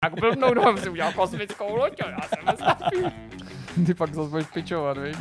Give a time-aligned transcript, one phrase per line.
[0.00, 4.46] Tak blbnou, no, si udělal kosmickou loď, a já jsem ve Ty pak zase budeš
[4.46, 5.16] pičovat, viď?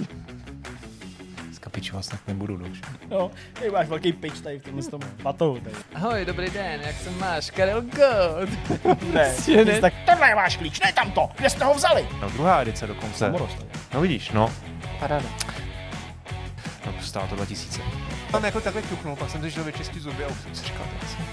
[1.43, 2.81] Dneska pičovat snad nebudu už.
[3.09, 5.59] No, ty máš velký pič tady v tomhle tom patou.
[5.59, 5.75] Tady.
[5.95, 7.51] Ahoj, dobrý den, jak se máš?
[7.51, 8.49] Karel God.
[9.13, 9.75] Ne, ty ne.
[9.75, 12.07] jsi tak, tohle je váš klíč, ne tamto, kde jste ho vzali?
[12.21, 13.17] No druhá edice dokonce.
[13.17, 13.65] Samorost.
[13.93, 14.53] No vidíš, no.
[14.99, 15.29] Paráda.
[16.85, 17.81] No stálo to 2000.
[18.31, 20.85] Tam jako takhle ťuknul, pak jsem si šel vyčistit zuby a už jsem si říkal,
[20.99, 21.25] tak jsem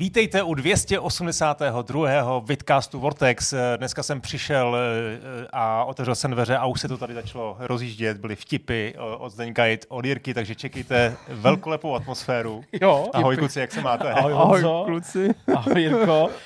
[0.00, 2.38] Vítejte u 282.
[2.38, 3.54] Vidcastu Vortex.
[3.76, 8.16] Dneska jsem přišel eh, a otevřel jsem dveře a už se to tady začalo rozjíždět.
[8.16, 12.64] Byly vtipy eh, od Zdeňka i od Jirky, takže čekejte velkolepou atmosféru.
[12.80, 14.12] Jo, Ahoj kluci, jak se máte?
[14.12, 15.34] Ahoj, Ahoj, kluci.
[15.56, 16.30] Ahoj, Jirko.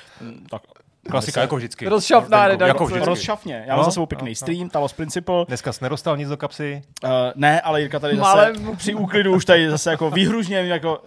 [0.49, 0.61] Tak,
[1.09, 1.87] Klasika, jako vždycky.
[1.89, 2.67] Rozšafná Zdeňku, redakce.
[2.67, 3.05] Jako vždycky.
[3.05, 3.63] rozšafně.
[3.67, 5.45] Já mám No, za sebou pěkný no, stream, Talos Principle.
[5.47, 6.81] Dneska jsi nedostal nic do kapsy.
[7.03, 8.75] Uh, ne, ale Jirka tady zase Malem.
[8.77, 11.03] při úklidu už tady zase jako výhružně jako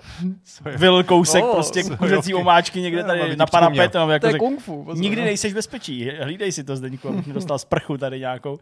[0.76, 3.94] vylil kousek Oh, prostě kuřecí omáčky někde tady na parapet.
[3.94, 4.84] No, jako To je řek, kung fu.
[4.84, 5.26] pozor, nikdy no.
[5.26, 6.10] nejseš v bezpečí.
[6.22, 8.58] Hlídej si to, Zdeňku, abych mi dostal sprchu tady nějakou.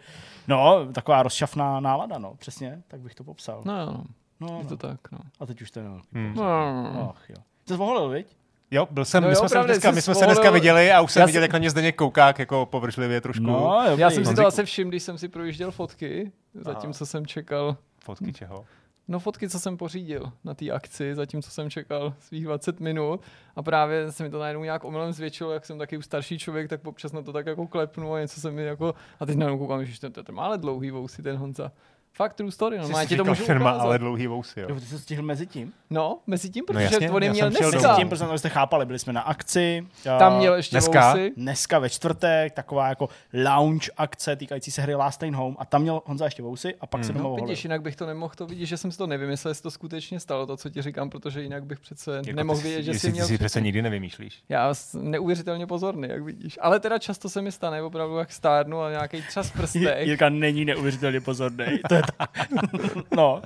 [0.48, 3.62] No, taková rozšafná nálada, no, přesně, tak bych to popsal.
[3.64, 4.04] No, jo, no,
[4.40, 4.68] No, je no.
[4.68, 5.18] to tak, no.
[5.40, 6.00] A teď už to je no.
[6.12, 6.32] Hmm.
[6.36, 7.14] no.
[7.16, 7.36] Ach, jo.
[7.64, 8.35] Ty jsi voholil, viď?
[8.70, 10.92] Jo, byl jsem, No my, jo, jsme se pravda, dneska, my jsme se dneska viděli
[10.92, 13.42] a už jsem Já viděl, jsem- jak na mě Zdeněk kouká jako površlivě trošku.
[13.44, 14.00] No, dobrý.
[14.00, 14.46] Já jsem si to Honziku.
[14.48, 18.64] asi všiml, když jsem si projížděl fotky, zatímco jsem čekal Fotky čeho?
[19.08, 23.20] No fotky, co jsem pořídil na té akci, zatímco jsem čekal svých 20 minut
[23.56, 26.68] a právě se mi to najednou nějak omylem zvětšilo, jak jsem taky už starší člověk,
[26.68, 29.58] tak občas na to tak jako klepnu a něco se mi jako, a teď najednou
[29.58, 31.72] koukám, že ten, ten má ale dlouhý vousy ten Honza.
[32.16, 33.84] Fakt true story, no, Jsi já ti to můžu firma, ukázat.
[33.84, 34.66] ale dlouhý vousy, jo.
[34.68, 35.72] Jo, ty jsi stihl mezi tím?
[35.90, 37.70] No, mezi tím, No protože jasně, on je já měl dneska.
[37.70, 39.86] Mezi tím, protože abyste chápali, byli jsme na akci.
[40.18, 41.10] Tam měl ještě Dneska?
[41.12, 41.32] vousy.
[41.36, 43.08] Dneska ve čtvrtek taková jako
[43.44, 46.86] lounge akce týkající se hry Last Train Home a tam měl Honza ještě vousy a
[46.86, 47.22] pak se Mhm.
[47.22, 49.62] doma No, vidíš, jinak bych to nemohl to vidět, že jsem si to nevymyslel, jestli
[49.62, 52.82] to skutečně stalo, to, co ti říkám, protože jinak bych přece Jako nemohl ty vědět,
[52.92, 54.42] že jsi ty měl si přece nikdy nevymýšlíš.
[54.48, 56.58] Já neuvěřitelně pozorný, jak vidíš.
[56.62, 60.28] Ale teda často se mi stane opravdu, jak stárnu a nějaký třas v prstech, Jirka
[60.28, 61.64] není neuvěřitelně pozorný.
[61.88, 62.05] To je ta...
[63.16, 63.42] no,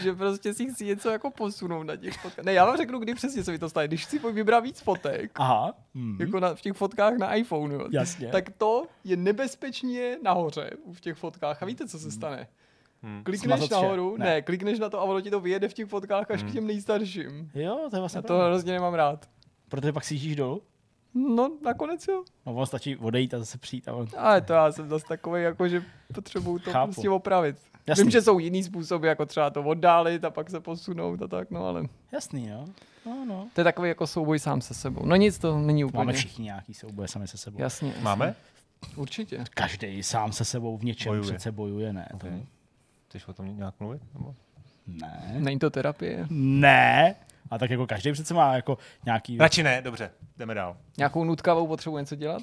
[0.00, 2.44] že prostě si chci něco jako posunout na těch fotkách.
[2.44, 3.88] Ne, já vám řeknu, kdy přesně se mi to stane.
[3.88, 5.74] Když si vybrat víc fotek, aha.
[5.94, 6.16] Hmm.
[6.20, 8.28] jako na, v těch fotkách na iPhone, jo, Jasně.
[8.28, 11.62] tak to je nebezpečně nahoře v těch fotkách.
[11.62, 12.48] A víte, co se stane?
[13.02, 13.24] Hmm.
[13.24, 14.24] Klikneš Smazat nahoru, Ne.
[14.24, 14.42] ne.
[14.42, 17.50] klikneš na to a ono ti to vyjede v těch fotkách až k těm nejstarším.
[17.54, 19.28] Jo, to je vlastně Já to hrozně nemám rád.
[19.68, 20.62] Protože pak si dolů.
[21.14, 22.24] No, nakonec jo.
[22.46, 23.88] No, on stačí odejít a zase přijít.
[23.88, 24.06] A on...
[24.16, 25.82] Ale to já jsem zase takový, jako že
[26.14, 26.92] potřebuju to Chápu.
[26.92, 27.56] prostě opravit.
[27.86, 28.04] Jasný.
[28.04, 31.50] Vím, že jsou jiný způsoby, jako třeba to oddálit a pak se posunout a tak,
[31.50, 32.64] no ale Jasný, jo.
[33.06, 33.48] No, no.
[33.54, 35.06] to je takový jako souboj sám se sebou.
[35.06, 35.98] No nic, to není úplně.
[35.98, 37.60] Máme všichni nějaký souboje sami se sebou.
[37.60, 38.02] Jasně, jasně.
[38.02, 38.34] Máme?
[38.96, 39.44] Určitě.
[39.50, 41.22] Každý sám se sebou v něčem Bojuje.
[41.22, 42.08] přece bojuje, ne?
[42.10, 42.16] To...
[42.16, 42.42] Okay.
[43.08, 44.02] Chceš o tom nějak mluvit?
[44.14, 44.34] Nebo?
[44.86, 45.34] Ne.
[45.38, 46.26] Není to terapie.
[46.30, 47.14] Ne.
[47.50, 49.38] A tak jako každý přece má jako nějaký...
[49.38, 50.76] Radši ne, dobře, jdeme dál.
[50.98, 52.42] Nějakou nutkavou potřebu něco dělat?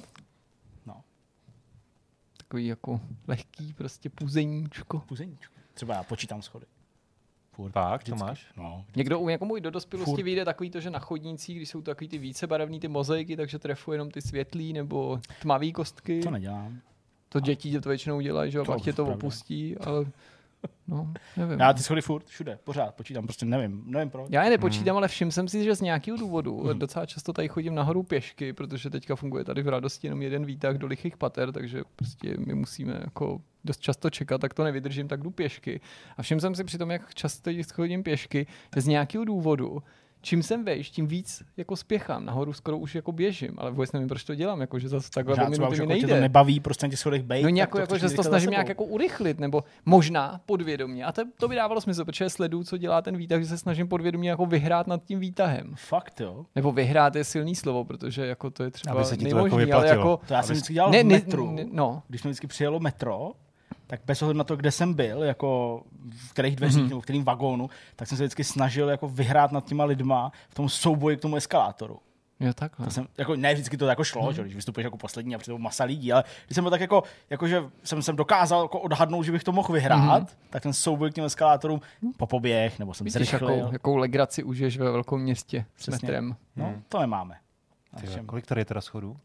[2.50, 4.98] Takový jako lehký prostě puzeníčko.
[4.98, 5.54] Puzeníčku.
[5.74, 6.66] Třeba já počítám schody.
[7.52, 7.72] Furt.
[7.72, 8.46] Fakt, to máš?
[8.56, 8.84] No.
[8.96, 10.22] Někdo, jako můj do dospělosti Furt.
[10.24, 13.94] vyjde takový to, že na chodnících, když jsou takový ty vícebarevný ty mozaiky, takže trefuje
[13.94, 16.20] jenom ty světlý nebo tmavý kostky.
[16.20, 16.80] To nedělám.
[17.28, 19.14] To děti to většinou dělají, že jo, To pak tě to pravda.
[19.14, 20.04] opustí, ale
[20.88, 21.60] no, nevím.
[21.60, 24.26] Já ty schody furt, všude, pořád počítám, prostě nevím, nevím proč.
[24.30, 26.78] Já je nepočítám, ale všiml jsem si, že z nějakého důvodu Hmm.
[26.78, 30.76] docela často tady chodím nahoru pěšky, protože teďka funguje tady v radosti jenom jeden výtah
[30.76, 35.22] do lichých pater, takže prostě my musíme jako dost často čekat, tak to nevydržím, tak
[35.22, 35.80] jdu pěšky.
[36.16, 39.82] A všiml jsem si při tom, jak často chodím pěšky, že z nějakého důvodu
[40.22, 42.24] čím jsem vejš, tím víc jako spěchám.
[42.24, 45.34] Nahoru skoro už jako běžím, ale vůbec nevím, proč to dělám, jako že zase takhle
[45.34, 46.20] už minuty mi jako tě to nejde.
[46.20, 47.42] nebaví prostě na těch schodech bejt.
[47.42, 51.04] No nějak, jako, chceš že se to snažím nějak jako urychlit, nebo možná podvědomě.
[51.04, 53.88] A to, to by dávalo smysl, protože sleduju, co dělá ten výtah, že se snažím
[53.88, 55.74] podvědomě jako vyhrát nad tím výtahem.
[55.76, 56.46] Fakt jo.
[56.56, 59.46] Nebo vyhrát je silný slovo, protože jako to je třeba Aby se ti to nejmožný,
[59.60, 60.10] jako ale vyplatilo.
[60.10, 60.20] jako...
[60.28, 61.52] To já jsem vždycky dělal Ne, v ne, metru.
[61.52, 63.32] ne, no, Když mi vždycky přijelo metro,
[63.90, 66.88] tak bez ohledu na to, kde jsem byl, jako v kterých dveřích Mhm.
[66.88, 70.54] nebo v kterým vagónu, tak jsem se vždycky snažil jako vyhrát nad těma lidma v
[70.54, 71.98] tom souboji k tomu eskalátoru.
[72.40, 72.84] jo takhle.
[72.86, 74.32] To jsem, jako, ne vždycky to jako šlo, Mhm.
[74.34, 77.02] že, když vystupuješ jako poslední a před masa lidí, ale když jsem byl tak jako,
[77.30, 80.26] jako že jsem, jsem dokázal jako odhadnout, že bych to mohl vyhrát, Mhm.
[80.50, 81.80] tak ten souboj k těm eskalátorům
[82.16, 83.50] po poběh, nebo jsem Vidíš, zrychlil.
[83.58, 86.06] jakou, jakou legraci užiješ ve velkém městě s Přesně.
[86.06, 86.36] metrem.
[86.56, 86.82] No, Hmm.
[86.88, 87.34] to nemáme.
[88.00, 89.16] Ty, Našem- kolik tady je teda schodů?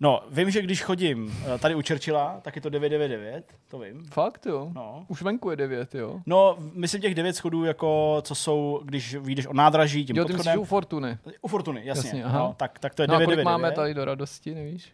[0.00, 4.04] No, vím, že když chodím eh, tady u Churchilla, tak je to 999, to vím.
[4.12, 4.70] Fakt jo?
[4.74, 5.04] No.
[5.08, 6.20] Už venku je devět, jo?
[6.26, 10.32] No, myslím těch devět schodů, jako co jsou, když vyjdeš od nádraží tím Jo, ty
[10.32, 10.60] myslíš podchodem.
[10.60, 11.18] u Fortuny.
[11.40, 12.08] U Fortuny, jasně.
[12.08, 12.38] Jasně, aha.
[12.38, 13.44] no, tak, tak to je No a kolik 999.
[13.44, 14.92] máme tady do radosti, nevíš?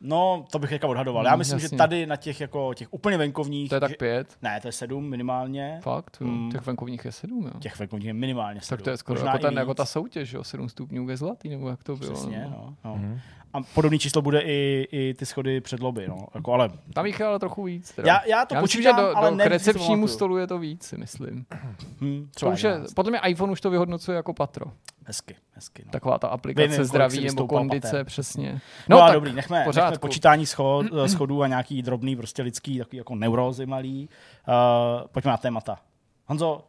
[0.00, 1.24] No, to bych teďka odhadoval.
[1.24, 1.78] Já Hmm, myslím, že jasně.
[1.78, 3.68] tady na těch jako těch úplně venkovních...
[3.68, 4.36] To je tak že, pět.
[4.42, 5.78] ne, to je sedm minimálně.
[5.82, 6.26] Fakt, jo.
[6.26, 6.50] Mm.
[6.52, 7.60] Těch venkovních je sedm, jo.
[7.60, 8.76] Těch venkovních je minimálně sedm.
[8.78, 9.58] Tak to je skoro Možná jako, ten, víc.
[9.58, 12.12] jako ta soutěž, jo, 7 stupňů ke zlatý, nebo jak to bylo.
[12.12, 12.50] Přesně, no.
[12.66, 12.76] no.
[12.84, 12.96] no.
[12.96, 13.20] Mhm.
[13.52, 16.16] A podobný číslo bude i, i ty schody před lobby, no.
[16.34, 17.92] Jako, ale Tam jich je ale trochu víc.
[17.92, 18.08] Teda.
[18.08, 20.46] já, já to Já myslím, počítám, že do, ale do k to recepčnímu stolu je
[20.46, 21.46] to víc, si myslím.
[22.00, 22.94] Hm, To třeba už je, 11.
[22.94, 24.64] potom je iPhone už to vyhodnocuje jako patro.
[25.10, 25.82] Hezky, hezky.
[25.86, 25.92] No.
[25.92, 28.04] Taková ta Vím, aplikace si zdraví nebo kondice, pater.
[28.06, 28.52] přesně.
[28.52, 32.78] No, No, no tak dobrý, nechme, nechme počítání schod, schodů a nějaký drobný prostě lidský
[32.78, 34.08] takový jako neurózy malý.
[34.48, 34.54] Uh,
[35.08, 35.78] pojďme na témata.
[36.26, 36.64] Honzo,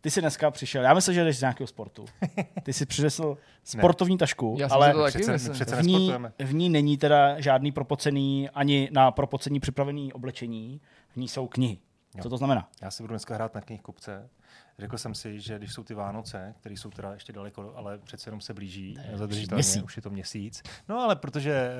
[0.00, 2.04] ty jsi dneska přišel, já myslím, že jdeš z nějakého sportu.
[2.62, 6.54] Ty jsi přinesl sportovní tašku, Já ale si to taky Přece, přece v ní, v
[6.54, 10.80] ní není teda žádný propocený, ani na propocení připravený oblečení,
[11.12, 11.78] v ní jsou knihy.
[12.16, 12.22] Jo.
[12.22, 12.68] Co to znamená?
[12.82, 14.28] Já si budu dneska hrát na knihkupce.
[14.78, 18.28] Řekl jsem si, že když jsou ty Vánoce, které jsou teda ještě daleko, ale přece
[18.28, 20.62] jenom se blíží, zadržitelně, už je to měsíc.
[20.88, 21.70] No ale protože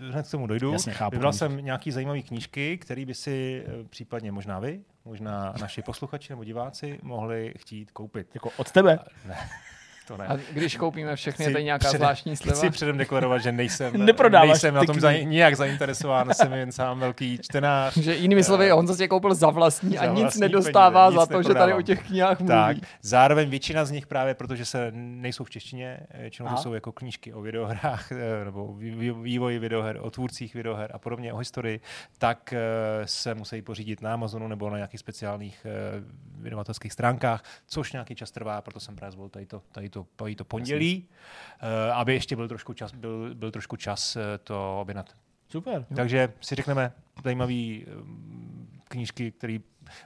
[0.00, 1.16] uh, hned k tomu dojdu, Jasně, chápu.
[1.16, 6.32] vybral jsem nějaký zajímavý knížky, které by si eh, případně možná vy, možná naši posluchači
[6.32, 8.34] nebo diváci mohli chtít koupit.
[8.34, 8.98] Jako od tebe?
[9.26, 9.36] Ne,
[10.08, 10.26] to ne.
[10.26, 12.58] A když koupíme všechny, je Chci tady nějaká předem- zvláštní sleva?
[12.58, 15.00] Chci předem deklarovat, že nejsem, nejsem na tom knihy.
[15.00, 17.96] za, nijak zainteresován, jsem jen sám velký čtenář.
[17.96, 21.20] Že jinými slovy, on zase je koupil za vlastní Za a nic vlastní nedostává peníze,
[21.20, 22.48] za nic to, že tady o těch knihách mluví.
[22.48, 26.92] Tak, zároveň většina z nich právě, protože se nejsou v češtině, většinou to jsou jako
[26.92, 31.80] knížky o videohrách eh, nebo vý- vývoji videoher, o tvůrcích videoher a podobně, o historii,
[32.18, 32.58] tak eh,
[33.04, 35.70] se musí pořídit na Amazonu nebo na nějakých speciálních eh,
[36.40, 40.34] vydavatelských stránkách, což nějaký čas trvá, proto jsem právě zvolil tady to, tady to, tady
[40.34, 41.08] to pondělí,
[41.60, 45.14] eh, aby ještě byl trošku čas, byl, byl trošku čas eh, to objednat.
[45.48, 45.86] Super.
[45.96, 46.92] Takže si řekneme
[47.24, 47.54] zajímavé
[48.88, 49.60] knížky, který,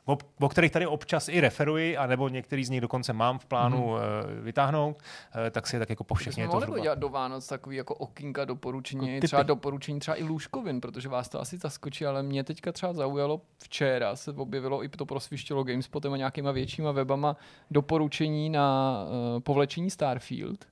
[0.05, 3.94] o, o kterých tady občas i referuji, anebo některý z nich dokonce mám v plánu
[3.94, 4.43] mm-hmm.
[4.43, 5.02] vytáhnout,
[5.46, 6.79] eh, tak si je tak jako po všechny to zhruba.
[6.79, 11.29] dělat do Vánoc takový jako okýnka doporučení, Jako třeba doporučení třeba i lůžkovin, protože vás
[11.29, 16.12] to asi zaskočí, ale mě teďka třeba zaujalo včera, se objevilo i to prosvištělo GameSpotem
[16.12, 17.37] a nějakýma většíma webama
[17.70, 20.71] doporučení na uh, povlečení Starfield.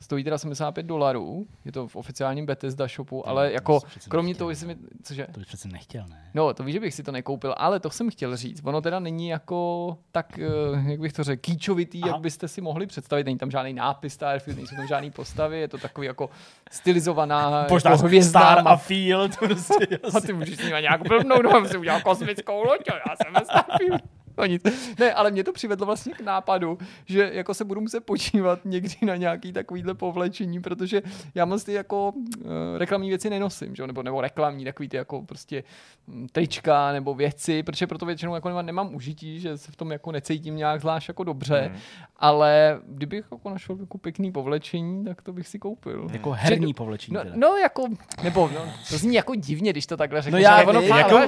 [0.00, 4.10] Stojí teda 75 dolarů, je to v oficiálním Bethesda shopu, ale to jako jsi přece
[4.10, 4.38] kromě nechtěl.
[4.38, 5.26] toho, jestli mi, cože?
[5.32, 6.30] To bych přece nechtěl, ne?
[6.34, 8.60] No, to víš, že bych si to nekoupil, ale to jsem chtěl říct.
[8.64, 12.12] Ono teda není jako tak, eh, jak bych to řekl, kýčovitý, Aha.
[12.12, 13.24] jak byste si mohli představit.
[13.24, 16.30] Není tam žádný nápis Starfield, nejsou tam žádný postavy, je to takový jako
[16.70, 18.76] stylizovaná Možná jako hvězdná Star a.
[18.76, 19.36] Field.
[19.38, 23.32] Prostě, A ty můžeš s nimi nějak blbnout, no, si udělal kosmickou loď, já jsem
[23.34, 24.02] ve Starfield.
[24.38, 24.62] No nic.
[24.98, 28.94] Ne, ale mě to přivedlo vlastně k nápadu, že jako se budu muset podívat někdy
[29.06, 31.02] na nějaký takovýhle povlečení, protože
[31.34, 33.86] já moc ty jako uh, reklamní věci nenosím, že?
[33.86, 35.64] nebo, nebo reklamní, takový ty jako prostě
[36.06, 39.90] mm, trička nebo věci, protože proto většinou jako nemám, nemám užití, že se v tom
[39.92, 41.78] jako necítím nějak zvlášť jako dobře, Hmm.
[42.16, 46.08] ale kdybych jako našel jako pěkný povlečení, tak to bych si koupil.
[46.12, 47.14] Jako herní Že- povlečení.
[47.14, 47.34] No, teda.
[47.36, 47.84] no, jako,
[48.22, 50.36] nebo no, to zní jako divně, když to takhle řeknu.
[50.38, 50.82] No já ono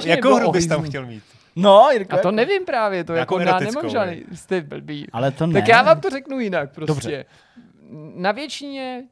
[0.05, 1.23] jakou bylo hru bys tam chtěl mít?
[1.55, 5.07] No Jirko, A to jako- nevím právě, to Nějakou jako já nemám žádný, jste blbý.
[5.11, 5.53] Ale to ne.
[5.53, 6.87] Tak já vám to řeknu jinak prostě.
[6.93, 7.25] Dobře.
[8.15, 9.03] Na většině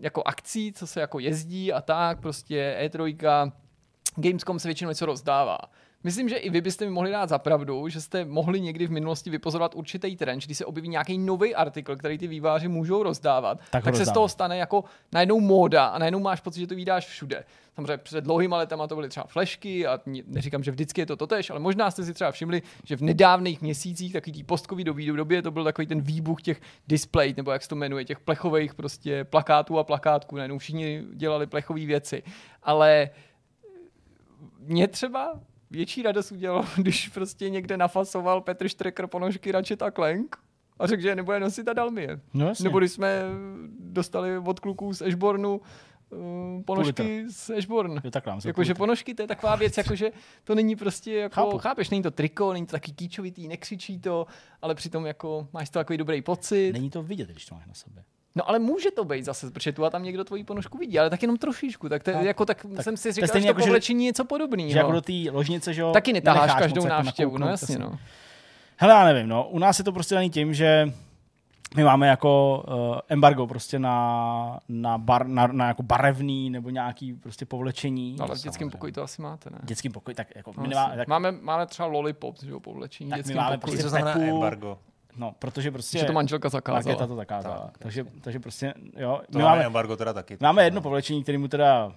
[0.00, 3.52] jako akcí, co se jako jezdí a tak, prostě E3,
[4.16, 5.58] Gamescom se většinou něco rozdává.
[6.04, 8.90] Myslím, že i vy byste mi mohli dát za pravdu, že jste mohli někdy v
[8.90, 13.60] minulosti vypozorovat určitý trend, když se objeví nějaký nový artikl, který ty výváři můžou rozdávat,
[13.70, 16.74] Tak tak, se z toho stane jako najednou móda a najednou máš pocit, že to
[16.74, 17.44] vydáš všude.
[17.74, 21.50] Samozřejmě před dlouhýma letama to byly třeba flešky a neříkám, že vždycky je to totež,
[21.50, 25.50] ale možná jste si třeba všimli, že v nedávných měsících, takový tý postcovidový době, to
[25.50, 29.78] byl takový ten výbuch těch display, nebo jak se to jmenuje, těch plechových prostě plakátů
[29.78, 30.36] a plakátků.
[30.36, 32.22] Najednou všichni dělali plechové věci.
[32.62, 33.10] Ale
[34.58, 40.36] mě třeba větší radost udělalo, když prostě někde nafasoval Petr Štreker ponožky Ratchet a Clank
[40.78, 42.20] a řekl, že je nebude nosit a dal mi je.
[42.34, 42.64] No jasně.
[42.64, 43.22] Nebo když jsme
[43.78, 45.60] dostali od kluků z Ashbornu
[46.10, 48.00] uh, ponožky z Ashborn.
[48.44, 50.10] Jakože ponožky, to je taková věc, jakože
[50.44, 51.50] to není prostě jako, Chápu.
[51.50, 51.58] Chápu.
[51.58, 54.26] chápeš, není to triko, není to taky kýčovitý, nekřičí to,
[54.62, 56.72] ale přitom jako máš to takový dobrý pocit.
[56.72, 58.04] Není to vidět, když to máš na sobě.
[58.34, 61.10] No ale může to být zase, protože tu a tam někdo tvoji ponožku vidí, ale
[61.10, 63.42] tak jenom trošičku, tak, to, No, jako, tak, tak jsem si to je říkal, stejně
[63.42, 64.70] že to jako, že- povlečení je něco podobného.
[64.70, 67.98] Že jako do té ložnice, že jo, Taky netáháš každou jako návštěvu, no jasně, no.
[68.76, 69.48] Hele, já nevím, no.
[69.48, 70.92] U nás je to prostě daný tím, že
[71.76, 77.12] my máme jako uh, embargo prostě na, na, bar, na, na jako barevný nebo nějaký
[77.12, 78.16] prostě povlečení.
[78.18, 79.58] No, ale v dětském pokoji to asi máte, ne?
[79.62, 82.60] V dětském pokoji, tak jako No, my nemá, tak, máme, máme třeba lollipop, že jo,
[82.60, 83.60] povlečení Tak my máme pokoji.
[83.60, 84.78] prostě Co znamená Pepu- embargo?
[85.16, 87.06] No, protože prostě Že to manželka zakázala.
[87.06, 87.56] to zakázala.
[87.56, 90.36] Tak, takže, takže prostě, jo, To my máme máme, embargo teda taky.
[90.40, 91.92] máme jedno povlečení, který mu teda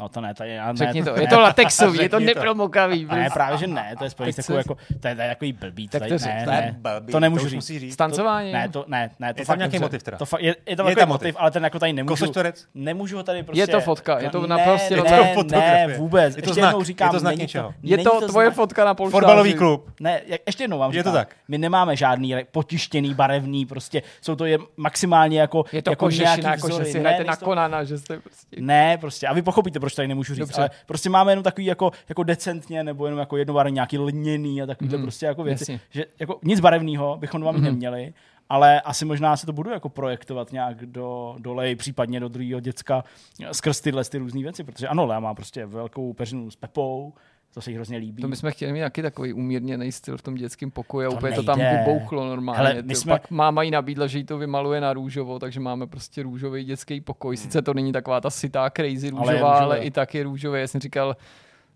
[0.00, 2.38] No to ne, to je, ne, Řekni to, je to latexový, je to Řekni to.
[2.40, 3.04] nepromokavý.
[3.10, 5.22] Ne, právě že ne, to je spojený s Tak takovou co- jako, to je, to
[5.22, 7.66] je takový blbý, to, Tak to ne, To je ne, blbý, to nemůžu už říct.
[7.80, 7.94] říct.
[7.94, 8.52] Stancování?
[8.52, 10.16] Ne, to, ne, ne, to Je fakt tam nějaký motiv teda?
[10.18, 11.36] To fa- je, je tam Je je tam motiv, motiv.
[11.38, 12.32] ale ten jako tady nemůžu.
[12.74, 13.60] Nemůžu ho tady prostě...
[13.62, 15.98] Je to fotka, je to ne, naprosto ne, ne, fotografie.
[15.98, 16.36] vůbec.
[16.36, 17.74] Je to ještě znak, jednou je říkám, to znak něčeho.
[17.82, 19.20] Je to tvoje fotka na polštáři.
[19.20, 19.90] Fotbalový klub.
[20.00, 21.12] Ne, jak, ještě jednou vám Je říkám.
[21.12, 21.28] to tak.
[21.48, 26.34] My nemáme žádný potištěný, barevný, prostě jsou to je maximálně jako Je to jako kožešina,
[26.36, 28.56] nějaký jako že si Ne, hrajete na Konana, že jste prostě...
[28.60, 29.26] ne, prostě.
[29.26, 30.38] A vy pochopíte, proč tady nemůžu říct.
[30.38, 30.60] Dobře.
[30.60, 34.66] Ale prostě máme jenom takový jako, jako decentně, nebo jenom jako jednobarevný, nějaký lněný a
[34.66, 35.72] takovýhle Mhm, prostě jako věci.
[35.72, 35.80] jasně.
[35.90, 37.64] Že jako nic barevného bychom mít Mhm.
[37.64, 38.14] neměli,
[38.48, 42.60] ale asi možná se to budu jako projektovat nějak do, do lej, případně do druhého
[42.60, 43.04] děcka
[43.52, 47.12] skrz tyhle ty různé věci, protože ano, Lea má prostě velkou peřinu s Pepou,
[47.54, 48.22] to se jí hrozně líbí.
[48.22, 51.42] To bychom chtěli mít taky takový umírněný styl v tom dětském pokoji a úplně to
[51.42, 51.78] tam nejde.
[51.78, 52.56] vybouchlo normálně.
[52.58, 55.38] Hele, Hele, my my jsme- Pak máma jí nabídla, že jí to vymaluje na růžovo,
[55.38, 57.36] takže máme prostě růžový dětský pokoj.
[57.36, 59.86] Sice to není taková ta sitá crazy Ale je růžová, ale, růžové.
[59.86, 60.60] i tak je růžové.
[60.60, 61.16] Já jsem říkal,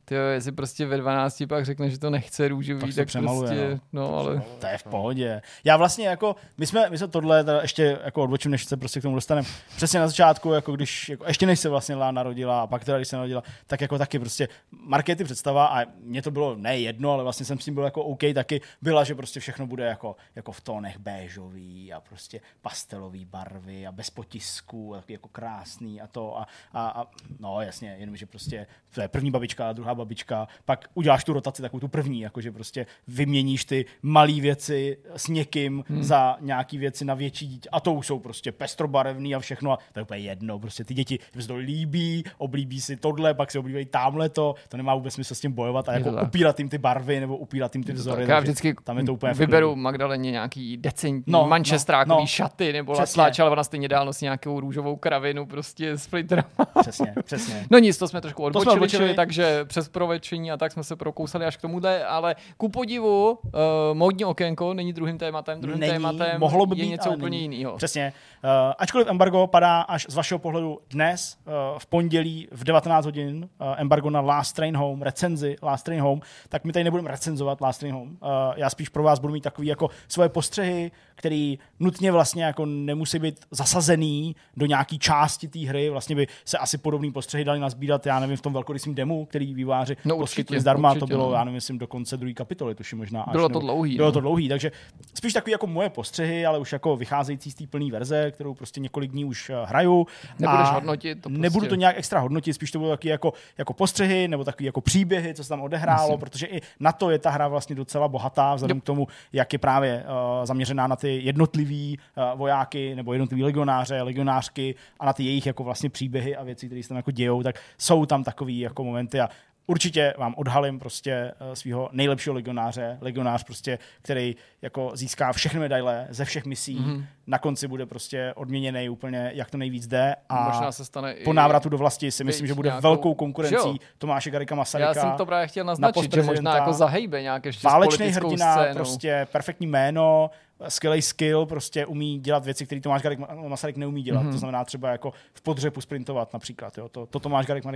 [0.09, 3.81] ty jestli prostě ve 12 pak řekne, že to nechce růžový, Tak tak, přemaluje, prostě,
[3.93, 5.43] no, ale To je v pohodě.
[5.65, 9.00] Já vlastně jako, my jsme, my jsme tohle teda ještě jako odbočím, než se prostě
[9.00, 9.49] k tomu dostaneme.
[9.77, 12.99] Přesně na začátku, jako když, jako ještě než se vlastně Lá narodila a pak teda,
[12.99, 17.12] když se narodila, tak jako taky prostě markety představa a mně to bylo ne jedno,
[17.12, 20.17] ale vlastně jsem s tím byl jako OK taky, byla, že prostě všechno bude jako,
[20.37, 26.00] jako v tónech béžový a prostě pastelový barvy a bez potisků, a taky jako krásný
[26.00, 27.07] a to a, a, a
[27.41, 31.62] no jasně, jenom že prostě to je první babička, druhá babička, pak uděláš tu rotaci
[31.62, 36.02] takovou tu první, jakože prostě vyměníš ty malé věci s někým hmm.
[36.02, 39.78] za nějaký věci na větší dítě a to už jsou prostě pestrobarevný a všechno a
[39.93, 43.87] to je úplně jedno, prostě ty děti to líbí, oblíbí si tohle, pak si oblíbejí
[43.87, 46.78] tamhle to, to nemá vůbec smysl s tím bojovat a to jako upírat jim ty
[46.78, 48.23] barvy nebo upírat jim ty vzory.
[48.23, 52.21] tak já vždycky tam je to úplně vyberu Magdaleně nějaký decentní No, manchestrákový no.
[52.21, 52.95] no, šaty, nebo
[53.38, 56.49] ale ona stejně dál nosí nějakou růžovou kravinu prostě s flinterama.
[56.81, 57.67] Přesně, přesně.
[57.71, 59.05] No nic, to jsme trošku jsme odbočili, odbočili.
[59.05, 63.30] čili, takže přes provečení a tak jsme se prokousali až k tomuhle, ale ku podivu,
[63.30, 63.50] uh,
[63.92, 67.76] módní okénko není druhým tématem, druhým Není, tématem mohlo by je být, něco úplně jiného.
[67.76, 68.12] Přesně.
[68.45, 73.49] Uh, ačkoliv embargo padá až z vašeho pohledu dnes, uh, v pondělí v 19 hodin,
[73.61, 77.61] uh, embargo na Last Train Home, recenzi Last Train Home, tak my tady nebudeme recenzovat
[77.61, 78.11] Last Train Home.
[78.11, 82.66] Uh, já spíš pro vás budu mít takový jako svoje postřehy, který nutně vlastně jako
[82.66, 85.90] nemusí být zasazený do nějaký části té hry.
[85.90, 89.54] Vlastně by se asi podobný postřehy dali nazbírat, já nevím, v tom velkorysém demu, který
[89.78, 90.88] výváři No poskytli určitě, zdarma.
[90.90, 91.32] určitě, to bylo, no.
[91.35, 93.23] já nevím, myslím, do konce druhé kapitoly, tuším možná.
[93.23, 94.12] Až, Bylo to dlouhý, Bylo no.
[94.12, 94.73] to dlouhý, takže
[95.14, 98.80] spíš takový jako moje postřehy, ale už jako vycházející z té plné verze, kterou prostě
[98.80, 100.06] několik dní už eh, hraju.
[100.38, 101.40] Nebudeš A hodnotit to prostě.
[101.42, 104.80] Nebudu to nějak extra hodnotit, spíš to budou taky jako, jako postřehy nebo takový jako
[104.80, 106.18] příběhy, co se tam odehrálo, Jasně.
[106.18, 108.82] protože i na to je ta hra vlastně docela bohatá, vzhledem Yep.
[108.85, 111.99] k tomu, jak je právě uh, zaměřená na ty jednotlivý
[112.32, 116.66] uh, vojáky nebo jednotlivý legionáře, legionářky a na ty jejich jako vlastně příběhy a věci,
[116.66, 119.28] které se tam jako dějou, tak jsou tam takový jako momenty a
[119.73, 126.07] Určitě vám odhalím prostě uh, svého nejlepšího legionáře, legionář prostě, který jako získá všechny medaile
[126.11, 126.91] ze všech misí, Mhm.
[126.93, 127.05] mm-hmm.
[127.27, 131.33] na konci bude prostě odměněný úplně, jak to nejvíc jde a Možná se stane po
[131.33, 133.75] návratu do vlasti si myslím, že bude nějakou- velkou konkurencí jo?
[133.99, 134.89] Tomáše Garika Masaryka.
[134.89, 138.29] Já jsem to právě chtěl naznačit, že možná jako zahejbe nějak ještě s Válečný politickou
[138.29, 138.75] hrdina, scénou.
[138.75, 140.31] prostě perfektní jméno,
[140.69, 144.21] skvělý skill, prostě umí dělat věci, které Tomáš Garik Masaryk neumí dělat.
[144.21, 144.29] Mhm.
[144.29, 144.33] Mm-hmm.
[144.33, 146.79] To znamená třeba jako v podřepu sprintovat například.
[146.79, 146.88] Jo?
[146.88, 147.71] To, to Tomáš, Garik, uh,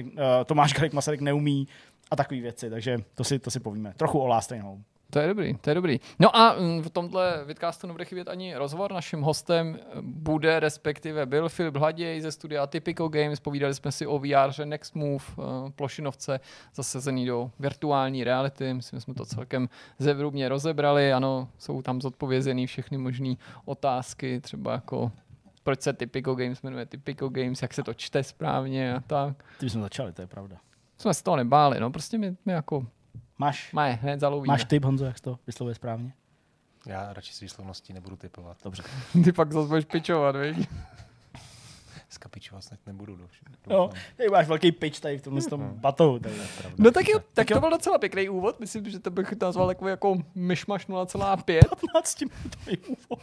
[0.44, 1.68] Tomáš Garik Masaryk neumí
[2.10, 3.94] a takové věci, takže to si, to si povíme.
[3.96, 4.82] Trochu o Last Train Home.
[5.12, 6.00] To je dobrý, to je dobrý.
[6.18, 8.92] No a mm, v tomhle vidcastu nebude chybět ani rozhovor.
[8.92, 13.40] Naším hostem bude, respektive byl Filip Hladěj ze studia Typical Games.
[13.40, 16.40] Povídali jsme si o VR, Next Move, eh, plošinovce
[16.74, 18.74] zasazený do virtuální reality.
[18.74, 21.12] Myslím, že jsme to celkem zevrubně rozebrali.
[21.12, 25.12] Ano, jsou tam zodpovězený všechny možné otázky, třeba jako
[25.62, 29.44] proč se Typical Games jmenuje Typical Games, jak se to čte správně a tak.
[29.60, 30.56] Ty jsme začali, to je pravda.
[30.96, 32.86] Jsme se toho nebáli, no prostě my, my jako
[33.38, 34.52] Máš, máme hned zalovíme.
[34.52, 36.12] máš tip, Honzo, jak se to vyslovuje správně?
[36.86, 38.56] Já radši s výslovností nebudu typovat.
[38.64, 38.82] Dobře.
[39.24, 40.68] Ty pak zase budeš pičovat, viď?
[42.12, 43.16] Skapičovat snad nebudu.
[43.16, 43.52] doufám.
[43.66, 46.18] No, ty máš velký pitch tady v tomhle tom batohu.
[46.18, 46.34] Tady.
[46.78, 48.60] No tak jo, tak to byl docela pěkný úvod.
[48.60, 51.60] Myslím, že to bych nazval takový jako myšmaš 0,5.
[51.92, 53.22] 15 minutový úvod.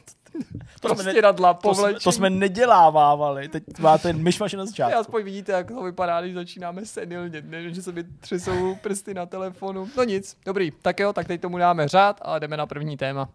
[0.82, 2.04] To Prostě jsme, ne, radla to, jsme, povlečení.
[2.04, 3.48] to jsme nedělávávali.
[3.50, 5.00] Teď máte myšmaš na Já začátku.
[5.00, 9.26] aspoň vidíte, jak to vypadá, když začínáme senilně, ne, že se mi třesou prsty na
[9.26, 9.90] telefonu.
[9.98, 13.30] No nic, dobrý, tak jo, tak teď tomu dáme řád, ale jdeme na první téma.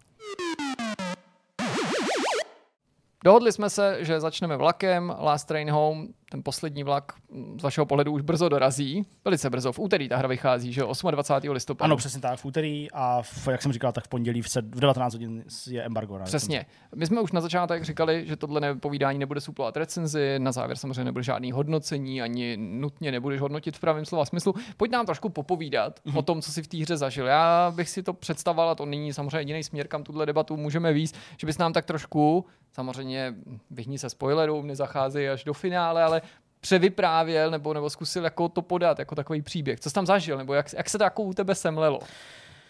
[3.24, 7.12] Dohodli jsme se, že začneme vlakem, Last Train Home, ten poslední vlak
[7.58, 9.06] z vašeho pohledu už brzo dorazí.
[9.24, 11.50] Velice brzo, v úterý ta hra vychází, že 28.
[11.50, 11.84] listopadu.
[11.84, 14.80] Ano, přesně tak, v úterý a v, jak jsem říkal, tak v pondělí v, v
[14.80, 16.18] 19 hodin je embargo.
[16.24, 16.66] Přesně.
[16.94, 21.04] My jsme už na začátek říkali, že tohle nepovídání nebude suplovat recenzi, na závěr samozřejmě
[21.04, 24.54] nebude žádný hodnocení, ani nutně nebudeš hodnotit v pravém slova smyslu.
[24.76, 26.18] Pojď nám trošku popovídat mm-hmm.
[26.18, 27.26] o tom, co si v té hře zažil.
[27.26, 30.92] Já bych si to představoval, a to není samozřejmě jediný směr, kam tuhle debatu můžeme
[30.92, 33.34] víc, že bys nám tak trošku, samozřejmě
[33.70, 36.22] vyhní se spoilerům, nezachází až do finále, ale
[36.64, 39.80] převyprávěl nebo, nebo zkusil jako to podat, jako takový příběh.
[39.80, 42.00] Co jsi tam zažil, nebo jak, jak se to jako u tebe semlelo?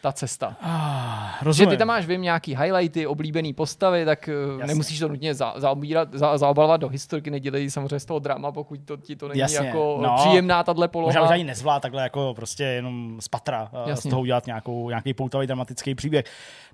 [0.04, 0.56] Ta cesta.
[0.60, 4.66] Ah, Že ty tam máš, vím, nějaký highlighty, oblíbený postavy, tak eh, Jasně.
[4.66, 8.80] nemusíš to nutně za, zaobírat, za, zaobalovat do historky, nedělej samozřejmě z toho drama, pokud
[8.84, 9.66] to ti to není Jasně.
[9.66, 11.08] jako no, příjemná tahle poloha.
[11.08, 14.08] Možná už ani nezvlá takhle jako prostě jenom z patra eh, Jasně.
[14.08, 16.24] z toho udělat nějakou, nějaký poutavý dramatický příběh.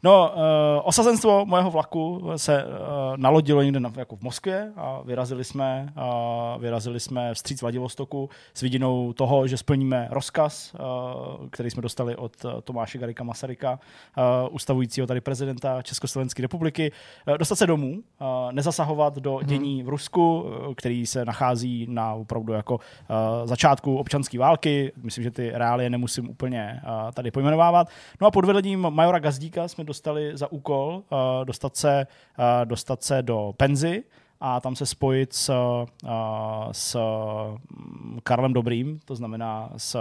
[0.02, 0.42] No, uh,
[0.84, 2.70] osazenstvo mojeho vlaku se uh,
[3.16, 8.60] nalodilo někde na, jako v Moskvě a vyrazili jsme, uh, vyrazili jsme vstříc Vladivostoku s
[8.60, 13.78] vidinou toho, že splníme rozkaz, uh, který jsme dostali od uh, Tomáše Garika Masaryka,
[14.16, 16.92] uh, ustavujícího tady prezidenta Československé republiky,
[17.28, 19.46] uh, dostat se domů, uh, nezasahovat do mhm.
[19.46, 22.80] dění v Rusku, uh, který se nachází na opravdu jako uh,
[23.44, 24.92] začátku občanské války.
[25.02, 27.88] Myslím, že ty reálie nemusím úplně uh, tady pojmenovávat.
[28.20, 32.06] No a pod vedením majora Gazdíka jsme dostali za úkol uh, dostat, se,
[32.38, 34.02] uh, dostat se do Penzy
[34.40, 35.86] a tam se spojit s, uh,
[36.72, 36.96] s
[37.70, 39.96] mm, Karlem Dobrým, to znamená s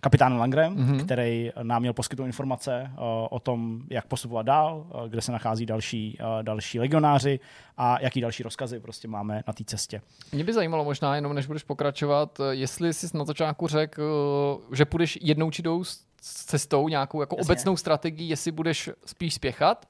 [0.00, 1.04] kapitánem Langrem, mm-hmm.
[1.04, 2.98] který nám měl poskytnout informace uh,
[3.30, 7.40] o tom, jak postupovat dál, uh, kde se nachází další, uh, další legionáři
[7.76, 10.02] a jaký další rozkazy prostě máme na té cestě.
[10.32, 15.18] Mě by zajímalo možná, jenom než budeš pokračovat, jestli jsi na začátku řekl, že půjdeš
[15.22, 15.84] jednou či jdou
[16.20, 17.52] cestou, nějakou jako Jasně.
[17.52, 19.86] obecnou strategii, jestli budeš spíš spěchat,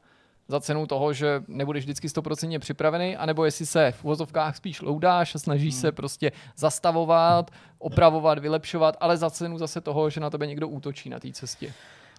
[0.48, 5.34] za cenu toho, že nebudeš vždycky 100% připravený, anebo jestli se v uvozovkách spíš loudáš
[5.34, 5.80] a snažíš hmm.
[5.80, 11.10] se prostě zastavovat, opravovat, vylepšovat, ale za cenu zase toho, že na tebe někdo útočí
[11.10, 11.72] na té cestě.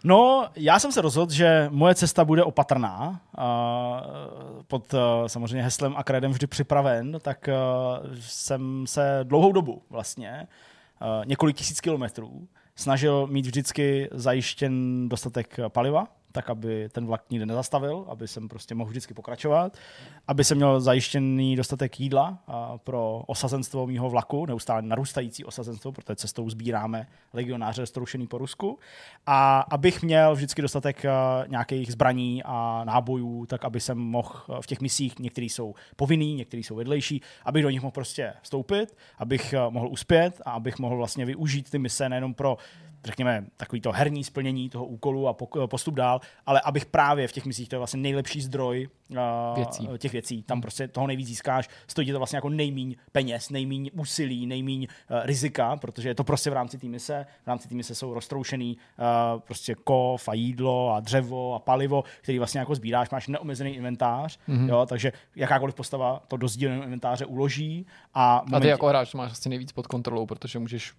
[0.03, 3.21] No, já jsem se rozhodl, že moje cesta bude opatrná.
[3.37, 9.81] Uh, pod uh, samozřejmě heslem a kredem vždy připraven, tak uh, jsem se dlouhou dobu
[9.89, 10.47] vlastně,
[11.01, 17.45] uh, několik tisíc kilometrů, snažil mít vždycky zajištěn dostatek paliva, tak aby ten vlak nikde
[17.45, 19.77] nezastavil, aby jsem prostě mohl vždycky pokračovat,
[20.27, 22.37] aby jsem měl zajištěný dostatek jídla
[22.83, 28.79] pro osazenstvo mýho vlaku, neustále narůstající osazenstvo, protože cestou sbíráme legionáře stroušený po Rusku,
[29.25, 31.03] a abych měl vždycky dostatek
[31.47, 36.63] nějakých zbraní a nábojů, tak aby jsem mohl v těch misích, některý jsou povinný, některý
[36.63, 41.25] jsou vedlejší, abych do nich mohl prostě vstoupit, abych mohl uspět a abych mohl vlastně
[41.25, 42.57] využít ty mise nejenom pro
[43.05, 45.35] řekněme, takový to herní splnění toho úkolu a
[45.67, 49.17] postup dál, ale abych právě v těch misích, to je vlastně nejlepší zdroj uh,
[49.55, 49.87] věcí.
[49.97, 54.47] těch věcí, tam prostě toho nejvíc získáš, stojí to vlastně jako nejmíň peněz, nejmíň úsilí,
[54.47, 57.95] nejmíň uh, rizika, protože je to prostě v rámci té mise, v rámci té mise
[57.95, 63.09] jsou roztroušený uh, prostě kov a jídlo a dřevo a palivo, který vlastně jako sbíráš,
[63.09, 64.69] máš neomezený inventář, mm-hmm.
[64.69, 67.85] jo, takže jakákoliv postava to do sdíleného inventáře uloží.
[68.13, 68.55] A, momentě...
[68.55, 70.93] a ty jako hráč máš asi nejvíc pod kontrolou, protože můžeš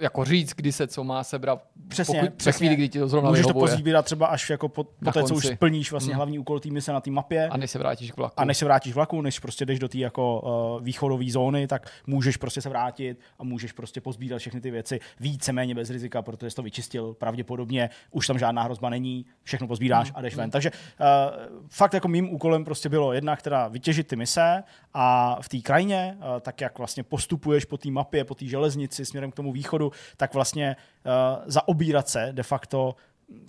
[0.00, 1.64] jako říct, kdy se co má sebrat.
[1.88, 2.58] Přesně, pokud, přesně.
[2.58, 3.70] chvíli, kdy ti to zrovna Můžeš vyhovuje.
[3.70, 6.16] to pozbírat třeba až jako po, po té, co už splníš vlastně hmm.
[6.16, 7.48] hlavní úkol týmy se na té mapě.
[7.48, 8.34] A než se vrátíš k vlaku.
[8.36, 10.40] A než se vrátíš k vlaku, než prostě jdeš do té jako
[10.76, 15.00] uh, východové zóny, tak můžeš prostě se vrátit a můžeš prostě pozbírat všechny ty věci
[15.20, 20.08] víceméně bez rizika, protože jsi to vyčistil pravděpodobně, už tam žádná hrozba není, všechno pozbíráš
[20.08, 20.16] hmm.
[20.16, 20.42] a jdeš hmm.
[20.42, 20.50] ven.
[20.50, 21.06] Takže uh,
[21.68, 24.62] fakt jako mým úkolem prostě bylo jednak teda vytěžit ty mise
[24.94, 29.04] a v té krajině, uh, tak jak vlastně postupuješ po té mapě, po té železnici
[29.04, 32.94] směrem k tomu východu, tak vlastně uh, zaobírat se de facto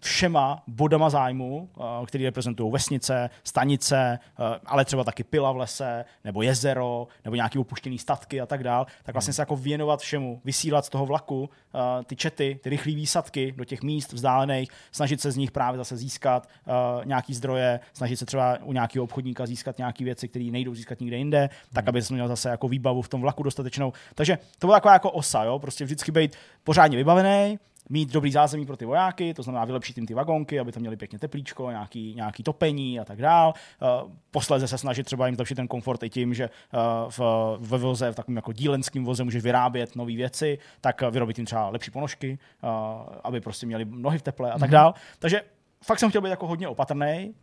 [0.01, 6.05] všema bodama zájmu, uh, který reprezentují vesnice, stanice, uh, ale třeba taky pila v lese,
[6.23, 10.41] nebo jezero, nebo nějaký opuštěný statky a tak dál, tak vlastně se jako věnovat všemu,
[10.45, 15.21] vysílat z toho vlaku uh, ty čety, ty rychlé výsadky do těch míst vzdálených, snažit
[15.21, 16.49] se z nich právě zase získat
[17.05, 21.17] nějaký zdroje, snažit se třeba u nějakého obchodníka získat nějaké věci, které nejdou získat nikde
[21.17, 21.89] jinde, tak hmm.
[21.89, 23.93] aby jsme měl zase jako výbavu v tom vlaku dostatečnou.
[24.15, 25.59] Takže to byla taková jako osa, jo?
[25.59, 30.05] prostě vždycky být pořádně vybavený, mít dobrý zázemí pro ty vojáky, to znamená vylepšit jim
[30.05, 33.53] ty vagonky, aby tam měli pěkně teplíčko, nějaký, nějaký topení a tak dál.
[34.03, 37.19] Uh, posléze se snažit třeba jim zlepšit ten komfort i tím, že uh, v,
[37.59, 41.69] ve voze, v takovém jako dílenském voze můžeš vyrábět nové věci, tak vyrobit jim třeba
[41.69, 42.39] lepší ponožky,
[43.23, 44.71] aby prostě měli nohy v teple a tak mhm.
[44.71, 44.93] dál.
[45.19, 45.41] Takže
[45.83, 47.33] fakt jsem chtěl být jako hodně opatrný.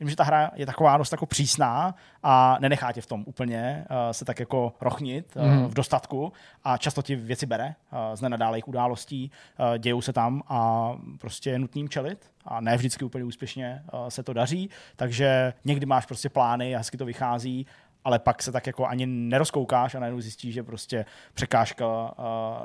[0.00, 3.86] Vím, že ta hra je taková dost jako přísná a nenechá tě v tom úplně
[3.90, 5.66] uh, se tak jako rochnit uh, mm.
[5.66, 6.32] v dostatku
[6.64, 11.50] a často ti věci bere uh, z nenadálejch událostí, uh, dějou se tam a prostě
[11.50, 16.06] je nutným čelit a ne vždycky úplně úspěšně uh, se to daří, takže někdy máš
[16.06, 17.66] prostě plány a hezky to vychází
[18.04, 22.14] ale pak se tak jako ani nerozkoukáš a najednou zjistíš, že prostě překážka uh,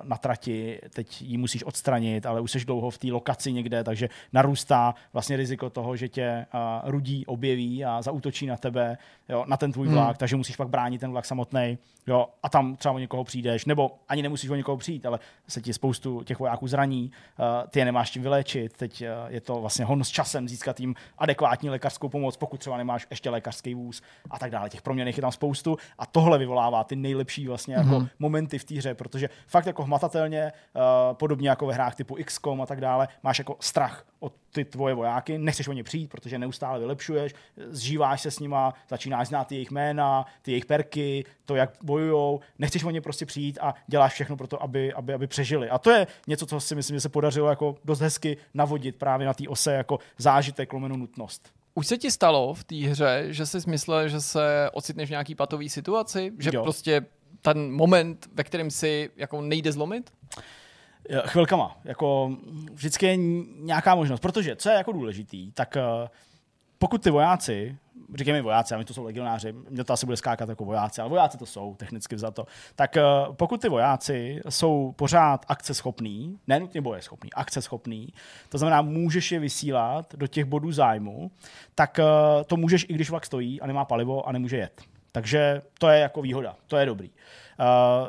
[0.03, 4.09] na trati, teď ji musíš odstranit, ale už jsi dlouho v té lokaci někde, takže
[4.33, 8.97] narůstá vlastně riziko toho, že tě uh, rudí objeví a zautočí na tebe,
[9.29, 10.15] jo, na ten tvůj vlak, hmm.
[10.17, 13.91] takže musíš pak bránit ten vlak samotný, jo, a tam třeba o někoho přijdeš, nebo
[14.09, 17.85] ani nemusíš o někoho přijít, ale se ti spoustu těch vojáků zraní, uh, ty je
[17.85, 22.09] nemáš tím vyléčit, teď uh, je to vlastně hon s časem získat jim adekvátní lékařskou
[22.09, 24.69] pomoc, pokud třeba nemáš ještě lékařský vůz a tak dále.
[24.69, 28.09] Těch proměných je tam spoustu a tohle vyvolává ty nejlepší vlastně jako mm-hmm.
[28.19, 30.81] momenty v té hře, protože fakt jako hmatatelně, uh,
[31.13, 34.95] podobně jako ve hrách typu XCOM a tak dále, máš jako strach od ty tvoje
[34.95, 37.33] vojáky, nechceš o ně přijít, protože neustále vylepšuješ,
[37.69, 42.83] zžíváš se s nima, začínáš znát jejich jména, ty jejich perky, to, jak bojujou, nechceš
[42.83, 45.69] o ně prostě přijít a děláš všechno pro to, aby, aby, aby přežili.
[45.69, 49.27] A to je něco, co si myslím, že se podařilo jako dost hezky navodit právě
[49.27, 51.49] na té ose jako zážitek, lomenu nutnost.
[51.73, 55.35] Už se ti stalo v té hře, že jsi myslel, že se ocitneš v nějaký
[55.35, 56.31] patový situaci?
[56.39, 56.63] Že jo.
[56.63, 57.05] prostě
[57.41, 60.11] ten moment, ve kterém si jako nejde zlomit?
[61.25, 61.77] Chvilkama.
[61.83, 62.31] Jako
[62.73, 63.17] vždycky je
[63.59, 64.19] nějaká možnost.
[64.19, 66.09] Protože, co je jako důležitý, tak eh,
[66.77, 67.77] pokud ty vojáci
[68.15, 71.09] říkejme vojáci, a my to jsou legionáři, mě to asi bude skákat jako vojáci, ale
[71.09, 72.45] vojáci to jsou technicky za to.
[72.75, 78.07] Tak uh, pokud ty vojáci jsou pořád akce schopný, nenutně boje schopný, akce schopný,
[78.49, 81.31] to znamená, můžeš je vysílat do těch bodů zájmu,
[81.75, 81.99] tak
[82.45, 84.81] to můžeš, i když vlak stojí a nemá palivo a nemůže jet.
[85.11, 87.09] Takže to je jako výhoda, to je dobrý.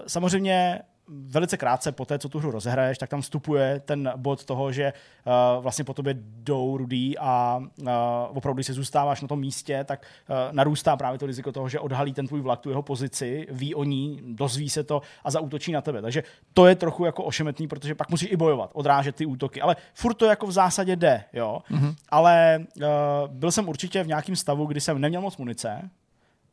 [0.07, 4.73] Samozřejmě velice krátce po té, co tu hru rozehraješ, tak tam vstupuje ten bod toho,
[4.73, 4.93] že
[5.27, 7.89] uh, vlastně po tobě jdou rudý a uh,
[8.29, 11.81] opravdu, když se zůstáváš na tom místě, tak uh, narůstá právě to riziko toho, že
[11.81, 15.73] odhalí ten tvůj vlak tu jeho pozici, ví o ní, dozví se to a zautočí
[15.73, 16.03] na tebe.
[16.03, 16.23] Takže
[16.55, 19.61] to je trochu jako ošemetný, protože pak musíš i bojovat, odrážet ty útoky.
[19.61, 21.59] Ale furt to jako v zásadě jde, jo.
[21.71, 21.95] Mm-hmm.
[22.09, 22.85] Ale uh,
[23.29, 25.91] byl jsem určitě v nějakém stavu, kdy jsem neměl moc munice,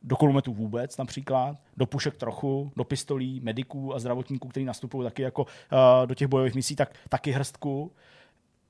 [0.04, 5.22] do kulometu vůbec například, do pušek trochu, do pistolí, mediků a zdravotníků, kteří nastupují taky
[5.22, 7.92] jako uh, do těch bojových misí, tak taky hrstku.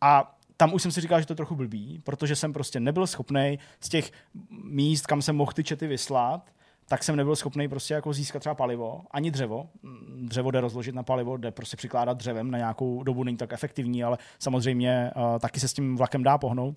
[0.00, 3.06] A tam už jsem si říkal, že to je trochu blbý, protože jsem prostě nebyl
[3.06, 4.12] schopný z těch
[4.64, 6.50] míst, kam jsem mohl ty čety vyslat,
[6.88, 9.68] tak jsem nebyl schopný prostě jako získat třeba palivo, ani dřevo.
[10.22, 14.04] Dřevo jde rozložit na palivo, jde prostě přikládat dřevem na nějakou dobu, není tak efektivní,
[14.04, 16.76] ale samozřejmě uh, taky se s tím vlakem dá pohnout.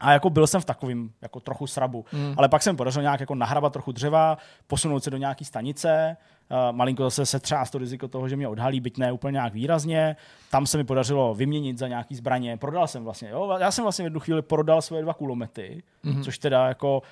[0.00, 2.04] A jako byl jsem v takovým jako trochu srabu.
[2.12, 2.34] Mm.
[2.36, 6.16] Ale pak jsem podařil nějak jako nahrabat trochu dřeva, posunout se do nějaké stanice,
[6.50, 9.52] uh, malinko zase se třást to riziko toho, že mě odhalí, byť ne úplně nějak
[9.52, 10.16] výrazně.
[10.50, 12.56] Tam se mi podařilo vyměnit za nějaký zbraně.
[12.56, 13.56] Prodal jsem vlastně, jo.
[13.60, 16.22] Já jsem vlastně v jednu chvíli prodal svoje dva kulomety, mm.
[16.22, 17.02] což teda jako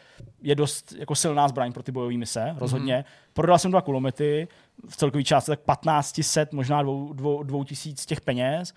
[0.42, 2.96] je dost jako silná zbraň pro ty bojové mise, rozhodně.
[2.96, 3.04] Mm.
[3.32, 4.48] Prodal jsem dva kulomety,
[4.88, 8.74] v celkový části tak 1500, možná dvou, dvou, dvou tisíc těch peněz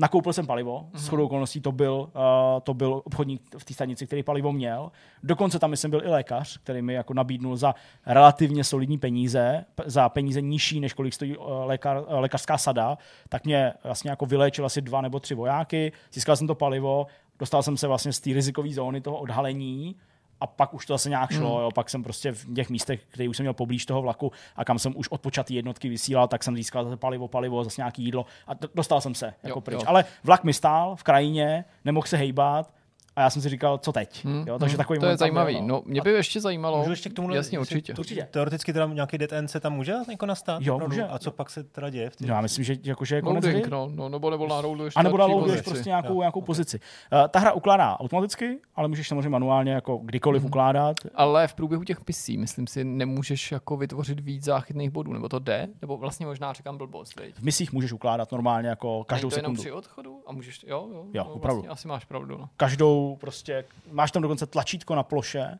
[0.00, 0.98] Nakoupil jsem palivo, mm-hmm.
[0.98, 4.92] s chodou okolností to byl, uh, to byl obchodník v té stanici, který palivo měl.
[5.22, 7.74] Dokonce tam jsem byl i lékař, který mi jako nabídnul za
[8.06, 13.44] relativně solidní peníze, za peníze nižší, než kolik stojí uh, lékař, uh, lékařská sada, tak
[13.44, 17.06] mě vlastně jako vyléčil asi dva nebo tři vojáky, získal jsem to palivo,
[17.38, 19.96] dostal jsem se vlastně z té rizikové zóny toho odhalení,
[20.40, 21.62] a pak už to zase nějak šlo, mm.
[21.62, 21.70] jo.
[21.74, 24.78] pak jsem prostě v těch místech, kde už jsem měl poblíž toho vlaku a kam
[24.78, 28.52] jsem už odpočatý jednotky vysílal, tak jsem získal zase palivo, palivo, zase nějaký jídlo a
[28.74, 29.80] dostal jsem se jako pryč.
[29.80, 29.84] Jo.
[29.86, 32.72] Ale vlak mi stál v krajině, nemohl se hejbat,
[33.20, 34.24] a já jsem si říkal, co teď.
[34.24, 35.54] Hmm, jo, takže hmm, takový to je zajímavý.
[35.54, 35.68] Byl, no.
[35.74, 36.78] no, mě by ještě zajímalo.
[36.78, 37.94] Můžu ještě k tomu Jasně, určitě.
[37.98, 38.28] určitě.
[38.30, 40.62] Teoreticky teda nějaký dead end se tam může jako nastat?
[40.62, 41.04] Jo, může.
[41.04, 42.10] A co pak se teda děje?
[42.10, 43.62] V no, já myslím, že, jako, že je konec hry.
[43.70, 46.46] No, no, nebo, nebo nárouduješ A nebo nárouduješ prostě nějakou, jo, nějakou okay.
[46.46, 46.80] pozici.
[47.12, 50.48] Uh, ta hra ukládá automaticky, ale můžeš samozřejmě manuálně jako kdykoliv hmm.
[50.48, 50.96] ukládat.
[51.14, 55.38] Ale v průběhu těch pisí, myslím si, nemůžeš jako vytvořit víc záchytných bodů, nebo to
[55.38, 55.68] jde?
[55.80, 57.20] Nebo vlastně možná říkám blbost.
[57.34, 59.60] V misích můžeš ukládat normálně jako každou to sekundu.
[59.60, 61.62] při odchodu a můžeš, jo, jo, jo no, opravdu.
[61.62, 62.38] Vlastně asi máš pravdu.
[62.38, 62.48] No.
[62.56, 65.58] Každou prostě máš tam dokonce tlačítko na ploše,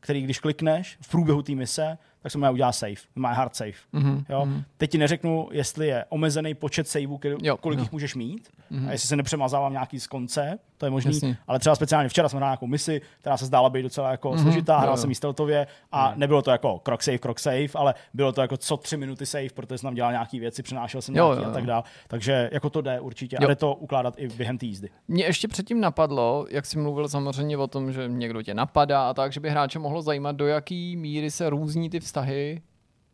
[0.00, 3.72] který když klikneš v průběhu té mise, tak se má udělat save, má hard save.
[3.94, 4.24] Mm-hmm.
[4.28, 4.40] Jo?
[4.46, 4.64] Mm-hmm.
[4.76, 7.82] Teď ti neřeknu, jestli je omezený počet saveů, kolik jo.
[7.82, 8.88] jich můžeš mít, mm-hmm.
[8.88, 11.36] a jestli se nepřemazávám nějaký z konce, to je Jasně.
[11.46, 14.42] ale třeba speciálně včera jsme hráli nějakou misi, která se zdála být docela jako mm-hmm.
[14.42, 16.20] složitá, hrál jsem jí stealthově a mm.
[16.20, 19.48] nebylo to jako krok save, krok save, ale bylo to jako co tři minuty save,
[19.54, 21.50] protože jsem tam dělal nějaké věci, přinášel jsem nějaký jo, jo.
[21.50, 21.82] a tak dále.
[22.08, 23.44] Takže jako to jde určitě jo.
[23.44, 24.88] a jde to ukládat i během té jízdy.
[25.08, 29.14] Mě ještě předtím napadlo, jak jsi mluvil samozřejmě o tom, že někdo tě napadá a
[29.14, 32.62] tak, že by hráče mohlo zajímat, do jaký míry se různí ty vztahy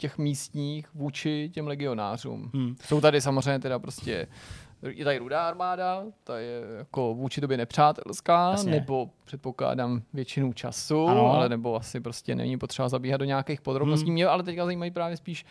[0.02, 2.50] těch místních vůči těm legionářům.
[2.54, 2.76] Hmm.
[2.84, 4.26] Jsou tady samozřejmě teda prostě
[4.88, 8.70] je tady rudá armáda, ta je jako vůči tobě nepřátelská, Jasně.
[8.70, 11.32] nebo předpokládám většinu času, ano.
[11.32, 14.06] ale nebo asi prostě není potřeba zabíhat do nějakých podrobností.
[14.06, 14.14] Hmm.
[14.14, 15.44] Mě ale teďka zajímají právě spíš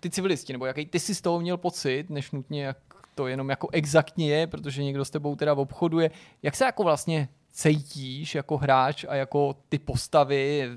[0.00, 2.78] ty civilisti, nebo jaký ty si z toho měl pocit, než nutně jak
[3.14, 6.10] to jenom jako exaktně je, protože někdo s tebou teda obchoduje.
[6.42, 10.70] Jak se jako vlastně cítíš jako hráč a jako ty postavy,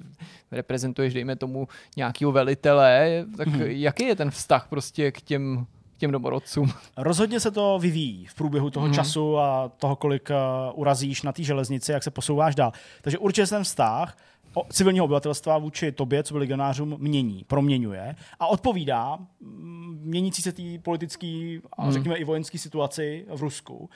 [0.52, 3.62] reprezentuješ, dejme tomu, nějakého velitele, tak hmm.
[3.62, 5.68] jaký je ten vztah prostě k těm
[6.00, 6.70] těm domorodcům.
[6.98, 8.94] Rozhodně se to vyvíjí v průběhu toho mm.
[8.94, 12.72] času a toho, kolik uh, urazíš na té železnici, jak se posouváš dál.
[13.02, 14.18] Takže určitě ten vztah
[14.54, 20.64] o, civilního obyvatelstva vůči tobě, co legionářům, mění, proměňuje a odpovídá mm, měnící se té
[20.82, 21.92] politické a mm.
[21.92, 23.90] řekněme i vojenské situaci v Rusku.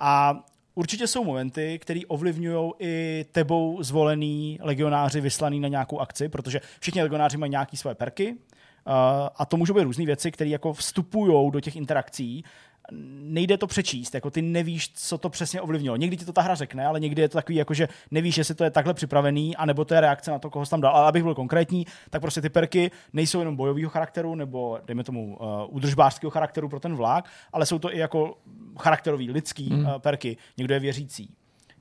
[0.00, 0.44] A
[0.78, 7.02] Určitě jsou momenty, které ovlivňují i tebou zvolený legionáři vyslaný na nějakou akci, protože všichni
[7.02, 8.36] legionáři mají nějaké své perky,
[9.36, 12.44] a to můžou být různé věci, které jako vstupují do těch interakcí
[13.20, 15.96] nejde to přečíst, jako ty nevíš, co to přesně ovlivnilo.
[15.96, 18.54] Někdy ti to ta hra řekne, ale někdy je to takový, jako že nevíš, jestli
[18.54, 20.96] to je takhle připravený, anebo to je reakce na to, koho jsi tam dal.
[20.96, 25.36] Ale abych byl konkrétní, tak prostě ty perky nejsou jenom bojového charakteru, nebo dejme tomu
[25.36, 28.38] uh, udržbářského charakteru pro ten vlak, ale jsou to i jako
[28.78, 29.84] charakterový, lidský mm.
[29.84, 30.36] uh, perky.
[30.56, 31.34] Někdo je věřící,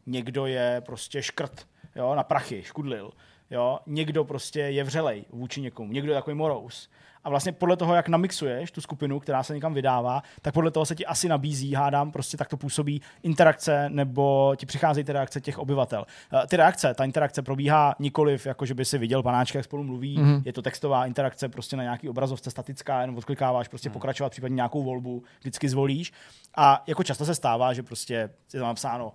[0.05, 3.11] někdo je prostě škrt, jo, na prachy, škudlil.
[3.51, 6.89] Jo, někdo prostě je vřelej vůči někomu, někdo je takový morous.
[7.23, 10.85] A vlastně podle toho, jak namixuješ tu skupinu, která se někam vydává, tak podle toho
[10.85, 15.41] se ti asi nabízí, hádám, prostě tak to působí interakce nebo ti přicházejí ty reakce
[15.41, 16.05] těch obyvatel.
[16.33, 19.83] Eh, ty reakce, ta interakce probíhá nikoliv, jako že by si viděl panáčka, jak spolu
[19.83, 20.41] mluví, mm-hmm.
[20.45, 23.93] je to textová interakce prostě na nějaký obrazovce statická, jenom odklikáváš, prostě mm.
[23.93, 26.13] pokračovat, případně nějakou volbu vždycky zvolíš.
[26.55, 28.13] A jako často se stává, že prostě
[28.53, 29.13] je tam napsáno,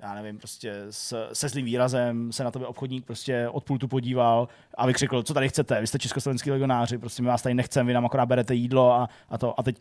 [0.00, 4.48] já nevím, prostě s, se zlým výrazem se na tebe obchodník prostě od pultu podíval
[4.74, 7.92] a vykřikl, co tady chcete, vy jste československý legionáři, prostě my vás tady nechceme, vy
[7.92, 9.60] nám akorát berete jídlo a, a to.
[9.60, 9.80] A teď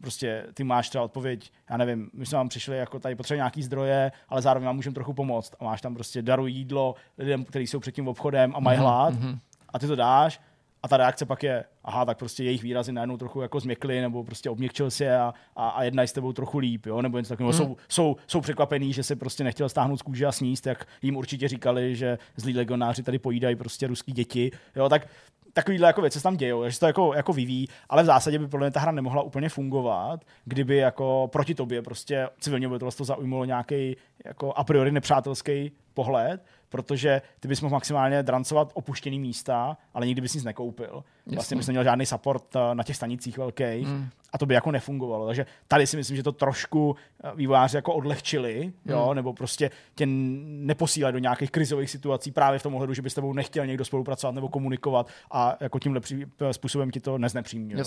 [0.00, 3.62] prostě ty máš třeba odpověď, já nevím, my jsme vám přišli, jako tady potřebujeme nějaký
[3.62, 5.54] zdroje, ale zároveň vám můžeme trochu pomoct.
[5.60, 8.86] A máš tam prostě daru jídlo lidem, kteří jsou před tím obchodem a mají mhm,
[8.86, 9.14] hlad.
[9.14, 9.38] Mm-hmm.
[9.68, 10.40] A ty to dáš
[10.84, 14.24] a ta reakce pak je, aha, tak prostě jejich výrazy najednou trochu jako změkly, nebo
[14.24, 17.02] prostě obměkčil se a, a, a jednají s tebou trochu líp, jo?
[17.02, 17.52] nebo něco takového.
[17.52, 17.58] Mm.
[17.58, 21.16] Jsou, jsou, jsou překvapení, že se prostě nechtěl stáhnout z kůže a sníst, jak jim
[21.16, 24.50] určitě říkali, že zlí legionáři tady pojídají prostě ruský děti.
[24.76, 24.88] Jo?
[24.88, 25.08] Tak
[25.52, 28.38] takovýhle jako věci se tam dějou, že se to jako, jako vyvíjí, ale v zásadě
[28.38, 33.04] by podle mě ta hra nemohla úplně fungovat, kdyby jako proti tobě prostě civilně obyvatelstvo
[33.04, 36.44] zaujmulo nějaký jako a priori nepřátelský pohled,
[36.74, 41.04] protože ty bys mohl maximálně drancovat opuštěný místa, ale nikdy bys nic nekoupil.
[41.26, 44.08] Vlastně bys neměl žádný support eh, na těch stanicích velkých mm.
[44.32, 45.26] a to by jako nefungovalo.
[45.26, 48.92] Takže tady si myslím, že to trošku eh, vývojáři jako odlehčili, mm.
[48.92, 53.10] jo, nebo prostě tě neposílali do nějakých krizových situací právě v tom ohledu, že by
[53.10, 56.00] s tebou nechtěl někdo spolupracovat nebo komunikovat a jako tímhle
[56.40, 57.82] eh, způsobem ti to neznepříjemňují.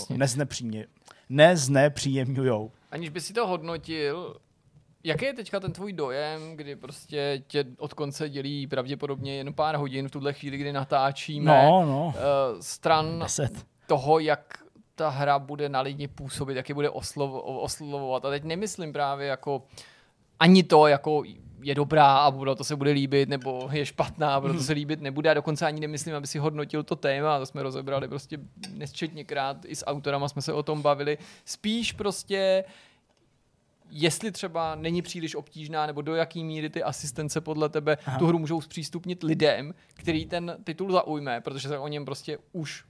[1.28, 2.70] Neznepříjemňují.
[2.90, 4.36] Aniž by si to hodnotil,
[5.04, 9.76] Jaký je teďka ten tvůj dojem, kdy prostě tě od konce dělí pravděpodobně jen pár
[9.76, 12.06] hodin v tuhle chvíli, kdy natáčíme no, no.
[12.06, 13.66] Uh, stran Deset.
[13.86, 18.24] toho, jak ta hra bude na lidi působit, jak je bude oslovo, oslovovat.
[18.24, 19.62] A teď nemyslím právě jako
[20.40, 21.22] ani to, jako
[21.62, 25.00] je dobrá a bude, to se bude líbit, nebo je špatná a to se líbit
[25.00, 25.30] nebude.
[25.30, 28.38] A dokonce ani nemyslím, aby si hodnotil to téma, to jsme rozebrali prostě
[28.72, 31.18] nesčetněkrát, i s autorama jsme se o tom bavili.
[31.44, 32.64] Spíš prostě
[33.90, 38.18] jestli třeba není příliš obtížná, nebo do jaký míry ty asistence podle tebe Aha.
[38.18, 42.84] tu hru můžou zpřístupnit lidem, který ten titul zaujme, protože se o něm prostě už,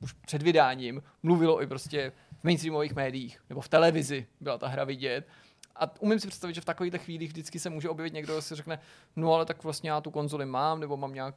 [0.00, 4.84] už před vydáním mluvilo i prostě v mainstreamových médiích, nebo v televizi byla ta hra
[4.84, 5.28] vidět.
[5.76, 8.54] A umím si představit, že v takových chvílích vždycky se může objevit někdo, kdo si
[8.54, 8.78] řekne,
[9.16, 11.34] no ale tak vlastně já tu konzoli mám, nebo mám nějak,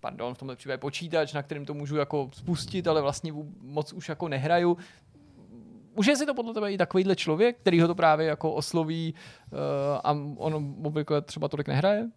[0.00, 4.08] pardon, v tomhle případě počítač, na kterým to můžu jako spustit, ale vlastně moc už
[4.08, 4.76] jako nehraju
[5.94, 9.14] už je si to podle tebe i takovýhle člověk, který ho to právě jako osloví
[9.52, 9.58] uh,
[10.04, 12.08] a on obvykle třeba tolik nehraje?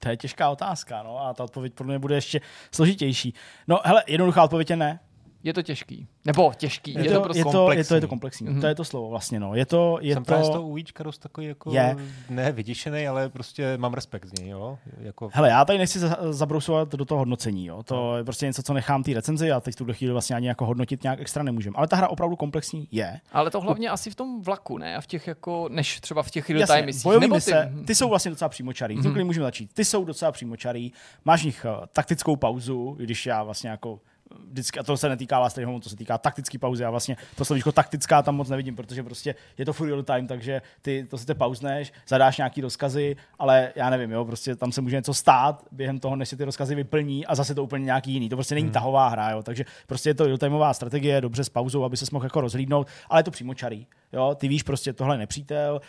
[0.00, 2.40] To je těžká otázka, no a ta odpověď podle mě bude ještě
[2.72, 3.34] složitější.
[3.68, 5.00] No hele, jednoduchá odpověď je ne
[5.44, 6.06] je to těžký.
[6.24, 7.78] Nebo těžký, je, je to, to prostě je to, komplexní.
[7.78, 8.60] Je to, je to komplexní, mm-hmm.
[8.60, 9.54] to je to slovo vlastně, no.
[9.54, 10.44] Je to, je Jsem to...
[10.44, 11.96] z toho ujíčka dost takový jako, je.
[12.30, 14.78] ne vyděšený, ale prostě mám respekt z něj, jo.
[14.98, 15.30] Jako...
[15.32, 15.98] Hele, já tady nechci
[16.30, 17.82] zabrousovat do toho hodnocení, jo.
[17.82, 18.16] To no.
[18.16, 20.66] je prostě něco, co nechám té recenzi a teď v tuhle chvíli vlastně ani jako
[20.66, 21.74] hodnotit nějak extra nemůžeme.
[21.76, 23.20] Ale ta hra opravdu komplexní je.
[23.32, 24.96] Ale to hlavně asi v tom vlaku, ne?
[24.96, 27.12] A v těch jako, než třeba v těch real time misích.
[27.20, 27.84] Nebo mise, ty...
[27.84, 28.98] ty jsou vlastně docela přímočarý.
[28.98, 29.24] Mm-hmm.
[29.24, 29.72] Můžeme začít.
[29.72, 30.92] Ty jsou docela přímočarý.
[31.24, 34.00] Máš nich uh, taktickou pauzu, když já vlastně jako
[34.50, 36.82] vždycky, a to se netýká last home, to se týká taktické pauzy.
[36.82, 40.26] Já vlastně to slovíčko taktická tam moc nevidím, protože prostě je to full real time,
[40.26, 44.72] takže ty to si te pauzneš, zadáš nějaký rozkazy, ale já nevím, jo, prostě tam
[44.72, 47.84] se může něco stát během toho, než se ty rozkazy vyplní a zase to úplně
[47.84, 48.28] nějaký jiný.
[48.28, 48.72] To prostě není hmm.
[48.72, 52.06] tahová hra, jo, takže prostě je to real timeová strategie, dobře s pauzou, aby se
[52.12, 53.86] mohl jako rozhlídnout, ale je to přímočarý.
[54.14, 55.80] Jo, ty víš prostě tohle je nepřítel,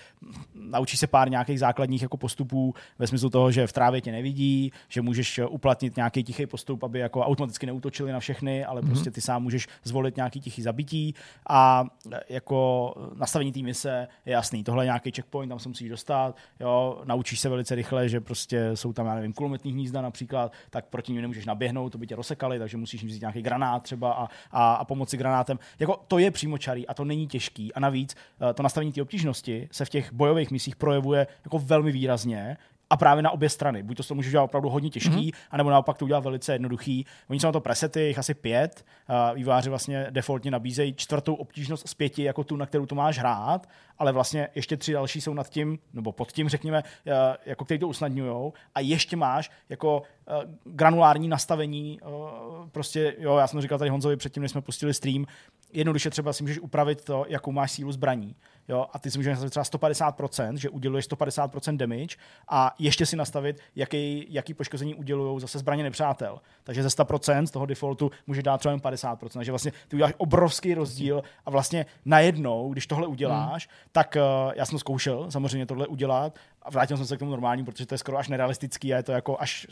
[0.54, 4.72] naučíš se pár nějakých základních jako postupů ve smyslu toho, že v trávě tě nevidí,
[4.90, 8.88] že můžeš uplatnit nějaký tichý postup, aby jako automaticky neútočili na všechny, ale mm-hmm.
[8.88, 11.16] prostě ty sám můžeš zvolit nějaký tichý zabití
[11.50, 11.86] a
[12.30, 17.02] jako nastavení té mise je jasný, tohle je nějaký checkpoint, tam se musíš dostat, jo,
[17.06, 21.12] naučíš se velice rychle, že prostě jsou tam, já nevím, kulometní hnízda například, tak proti
[21.12, 24.74] nim nemůžeš naběhnout, to by tě rozsekali, takže musíš vzít nějaký granát třeba a, a,
[24.74, 25.60] a pomoci granátem.
[25.80, 27.74] Jako to je přímočarý a to není těžký.
[27.74, 28.15] A navíc eh,
[28.56, 32.58] to nastavení té obtížnosti se v těch bojových misích projevuje jako velmi výrazně
[32.90, 33.84] a právě na obě strany.
[33.84, 35.36] Buď to, to může dělat opravdu hodně těžký, mm-hmm.
[35.52, 37.06] anebo naopak to udělat velice jednoduchý.
[37.30, 38.86] Oni jsou na to presety, jich asi pět.
[39.10, 43.20] Uh, výváři vlastně defaultně nabízejí čtvrtou obtížnost z pěti, jako tu, na kterou to máš
[43.20, 47.14] hrát, ale vlastně ještě tři další jsou nad tím, nebo pod tím, řekněme, uh,
[47.46, 48.52] jako který to usnadňují.
[48.76, 53.90] A ještě máš jako uh, granulární nastavení, uh, prostě, jo, já jsem to říkal tady
[53.90, 55.26] Honzovi předtím, než jsme pustili stream,
[55.74, 58.36] jednoduše třeba si můžeš upravit to, jakou máš sílu zbraní
[58.68, 62.16] jo, a ty si můžeš nastavit třeba 150%, že uděluješ 150% damage
[62.48, 66.42] a ještě si nastavit, jaký, jaký poškození udělují zase zbraně nepřátel.
[66.64, 69.30] Takže ze 100% z toho defaultu může dát třeba jen 50%.
[69.34, 73.90] Takže vlastně ty uděláš obrovský rozdíl a vlastně najednou, když tohle uděláš, hmm.
[73.92, 77.66] tak uh, já jsem zkoušel samozřejmě tohle udělat a vrátil jsem se k tomu normálnímu,
[77.66, 79.68] protože to je skoro až nerealistický a je to jako až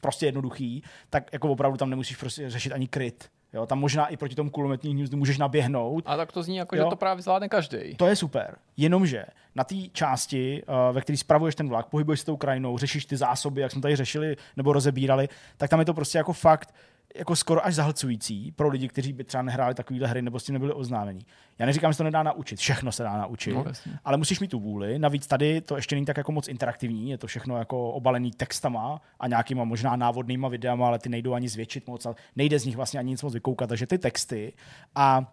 [0.00, 4.16] prostě jednoduchý, tak jako opravdu tam nemusíš prostě řešit ani kryt Jo, tam možná i
[4.16, 6.04] proti tomu kulometní hnízdu můžeš naběhnout.
[6.06, 6.84] A tak to zní jako, jo?
[6.84, 7.94] že to právě zvládne každý.
[7.96, 8.56] To je super.
[8.76, 13.06] Jenomže na té části, uh, ve které spravuješ ten vlak, pohybuješ se tou krajinou, řešíš
[13.06, 16.74] ty zásoby, jak jsme tady řešili nebo rozebírali, tak tam je to prostě jako fakt
[17.16, 20.52] jako skoro až zahlcující pro lidi, kteří by třeba nehráli takovéhle hry nebo s tím
[20.52, 21.26] nebyli oznámení.
[21.58, 23.64] Já neříkám, že to nedá naučit, všechno se dá naučit, no,
[24.04, 24.98] ale musíš mít tu vůli.
[24.98, 29.00] Navíc tady to ještě není tak jako moc interaktivní, je to všechno jako obalený textama
[29.20, 33.00] a nějakýma možná návodnýma videama, ale ty nejdou ani zvětšit moc, nejde z nich vlastně
[33.00, 34.52] ani nic moc vykoukat, takže ty texty
[34.94, 35.32] a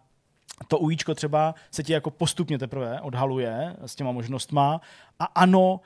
[0.68, 4.82] to ujíčko třeba se ti jako postupně teprve odhaluje s těma možnostma
[5.20, 5.80] a ano,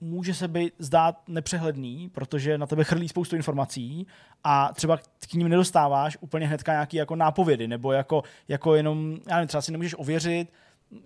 [0.00, 4.06] může se být zdát nepřehledný, protože na tebe chrlí spoustu informací
[4.44, 4.96] a třeba
[5.30, 9.62] k ním nedostáváš úplně hnedka nějaký jako nápovědy, nebo jako, jako jenom, já nevím, třeba
[9.62, 10.52] si nemůžeš ověřit,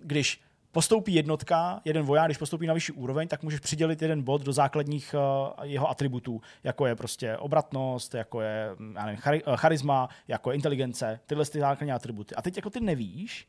[0.03, 4.41] když postoupí jednotka, jeden voják, když postoupí na vyšší úroveň, tak můžeš přidělit jeden bod
[4.41, 10.09] do základních uh, jeho atributů, jako je prostě obratnost, jako je já nevím, uh, charisma,
[10.27, 12.35] jako je inteligence, tyhle ty základní atributy.
[12.35, 13.47] A teď jako ty nevíš,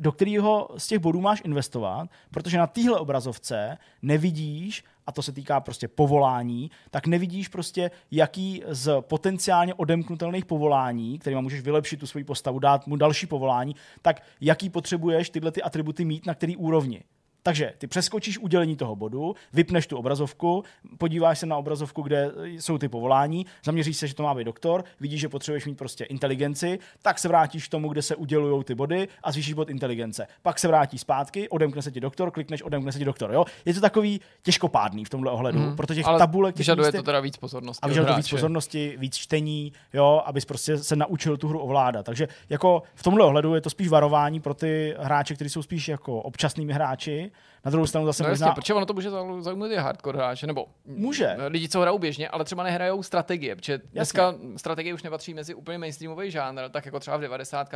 [0.00, 5.32] do kterého z těch bodů máš investovat, protože na téhle obrazovce nevidíš, a to se
[5.32, 12.06] týká prostě povolání, tak nevidíš prostě, jaký z potenciálně odemknutelných povolání, kterými můžeš vylepšit tu
[12.06, 16.56] svoji postavu, dát mu další povolání, tak jaký potřebuješ tyhle ty atributy mít na který
[16.56, 17.02] úrovni.
[17.42, 20.64] Takže ty přeskočíš udělení toho bodu, vypneš tu obrazovku,
[20.98, 24.84] podíváš se na obrazovku, kde jsou ty povolání, zaměříš se, že to má být doktor,
[25.00, 28.74] vidíš, že potřebuješ mít prostě inteligenci, tak se vrátíš k tomu, kde se udělují ty
[28.74, 30.26] body a zvýšíš bod inteligence.
[30.42, 33.32] Pak se vrátíš zpátky, odemkne se ti doktor, klikneš, odemkne se ti doktor.
[33.32, 33.44] Jo?
[33.64, 36.56] Je to takový těžkopádný v tomhle ohledu, mm, protože těch ale tabulek.
[36.56, 37.80] Vyžaduje to teda víc pozornosti.
[37.82, 42.06] A vyžaduje to víc pozornosti, víc čtení, jo, abys prostě se naučil tu hru ovládat.
[42.06, 45.88] Takže jako v tomhle ohledu je to spíš varování pro ty hráče, kteří jsou spíš
[45.88, 47.29] jako občasnými hráči,
[47.64, 48.46] na druhou stranu zase no možná...
[48.46, 49.10] Jasně, protože ono to může
[49.74, 51.36] i hardcore hráče, nebo může.
[51.48, 54.58] lidi, co hrajou běžně, ale třeba nehrajou strategie, protože dneska jasně.
[54.58, 57.68] strategie už nepatří mezi úplně mainstreamový žánr, tak jako třeba v 90.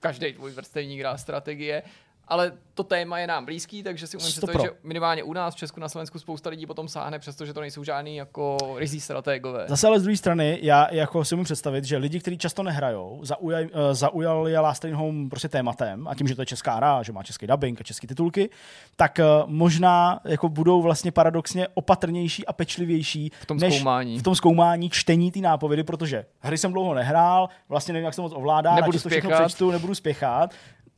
[0.00, 1.82] každý tvůj vrstevník hrá strategie
[2.28, 5.58] ale to téma je nám blízký, takže si umím představit, že minimálně u nás v
[5.58, 9.64] Česku na Slovensku spousta lidí potom sáhne, přestože to nejsou žádný jako rizí strategové.
[9.68, 13.20] Zase ale z druhé strany, já jako si umím představit, že lidi, kteří často nehrajou,
[13.22, 17.02] zaujal, uh, zaujal je Last Home prostě tématem a tím, že to je česká hra,
[17.02, 18.50] že má český dubbing a české titulky,
[18.96, 24.18] tak uh, možná jako budou vlastně paradoxně opatrnější a pečlivější v tom než zkoumání.
[24.18, 28.20] v tom zkoumání čtení ty nápovědy, protože hry jsem dlouho nehrál, vlastně nevím, jak se
[28.20, 29.42] moc ovládá, nebudu spěchat.
[29.42, 30.54] přečtu, nebudu spěchat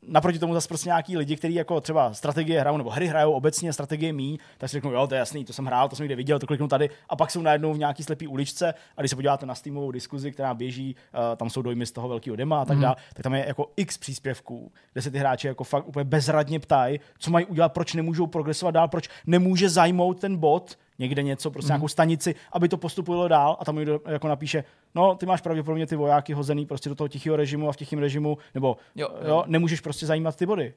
[0.07, 3.73] naproti tomu zase prostě nějaký lidi, kteří jako třeba strategie hrajou nebo hry hrajou obecně
[3.73, 6.15] strategie mí, tak si řeknou, jo, to je jasný, to jsem hrál, to jsem někde
[6.15, 9.15] viděl, to kliknu tady a pak jsou najednou v nějaký slepý uličce a když se
[9.15, 12.65] podíváte na Steamovou diskuzi, která běží, uh, tam jsou dojmy z toho velkého dema a
[12.65, 12.81] tak mm.
[12.81, 16.59] dále, tak tam je jako x příspěvků, kde se ty hráči jako fakt úplně bezradně
[16.59, 21.51] ptají, co mají udělat, proč nemůžou progresovat dál, proč nemůže zajmout ten bod, někde něco,
[21.51, 21.75] prostě mm.
[21.75, 24.63] nějakou stanici, aby to postupovalo dál a tam někdo jako napíše,
[24.95, 27.99] no ty máš pravděpodobně ty vojáky hozený prostě do toho tichého režimu a v tichém
[27.99, 29.27] režimu, nebo jo, jo.
[29.27, 30.73] jo, nemůžeš prostě zajímat ty body.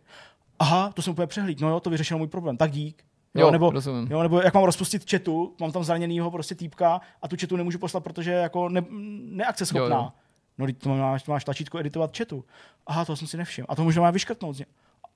[0.59, 3.05] Aha, to jsem úplně přehlíd, no jo, to vyřešilo můj problém, tak dík.
[3.35, 3.73] Jo, nebo,
[4.11, 7.79] jo, nebo jak mám rozpustit četu, mám tam zraněnýho prostě týpka a tu četu nemůžu
[7.79, 8.83] poslat, protože je jako ne,
[9.21, 9.97] neakceschopná.
[9.97, 10.13] Jo, jo.
[10.59, 12.45] No, to máš, máš tlačítko editovat četu.
[12.87, 13.67] Aha, to jsem si nevšiml.
[13.69, 14.57] A to možná má vyškrtnout.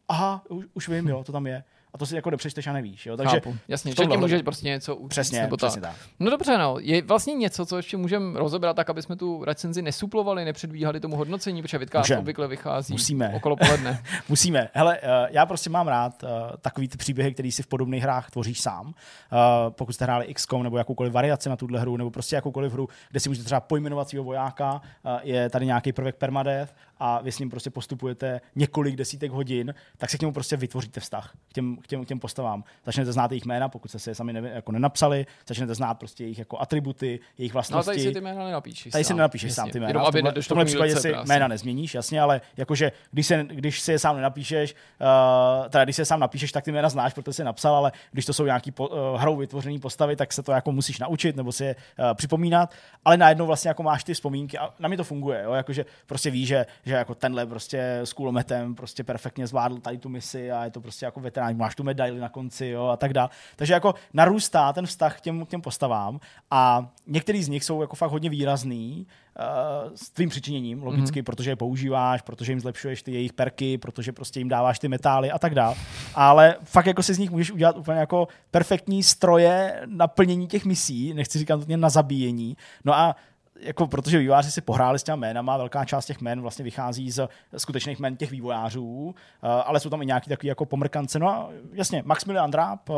[0.08, 1.64] Aha, už, už vím, jo, to tam je.
[1.96, 3.06] A to si jako nepřečteš a nevíš.
[3.06, 3.16] Jo?
[3.16, 3.56] Takže Chápu.
[3.68, 5.08] Jasně, že tě může prostě něco učit.
[5.08, 5.90] Přesně, nebo přesně tak.
[5.90, 6.00] tak.
[6.20, 6.76] No dobře, no.
[6.80, 11.16] Je vlastně něco, co ještě můžeme rozebrat tak, aby jsme tu recenzi nesuplovali, nepředbíhali tomu
[11.16, 12.18] hodnocení, protože Vidcast Můžem.
[12.18, 13.32] obvykle vychází Musíme.
[13.36, 14.02] okolo poledne.
[14.28, 14.68] Musíme.
[14.72, 16.28] Hele, eh, já prostě mám rád eh,
[16.60, 18.94] takový ty příběhy, který si v podobných hrách tvoříš sám.
[19.32, 19.36] Eh,
[19.70, 23.20] Pokud jste hráli XCOM nebo jakoukoliv variaci na tuhle hru, nebo prostě jakoukoliv hru, kde
[23.20, 24.80] si můžete třeba pojmenovat svého vojáka,
[25.22, 30.10] je tady nějaký prvek permadeath a vy s ním prostě postupujete několik desítek hodin, tak
[30.10, 32.64] si k němu prostě vytvoříte vztah k těm, k těm, k těm postavám.
[32.86, 36.24] Začnete znát jejich jména, pokud jste si je sami ne, jako nenapsali, začnete znát prostě
[36.24, 37.86] jejich jako atributy, jejich No vlastnosti.
[37.90, 38.92] tady si ty jména nenapíšeš.
[38.92, 39.16] Tady si sám.
[39.16, 39.54] nenapíšeš Jasně.
[39.62, 39.90] sám ty jména.
[39.90, 41.34] Jenom v aby tomhle, v tomhle případě si krásně.
[41.34, 45.96] jména nezměníš, jasně, ale jakože když, se, když si je sám nenapíšeš, uh, teda když
[45.96, 48.32] si je sám napíšeš, tak ty jména znáš, protože jsi je napsal, ale když to
[48.32, 51.64] jsou nějaký po, uh, hrou vytvořené postavy, tak se to jako musíš naučit nebo si
[51.64, 52.74] je uh, připomínat,
[53.04, 55.52] ale najednou vlastně jako máš ty vzpomínky a na mě to funguje, jo?
[55.52, 60.08] jakože prostě víš, že, že jako tenhle prostě s kulometem prostě perfektně zvládl tady tu
[60.08, 62.86] misi a je to prostě jako veterán, máš tu medaili na konci jo?
[62.86, 63.28] a tak dále.
[63.56, 66.20] Takže jako narůstá ten vztah k těm, k těm postavám
[66.50, 69.06] a některý z nich jsou jako fakt hodně výrazný,
[69.38, 71.24] uh, s tvým přičiněním, logicky, mm-hmm.
[71.24, 75.30] protože je používáš, protože jim zlepšuješ ty jejich perky, protože prostě jim dáváš ty metály
[75.30, 75.76] a tak dále.
[76.14, 80.64] Ale fakt jako si z nich můžeš udělat úplně jako perfektní stroje na plnění těch
[80.64, 82.56] misí, nechci říkat nutně na zabíjení.
[82.84, 83.16] No a
[83.60, 87.28] jako protože vývojáři si pohráli s těma jménama, velká část těch jmén vlastně vychází z
[87.56, 91.18] skutečných jmén těch vývojářů, eh, ale jsou tam i nějaký takový jako pomrkance.
[91.18, 92.94] No a jasně, Maximilian Dráp, eh,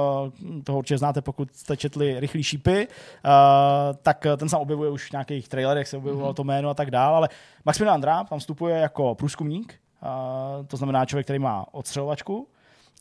[0.64, 3.28] toho určitě znáte, pokud jste četli Rychlý šípy, eh,
[4.02, 7.16] tak ten se objevuje už v nějakých trailerech, se objevovalo to jméno a tak dále,
[7.16, 7.28] ale
[7.64, 9.74] Maximilian Dráp tam vstupuje jako průzkumník,
[10.66, 12.48] to znamená člověk, který má odstřelovačku,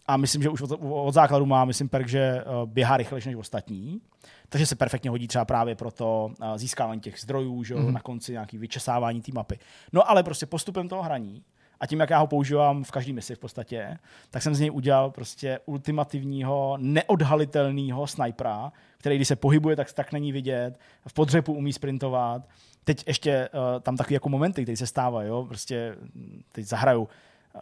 [0.07, 4.01] a myslím, že už od, od základu má, myslím, perk, že běhá rychlejší než ostatní.
[4.49, 7.93] Takže se perfektně hodí třeba právě pro to eh, získávání těch zdrojů, že, mm.
[7.93, 9.59] na konci nějaký vyčesávání té mapy.
[9.93, 11.43] No ale prostě postupem toho hraní
[11.79, 13.97] a tím, jak já ho používám v každé misi v podstatě,
[14.31, 20.11] tak jsem z něj udělal prostě ultimativního, neodhalitelného snajpera, který když se pohybuje, tak tak
[20.11, 22.47] není vidět, v podřepu umí sprintovat.
[22.83, 27.07] Teď ještě uh, tam takový jako momenty, které se stávají, jo, prostě hm, teď zahraju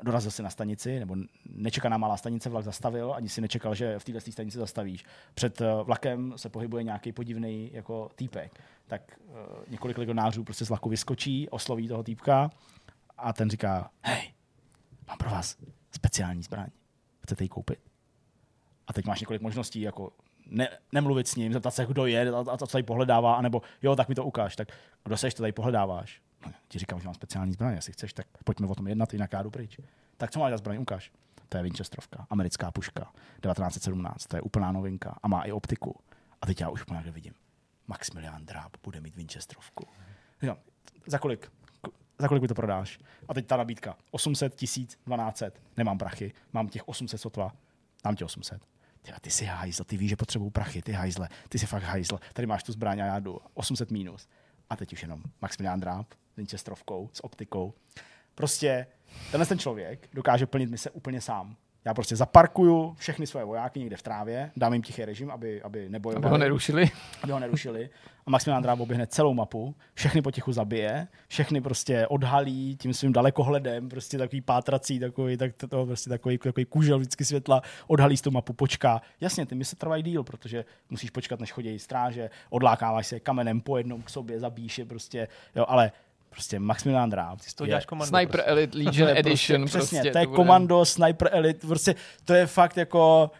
[0.03, 1.15] dorazil si na stanici, nebo
[1.45, 5.05] nečekaná malá stanice, vlak zastavil, ani si nečekal, že v této stanici zastavíš.
[5.33, 8.61] Před eh, vlakem se pohybuje nějaký podivný jako týpek.
[8.87, 9.35] Tak uh,
[9.67, 12.49] několik legionářů prostě z vlaku vyskočí, osloví toho týpka
[13.17, 14.33] a ten říká, hej,
[15.07, 15.57] mám pro vás
[15.91, 16.67] speciální zbraň.
[17.23, 17.79] Chcete ji koupit?
[18.87, 20.11] A teď máš několik možností, jako
[20.45, 23.95] ne, nemluvit s ním, zeptat se, kdo je a, a co tady pohledává, anebo jo,
[23.95, 24.55] tak mi to ukáž.
[24.55, 24.67] Tak
[25.03, 26.21] kdo seš, to tady pohledáváš?
[26.67, 29.43] Ti říkám, že mám speciální zbraň, jestli chceš, tak pojďme o tom jednat, jinak já
[29.43, 29.77] jdu pryč.
[30.17, 31.11] Tak co máš za zbraň, ukáž.
[31.49, 35.99] To je Winchesterovka, americká puška, 1917, to je úplná novinka a má i optiku.
[36.41, 37.33] A teď já už úplně vidím.
[37.87, 39.87] Maximilian Dráb bude mít Winchesterovku.
[40.41, 40.57] Jo,
[41.07, 41.51] za kolik?
[42.19, 42.99] Za kolik mi to prodáš?
[43.27, 43.97] A teď ta nabídka.
[44.11, 45.51] 800, 1000, 1200.
[45.77, 47.51] Nemám prachy, mám těch 800 sotva.
[48.03, 48.61] Dám ti 800.
[49.01, 52.19] Ty, ty jsi hajzl, ty víš, že potřebuju prachy, ty hajzle, ty jsi fakt hajzl.
[52.33, 54.27] Tady máš tu zbraň a já jdu 800 minus.
[54.69, 56.07] A teď už jenom Maximilian Dráb
[56.37, 56.65] s
[57.13, 57.73] s optikou.
[58.35, 58.87] Prostě
[59.31, 61.55] tenhle ten člověk dokáže plnit mise úplně sám.
[61.85, 65.89] Já prostě zaparkuju všechny svoje vojáky někde v trávě, dám jim tichý režim, aby, aby
[65.89, 66.91] nebojovali Aby ho nerušili.
[67.23, 67.89] aby ho nerušili.
[68.25, 73.89] A Maximilian Dráb oběhne celou mapu, všechny potichu zabije, všechny prostě odhalí tím svým dalekohledem,
[73.89, 78.31] prostě takový pátrací, takový, tak to, prostě takový, takový kůžel vždycky světla, odhalí z tu
[78.31, 79.01] mapu, počká.
[79.21, 83.77] Jasně, ty mise trvají díl, protože musíš počkat, než chodí stráže, odlákáváš se kamenem po
[83.77, 85.91] jednom k sobě, zabíš je prostě, jo, ale
[86.35, 87.39] prostě Maximilian Dráb.
[87.41, 88.07] Ty je- děláš komando.
[88.09, 88.51] Sniper prostě.
[88.51, 89.65] Elite Legion Edition.
[89.65, 93.31] Přesně, prostě, to je bude- komando, Sniper Elite, prostě to je fakt jako,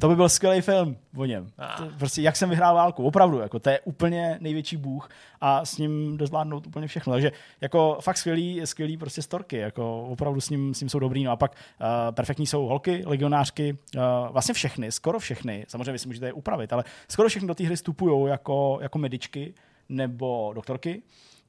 [0.00, 1.50] to by byl skvělý film o něm.
[1.58, 1.76] Ah.
[1.76, 5.08] To, prostě jak jsem vyhrál válku, opravdu, jako to je úplně největší bůh
[5.40, 7.12] a s ním jde zvládnout úplně všechno.
[7.12, 11.24] Takže jako fakt skvělý, skvělý prostě storky, jako opravdu s ním, s ním jsou dobrý.
[11.24, 15.98] No a pak uh, perfektní jsou holky, legionářky, uh, vlastně všechny, skoro všechny, samozřejmě vy
[15.98, 19.54] si můžete je upravit, ale skoro všechny do té hry vstupují jako, jako medičky
[19.88, 21.02] nebo doktorky.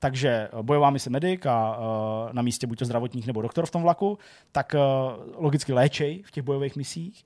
[0.05, 3.71] Takže eh, bojová mise medic a uh, na místě buď to zdravotník nebo doktor v
[3.71, 4.17] tom vlaku,
[4.51, 7.23] tak uh, logicky léčej v těch bojových misích.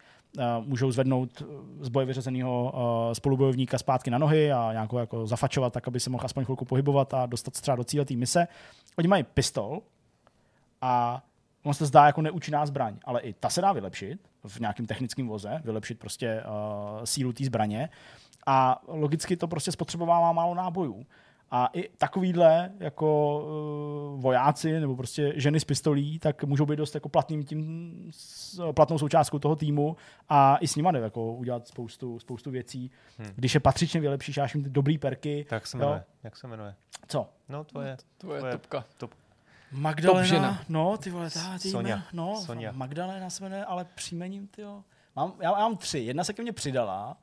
[0.59, 1.43] Můžou zvednout
[1.81, 2.73] z boje vyřazeného
[3.13, 6.65] spolubojovníka zpátky na nohy a nějak ho jako zafačovat, tak aby se mohl aspoň chvilku
[6.65, 8.47] pohybovat a dostat třeba do cíle té mise.
[8.97, 9.81] Oni mají pistol
[10.81, 11.23] a
[11.63, 15.27] on se zdá jako neúčinná zbraň, ale i ta se dá vylepšit v nějakém technickém
[15.27, 17.89] voze, vylepšit prostě uh, sílu té zbraně
[18.47, 21.05] a logicky to prostě spotřebovává málo nábojů.
[21.51, 23.39] A i takovýhle jako
[24.13, 28.71] uh, vojáci nebo prostě ženy s pistolí, tak můžou být dost jako platným tím, s,
[28.71, 29.97] platnou součástkou toho týmu
[30.29, 32.91] a i s nima jde jako udělat spoustu, spoustu věcí.
[33.17, 33.31] Hmm.
[33.35, 35.45] Když je patřičně vylepšíš, dáš jim ty dobrý perky.
[35.49, 35.81] Tak se jo.
[35.81, 36.03] jmenuje.
[36.23, 36.75] Jak se jmenuje?
[37.07, 37.29] Co?
[37.49, 37.97] No, tvoje.
[38.17, 38.85] To je Tvoje topka.
[38.97, 39.11] Top.
[39.71, 41.95] Magdalena, no, ty vole, ta, ty Sonia.
[41.95, 42.71] jména, no, Sonia.
[42.71, 44.83] Magdalena se jmenuje, ale příjmením, ty jo.
[45.15, 45.99] Mám, já, já mám tři.
[45.99, 47.17] Jedna se ke mně přidala,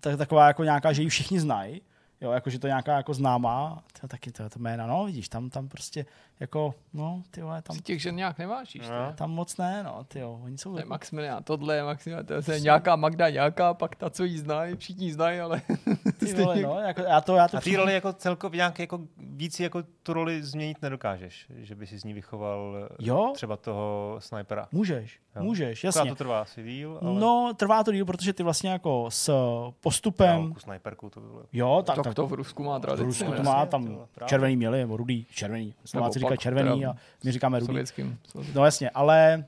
[0.00, 1.82] tak, taková jako nějaká, že ji všichni znají.
[2.20, 5.28] Jo, jako, že to je nějaká jako známá, to taky to, to jména, no, vidíš,
[5.28, 6.06] tam, tam prostě,
[6.40, 8.88] jako, no, ty vole, tam, Ty těch žen nějak nevážíš.
[8.88, 9.12] No.
[9.14, 12.52] Tam moc ne, no, ty jo, oni jsou, To je Maximilian, tohle je Maximilian, to
[12.52, 15.62] je nějaká Magda, nějaká, pak ta, co jí znají, všichni znají, ale
[16.18, 19.00] ty vole, no, jako, já to, já to A ty roli jako celkově nějak jako
[19.16, 23.32] víc jako tu roli změnit nedokážeš, že by si z ní vychoval eh, Jo?
[23.34, 24.68] třeba toho snajpera.
[24.72, 25.42] Můžeš, Jo.
[25.42, 25.98] můžeš, Jasně.
[25.98, 26.10] jasně.
[26.10, 29.32] to trvá asi díl, ale No, trvá to díl, protože ty vlastně jako s
[29.80, 31.42] postupem, no, snajperku to bylo.
[31.52, 33.04] jo, tak, tak tak to v Rusku má v tradici.
[33.04, 33.36] Rusku ne?
[33.36, 34.28] to má jasně, tam právě.
[34.28, 35.74] červený měli, nebo rudý, červený.
[35.84, 37.66] Slováci říkají červený a my říkáme rudý.
[37.66, 38.18] Sovětským.
[38.54, 39.44] No jasně, ale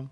[0.00, 0.06] uh,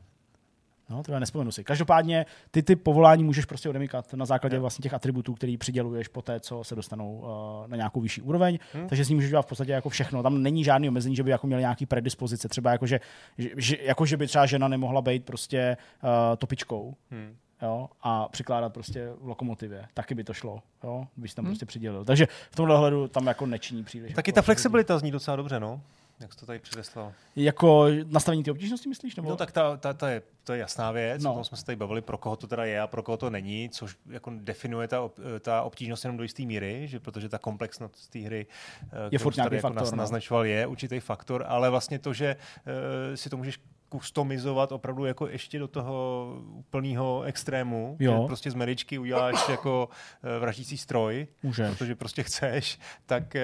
[0.90, 1.64] no, to já nespomenu si.
[1.64, 6.22] Každopádně ty ty povolání můžeš prostě odemykat na základě vlastně těch atributů, který přiděluješ po
[6.22, 7.26] té, co se dostanou uh,
[7.70, 8.58] na nějakou vyšší úroveň.
[8.72, 8.88] Hmm.
[8.88, 10.22] Takže s ním můžeš dělat v podstatě jako všechno.
[10.22, 12.48] Tam není žádný omezení, že by jako měl nějaký predispozice.
[12.48, 13.00] Třeba jako, že,
[13.38, 16.08] že, jako, že by třeba žena nemohla být prostě uh,
[16.38, 16.94] topičkou.
[17.10, 17.36] Hmm.
[17.62, 19.86] Jo, a přikládat prostě v lokomotivě.
[19.94, 21.52] Taky by to šlo, jo, když tam Hmm.
[21.52, 22.04] prostě přidělil.
[22.04, 24.14] Takže v tomhle hledu tam jako nečiní příliš.
[24.14, 25.80] Taky jako ta flexibilita zní docela dobře, no.
[26.24, 27.12] Jak jsi to tady předeslal.
[27.36, 29.16] Jako nastavení ty obtížnosti, myslíš?
[29.16, 29.28] Nebo?
[29.28, 31.32] No tak ta, ta, ta je, to je jasná věc, no.
[31.32, 33.30] O tom jsme se tady bavili, pro koho to teda je a pro koho to
[33.30, 35.10] není, což jako definuje ta,
[35.40, 38.46] ta obtížnost jenom do jisté míry, že protože ta komplexnost té hry,
[38.82, 39.96] eh, kterou furt tady jako faktor, no.
[39.96, 43.58] naznačoval, je určitý faktor, ale vlastně to, že uh, si to můžeš
[43.92, 48.20] customizovat opravdu jako ještě do toho úplného extrému, Jo.
[48.22, 51.70] že prostě z medičky uděláš jako uh, vraždící stroj, Můžeš.
[51.76, 53.36] protože prostě chceš, tak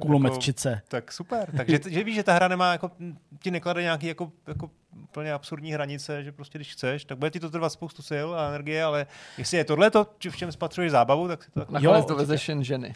[0.00, 0.80] Kulometčice.
[0.88, 1.52] tak super.
[1.56, 2.90] Takže že víš, že ta hra nemá jako,
[3.42, 4.70] ti neklade nějaký jako, jako
[5.02, 8.48] úplně absurdní hranice, že prostě když chceš, tak bude ti to trvat spoustu sil a
[8.48, 9.06] energie, ale
[9.38, 12.08] jestli je tohle to, či- v čem spatřuješ zábavu, tak si to jako Nakonec Jo,
[12.08, 12.94] dovezeš jen ženy.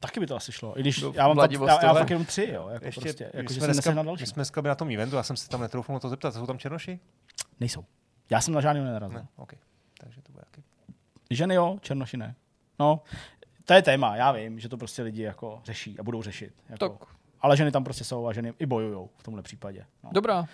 [0.00, 0.78] Taky by to asi šlo.
[0.78, 2.68] I když Do já mám, fakt, já, já fakt jenom tři, jo.
[2.68, 4.26] Jako ještě, prostě, my jako, že jsme dneska, my další.
[4.26, 6.46] jsme dneska byli na tom eventu, já jsem se tam netroufl na to zeptat, jsou
[6.46, 7.00] tam černoši?
[7.60, 7.84] Nejsou.
[8.30, 9.18] Já jsem na žádný nenarazil.
[9.18, 9.54] Ne, OK.
[9.98, 10.64] Takže to bude jaký.
[11.30, 12.34] Ženy jo, černoši ne.
[12.78, 13.02] No,
[13.64, 16.54] to je téma, já vím, že to prostě lidi jako řeší a budou řešit.
[16.68, 16.88] Jako.
[16.88, 17.08] Tak,
[17.40, 19.84] Ale ženy tam prostě jsou a ženy i bojujou v tomhle případě.
[20.04, 20.10] No.
[20.12, 20.46] dobrá.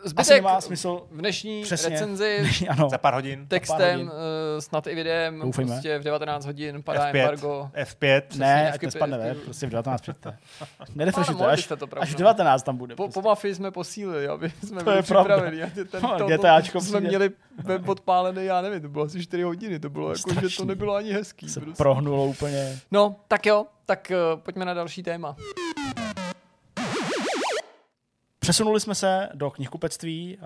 [0.00, 1.88] Asi Zbytek nemá smysl v dnešní přesně.
[1.90, 3.46] recenzi ano, Za pár hodin.
[3.48, 4.06] textem, hodin.
[4.06, 4.12] uh,
[4.60, 5.70] snad i videem, Doufejme.
[5.72, 7.16] prostě v 19 hodin padá F5.
[7.20, 7.70] embargo.
[7.74, 8.22] F5.
[8.36, 10.38] ne, ať F-ky, nespadne, ne, prostě v 19 přijďte.
[10.94, 12.94] Nerefreshujte, až, to, až v 19 tam bude.
[12.96, 13.20] Po, prostě.
[13.20, 15.36] po mafii jsme posílili, aby jsme To byli je pravda.
[15.36, 15.86] připraveni.
[15.90, 17.30] Ten, No, to, GTAčko jsme měli
[17.64, 20.94] web odpálený, já nevím, to bylo asi 4 hodiny, to bylo jako, že to nebylo
[20.94, 21.48] ani hezký.
[21.48, 21.76] se Prostě.
[21.82, 22.78] prohnulo úplně.
[22.90, 25.36] No, tak jo, tak uh, pojďme na další téma.
[28.48, 30.38] Přesunuli jsme se do knihkupectví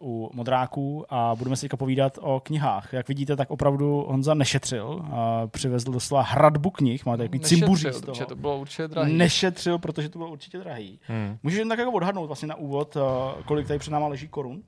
[0.00, 2.92] uh, u modráků a budeme si teďka povídat o knihách.
[2.92, 4.86] Jak vidíte, tak opravdu Honza nešetřil.
[4.88, 5.06] Uh,
[5.46, 8.26] přivezl doslova hradbu knih, máte takový cimbuří z toho.
[8.26, 9.16] to bylo určitě drahý.
[9.16, 11.00] Nešetřil, protože to bylo určitě drahý.
[11.02, 11.38] Hmm.
[11.42, 13.02] Můžeš jen tak jako odhadnout vlastně na úvod, uh,
[13.44, 14.62] kolik tady před náma leží korun?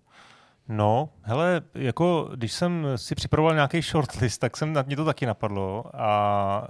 [0.69, 5.27] No, hele, jako když jsem si připravoval nějaký shortlist, tak jsem na mě to taky
[5.27, 6.69] napadlo a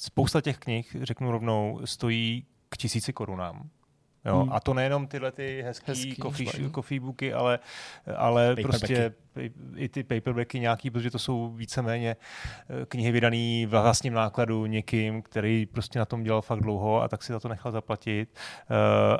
[0.00, 3.68] spousta těch knih, řeknu rovnou, stojí k tisíci korunám.
[4.24, 4.52] Jo, Hmm.
[4.52, 7.58] A to nejenom tyhle ty hezký, Hezký, coffee, coffee booky, ale,
[8.16, 8.78] ale Paperbacky.
[8.86, 9.14] prostě
[9.76, 12.16] i ty paperbacky nějaký, protože to jsou víceméně
[12.82, 17.08] eh, knihy vydané v vlastním nákladu někým, který prostě na tom dělal fakt dlouho a
[17.08, 18.28] tak si za to nechal zaplatit.
[18.70, 18.74] Eh,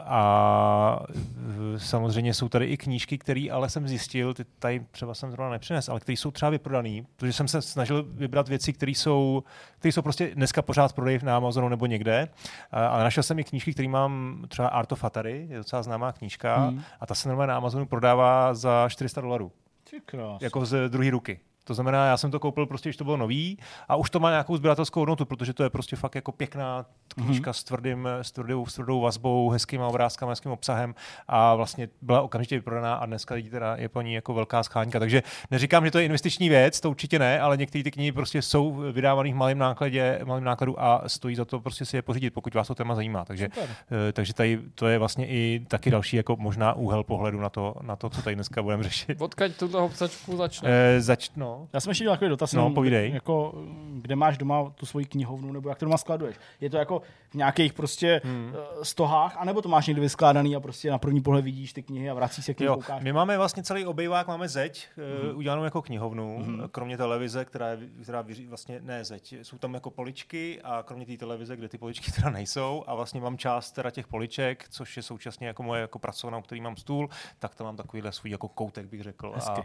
[0.05, 5.31] A eh, samozřejmě jsou tady i knížky, které ale jsem zjistil, ty tady třeba jsem
[5.31, 9.43] zrovna nepřines, ale které jsou třeba vyprodané, protože jsem se snažil vybrat věci, které jsou,
[9.79, 12.29] které jsou prostě dneska pořád v prodeji na Amazonu nebo někde.
[12.71, 16.13] A, a našel jsem i knížky, které mám třeba Art of Atari, je docela známá
[16.13, 16.83] knížka, Hmm.
[17.01, 19.53] a ta se normálně na Amazonu prodává za 400 dolarů
[19.93, 20.01] Ty
[20.41, 21.41] jako z druhé ruky.
[21.65, 23.59] To znamená, já jsem to koupil prostě, když to bylo nový
[23.89, 27.51] a už to má nějakou sběratelskou hodnotu, protože to je prostě fakt jako pěkná knížka
[27.51, 27.55] mm-hmm.
[27.55, 30.95] s, tvrdým, s, tvrdou, s tvrdou vazbou, hezkýma obrázkama, hezkým obsahem
[31.29, 34.99] a vlastně byla okamžitě vyprodaná a dneska lidi teda je po ní jako velká scháňka.
[34.99, 38.43] Takže neříkám, že to je investiční věc, to určitě ne, ale některé ty knihy prostě
[38.43, 42.31] jsou vydávané v malém nákladě, malém nákladu a stojí za to prostě si je pořídit,
[42.31, 43.25] pokud vás to téma zajímá.
[43.25, 43.71] Takže, Super.
[44.09, 47.75] eh, takže tady to je vlastně i taky další jako možná úhel pohledu na to,
[47.83, 49.21] na to co tady dneska budeme řešit.
[49.21, 50.71] Odkaď tuto hopsačku začne?
[50.71, 53.11] Eh, zač, no, Já jsem ještě měl takový dotaz, No, povídej.
[53.11, 53.55] jako,
[53.93, 56.37] kde máš doma tu svoji knihovnu, nebo jak to doma skladuješ?
[56.61, 58.53] Je to jako v nějakých prostě hmm.
[58.83, 62.15] stohách, anebo to máš někde vyskládaný a prostě na první pohled vidíš ty knihy a
[62.15, 63.03] vrací se k Jo, koukáš?
[63.03, 65.37] my máme vlastně celý obejvák, máme zeď, mm-hmm.
[65.37, 66.69] udělanou jako knihovnu, mm-hmm.
[66.69, 71.07] kromě televize, která, je, která vyří, vlastně ne zeď, jsou tam jako poličky a kromě
[71.07, 74.97] té televize, kde ty poličky teda nejsou a vlastně mám část teda těch poliček, což
[74.97, 78.31] je současně jako moje jako pracovna, u který mám stůl, tak tam mám takovýhle svůj
[78.31, 79.57] jako koutek, bych řekl a,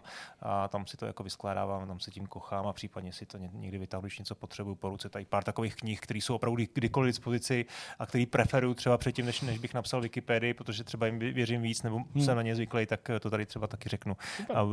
[0.42, 3.38] a, tam si to jako vyskládávám a tam se tím kochám a případně si to
[3.38, 5.10] někdy vytáhnu, když něco potřebuju po ruce.
[5.10, 7.66] Tady pár takových knih, které jsou opravdu kdykoliv dispozici
[8.00, 11.84] a který preferuju třeba předtím, než, než bych napsal Wikipedii, protože třeba jim věřím víc
[11.84, 12.26] nebo hmm.
[12.26, 14.18] jsem na ně zvyklý, tak to tady třeba taky řeknu.
[14.38, 14.58] Super.
[14.58, 14.66] A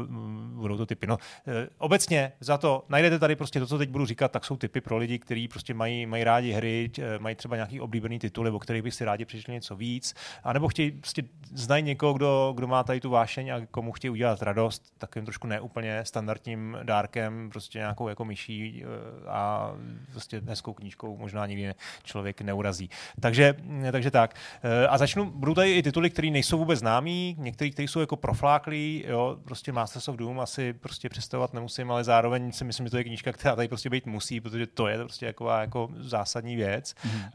[0.54, 1.06] budou to typy.
[1.06, 4.56] No, e, obecně za to najdete tady prostě to, co teď budu říkat, tak jsou
[4.56, 8.58] typy pro lidi, kteří prostě mají, mají rádi hry, mají třeba nějaký oblíbený tituly, o
[8.58, 12.84] kterých by si rádi přišli něco víc, anebo chtějí prostě znají někoho, kdo, kdo má
[12.84, 18.08] tady tu vášeň a komu chtějí udělat radost, takovým trošku neúplně standardním dárkem, prostě nějakou
[18.08, 19.72] jako myší eh, a
[20.12, 22.90] prostě hezkou knížkou možná nikdy člověk neurazí.
[23.20, 23.54] Takže,
[23.92, 24.34] takže tak.
[24.62, 28.16] Eh, a začnu, budou tady i tituly, které nejsou vůbec známý, některé, které jsou jako
[28.16, 32.90] profláklí, jo, prostě Masters of Doom asi prostě představovat nemusím, ale zároveň si myslím, že
[32.90, 36.56] to je knížka, která tady prostě být musí, protože to je prostě jako, jako zásadní
[36.56, 36.94] věc.
[36.94, 37.30] Mm-hmm.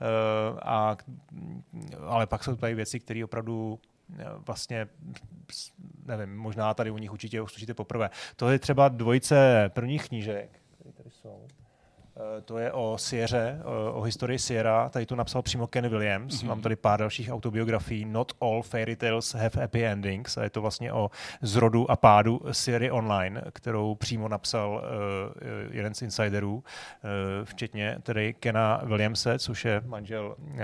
[0.62, 0.98] A,
[2.08, 3.80] ale pak jsou tady věci, které opravdu
[4.46, 4.88] vlastně,
[6.06, 8.10] nevím, možná tady u nich určitě uslyšíte poprvé.
[8.36, 11.48] To je třeba dvojice prvních knížek, které tady jsou.
[12.20, 13.60] Eh, to je o Sierře,
[13.94, 14.90] o historii Sierra.
[14.90, 16.34] Tady to napsal přímo Ken Williams.
[16.34, 16.48] Mm-hmm.
[16.48, 18.06] Mám tady pár dalších autobiografií.
[18.06, 20.38] Not all fairy tales have happy endings.
[20.38, 25.94] A je to vlastně o zrodu a pádu Sierra Online, kterou přímo napsal uh, jeden
[25.94, 26.62] z insiderů, uh,
[27.44, 30.56] včetně tedy Kena Williamse, což je manžel uh,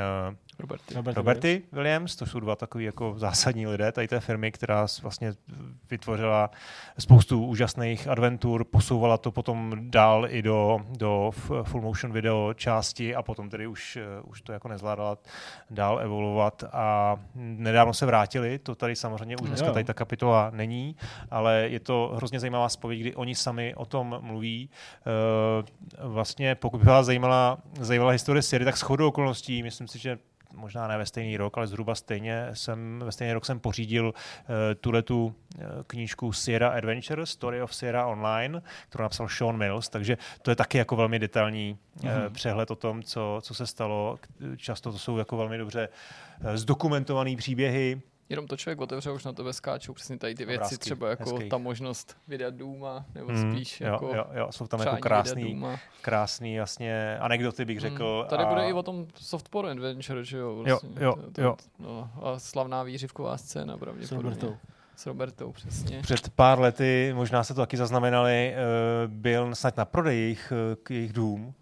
[0.60, 0.94] Roberty.
[0.94, 5.34] Roberty, Roberty Williams, to jsou dva takový jako zásadní lidé tady té firmy, která vlastně
[5.90, 6.52] vytvořila
[7.00, 11.32] spoustu úžasných adventur, posouvala to potom dál i do, do
[11.64, 15.18] full motion video části a potom tedy už, už to jako nezvládala
[15.70, 20.96] dál evolovat a nedávno se vrátili, to tady samozřejmě už dneska tady ta kapitola není,
[21.32, 24.70] ale je to hrozně zajímavá spověď, kdy oni sami o tom mluví.
[26.00, 30.18] E, vlastně pokud by vás zajímala, zajímala historie série, tak shodou okolností, myslím si, že
[30.56, 34.14] možná ne ve stejný rok, ale zhruba stejně jsem, ve stejný rok jsem pořídil uh,
[34.82, 40.18] tuhle tu uh, knížku Sierra Adventure, Story of Sierra Online, kterou napsal Sean Mills, takže
[40.42, 42.30] to je taky jako velmi detailní uh, mm-hmm.
[42.30, 44.20] přehled o tom, co, co se stalo.
[44.58, 45.90] Často to jsou jako velmi dobře
[46.54, 50.78] zdokumentované příběhy, Jenom to člověk otevře, už na tebe skáčou přesně tady ty věci, Obrázky,
[50.78, 51.50] třeba jako hezký.
[51.50, 55.64] ta možnost vydat Důma, nebo mm, spíš jo, jako jo, jo, jsou tam jako krásný,
[56.02, 58.22] krásný jasně anekdoty bych hmm, řekl.
[58.24, 58.50] Mm, tady a...
[58.50, 60.56] bude i o tom softporn adventure, že jo?
[60.56, 61.56] Vlastně, jo, jo, to, to, jo.
[61.80, 64.08] No, a slavná výřivková scéna pravděpodobně.
[64.08, 64.58] S Robertou.
[64.96, 66.02] S Robertou, přesně.
[66.02, 68.58] Před pár lety, možná se to taky zaznamenali, eh,
[69.08, 70.54] byl snad na prodej jejich,
[70.90, 71.54] eh, jejich dům,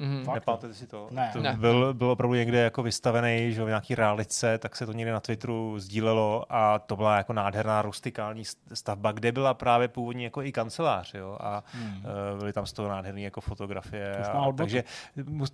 [0.00, 0.34] Mm-hmm.
[0.34, 1.08] Nepamatujete si to?
[1.10, 1.30] Ne.
[1.32, 1.56] to ne.
[1.60, 5.20] Byl, byl opravdu někde jako vystavený, že v nějaký realice, tak se to někde na
[5.20, 8.44] Twitteru sdílelo a to byla jako nádherná rustikální
[8.74, 12.02] stavba, kde byla právě původní jako i kancelář, jo, a mm.
[12.38, 14.16] byly tam z toho nádherné jako fotografie.
[14.16, 14.84] A, takže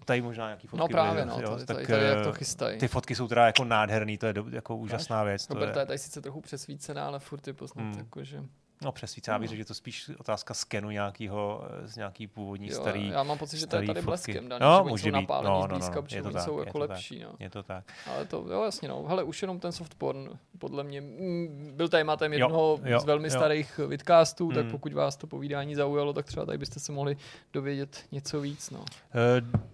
[0.05, 2.33] tady možná nějaký fotky No právě, byly, no, jo, tady, tak, tady, tady, jak to
[2.33, 2.79] chystají.
[2.79, 5.51] Ty fotky jsou teda jako nádherný, to je do, jako úžasná věc.
[5.51, 5.83] Roberta je...
[5.83, 7.99] je tady sice trochu přesvícená, ale furt je poznat, mm.
[7.99, 8.43] jako, že...
[8.83, 12.75] No přesvíce, já bych řekl, že to spíš otázka skenu nějakého, z nějaký původní jo,
[12.75, 15.29] starý Já mám pocit, že to je tady bleskem daný, no, že může být.
[15.29, 17.21] No, no, no, no, je to tak, jsou jako to lepší.
[17.21, 17.37] Tak, no.
[17.41, 17.85] Je to tak.
[18.15, 19.05] Ale to, jo, jasně, no.
[19.09, 23.27] Hele, už jenom ten softporn, podle mě, mm, byl tématem jednoho jo, jo, z velmi
[23.27, 23.31] jo.
[23.31, 24.55] starých vidcastů, mm.
[24.55, 27.17] tak pokud vás to povídání zaujalo, tak třeba tady byste se mohli
[27.53, 28.79] dovědět něco víc, no.
[28.79, 28.85] Uh,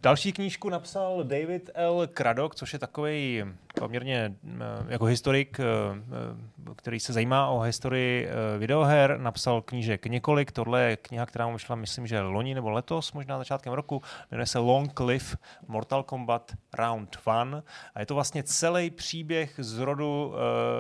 [0.03, 2.07] další knížku napsal David L.
[2.07, 3.45] Kradok, což je takový
[3.75, 4.35] poměrně
[4.89, 5.61] jako historik,
[6.77, 8.29] který se zajímá o historii
[8.59, 10.53] videoher, napsal knížek několik.
[10.53, 14.03] Tohle je kniha, která mu vyšla, myslím, že loni nebo letos, možná začátkem roku.
[14.31, 15.37] Jmenuje se Long Cliff
[15.69, 17.63] Mortal Kombat Round 1.
[17.95, 20.35] A je to vlastně celý příběh z rodu uh,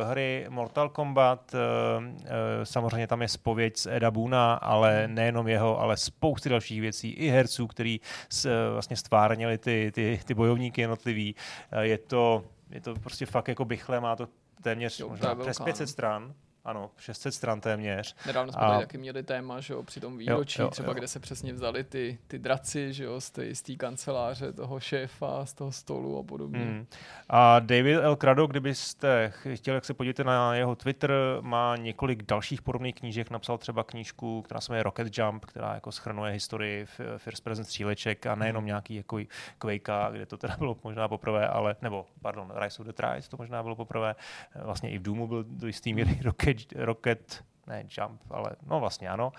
[0.09, 1.55] hry Mortal Kombat.
[1.55, 2.25] Uh, uh,
[2.65, 7.29] samozřejmě tam je spověď z Eda Boona, ale nejenom jeho, ale spousty dalších věcí, i
[7.29, 11.35] herců, který s, uh, vlastně stvárnili ty, ty, ty bojovníky jednotlivý.
[11.73, 14.29] Uh, je to je to prostě fakt jako bychle, má to
[14.63, 16.35] téměř jo, možná přes 500 stran.
[16.65, 18.17] Ano, 600 stran téměř.
[18.27, 18.79] Nedávno jsme a...
[18.79, 20.95] taky měli téma, že jo, při tom výročí, jo, jo, třeba jo.
[20.95, 23.31] kde se přesně vzali ty, ty draci, že jo, z
[23.63, 26.65] té kanceláře, toho šéfa, z toho stolu a podobně.
[26.65, 26.87] Mm.
[27.29, 28.17] A David L.
[28.17, 33.59] Crado, kdybyste chtěli, jak se podíváte na jeho Twitter, má několik dalších podobných knížek, napsal
[33.59, 36.87] třeba knížku, která se jmenuje Rocket Jump, která jako schrnuje historii
[37.17, 39.21] First Present stříleček a nejenom nějaký jako
[39.59, 43.37] Quake, kde to teda bylo možná poprvé, ale, nebo, pardon, Rise of the Trice, to
[43.37, 44.15] možná bylo poprvé,
[44.55, 48.81] vlastně i v Doomu byl do jistý míry Rocket Rocket, Rocket ne Jump, ale no
[48.81, 49.33] vlastně ano.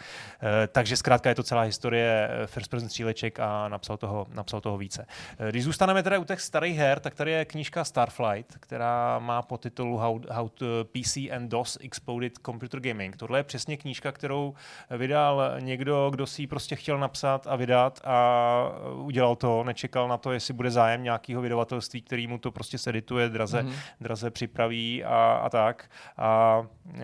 [0.64, 4.62] E, takže zkrátka je to celá historie eh, first person stříleček a napsal toho, napsal
[4.62, 5.06] toho více.
[5.40, 9.42] E, když zůstaneme teda u těch starých her, tak tady je knížka Starflight, která má
[9.42, 13.18] po titulu How, How to PC and DOS Exploded Computer Gaming.
[13.18, 14.54] Tohle je přesně knížka, kterou
[14.90, 20.18] vydal někdo, kdo si ji prostě chtěl napsat a vydat a udělal to, nečekal na
[20.18, 23.76] to, jestli bude zájem nějakého vydavatelství, který mu to prostě sedituje, draze, mm-hmm.
[24.02, 25.90] draze připraví a, a tak.
[26.18, 26.64] A
[26.96, 27.02] e,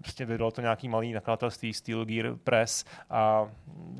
[0.00, 3.46] prostě vydal vydalo to nějaký malý nakladatelství Steel Gear Press a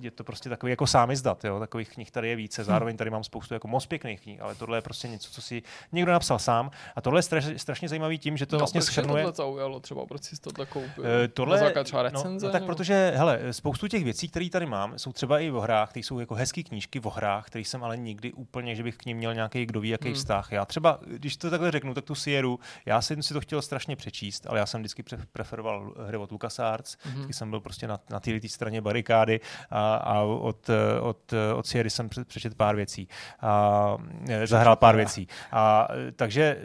[0.01, 1.61] je to prostě takový jako sám izdat, jo?
[1.61, 2.65] takových knih tady je více.
[2.65, 5.63] Zároveň tady mám spoustu jako moc pěkných knih, ale tohle je prostě něco, co si
[5.93, 6.71] někdo napsal sám.
[6.97, 9.23] A tohle je straš, strašně zajímavý tím, že to no, vlastně schrnuje.
[9.23, 11.05] tohle zaujalo třeba, proč jsi to koupil?
[11.05, 12.47] Uh, tohle, třeba recenze?
[12.47, 12.75] No, no tak nebo?
[12.75, 16.19] protože, hele, spoustu těch věcí, které tady mám, jsou třeba i v hrách, které jsou
[16.19, 19.35] jako hezké knížky v hrách, které jsem ale nikdy úplně, že bych k ním měl
[19.35, 20.15] nějaký kdo ví, jaký hmm.
[20.15, 20.53] vztah.
[20.53, 23.97] Já třeba, když to takhle řeknu, tak tu Sieru, já jsem si to chtěl strašně
[23.97, 27.33] přečíst, ale já jsem vždycky preferoval hry od LucasArts, hmm.
[27.33, 30.71] jsem byl prostě na, na té straně barikády a, a od,
[31.01, 33.09] od, od Sierry jsem přečet pár věcí.
[33.41, 33.97] A,
[34.45, 35.29] zahrál pár věcí.
[35.53, 36.57] A, takže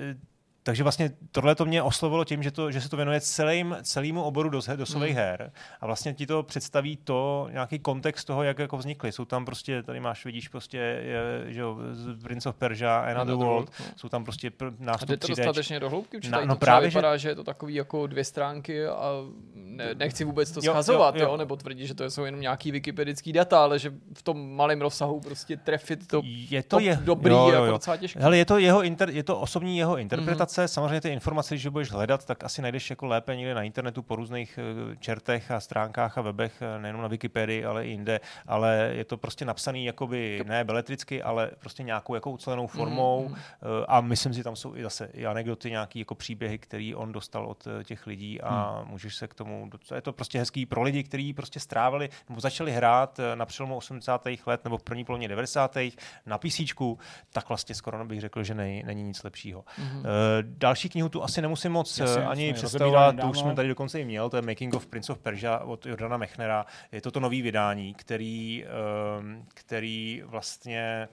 [0.65, 4.23] takže vlastně tohle to mě oslovilo tím, že, to, že se to věnuje celým, celému
[4.23, 5.17] oboru dos, dosových mm.
[5.17, 5.51] her
[5.81, 9.11] a vlastně ti to představí to, nějaký kontext toho, jak jako vznikly.
[9.11, 11.77] Jsou tam prostě, tady máš, vidíš prostě, je, že jo,
[12.23, 13.85] Prince of Persia, Another World, World no.
[13.95, 16.19] jsou tam prostě pr- nástup A jde to dostatečně do hloubky?
[16.29, 17.21] Na, no to právě, vypadá, že...
[17.21, 19.11] že je to takový jako dvě stránky a
[19.55, 21.37] ne, nechci vůbec to schazovat, jo, jo, jo.
[21.37, 25.19] nebo tvrdit, že to jsou jenom nějaký wikipedický data, ale že v tom malém rozsahu
[25.19, 27.53] prostě trefit to, je to je, dobrý jo, jo, jo.
[27.53, 28.19] jako docela těžké.
[28.19, 30.54] Hele, je to, jeho inter, je to osobní jeho interpretace, mm-hmm.
[30.65, 34.15] Samozřejmě ty informace, když budeš hledat, tak asi najdeš jako lépe někde na internetu po
[34.15, 38.91] různých eh, čertech a stránkách a webech, eh, nejenom na Wikipedii, ale i jinde, ale
[38.93, 43.85] je to prostě napsaný jakoby ne beletricky, ale prostě nějakou jako ucelenou formou mm-hmm.
[43.87, 47.45] a myslím si, tam jsou i zase i anekdoty, nějaký jako příběhy, který on dostal
[47.45, 48.91] od těch lidí a mm.
[48.91, 52.71] můžeš se k tomu je to prostě hezký pro lidi, kteří prostě strávili nebo začali
[52.71, 54.27] hrát eh, na přelomu 80.
[54.45, 55.77] let nebo v první polovině 90.
[56.25, 56.59] na PC,
[57.33, 59.61] tak vlastně skoro bych řekl, že nej, není nic lepšího.
[59.61, 60.01] Mm-hmm.
[60.45, 64.01] Další knihu tu asi nemusím moc Jasně, eh, ani představovat, tu už jsme tady dokonce
[64.01, 66.65] i měl, to je Making of Prince of Persia od Jordana Mechnera.
[66.91, 71.07] Je to to nový vydání, který, uh, který vlastně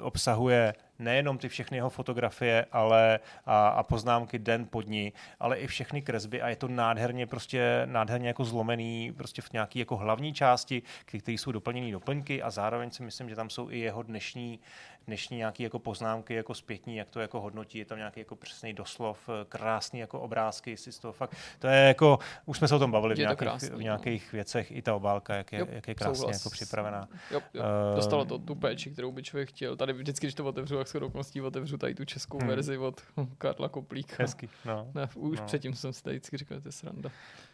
[0.00, 5.66] obsahuje nejenom ty všechny jeho fotografie ale a, a poznámky den pod ní, ale i
[5.66, 10.34] všechny kresby a je to nádherně prostě nádherně jako zlomený prostě v nějaké jako hlavní
[10.34, 14.60] části, které jsou doplněné doplňky a zároveň si myslím, že tam jsou i jeho dnešní
[15.08, 18.72] dnešní nějaké jako poznámky jako zpětní, jak to jako hodnotí, je tam nějaký jako přesný
[18.72, 22.74] doslov, eh, krásný jako obrázky, si z toho fakt, to je jako, už jsme se
[22.74, 23.78] o tom bavili v nějakých, krásný, v no.
[23.78, 26.36] nějakých věcech, i ta obálka, jak je, jo, jak je krásně souhlas.
[26.36, 27.08] jako připravená.
[27.30, 27.62] Jo, jo.
[27.62, 29.76] Uh, Dostalo to tu péči, kterou by člověk chtěl.
[29.76, 32.48] Tady vždycky, když to otevřu, tak okolností otevřu tady tu českou hmm.
[32.48, 33.00] verzi od
[33.38, 34.16] Karla Koplíka.
[34.18, 34.90] Hezky, no.
[34.94, 35.46] Ne, už no.
[35.46, 37.10] předtím jsem si tady vždycky říkal, že to je sranda.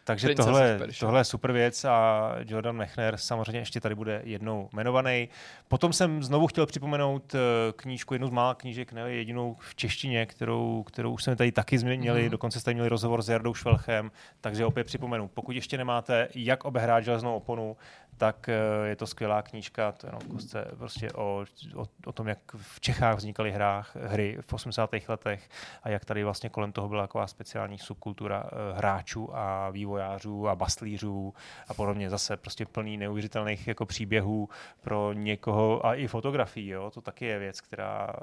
[0.07, 5.29] Takže tohle, tohle je super věc a Jordan Mechner samozřejmě ještě tady bude jednou jmenovaný.
[5.67, 7.39] Potom jsem znovu chtěl připomenout eh,
[7.75, 11.77] knížku, jednu z mála knížek, ne jedinou v češtině, kterou, kterou už jsme tady taky
[11.77, 12.29] změnili, mm.
[12.29, 17.03] dokonce jste měli rozhovor s Jardou Švelchem, takže opět připomenu, pokud ještě nemáte, jak obehrát
[17.03, 17.77] železnou oponu,
[18.17, 21.45] tak eh, je to skvělá knížka, to je jenom kostce prostě o,
[21.75, 24.89] o, o, tom, jak v Čechách vznikaly hrách, hry v 80.
[25.07, 25.49] letech
[25.83, 30.55] a jak tady vlastně kolem toho byla taková speciální subkultura eh, hráčů a vývojářů a
[30.55, 31.33] bastlířů
[31.67, 32.09] a podobně.
[32.09, 34.49] Zase prostě plný neuvěřitelných jako příběhů
[34.81, 36.91] pro někoho a i fotografií, jo?
[36.91, 38.13] to taky je věc, která,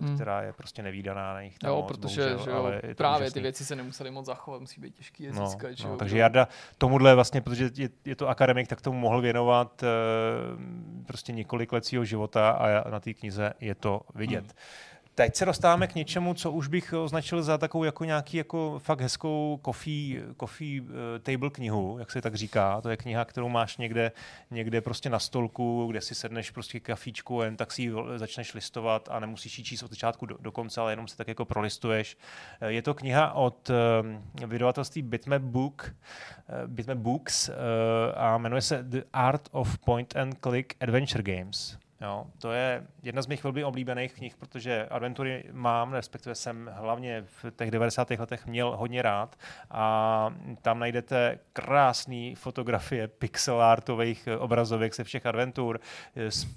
[0.00, 0.14] hmm.
[0.14, 1.56] která je prostě nevýdaná na nich.
[1.64, 4.80] Jo, moc, protože bohužel, že jo, ale právě ty věci se nemusely moc zachovat, musí
[4.80, 5.70] být těžký je no, získat.
[5.84, 5.96] No, jo?
[5.96, 9.86] Takže Jarda tomuhle vlastně, protože je, je to akademik, tak tomu mohl věnovat věnovat eh,
[11.06, 14.44] prostě několik let svého života a na té knize je to vidět.
[14.44, 14.52] Hmm.
[15.18, 19.00] Teď se dostáváme k něčemu, co už bych označil za takovou jako nějaký jako fakt
[19.00, 20.88] hezkou coffee, coffee uh,
[21.22, 22.80] table knihu, jak se tak říká.
[22.80, 24.12] To je kniha, kterou máš někde,
[24.50, 29.08] někde prostě na stolku, kde si sedneš prostě kafíčku, jen tak si ji začneš listovat
[29.12, 32.16] a nemusíš ji číst od začátku do, do konce, ale jenom se tak jako prolistuješ.
[32.60, 35.94] Eh, je to kniha od uh, vydavatelství Bitmap Book,
[36.66, 37.50] Bitmap Books
[38.14, 41.85] a jmenuje se The Art of Point and Click Adventure Games.
[42.00, 47.24] Jo, to je jedna z mých velmi oblíbených knih, protože adventury mám, respektive jsem hlavně
[47.26, 48.10] v těch 90.
[48.10, 49.36] letech měl hodně rád
[49.70, 55.80] a tam najdete krásné fotografie pixel artových obrazovek ze všech adventur.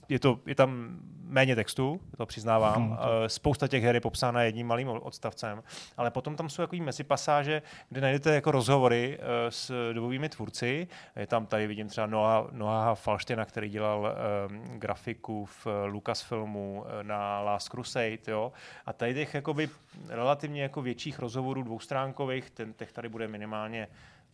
[0.09, 2.87] Je, to, je tam méně textu, to přiznávám.
[2.87, 3.03] Hmm, to.
[3.27, 5.63] Spousta těch her je popsána jedním malým odstavcem,
[5.97, 10.87] ale potom tam jsou takový mezipasáže, kde najdete jako rozhovory eh, s dobovými tvůrci.
[11.15, 14.15] Je tam tady vidím třeba Noah, Noah Falštěna, který dělal
[14.49, 18.51] um, grafiku Kubricku, v eh, Lucasfilmu, eh, na Last Crusade, jo.
[18.85, 19.69] A tady těch jakoby
[20.07, 23.87] relativně jako větších rozhovorů dvoustránkových, ten těch tady bude minimálně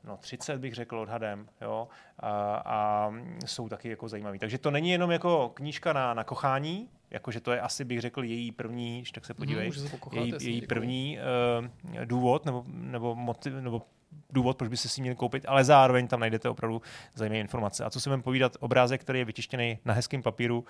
[0.03, 1.87] no 30 bych řekl odhadem, jo,
[2.19, 3.11] a, a
[3.45, 4.39] jsou taky jako zajímavý.
[4.39, 8.23] Takže to není jenom jako knížka na, na kochání, jakože to je asi bych řekl
[8.23, 13.53] její první, tak se podívej, hmm, se její, její první uh, důvod nebo, nebo, motiv,
[13.53, 13.81] nebo
[14.29, 16.81] důvod, proč by se si měli koupit, ale zároveň tam najdete opravdu
[17.13, 17.83] zajímavé informace.
[17.83, 20.65] A co si budeme povídat, obrázek, který je vytištěný na hezkém papíru,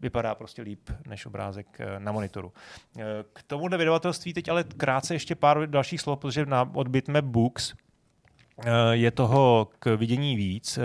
[0.00, 2.52] vypadá prostě líp než obrázek eh, na monitoru.
[2.98, 7.24] Eh, k tomuhle vydavatelství teď ale krátce ještě pár dalších slov, protože na od Bitmap
[7.24, 7.74] Books
[8.92, 10.78] je toho k vidění víc.
[10.78, 10.82] Eh,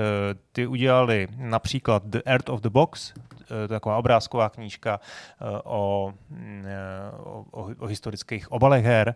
[0.51, 3.13] ty udělali například The Art of the Box,
[3.63, 4.99] eh, taková obrázková knížka
[5.63, 6.65] o, mm,
[7.23, 9.15] o, o, o historických obalech her,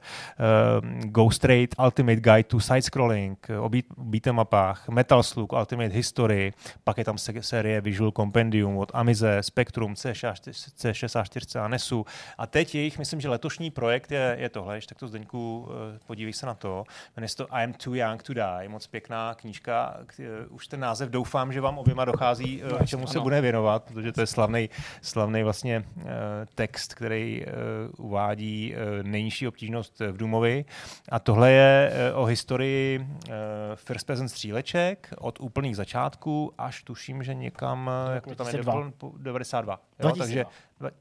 [1.06, 7.06] Go Straight, Ultimate Guide to Side-Scrolling, o beat, mapách, Metal Slug, Ultimate History, pak je
[7.06, 12.06] tam série Visual Compendium od Amize, Spectrum, C64 a NESu.
[12.38, 15.68] A teď jejich, myslím, že letošní projekt je, je tohle, tak to Zdeňku,
[16.08, 16.84] podívej se na to,
[17.18, 19.98] jmenuje se to I am too young to die Die, moc pěkná knížka.
[20.50, 24.22] Už ten název doufám, že vám oběma dochází, eh, čemu se bude věnovat, protože to
[24.22, 24.70] je slavný,
[25.02, 26.04] slavný vlastně uh,
[26.56, 27.46] text, který
[27.98, 30.66] uvádí nejnižší obtížnost v Dumovi.
[31.10, 33.08] A tohle je o historii
[33.76, 38.54] first person stříleček od úplných začátků až tuším, že někam, jak to tam je,
[39.18, 39.80] 92.
[40.00, 40.46] Jo, takže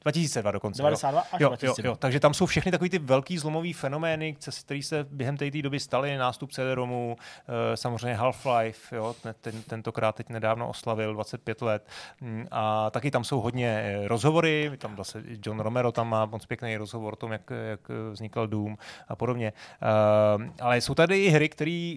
[0.01, 0.83] 2002 dokonce.
[0.83, 1.26] 92 jo.
[1.33, 1.89] až jo, 2002.
[1.89, 5.51] Jo, jo, takže tam jsou všechny takový ty velký zlomový fenomény, které se během té
[5.62, 11.89] doby staly, nástup CD-ROMu, eh, samozřejmě Half-Life, jo, ten, tentokrát teď nedávno oslavil 25 let.
[12.20, 16.47] Mm, a taky tam jsou hodně eh, rozhovory, tam zase John Romero tam má moc
[16.47, 17.80] pěkný rozhovor o tom, jak, jak
[18.11, 18.76] vznikl Doom
[19.09, 19.53] a podobně.
[19.83, 21.97] Uh, ale jsou tady i hry, které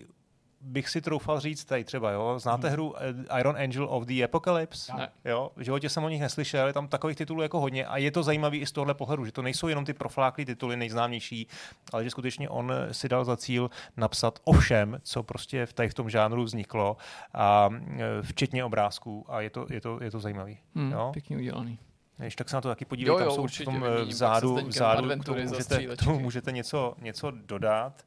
[0.65, 2.73] bych si troufal říct tady třeba, jo, znáte hmm.
[2.73, 4.93] hru eh, Iron Angel of the Apocalypse?
[4.97, 5.09] Ne.
[5.25, 8.11] Jo, v životě jsem o nich neslyšel, je tam takových titulů jako hodně a je
[8.11, 11.47] to zajímavý i z tohle pohledu, že to nejsou jenom ty profláklý tituly nejznámější,
[11.93, 15.89] ale že skutečně on si dal za cíl napsat o všem, co prostě v, tady
[15.89, 16.97] v tom žánru vzniklo
[17.33, 20.57] a eh, včetně obrázků a je to, je to, je to zajímavý.
[20.75, 21.09] Hmm, jo?
[21.13, 21.79] Pěkně udělaný.
[22.17, 25.09] Když tak se na to taky podívejte, tam jsou určitě, v tom eh, vzadu, vzadu
[25.19, 28.05] k tomu můžete, tomu můžete něco, něco dodat.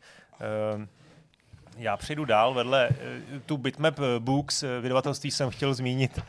[0.77, 0.85] Uh,
[1.79, 2.55] já přejdu dál.
[2.55, 6.21] Vedle uh, tu Bitmap eh, Books uh, vydavatelství jsem chtěl zmínit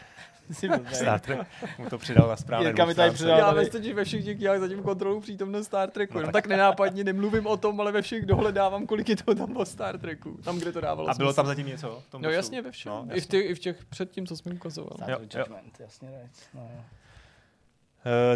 [0.94, 1.48] Star Trek
[1.78, 3.38] mu to přidal na správné Jirka mi tady přidal.
[3.40, 6.18] Já ve totiž ve všech těch knihách zatím kontrolu přítomnost Star Treku.
[6.18, 6.34] No, tak...
[6.34, 9.98] tak nenápadně nemluvím o tom, ale ve všech dohledávám, kolik je to tam o Star
[9.98, 10.38] Treku.
[10.44, 11.36] Tam, kde to dávalo A bylo smysl.
[11.36, 12.04] tam zatím něco?
[12.08, 12.86] V tom no jasně ve všech.
[12.86, 13.16] No, jasně.
[13.16, 14.94] I, v těch, I v těch předtím, co jsme ukazoval.
[14.96, 16.10] Star jo, Judgment, jasně.
[16.54, 16.62] No.
[16.62, 16.70] Uh,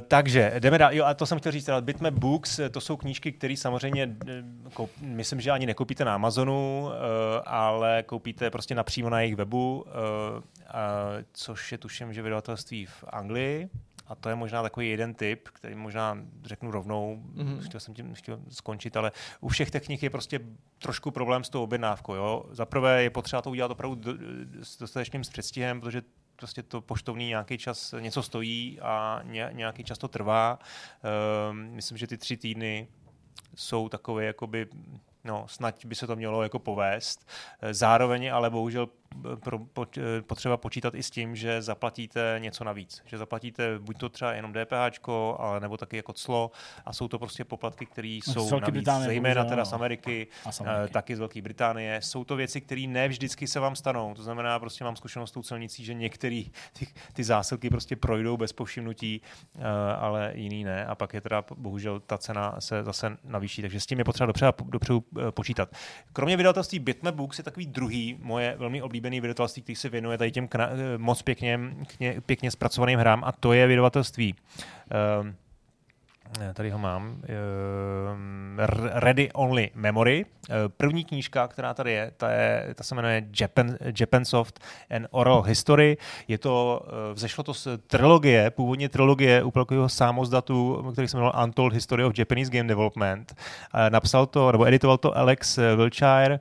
[0.07, 0.93] takže jdeme dál.
[0.93, 4.15] Jo, a to jsem chtěl říct, Bitmap Books, eh, to jsou knížky, které samozřejmě,
[4.73, 6.89] koup, myslím, že ani nekoupíte na Amazonu,
[7.45, 9.85] ale koupíte prostě napřímo na jejich webu,
[11.33, 13.69] což je tuším, že vydavatelství v Anglii.
[14.07, 17.59] A to je možná takový jeden tip, který možná řeknu rovnou, mm-hmm.
[17.59, 19.11] chtěl jsem tím chtěl skončit, ale
[19.41, 20.39] u všech těch knih je prostě
[20.79, 22.13] trošku problém s tou objednávkou.
[22.13, 22.45] Jo?
[22.51, 24.13] Za prvé je potřeba to udělat opravdu
[24.61, 26.01] s dostatečným předstihem, protože
[26.35, 29.21] prostě to poštovní nějaký čas něco stojí a
[29.51, 30.59] nějaký čas to trvá.
[31.49, 32.87] Ehm, myslím, že ty tři týdny
[33.55, 34.67] jsou takové jakoby
[35.23, 37.27] no, snad by se to mělo jako povést.
[37.71, 38.87] Zároveň ale bohužel
[39.39, 39.87] pro, po,
[40.27, 43.01] potřeba počítat i s tím, že zaplatíte něco navíc.
[43.05, 46.51] Že zaplatíte buď to třeba jenom DPH, ale nebo taky jako clo
[46.85, 50.61] a jsou to prostě poplatky, které jsou navíc, Británie, zejména teda z Ameriky, a z
[50.61, 52.01] Ameriky, eh, taky z Velké Británie.
[52.01, 54.13] Jsou to věci, které ne vždycky se vám stanou.
[54.13, 56.43] To znamená, prostě mám zkušenost s tou celnicí, že některé
[56.79, 59.21] ty, ty zásilky prostě projdou bez povšimnutí,
[59.55, 59.61] eh,
[59.99, 60.85] ale jiný ne.
[60.85, 63.61] A pak je teda bohužel ta cena se zase navýší.
[63.61, 65.75] Takže s tím je potřeba dopředu, dopředu eh, počítat.
[66.13, 70.31] Kromě vydavatelství Bitmap Books je takový druhý moje velmi oblíbený vydavatelství, který se věnuje tady
[70.31, 71.59] těm kna- eh, moc pěkně,
[72.25, 75.27] pěkně zpracovaným hrám a to je vydavatelství uh,
[76.53, 77.27] tady ho mám, eh,
[78.93, 80.25] Ready Only Memory.
[80.49, 84.59] Eh, první knížka, která tady je, ta, je, ta se jmenuje Japan, Japansoft
[84.95, 85.97] and Oral History.
[86.27, 91.73] Je to, eh, vzešlo to z trilogie, původně trilogie úplného sámozdatu, který se jmenoval Untold
[91.73, 93.35] History of Japanese Game Development.
[93.89, 96.39] Napsal to, nebo editoval to Alex Wiltshire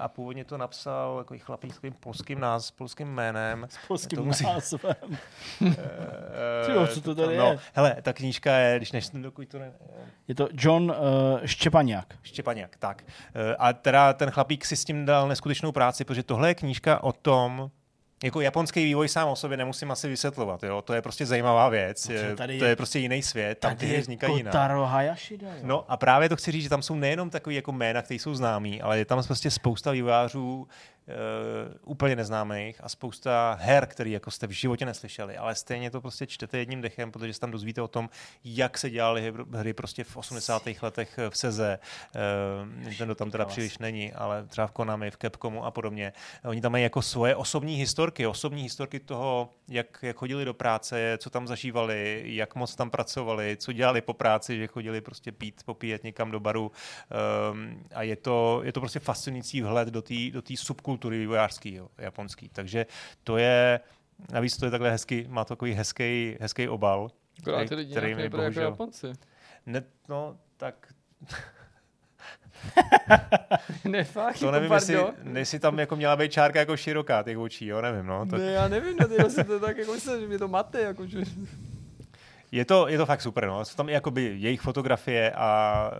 [0.00, 3.66] a původně to napsal takový chlapík s takovým polským, náz, polským jménem.
[3.70, 4.44] S polským to musí...
[4.44, 4.94] názvem.
[6.94, 7.58] co to tady no, je?
[7.74, 9.72] Hele, ta knížka je, když než dokud to ne...
[10.28, 10.96] Je to John uh,
[11.44, 12.14] Štěpaňák.
[12.22, 13.04] Štěpaňák, tak.
[13.06, 17.02] Uh, a teda ten chlapík si s tím dal neskutečnou práci, protože tohle je knížka
[17.02, 17.70] o tom,
[18.24, 20.82] jako japonský vývoj sám o sobě nemusím asi vysvětlovat, jo?
[20.82, 24.00] to je prostě zajímavá věc, no, tady to je, je prostě jiný svět, tam ty
[24.00, 24.54] vznikají jinak.
[24.84, 25.60] Hayashida, jo?
[25.62, 28.34] No a právě to chci říct, že tam jsou nejenom takový jako jména, které jsou
[28.34, 30.68] známí, ale je tam prostě spousta vývojářů,
[31.08, 36.00] uh, úplně neznámých a spousta her, které jako jste v životě neslyšeli, ale stejně to
[36.00, 38.08] prostě čtete jedním dechem, protože se tam dozvíte o tom,
[38.44, 40.62] jak se dělaly hry prostě v 80.
[40.82, 41.78] letech v Seze.
[42.14, 46.12] Uh, Nintendo tam teda příliš není, ale třeba v Konami, v Capcomu a podobně.
[46.44, 51.18] Oni tam mají jako svoje osobní historky, osobní historky toho, jak, jak chodili do práce,
[51.18, 55.62] co tam zažívali, jak moc tam pracovali, co dělali po práci, že chodili prostě pít,
[55.64, 56.72] popíjet někam do baru.
[57.52, 61.74] Um, a je to, je to prostě fascinující vhled do té do subkultury kultury vývojářský,
[61.74, 62.48] jo, japonský.
[62.48, 62.86] Takže
[63.24, 63.80] to je,
[64.32, 67.10] navíc to je takhle hezký, má takový hezký, hezký obal.
[67.42, 68.62] Akorát ty lidi který mi jako bohužel...
[68.62, 69.12] Japonci.
[69.66, 70.74] Ne, no, tak
[73.84, 74.96] ne, fakt, To jako nevím, jestli,
[75.32, 78.26] jestli tam jako měla být čárka jako široká těch očí, jo, nevím, no.
[78.26, 80.80] To, Ne, já nevím, no, ty se to tak jako myslím, že mě to mate,
[80.80, 81.18] jako, že...
[82.54, 83.64] Je to, je to fakt super, no.
[83.64, 85.90] Jsou tam i jakoby jejich fotografie a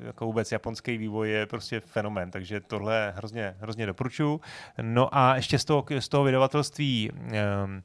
[0.00, 4.40] e, jako vůbec japonský vývoj je prostě fenomén, takže tohle hrozně, hrozně doporučuju.
[4.82, 7.82] No a ještě z toho, z toho vydavatelství um,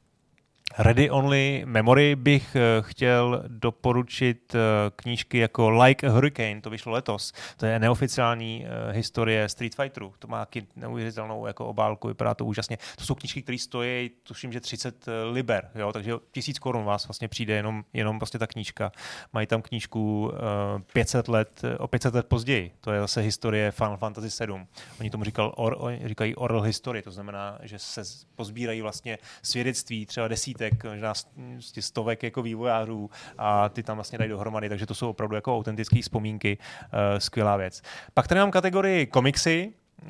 [0.78, 4.58] Ready Only Memory bych eh, chtěl doporučit eh,
[4.96, 7.32] knížky jako Like a Hurricane, to vyšlo letos.
[7.56, 10.14] To je neoficiální eh, historie Street Fighteru.
[10.18, 12.78] To má taky neuvěřitelnou jako obálku, vypadá to úžasně.
[12.96, 15.92] To jsou knížky, které stojí, tuším, že 30 liber, jo?
[15.92, 18.92] takže tisíc korun vás vlastně přijde jenom, jenom prostě ta knížka.
[19.32, 20.32] Mají tam knížku
[20.92, 22.72] 500 let, o 500 let později.
[22.80, 24.66] To je zase historie Final Fantasy 7.
[25.00, 28.02] Oni tomu říkal, or, říkají oral history, to znamená, že se
[28.34, 31.14] pozbírají vlastně svědectví třeba desítek desítek, možná
[31.80, 36.02] stovek jako vývojářů a ty tam vlastně dají dohromady, takže to jsou opravdu jako autentické
[36.02, 37.82] vzpomínky, uh, skvělá věc.
[38.14, 40.08] Pak tady mám kategorii komiksy, Uh,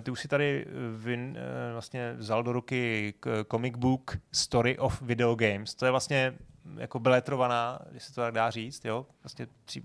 [0.00, 3.14] ty už si tady vin, uh, vlastně vzal do ruky
[3.50, 5.74] comic book Story of Video Games.
[5.74, 6.32] To je vlastně
[6.76, 9.82] jako beletrovaná, když se to tak dá říct, jo, prostě pří,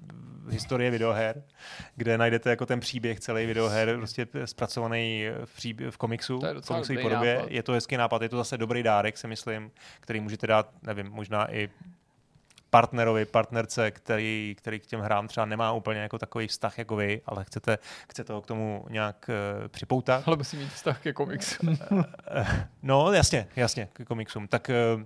[0.50, 1.44] historie videoher,
[1.96, 7.02] kde najdete jako ten příběh celý videoher, prostě zpracovaný v, příběh, v komiksu, v komiksové
[7.02, 7.36] podobě.
[7.36, 7.52] Nápad.
[7.52, 11.10] Je to hezký nápad, je to zase dobrý dárek, si myslím, který můžete dát, nevím,
[11.10, 11.70] možná i
[12.74, 17.22] partnerovi, partnerce, který, který k těm hrám třeba nemá úplně jako takový vztah jako vy,
[17.26, 17.78] ale chcete,
[18.10, 20.28] chcete ho k tomu nějak uh, připoutat.
[20.28, 21.56] Ale musí mít vztah ke komiksu.
[22.84, 24.48] no, jasně, jasně, ke komiksům.
[24.48, 25.04] Tak uh,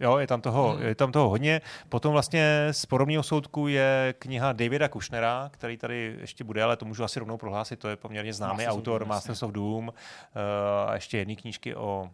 [0.00, 0.86] Jo, je tam, toho, hmm.
[0.86, 1.60] je tam toho hodně.
[1.88, 6.84] Potom vlastně z podobného soudku je kniha Davida Kushnera, který tady ještě bude, ale to
[6.84, 9.92] můžu asi rovnou prohlásit, to je poměrně známý Masters autor of Masters of Doom uh,
[10.90, 12.10] a ještě jedné knížky o,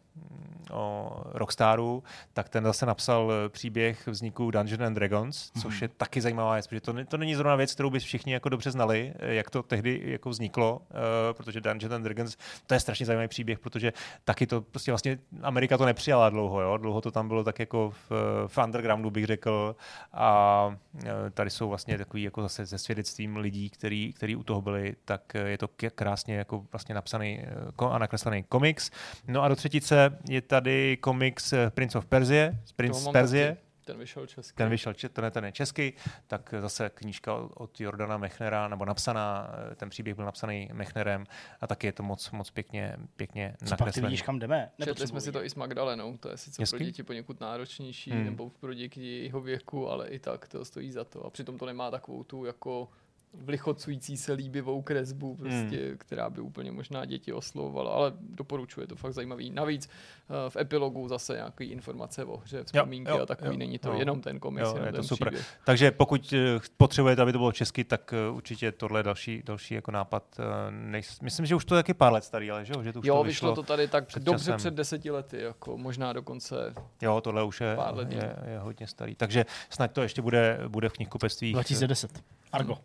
[0.70, 2.02] o Rockstaru,
[2.32, 5.82] tak ten zase napsal příběh vzniku Dungeons and Dragons, což hmm.
[5.82, 8.70] je taky zajímavá věc, protože to, to není zrovna věc, kterou by všichni jako dobře
[8.70, 10.96] znali, jak to tehdy jako vzniklo, uh,
[11.32, 13.92] protože Dungeons and Dragons, to je strašně zajímavý příběh, protože
[14.24, 16.76] taky to prostě vlastně Amerika to nepřijala dlouho, jo?
[16.76, 18.12] dlouho to tam bylo tak jako v,
[18.46, 19.76] v undergroundu, bych řekl.
[20.12, 24.62] A e, tady jsou vlastně takový jako zase se svědectvím lidí, který, který u toho
[24.62, 28.90] byli, tak je to krásně jako vlastně napsaný e, a nakreslený komiks.
[29.28, 33.56] No a do třetice je tady komiks Prince of Persia, Prince z Perzie.
[33.84, 34.56] Ten vyšel česky.
[34.56, 35.92] Ten vyšel, ten, ten je český,
[36.26, 41.24] tak zase knížka od Jordana Mechnera, nebo napsaná, ten příběh byl napsaný Mechnerem
[41.60, 43.78] a taky je to moc, moc pěkně, pěkně Co nakreslený.
[43.84, 44.70] pak ty vidíš, kam jdeme?
[44.84, 46.76] Četli jsme si to i s Magdalenou, to je sice Jasky?
[46.76, 48.24] pro děti poněkud náročnější, hmm.
[48.24, 51.26] nebo pro děti jeho věku, ale i tak to stojí za to.
[51.26, 52.88] A přitom to nemá takovou tu jako
[53.34, 55.98] vlichocující se líbivou kresbu, prostě, hmm.
[55.98, 59.50] která by úplně možná děti oslovovala, ale doporučuje to fakt zajímavý.
[59.50, 59.88] Navíc
[60.28, 63.78] uh, v epilogu zase nějaké informace o hře, vzpomínky jo, jo, a takový, jo, není
[63.78, 63.98] to jo.
[63.98, 65.28] jenom ten komiks, jo, jenom je to ten super.
[65.28, 65.46] Příběh.
[65.64, 69.74] Takže pokud uh, potřebujete, aby to bylo česky, tak uh, určitě tohle je další, další
[69.74, 70.40] jako nápad.
[70.70, 73.06] Nejs, myslím, že už to je taky pár let starý, ale že, že to už
[73.06, 74.56] jo, to vyšlo, vyšlo to tady tak před dobře časem.
[74.56, 78.86] před deseti lety, jako možná dokonce Jo, tohle už je, pár let je, je, hodně
[78.86, 79.14] starý.
[79.14, 81.52] Takže snad to ještě bude, bude v knihkupectví.
[81.52, 82.22] 2010.
[82.52, 82.78] Argo.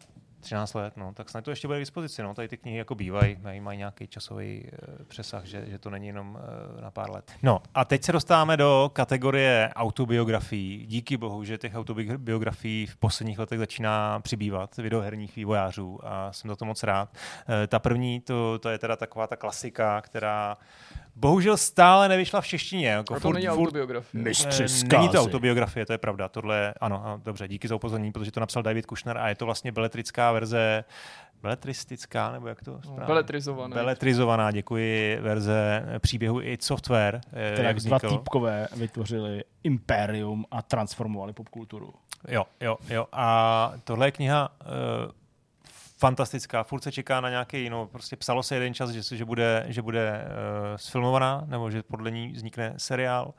[0.46, 2.24] 13 let, no, tak snad to ještě bude k dispozici.
[2.24, 2.34] No.
[2.34, 6.08] Tady ty knihy jako bývají, mají, mají nějaký časový uh, přesah, že, že to není
[6.08, 6.38] jenom
[6.76, 7.32] uh, na pár let.
[7.44, 10.86] No a teď se dostáváme do kategorie autobiografií.
[10.86, 16.56] Díky bohu, že těch autobiografií v posledních letech začíná přibývat videoherních vývojářů a jsem za
[16.56, 17.10] to moc rád.
[17.14, 20.58] Uh, ta první, to, to je teda taková ta klasika, která
[21.16, 22.88] bohužel stále nevyšla v češtině.
[22.90, 24.24] Jako to furt, není furt, autobiografie.
[24.24, 26.30] Mistři Není to autobiografie, to je pravda.
[26.30, 29.46] Tohle, ano, ano, dobře, díky za upozornění, protože to napsal David Kushner a je to
[29.46, 30.84] vlastně beletrická verze
[31.42, 33.06] beletristická, nebo jak to no, správně?
[33.06, 33.76] Beletrizovaná.
[33.76, 37.22] Beletrizovaná, děkuji, verze příběhu i software.
[37.34, 41.94] Eh, Které jak dva týpkové vytvořili impérium a transformovali popkulturu.
[42.28, 43.08] Jo, jo, jo.
[43.12, 45.12] A tohle je kniha uh,
[46.06, 49.66] fantastická, furt se čeká na nějaký, no prostě psalo se jeden čas, že, že bude,
[49.68, 53.34] že bude uh, sfilmovaná, nebo že podle ní vznikne seriál.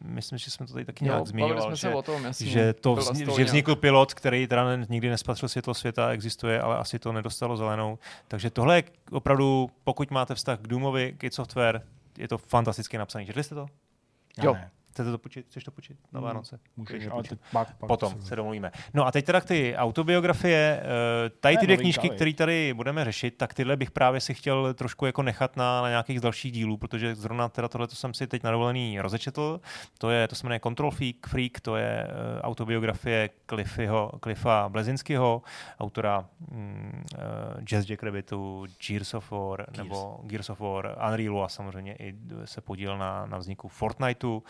[0.00, 3.26] Myslím, že jsme to tady taky nějak jo, zmiňovali, že, tom, jasný, že, to vzni,
[3.36, 3.80] že vznikl nějak.
[3.80, 7.98] pilot, který teda nikdy nespatřil světlo světa, existuje, ale asi to nedostalo zelenou.
[8.28, 11.82] Takže tohle je opravdu, pokud máte vztah k Doomovi, k Software,
[12.18, 13.26] je to fantasticky napsaný.
[13.26, 13.66] Četli jste to?
[14.42, 14.54] Jo.
[14.54, 14.70] Ne.
[14.96, 15.46] Chcete to počít?
[15.46, 16.60] Chceš to počít na hmm, Vánoce?
[16.76, 18.72] Můžeš, ale teď pak, pak Potom se domluvíme.
[18.94, 23.36] No a teď teda ty autobiografie, eh, tady ty dvě knížky, které tady budeme řešit,
[23.36, 27.14] tak tyhle bych právě si chtěl trošku jako nechat na, na nějakých dalších dílů, protože
[27.14, 29.60] zrovna teda tohle jsem si teď na dovolený rozečetl.
[29.98, 35.42] To je, to se jmenuje Control Freak, Freak to je uh, autobiografie Cliffyho, Cliffa Blezinského,
[35.80, 39.78] autora um, uh, Jazz Jack Rabbitu, Gears of War, Gears.
[39.78, 44.42] nebo Gears of War, Unrealu a samozřejmě i se podíl na, na vzniku Fortniteu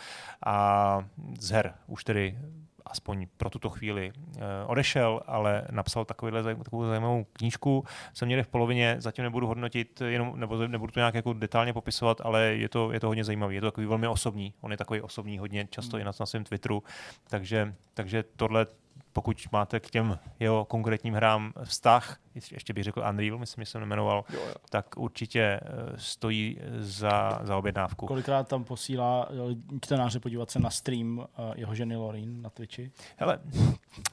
[0.47, 1.05] a
[1.41, 2.39] z her už tedy
[2.87, 7.85] aspoň pro tuto chvíli uh, odešel, ale napsal takovýhle, takovou zajímavou knížku.
[8.15, 12.21] Jsem někde v polovině, zatím nebudu hodnotit, jenom, nebo nebudu to nějak jako detailně popisovat,
[12.25, 13.55] ale je to, je to hodně zajímavé.
[13.55, 14.55] Je to takový velmi osobní.
[14.61, 16.01] On je takový osobní hodně často Hmm.
[16.01, 16.83] i na, na svém Twitteru,
[17.31, 18.67] takže, takže tohle
[19.13, 22.19] pokud máte k těm jeho konkrétním hrám vztah,
[22.53, 24.55] ještě bych řekl Unreal, myslím, že jsem jmenoval, Jo, jo.
[24.71, 25.61] tak určitě eh,
[25.97, 28.07] stojí za, za objednávku.
[28.07, 31.25] Kolikrát tam posílá eh, čtenáře podívat se na stream uh,
[31.57, 32.91] jeho ženy Lorin na Twitchi.
[33.17, 33.39] Hele,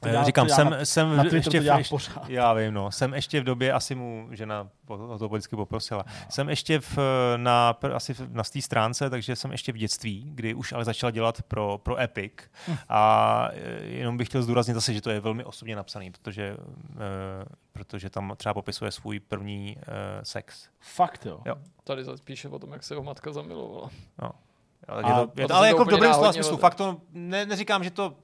[0.02, 2.28] dělá- říkám, jsem, na- jsem Na ještě to dělá v, pořád.
[2.28, 2.90] Já vím, no.
[2.90, 6.04] Jsem ještě v době, asi mu žena o to vždycky poprosila.
[6.28, 6.98] Jsem ještě v,
[7.36, 11.10] na, asi v- na té stránce, takže jsem ještě v dětství, kdy už ale začal
[11.10, 12.32] dělat pro, pro Epic.
[12.68, 12.76] Hm.
[12.88, 16.56] A eh, jenom bych chtěl zdůraznit zase, že to je velmi osobně napsaný, protože,
[16.92, 17.44] eh,
[17.74, 19.84] protože tam třeba popisuje svůj první eh,
[20.24, 20.68] sex.
[20.80, 21.40] Fakt jo.
[21.46, 21.54] Jo.
[21.84, 23.90] Tady zase píše o tom, jak se jeho matka zamilovala.
[24.22, 24.30] No.
[24.88, 26.56] Ale, A- je to, a je to ale to jako v dobrém slova smyslu.
[26.56, 28.14] Fakt to ne, neříkám, že to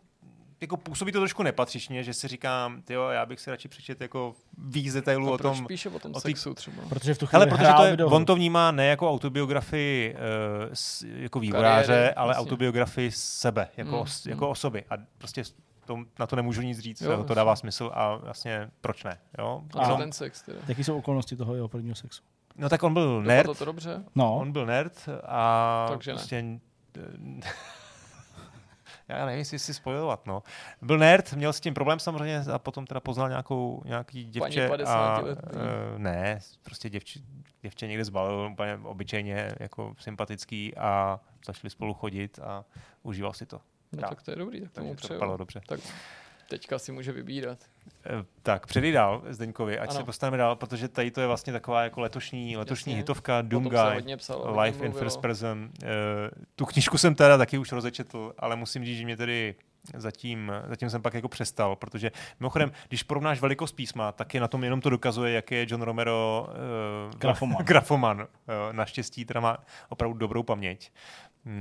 [0.61, 4.35] jako působí to trošku nepatřičně, že si říkám, jo, já bych si radši přečet jako
[4.59, 6.83] víc detailů o tom, píše o tom o ty- sexu třeba?
[6.89, 8.17] Protože v tu chvíli Hele, protože to je, videohru.
[8.17, 10.19] on to vnímá ne jako autobiografii uh,
[10.73, 12.41] s, jako vývojáře, Kariéry, ale jasně.
[12.41, 14.31] autobiografii sebe, jako, Mm, os, mm.
[14.31, 14.85] jako osoby.
[14.91, 15.43] A prostě
[15.85, 19.19] to, na to nemůžu nic říct, Jo, to dává smysl a vlastně proč ne?
[19.39, 19.63] Jo?
[19.79, 20.59] A co A- ten sex teda?
[20.69, 22.23] Jaký jsou okolnosti toho jeho prvního sexu?
[22.57, 23.27] No tak on byl Nerd.
[23.27, 24.05] nerd, to, to dobře?
[24.15, 26.17] No, on byl nerd a Takže ne.
[26.17, 26.45] prostě...
[29.09, 30.43] Já nevím, jestli si spojovat, no.
[30.83, 34.69] Byl nerd, měl s tím problém samozřejmě a potom teda poznal nějakou, nějaký děvče.
[34.69, 35.39] 50 a, let.
[35.55, 37.21] uh, ne, prostě děvče,
[37.63, 42.65] děvče někde zbalil úplně obyčejně jako sympatický a začali spolu chodit a
[43.03, 43.61] užíval si to.
[43.93, 45.15] No tak to je dobrý, tak tomu to přeju.
[45.15, 45.61] dopadlo dobře.
[45.67, 45.81] Tak
[46.49, 47.59] teďka si může vybírat.
[48.07, 48.11] Eh,
[48.43, 49.99] Tak, předej dál Zdeňkovi, ať Ano.
[49.99, 53.01] se postaneme dál, protože tady to je vlastně taková jako letošní, letošní Jasně.
[53.01, 53.77] hitovka Doomguy.
[54.17, 54.61] psalo.
[54.61, 54.93] Life in.
[54.93, 55.71] First Person.
[55.83, 55.89] Uh,
[56.57, 59.55] tu knížku jsem teda taky už rozečetl, ale musím říct, že mě tedy
[59.97, 62.11] zatím, zatím jsem pak jako přestal, protože
[62.41, 65.83] mimochodem, když porovnáš velikost písma, tak je na tom jenom to dokazuje, jak je John
[65.83, 66.47] Romero
[67.13, 67.57] uh, Grafoman.
[67.65, 68.21] grafoman.
[68.21, 68.27] Uh,
[68.73, 70.91] naštěstí teda má opravdu dobrou paměť.
[71.47, 71.53] Uh,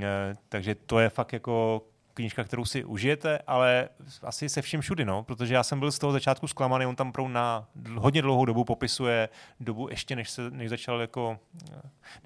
[0.49, 1.81] takže to je fakt jako
[2.19, 3.89] knížka, kterou si užijete, ale
[4.23, 7.09] asi se vším všudy, no, protože já jsem byl z toho začátku zklamaný, on tam
[7.09, 11.39] opravdu na hodně dlouhou dobu popisuje dobu ještě, než, se, než začal jako,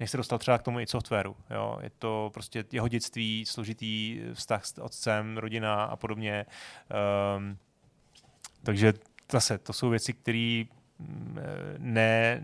[0.00, 4.20] než se dostal třeba k tomu i softwaru, jo, je to prostě jeho dětství, složitý
[4.32, 6.46] vztah s otcem, rodina a podobně,
[7.36, 7.58] um,
[8.62, 8.92] takže
[9.32, 10.64] zase, to jsou věci, které
[11.78, 12.42] ne,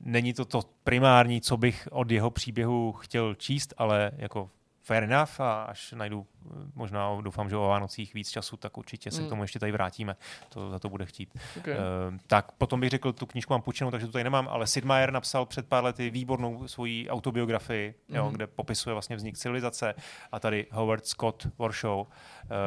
[0.00, 4.50] není to to primární, co bych od jeho příběhu chtěl číst, ale jako
[4.90, 9.10] fair enough a až najdu eh, možná doufám, že o Vánocích víc času, tak určitě
[9.10, 9.26] se Mm.
[9.26, 10.16] k tomu ještě tady vrátíme.
[10.48, 11.38] To za to bude chtít.
[11.58, 11.74] Okay.
[11.74, 11.80] Uh,
[12.26, 15.12] tak potom bych řekl, tu knížku mám půjčenou, takže tu tady nemám, ale Sid Meier
[15.12, 18.16] napsal před pár lety výbornou svoji autobiografii, mm.
[18.16, 18.32] jo, Mhm.
[18.34, 19.94] kde popisuje vlastně vznik civilizace
[20.32, 22.06] a tady Howard Scott Warshaw uh,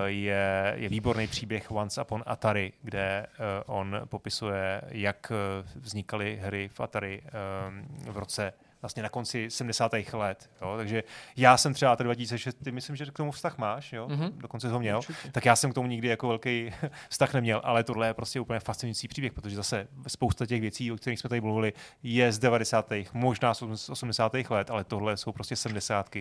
[0.05, 3.27] je, je výborný příběh Once Upon Atari, kde
[3.67, 5.31] uh, on popisuje, jak
[5.75, 8.53] vznikaly hry v Atari um, v roce
[8.83, 9.91] vlastně na konci 70.
[10.13, 10.49] let.
[10.61, 10.73] Jo?
[10.77, 11.03] Takže
[11.37, 14.07] já jsem třeba Atari 2006, ty myslím, že k tomu vztah máš, jo?
[14.07, 14.31] Mhm.
[14.37, 14.97] dokonce ho měl.
[14.97, 15.31] Určitě.
[15.31, 16.71] Tak já jsem k tomu nikdy jako velký
[17.09, 20.95] vztah neměl, ale tohle je prostě úplně fascinující příběh, protože zase spousta těch věcí, o
[20.95, 21.73] kterých jsme tady mluvili,
[22.03, 22.93] je z 90.
[23.13, 24.33] možná z 80.
[24.49, 26.15] let, ale tohle jsou prostě 70.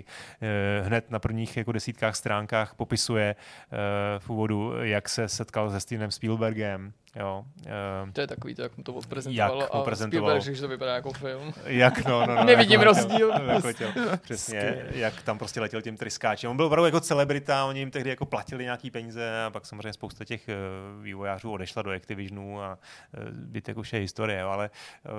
[0.82, 3.76] Hned na prvních jako desítkách stránkách popisuje eh,
[4.18, 8.76] v úvodu, jak se setkal se Stevenem Spielbergem, jo, eh, To je takový, to, jak
[8.76, 9.60] mu to odprezentoval.
[9.60, 10.30] Jak a odprezentoval.
[10.30, 11.52] Spielberg že to vypadá jako film.
[11.64, 13.32] Jak no, no, no, Nevidím jak letěl, rozdíl.
[13.54, 13.92] Jak letěl,
[14.22, 16.50] přesně, jak tam prostě letěl tím tryskáčem.
[16.50, 19.92] On byl opravdu jako celebrita, oni jim tehdy jako platili nějaký peníze a pak samozřejmě
[19.92, 20.54] spousta těch eh,
[21.02, 22.78] vývojářů odešla do Activisionu a
[23.32, 24.70] bytek už je historie, jo, ale
[25.06, 25.10] eh,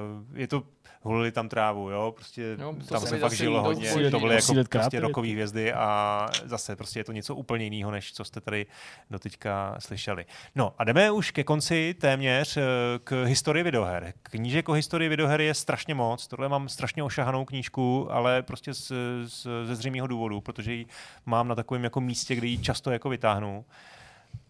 [0.42, 0.64] je to,
[1.02, 4.54] hulili tam trávu, jo, prostě to tam se fakt žilo hodně, posílit- to byly jako
[4.54, 5.08] prostě kreativitu.
[5.08, 8.66] rokové hvězdy a zase prostě je to něco úplně jiného, než co jste tady
[9.10, 10.26] doteďka slyšeli.
[10.56, 12.64] No a jdeme už ke konci téměř eh,
[13.04, 14.14] k historii videoher.
[14.24, 16.28] Knížek o historii videoher je strašně moc.
[16.28, 18.92] Tohle mám strašně ošahanou knížku, ale prostě z,
[19.26, 20.86] z, ze zřejmého důvodu, protože ji
[21.26, 23.66] mám na takovém jako místě, kde ji často jako vytáhnu.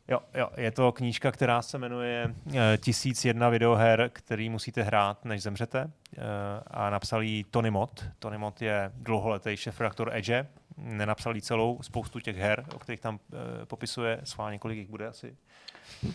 [0.08, 5.42] Jo, jo, je to knížka, která se jmenuje eh, 1001 videoher, který musíte hrát, než
[5.42, 5.92] zemřete.
[6.18, 6.22] Eh,
[6.68, 8.06] A napsal ji Tony Mott.
[8.20, 10.48] Tony Mott je dlouholetý šefredaktor Edge.
[10.78, 14.22] Nenapsal jí celou spoustu těch her, o kterých tam eh, popisuje.
[14.24, 15.36] Svá kolik jich bude asi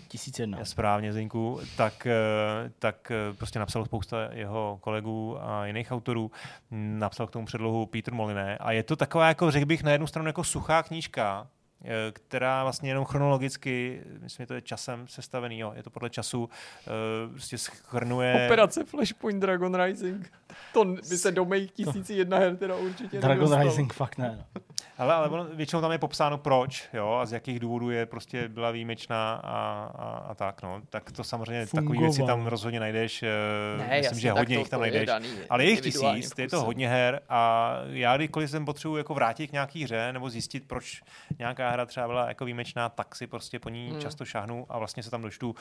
[0.09, 0.59] 1001.
[0.59, 2.13] je správně Zdeňku, tak, eh,
[2.79, 6.31] tak eh, prostě napsal spousta jeho kolegů a jiných autorů.
[6.71, 10.07] Napsal k tomu předlohu Peter Moliné a je to taková, jako řekl bych, na jednu
[10.07, 11.47] stranu jako suchá knížka,
[11.85, 16.11] eh, která vlastně jenom chronologicky, myslím, že to je časem sestavený, jo, je to podle
[16.11, 16.51] času,
[17.31, 18.45] prostě schrnuje...
[18.47, 20.33] Operace Flashpoint Dragon Rising.
[20.73, 23.63] To by se do mých tisíci jedna her teda určitě Dragon nedostal.
[23.65, 24.39] Rising fakt ne.
[24.55, 24.61] No.
[24.99, 28.49] Ale, ale ono, většinou tam je popsáno proč, jo, a z jakých důvodů je prostě
[28.49, 29.39] byla výjimečná a,
[29.99, 30.81] a, a tak, no.
[30.91, 33.29] Tak to samozřejmě takové věci tam rozhodně najdeš, ne,
[33.79, 35.07] Ne, myslím, jasně, že hodně to- jich tam to je najdeš.
[35.07, 39.15] daný ale je jich tisíc, je to hodně her a já kdykoliv jsem potřebuji jako
[39.15, 41.01] vrátit k nějaký hře nebo zjistit, proč
[41.39, 44.01] nějaká hra třeba byla jako výjimečná, tak si prostě po ní Hmm.
[44.01, 45.55] často šáhnu a vlastně se tam dočtu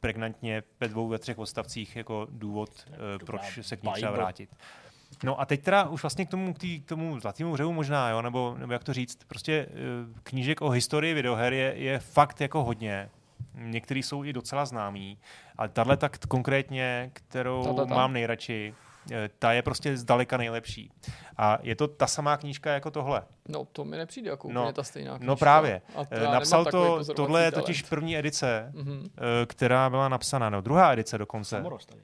[0.00, 4.50] pregnantně ve dvou, ve třech odstavcích jako důvod, eh, proč se k ní třeba vrátit.
[5.24, 8.10] No a teď teda už vlastně k tomu, k, tý, k tomu zlatému hřevu možná,
[8.10, 9.74] jo, nebo, nebo jak to říct, prostě eh,
[10.22, 13.10] knížek o historii videoher je, je fakt jako hodně.
[13.54, 15.18] Některý jsou i docela známý,
[15.58, 18.74] ale tahle tak konkrétně, kterou mám nejradši,
[19.38, 20.92] ta je prostě zdaleka nejlepší.
[21.36, 23.22] A je to ta samá knížka jako tohle.
[23.48, 25.26] No, to mi nepřijde jako No, úplně ta stejná knížka.
[25.26, 25.82] No právě.
[26.10, 27.64] Eh, Napsal to, tohle je talent.
[27.66, 29.10] totiž první edice, Mhm.
[29.42, 31.56] eh, která byla napsaná, no druhá edice dokonce.
[31.56, 32.02] Samoros tady.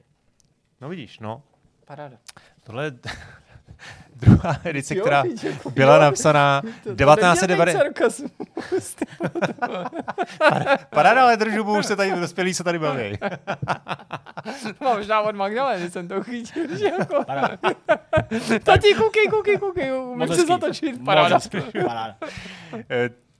[0.81, 1.43] No vidíš, no.
[1.85, 2.17] Paráda.
[2.63, 2.91] Tohle je
[4.15, 7.47] druhá edice, Jo, která vidíš, jako- byla jo, napsaná to- to 1990.
[7.47, 8.95] nedělej sarkasmus.
[10.89, 13.17] Paráda, ale držu, už se tady dospělí se tady baví.
[14.81, 17.23] Mám možná od Magdaleny jsem to chytil, že jako...
[18.63, 21.39] Tati, koukej, koukej, koukej, umím Moc se zatočit, paráda.
[21.87, 22.15] Paráda.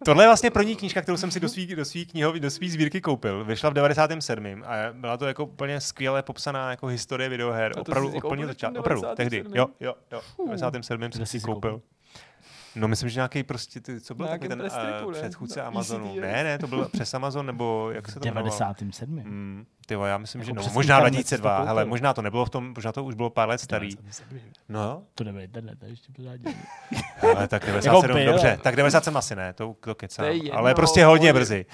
[0.06, 2.70] Tohle je vlastně první knížka, kterou jsem si do svý, do svý knihový, do svý
[2.70, 3.46] sbírky koupil.
[3.46, 4.64] Vyšla v 97.
[4.66, 7.72] a byla to jako úplně skvěle popsaná jako historie videoher.
[7.80, 8.68] Opravdu úplně koupil v začát.
[8.68, 9.38] tom Opravdu, tehdy.
[9.38, 9.56] 97.?
[9.58, 10.22] Jo, jo, jo.
[10.46, 11.12] V 97.
[11.12, 11.82] jsem si si koupil.
[12.78, 14.62] No myslím, že nějaký prostě, ty, co byl Na takový ten
[15.06, 16.16] uh, předchůdce Amazonu.
[16.20, 18.58] Ne, ne, to bylo přes Amazon, nebo jak se to jmenovalo?
[18.60, 19.18] 97.
[19.20, 21.68] Hmm, tyjo, já myslím, že Jako no, přesně možná tam, jak jsi to 2002, koupil.
[21.68, 23.90] hele, možná to nebylo v tom, možná to už bylo pár let starý.
[23.90, 24.40] 97.
[24.70, 26.54] No jo, To nebyl internet, ještě pořádně.
[27.36, 31.06] ale tak 97, byl, dobře, ale- tak 97 asi ne, to, to kecám, ale prostě
[31.06, 31.66] hodně brzy.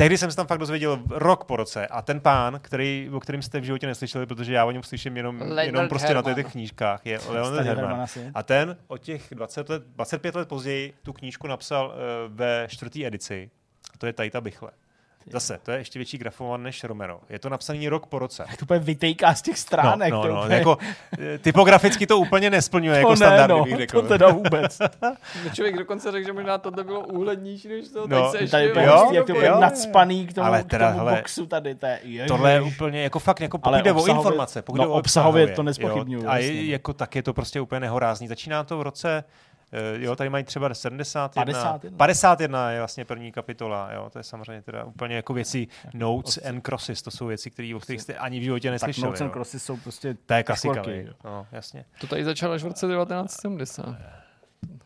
[0.00, 3.42] Tehdy jsem se tam fakt dozvěděl rok po roce a ten pán, který, o kterým
[3.42, 6.34] jste v životě neslyšeli, protože já o něm slyším jenom, Leonard jenom prostě na Herman.
[6.34, 8.06] těch knížkách, je Leonard Herman.
[8.34, 11.92] A ten o těch 20 let, 25 let později tu knížku napsal uh,
[12.36, 13.50] ve čtvrté edici.
[13.94, 14.70] A to je Tajta Bychle.
[15.26, 17.20] Zase, to je ještě větší grafovat než Romero.
[17.28, 18.44] Je to napsaný rok po roce.
[18.48, 20.12] Tak to úplně vytejká z těch stránek.
[20.12, 20.78] no, no, no, úplně- jako,
[21.18, 24.02] eh, typograficky to úplně nesplňuje jako to ne, standardy, no, bych řekl.
[24.02, 24.78] to teda vůbec.
[25.54, 28.06] Člověk dokonce řekl, že možná tohle bylo úhlednější než to.
[28.06, 29.60] No, teď se ještě Tady Jo, úplně jo, jak to jo.
[29.60, 31.74] nadspaný k tomu, Ale k teda, tomu hele, boxu tady.
[31.74, 32.26] To je.
[32.26, 35.42] Tohle je úplně, jako fakt, jako pokud jde o informace, pokud no, jde o obsahově
[35.44, 38.28] obsahově, to nezpochybňuju, jo, A je, jako tak je to prostě úplně nehorázný.
[38.28, 39.24] Začíná to v roce,
[39.94, 41.44] jo, tady mají třeba 71.
[41.44, 41.98] 51.
[41.98, 46.60] 51 je vlastně první kapitola, jo, to je samozřejmě teda úplně jako věci Notes and
[46.66, 49.06] Crosses, to jsou věci, který, o kterých jste ani v životě tak neslyšeli.
[49.06, 49.32] Notes and jo.
[49.32, 50.82] Crossy jsou prostě To je klasika,
[51.24, 51.84] no, jasně.
[52.00, 53.96] To tady začalo až v roce 1970.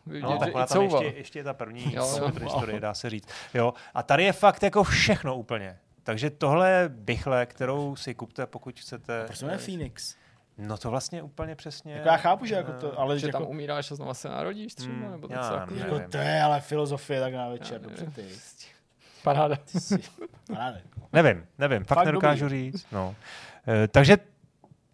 [0.05, 3.27] Vidět, No, tak tam ještě, ještě je ta první Jo, historie, dá se říct.
[3.53, 5.77] Jo, a tady je fakt jako všechno úplně.
[6.03, 9.23] Takže tohle je bychle, kterou si kupte, pokud chcete.
[9.25, 10.15] Proč se jmenuje Phoenix?
[10.57, 11.93] No to vlastně úplně přesně.
[11.93, 14.75] Jako já chápu, že jako to, ale Že jako, tam umíráš a znova se narodíš
[14.75, 15.77] třeba, Hmm, nebo něco nevím.
[15.77, 18.29] jako to je ale filozofie tak na večer, Já dobře nevím.
[18.29, 18.35] ty.
[19.23, 19.55] Paráda.
[19.71, 19.99] Ty jsi-
[20.47, 20.77] Paráda.
[21.13, 22.87] Nevím, nevím, fakt, Fakt nedokážu říct.
[22.91, 23.15] No.
[23.67, 24.17] E, takže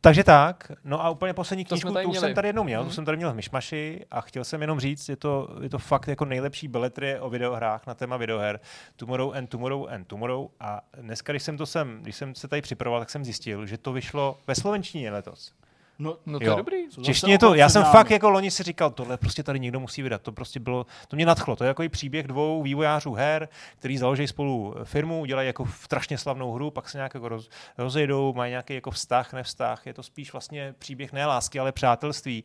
[0.01, 2.27] takže tak, no a úplně poslední To knížku, tady tu už měli.
[2.27, 2.89] jsem tady jednou měl, Mhm.
[2.89, 5.79] tu jsem tady měl v Myšmaši a chtěl jsem jenom říct, je to, je to
[5.79, 8.59] fakt jako nejlepší beletrie o videohrách na téma videoher
[8.95, 12.61] Tomorrow and Tomorrow and Tomorrow a dneska, když jsem to sem, když jsem se tady
[12.61, 15.53] připravoval, tak jsem zjistil, že to vyšlo ve slovenštině letos.
[16.01, 16.51] No, No to Jo.
[16.51, 16.77] je dobrý.
[16.87, 20.01] V češtině to, já jsem fakt jako loni si říkal, tohle prostě tady někdo musí
[20.01, 23.49] vydat, to prostě bylo, to mě nadchlo, to je jako příběh dvou vývojářů her,
[23.79, 28.33] který založí spolu firmu, udělají jako strašně slavnou hru, pak se nějak jako roz, rozejdou,
[28.33, 32.43] mají nějaký jako vztah, nevztah, je to spíš vlastně příběh ne lásky, ale přátelství,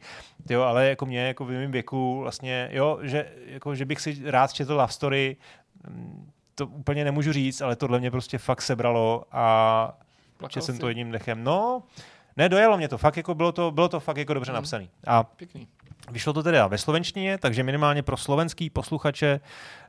[0.50, 4.18] jo, ale jako mě jako v mém věku vlastně, jo, že, jako, že bych si
[4.24, 5.36] rád četl love story,
[5.88, 9.98] mm, to úplně nemůžu říct, ale tohle mě prostě fakt sebralo a
[10.38, 10.80] Plakal jsem jsi.
[10.80, 11.82] to jedním dechem, no,
[12.36, 14.56] ne, dojelo mě to, fakt jako bylo to, bylo to fakt jako dobře Mhm.
[14.56, 14.90] napsaný.
[15.06, 15.68] A Pěkný.
[16.10, 19.40] vyšlo to teda ve slovenštině, takže minimálně pro slovenský posluchače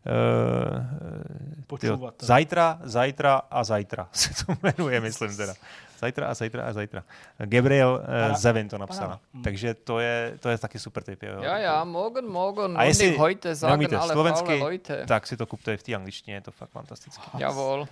[0.05, 2.13] uh, Počúvat.
[2.21, 5.53] zajtra, zajtra a zajtra se to jmenuje, myslím teda.
[5.99, 7.03] Zajtra a zajtra a zajtra.
[7.37, 9.15] Gabriel uh, Zevin to napsala.
[9.17, 9.43] para- mm.
[9.43, 11.23] Takže to je, to je taky super tip.
[11.23, 11.41] Jo.
[11.41, 12.77] Ja, ja, morgen, morgen.
[12.77, 14.61] A jestli heute sagen neumíte alle slovensky.
[15.07, 17.21] Tak si to kupte v té angličtině, je to fakt fantastické.
[17.37, 17.87] Jawohl.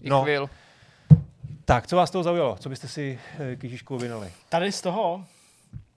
[0.00, 0.24] Ich No.
[0.24, 0.50] will.
[1.68, 2.56] Tak, co vás toho zaujalo?
[2.60, 4.32] Co byste si eh, k Ježíšku vynali?
[4.48, 5.24] Tady z toho,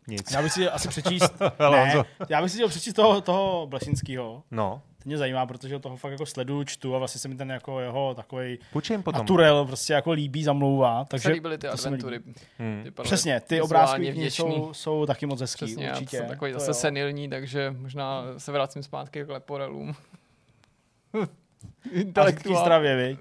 [0.08, 0.32] Nic.
[0.32, 1.34] já bych si asi přečíst,
[1.72, 4.44] ne, já bych si chtěl přečíst toho, toho Blesinského.
[4.52, 7.50] No, To mě zajímá, protože toho fakt jako sleduju, čtu a vlastně se mi ten
[7.52, 9.20] jako jeho takový půjčím potom.
[9.22, 11.06] naturel prostě jako líbí, zamlouvá.
[11.06, 12.20] Takže líbily ty to se adventury.
[12.60, 12.82] Hmm.
[12.84, 16.18] Vypadaly Přesně, ty obrázky jsou, jsou taky moc hezký, Přesně, já určitě.
[16.18, 16.74] jsem takový To zase jo.
[16.74, 19.96] senilní, takže možná se vracím zpátky k leporelům.
[21.66, 22.62] A taky Intelektuál.
[22.64, 23.20] zdravě, viď?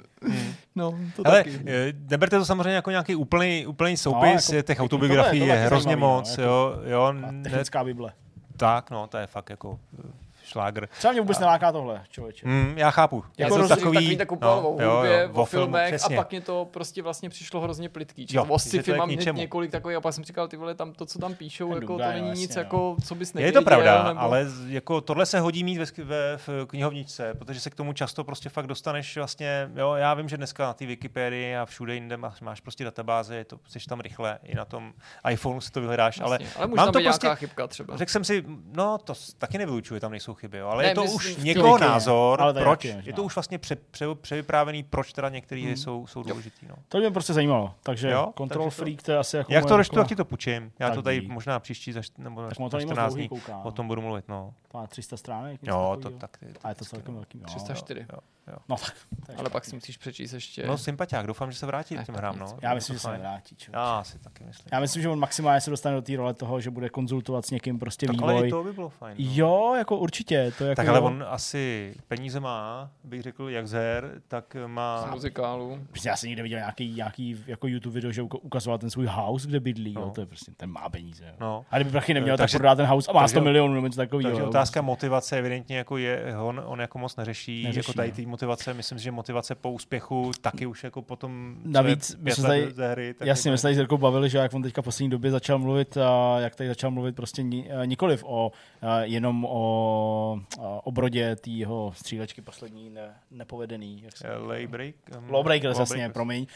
[0.76, 1.60] No, to Ale taky.
[1.66, 5.54] eh, neberte to samozřejmě jako nějaký úplný, úplný soupis, jako- no, těch to- autobiografií je
[5.54, 8.12] hrozně zajímavý, no, moc, jako- jo, jo, A ne, Technická bible.
[8.56, 10.12] tak, no, to je fakt jako eh,
[10.48, 10.86] šlágr.
[10.98, 12.48] Třeba mě vůbec neláká tohle, člověče.
[12.48, 13.24] Mm, já chápu.
[13.38, 16.16] Já Jako jsem to takový, takový no, o jo, jo, o filmu, filmech přesně.
[16.16, 18.26] a pak mě to prostě vlastně přišlo hrozně plitký.
[18.30, 20.74] Jo, Jo, o je sci-fi mám hned několik takových a pak jsem říkal, ty vole,
[20.74, 23.60] tam to, co tam píšou, jako, to není nic, jasně, jako, co bys Je nevěděl.
[23.60, 24.20] to pravda, nebo...
[24.20, 28.24] ale jako tohle se hodí mít ve, ve v knihovničce, protože se k tomu často
[28.24, 32.16] prostě fakt dostaneš vlastně, jo, já vím, že dneska na té Wikipedii a všude jinde
[32.16, 34.92] máš, máš prostě databáze, je to, jsi tam rychle, i na tom
[35.30, 37.96] iPhoneu si to vyhledáš, ale ale mám tam to prostě- nějaká chybka třeba.
[37.96, 41.02] Řekl jsem si, no to taky nevylučuju, tam nejsou chyby, jo, ale Ne, je to
[41.02, 44.06] myslím už někoho názor, ale to je proč, taky je to už vlastně pře, pře,
[44.20, 45.76] převyprávěný, proč teda některé Hmm.
[45.76, 46.66] jsou, jsou důležitý.
[46.68, 46.74] No.
[46.88, 47.74] To mě prostě zajímalo.
[47.82, 50.16] Takže Jo, Control takže to- Freak, to je asi jako Jak to taková- tak ti
[50.16, 50.72] to půjčím.
[50.78, 51.30] Já Tak to tady dík.
[51.30, 54.24] možná příští za, nebo Tak moc 14 dlouhý, dní o tom budu mluvit.
[54.28, 54.54] No.
[54.74, 55.60] Má 300 stránek.
[55.62, 56.36] Jo, to tak.
[56.64, 57.20] A je to celkem no.
[57.20, 57.38] velký.
[57.38, 57.44] Jo.
[57.46, 58.06] 304.
[58.12, 58.18] Jo,
[58.52, 58.58] jo.
[58.68, 58.94] No tak.
[59.38, 59.70] Ale pak špatný.
[59.70, 60.66] si musíš přečíst ještě.
[60.66, 62.38] No, sympatiák, doufám, že se vrátí k těm tak hrám.
[62.38, 62.46] No.
[62.62, 63.70] Já myslím, že se člověče.
[63.72, 64.68] Já si taky myslím.
[64.72, 67.50] Já myslím, že on maximálně se dostane do té role toho, že bude konzultovat s
[67.50, 68.50] někým prostě tak ale i vývoj.
[68.50, 69.16] to by bylo fajn.
[69.18, 69.24] No.
[69.34, 70.52] Jo, jako určitě.
[70.58, 74.56] To je jako Tak ale on asi peníze má, bych řekl, jak z her, tak
[74.64, 75.06] Z má...
[75.12, 75.78] muzikálu.
[75.90, 79.06] Prostě já jsem někde viděl nějaký, nějaký jako YouTube video, že uka- ukazoval ten svůj
[79.06, 79.94] house, kde bydlí.
[79.94, 80.00] No.
[80.00, 81.24] Jo, to je prostě, ten má peníze.
[81.24, 81.32] Jo.
[81.40, 81.64] No.
[81.70, 83.86] A kdyby prachy neměl, tak Takže- prodá ten house a má takže- 100 milionů nebo
[83.86, 84.30] něco takového.
[84.30, 88.14] Takže otázka motivace evidentně jako je, on, on jako moc neřeší, Neřeší, jako tady no.
[88.14, 92.70] ty motivace, myslím, že motivace po úspěchu taky už jako potom, Navíc my jsme tady-
[92.72, 94.82] ze hry, tak Jasně, jako- my jsme tady s Jirkou bavili, že jak on teďka
[94.82, 98.52] v poslední době začal mluvit, a jak tady začal mluvit prostě ni, eh, nikoliv o,
[98.82, 104.02] eh, jenom o, o obrodě té jeho střílečky poslední ne, nepovedený.
[104.04, 104.94] Jak se Eh, Laybreak?
[105.18, 106.46] um, Lawbreakers, jasně, promiň.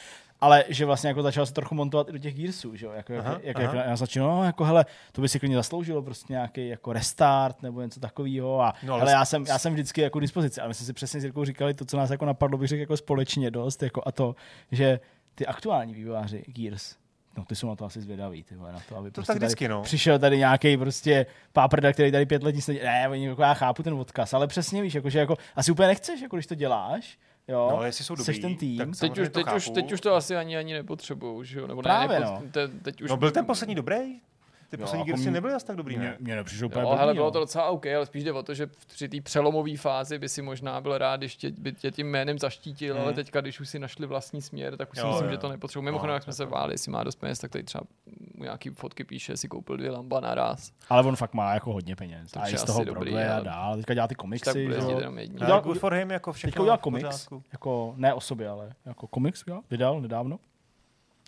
[0.43, 2.93] Ale že vlastně jako začal se trochu montovat i do těch Gearsů, že jo?
[2.93, 3.77] Jako, Aha, jak, jak, aha.
[3.77, 7.63] jak, já začal, no, jako hele, to by si klidně zasloužilo prostě nějaký jako restart
[7.63, 8.61] nebo něco takového.
[8.63, 10.61] A No, ale ale já jsem, já jsem vždycky jako k dispozici.
[10.61, 12.81] A my jsme si přesně s Jirkou říkali to, co nás jako napadlo, bych řekl
[12.81, 14.35] jako společně dost, jako a to,
[14.73, 15.01] že
[15.35, 16.95] ty aktuální vývojáři Gears,
[17.37, 19.43] No, ty jsou na to asi zvědaví, ty vole, na to, aby To prostě tak
[19.43, 19.83] vždycky, tady no.
[19.83, 22.91] přišel tady nějaký prostě páprda, který tady pět let nic nedělá.
[22.91, 25.89] Ne, oni, jako já chápu ten odkaz, ale přesně víš, jako, že jako, asi úplně
[25.89, 28.79] nechceš, jako když to děláš, jo, No, ale jestli jsou dobrý, ten tým.
[28.79, 31.67] tak Teď už, to teď, už, teď už to asi ani, ani nepotřebuju, že jo?
[31.67, 32.43] Nebo Právě, ne, no.
[32.51, 33.11] te, teď už...
[33.11, 34.21] No byl ten poslední dobrý?
[34.73, 36.17] Ty poslední jako Gearsy mě- nebyly asi tak dobrý, ne?
[36.21, 37.31] mně nepřišlo úplně Jo, blbý, hele, bylo jo.
[37.31, 40.43] to docela OK, ale spíš jde o to, že při té přelomové fázi by si
[40.43, 43.05] možná byl rád, když tě, by tě tím jménem zaštítil, Hmm.
[43.05, 45.31] ale teďka, když už si našli vlastní směr, tak už si Jo, myslím, jo.
[45.33, 45.83] že to nepotřebuji.
[45.83, 47.85] Mimochodem, No, jak jsme se váli, jestli má dost peněz, tak tady třeba
[48.35, 50.73] mu nějaký fotky píše, si koupil dvě lamba naraz.
[50.89, 52.31] Ale on fakt má jako hodně peněz.
[52.31, 53.77] To A z toho dobrý, a ale- dál.
[53.77, 54.63] Teďka dělá ty Tak komiksy.
[54.63, 54.99] bude jezdit jo.
[55.01, 55.19] jenom.
[55.19, 55.29] Jo.
[55.49, 59.07] No, good for him, jako všechno Teďka udělal komiks, jako ne o sobě, ale jako
[59.07, 60.39] komiks udělal, vydal nedávno.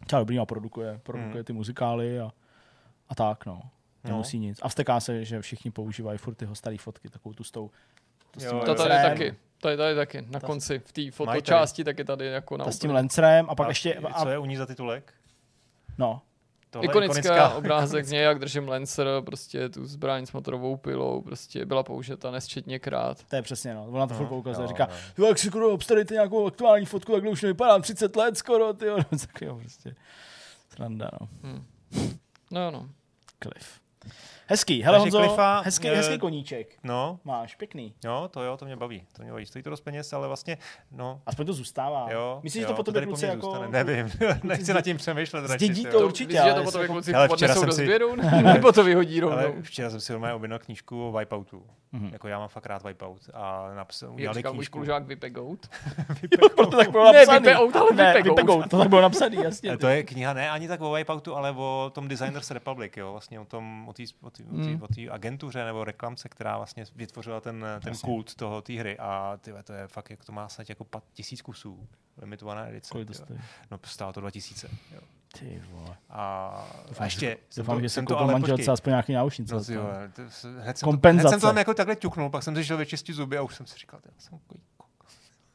[0.06, 1.44] Třeba dobrý a produkuje, produkuje Hmm.
[1.44, 2.30] ty muzikály a,
[3.08, 3.60] a tak, no.
[4.04, 4.10] No.
[4.10, 4.58] Nemusí nic.
[4.62, 7.70] A vsteká se, že všichni používají furt tyho staré fotky, takovou tu s tou
[8.30, 8.64] to s Jo, tím jo.
[8.64, 9.34] To tady taky.
[9.58, 10.22] To je tady taky.
[10.30, 13.46] Na Ta- konci, v té fotočásti, tak je tady jako na ta s tím lencrem
[13.50, 15.12] a pak A ještě, Co a, je u ní za titulek?
[15.98, 16.22] no,
[16.70, 21.66] Tohle Ikonická obrázek z něj, jak držím Lancer, prostě tu zbraň s motorovou pilou, prostě
[21.66, 23.24] byla použita nesčetněkrát.
[23.24, 23.86] to je přesně, no.
[23.86, 24.96] Ona to furt No, poukazuje, říká, jo.
[25.18, 28.86] jo, jak si skoro obstarejte nějakou aktuální fotku, takhle už nevypadám 30 let skoro, ty
[29.42, 29.94] jo, prostě.
[30.68, 31.28] Sranda, no.
[31.42, 31.64] Hm.
[32.54, 32.88] No, no.
[33.40, 33.80] Cliff.
[34.46, 36.74] Hezký, hele Takže Honzo, Cliffa, hezký, eh, hezký koníček.
[36.82, 37.94] No, Máš, pěkný.
[38.04, 39.06] jo, to jo, to mě baví.
[39.12, 39.46] To mě baví.
[39.46, 40.58] Stojí to dost peněz, ale vlastně,
[40.92, 42.06] no, Aspoň to zůstává.
[42.12, 42.40] jo.
[42.42, 43.46] Myslíš, jo, že to po tobě tady kluci jako...
[43.46, 43.68] zůstane.
[43.84, 44.10] Nevím,
[44.42, 45.40] nechci nad tím přemýšlet.
[45.40, 46.06] radši Zdědí si, to jo.
[46.06, 47.82] určitě, Myslíš, že ale to potom jako- jako kluci Ale včera odnesou jsem do si-
[47.84, 49.62] sběru, nebo to vyhodí Ale rovnou?
[49.62, 51.62] včera jsem si normálně objednal knížku o Wipeoutu.
[51.92, 52.08] Mhm.
[52.12, 53.20] Jako já mám fakt rád Wipeout.
[53.34, 54.72] A napsal, Jak udělali říkal knížku.
[54.72, 55.66] spolužák Vipegout.
[56.56, 57.38] Proto tak bylo Ne, napsaný.
[57.38, 58.38] Vipeout, ale ne, Vipegout.
[58.38, 59.76] Vipegout, to tak bylo napsaný, jasně.
[59.78, 63.40] To je kniha ne ani tak o Wipeoutu, ale o tom Designers Republic, jo, vlastně
[63.40, 64.82] o tom, o té o tý, Hmm.
[64.82, 68.06] o agentuře nebo reklamce, která vlastně vytvořila ten, ten Jasně.
[68.06, 71.04] kult toho té hry a ty, to je fakt, jak to má snad jako pat,
[71.12, 71.88] tisíc kusů,
[72.18, 72.88] limitovaná edice.
[72.92, 73.40] Kolik to stojí?
[73.70, 75.00] No stálo to 2000, jo.
[75.38, 75.96] Ty vole.
[76.10, 79.54] A, Doufám, ještě, že, jsem doufám, to, že jsem koupil manželce aspoň nějaký náušnice.
[79.54, 81.28] No, jo, hned, jsem to, hned Kompenzace.
[81.28, 83.66] jsem to tam jako takhle ťuknul, pak jsem si šel vyčistit zuby a už jsem
[83.66, 84.38] si říkal, já jsem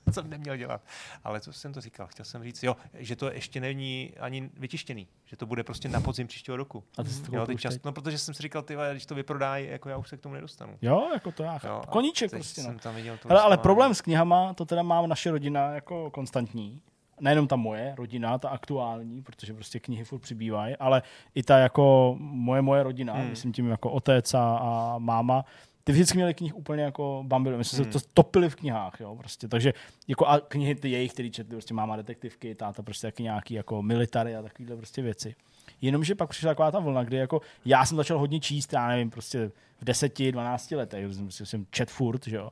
[0.14, 0.82] co jsem neměl dělat.
[1.24, 2.08] Ale co jsem to říkal?
[2.08, 6.02] Chtěl jsem říct, jo, že to ještě není ani vytištěný, že to bude prostě na
[6.02, 6.84] podzim příštího roku.
[6.98, 9.16] A ty jsi to Jo, teď čas, no, protože jsem si říkal, ty když to
[9.16, 10.78] vyprodají, jako já už se k tomu nedostanu.
[10.82, 12.68] Jo, jako to já Jo, Koníček prostě, no.
[12.68, 16.12] jsem tam viděl to Hele, ale problém s knihama, to teda má naše rodina jako
[16.12, 16.82] konstantní.
[17.22, 21.02] Nejenom ta moje rodina, ta aktuální, protože prostě knihy furt přibývají, ale
[21.36, 23.30] i ta jako moje moje rodina, hmm.
[23.30, 25.46] myslím tím jako otec a, a máma,
[25.90, 27.58] ty vždycky měli knih úplně jako bambily.
[27.58, 27.92] My jsme Hmm.
[27.92, 29.48] se to topili v knihách, jo, prostě.
[29.48, 29.74] Takže
[30.08, 33.82] jako a knihy ty jejich, který četli, prostě máma detektivky, táta prostě taky nějaký jako
[33.82, 35.36] military a takovýhle prostě věci.
[35.82, 39.10] Jenomže pak přišla taková ta vlna, kdy jako já jsem začal hodně číst, já nevím,
[39.10, 39.52] prostě
[39.82, 42.50] v 10, 12 letech, jsem, prostě jsem čet furt, že jo.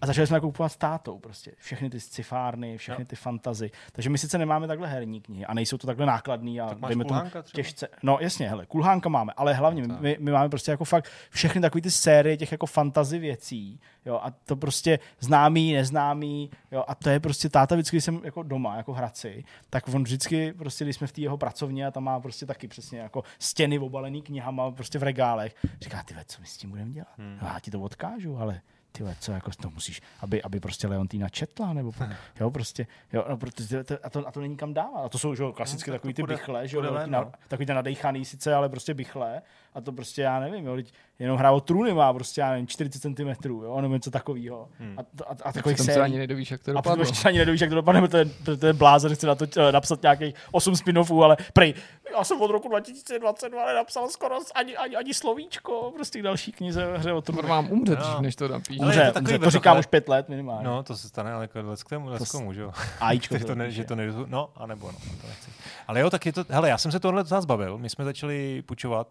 [0.00, 1.52] A začali jsme kupovat s tátou prostě.
[1.58, 3.70] Všechny ty scifárny, všechny ty fantazy.
[3.92, 6.88] Takže my sice nemáme takhle herní knihy a nejsou to takhle nákladný a Tak máš
[6.88, 7.20] dejme tomu
[7.52, 7.88] těžce.
[8.02, 10.00] No jasně, hele, kulhánka máme, ale hlavně my, tak.
[10.00, 13.80] my, my, máme prostě jako fakt všechny takové ty série těch jako fantazy věcí.
[14.06, 18.20] Jo, a to prostě známý, neznámý, jo, a to je prostě táta vždycky, když jsem
[18.24, 21.90] jako doma, jako Hradci, tak on vždycky prostě, když jsme v té jeho pracovně a
[21.90, 26.24] tam má prostě taky přesně jako stěny obalený knihama prostě v regálech, říká, ty ve,
[26.24, 27.08] co my s tím budeme dělat?
[27.18, 27.38] Hmm.
[27.42, 28.60] Já ti to odkážu, ale
[28.96, 32.04] ty co jako to musíš, aby, aby prostě Leontýna četla, nebo po,
[32.40, 35.04] jo, prostě, jo, no, protože to, a, to, a to není kam dávat.
[35.04, 37.32] A to jsou, že jo, klasicky No, tak takový ty bychle, že jo, no.
[37.48, 39.42] takový ten nadejchaný sice, ale prostě bychle.
[39.76, 42.66] A to prostě, já nevím, jo, lidi, jenom hra o trůny má prostě, já nevím,
[42.66, 44.68] 40 cm, jo, nebo něco takového.
[44.78, 44.98] Hmm.
[44.98, 46.02] A, a, a, takových sérií.
[46.04, 47.02] ani nedovíš, jak to A dopadlo.
[47.04, 49.34] ještě ani nedovíš, jak to dopadne, protože to je, to, to je blázen, chce na
[49.34, 51.74] to eh, napsat nějakých 8 spin-offů, ale prej,
[52.18, 56.96] já jsem od roku 2022 nenapsal skoro ani, ani, ani slovíčko, prostě k další knize
[56.96, 57.48] hře o To trůny.
[57.48, 58.04] mám umřet, No.
[58.04, 58.68] dřív, než to napíš.
[58.76, 60.64] Je to Umře, umře, to říkám ale- už pět let minimálně.
[60.64, 62.72] No, to se stane, ale jako leckému, leckému, že jo.
[63.00, 65.50] Ajíčko že to, ne, že to ne, no, anebo no, to nechci.
[65.88, 67.78] Ale jo, tak je to, hele, já jsem se tohle docela zbavil.
[67.78, 69.08] My jsme začali půjčovat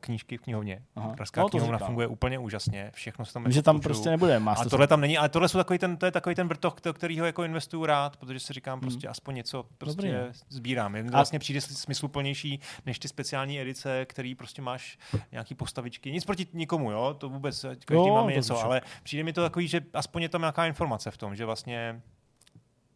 [0.00, 0.82] knížky v knihovně.
[0.96, 1.12] Aha.
[1.16, 1.86] Pražská No, to knihovna říkám.
[1.86, 5.00] funguje úplně úžasně, všechno se tam Vím, že jako tam prostě nebude A tohle tam
[5.00, 7.86] není, ale tohle jsou takový ten, to je takový ten vrtok, do kterého jako investuju
[7.86, 10.16] rád, protože si říkám prostě aspoň něco prostě Hmm.
[10.20, 10.96] Dobrý, sbírám.
[10.96, 14.98] Jen vlastně přijde smysluplnější než ty speciální edice, který prostě máš
[15.32, 16.12] nějaký postavičky.
[16.12, 18.66] Nic proti nikomu, jo, to vůbec, každý Jo, máme to něco, však.
[18.66, 22.02] ale přijde mi to takový, že aspoň je tam nějaká informace v tom, že vlastně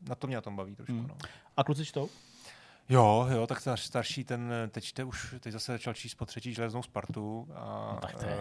[0.09, 0.93] na to mě na tom baví trošku.
[0.93, 1.07] Hmm.
[1.09, 1.15] No.
[1.57, 2.09] A kluci čtou?
[2.91, 6.55] Jo, jo, tak ten starší, ten teď čte už, teď zase začal číst po třetí
[6.55, 8.37] železnou Spartu a No, tak to je-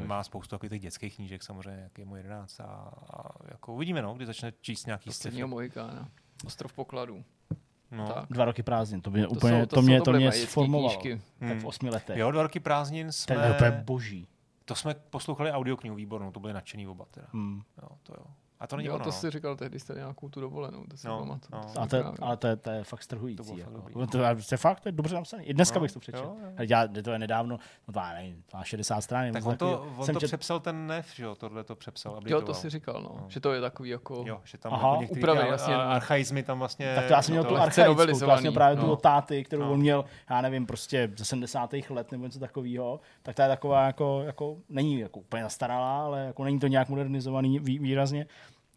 [0.00, 3.72] uh, má spoustu takových těch dětských knížek samozřejmě, jak je mu 11 a, a jako
[3.74, 6.08] uvidíme, no, kdy začne číst nějaký sci Mohikána.
[6.46, 7.24] Ostrov pokladů.
[7.90, 8.08] No.
[8.08, 8.24] Tak.
[8.30, 10.88] Dva roky prázdnin, to, by To úplně, jsou- to, to mě, to mě sformovalo.
[10.88, 11.16] knížky.
[11.38, 11.66] Tak v Hmm.
[11.66, 12.16] osmi letech.
[12.18, 14.28] Jo, dva roky prázdnin to jsme, je úplně boží.
[14.64, 17.26] to jsme poslouchali audioknihu výbornou, to byli nadšený oba teda.
[17.32, 17.62] Hmm.
[17.82, 18.24] Jo, to jo.
[18.62, 19.12] A to není Jo, ono, to no.
[19.12, 21.50] si říkal tehdy, jste nějakou tu dovolenou, to si No, pamatuju.
[21.52, 21.72] no.
[21.74, 23.48] To A to, ale to je, to je fakt To strhující.
[23.48, 23.70] fakt Jako.
[23.70, 23.94] dobrý.
[23.94, 25.44] To, je, to je fakt to je dobře napsané.
[25.44, 26.24] I dneska No, bych to přečetl.
[26.24, 26.66] jo, jo.
[26.68, 27.58] Já, to je nedávno,
[27.88, 29.32] no to nevím, to má 60 stran.
[29.32, 32.20] Tak on to, on Jsem to čet- přepsal ten nef, že jo, tohle to přepsal.
[32.26, 33.16] Jo, to si říkal, no.
[33.20, 33.24] No.
[33.28, 34.24] Že to je takový jako...
[34.26, 36.94] Jo, že tam Aha, jako některý upravy, a- archaizmy tam vlastně...
[36.94, 38.92] Tak to já jsem měl no tu to- archaickou, to měl právě tu no.
[38.92, 39.72] od táty, kterou No.
[39.72, 41.90] on měl, já nevím, prostě ze 70.
[41.90, 46.20] let nebo něco takového, tak ta je taková jako, jako není jako úplně zastaralá, ale
[46.26, 48.26] jako není to nějak modernizovaný vý, výrazně.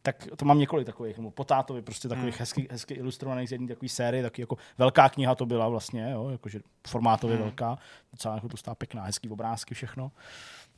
[0.06, 2.40] Tak to mám několik takových, nebo po tátovi, prostě takových Hmm.
[2.40, 6.30] hezky, hezky ilustrovaných z jedné takové série, taky jako velká kniha to byla vlastně, jo,
[6.30, 7.44] jakože formátově Hmm.
[7.45, 7.77] velká,
[8.11, 10.11] docela jako to pěkná, hezký obrázky, všechno.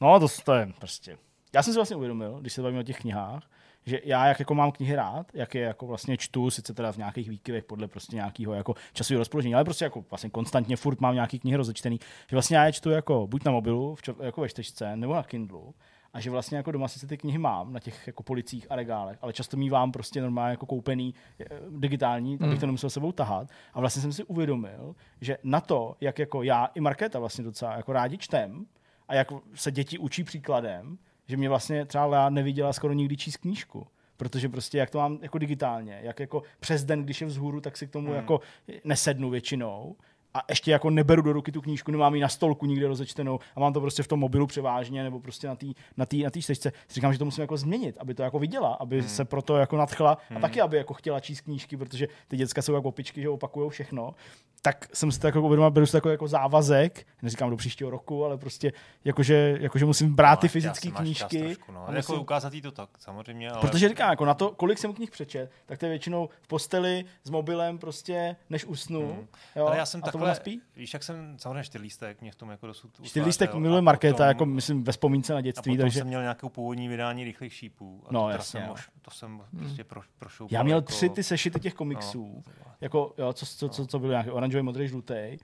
[0.02, 1.18] No, to, to je prostě.
[1.54, 3.44] Já jsem si vlastně uvědomil, když se bavíme o těch knihách,
[3.86, 6.98] že já jak jako mám knihy rád, jak je jako vlastně čtu, sice teda v
[6.98, 11.16] nějakých výkyvech podle prostě nějakého jako časového rozpoložení, ale prostě jako vlastně konstantně furt mám
[11.16, 12.00] nějaký knihy rozečtený,
[12.30, 15.14] že vlastně já je čtu jako buď na mobilu, v čo, jako ve čtečce, nebo
[15.14, 15.76] na Kindlu,
[16.14, 19.18] a že vlastně jako doma sice ty knihy mám na těch jako policích a regálech,
[19.22, 22.60] ale často mívám prostě normálně jako koupený eh, digitální, abych Hmm.
[22.60, 23.48] to nemusel sebou tahat.
[23.74, 27.78] A vlastně jsem si uvědomil, že na to, jak jako já i Markéta vlastně docela
[27.78, 28.66] jako rádi čtem
[29.08, 30.98] a jak se děti učí příkladem,
[31.28, 33.88] že mě vlastně třeba Lea neviděla skoro nikdy číst knížku.
[34.18, 37.78] Protože prostě jak to mám jako digitálně, jak jako přes den, když je vzhůru, tak
[37.78, 38.16] si k tomu Hmm.
[38.16, 38.40] jako
[38.84, 39.96] nesednu většinou.
[40.38, 43.60] A ještě jako neberu do ruky tu knížku, nemám ji na stolku nikde rozečtenou a
[43.60, 45.66] mám to prostě v tom mobilu převážně nebo prostě na té
[45.98, 46.72] na tý, na tý čtečce.
[46.88, 49.10] Si říkám, že to musím jako změnit, aby to jako viděla, aby Hmm.
[49.10, 52.74] se proto jako nadchla a taky, aby jako chtěla číst knížky, protože ty děcka jsou
[52.74, 54.14] jako opičky, že opakují všechno.
[54.62, 57.90] Tak jsem si to jako uvědomil, beru si to jako, jako závazek, neříkám do příštího
[57.90, 58.74] roku, ale prostě
[59.06, 61.40] jakože, jakože musím brát ty Máš čas, fyzické knížky.
[61.44, 61.88] trošku, no.
[61.88, 63.50] a jako musím- ukázat jí to tak, samozřejmě.
[63.52, 63.62] Ale...
[63.62, 67.06] Protože říkám, jako na to, kolik jsem knih přečet, tak to je většinou v posteli
[67.24, 69.00] s mobilem prostě, než usnu.
[69.14, 69.28] Hmm.
[69.56, 70.62] Jo, ale já jsem to takhle, spí?
[70.76, 74.46] víš, jak jsem, samozřejmě čtyřlístek mě v tom jako dosud Čtyřlístek miluje A Markéta, jako
[74.46, 78.04] myslím ve vzpomínce na A dětství, potom takže jsem měl nějakou původní vydání rychlých šípů.
[78.06, 80.56] A No, to, jasně, jsem mož, to jsem prostě pro, prošoupal.
[80.56, 84.00] já měl jako, tři ty sešity těch komiksů, No, jako, jo, co, co, co, co
[84.00, 85.38] byly nějaký oranžový, modrý, žlutý.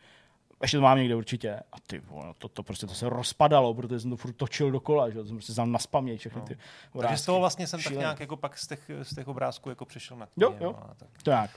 [0.61, 1.53] Ještě to mám někde určitě.
[1.72, 5.10] A ty vole, to, to prostě to se rozpadalo, protože jsem to furt točil dokola,
[5.10, 6.61] že jsem prostě znal na spaměť všechny ty Takže
[6.93, 7.18] obrázky.
[7.18, 7.95] z toho vlastně jsem Šílený.
[7.95, 10.72] tak nějak jako pak z těch, z těch obrázků jako přešel na Jo, knihy, jo.
[10.80, 11.49] no, a tak, To nějak,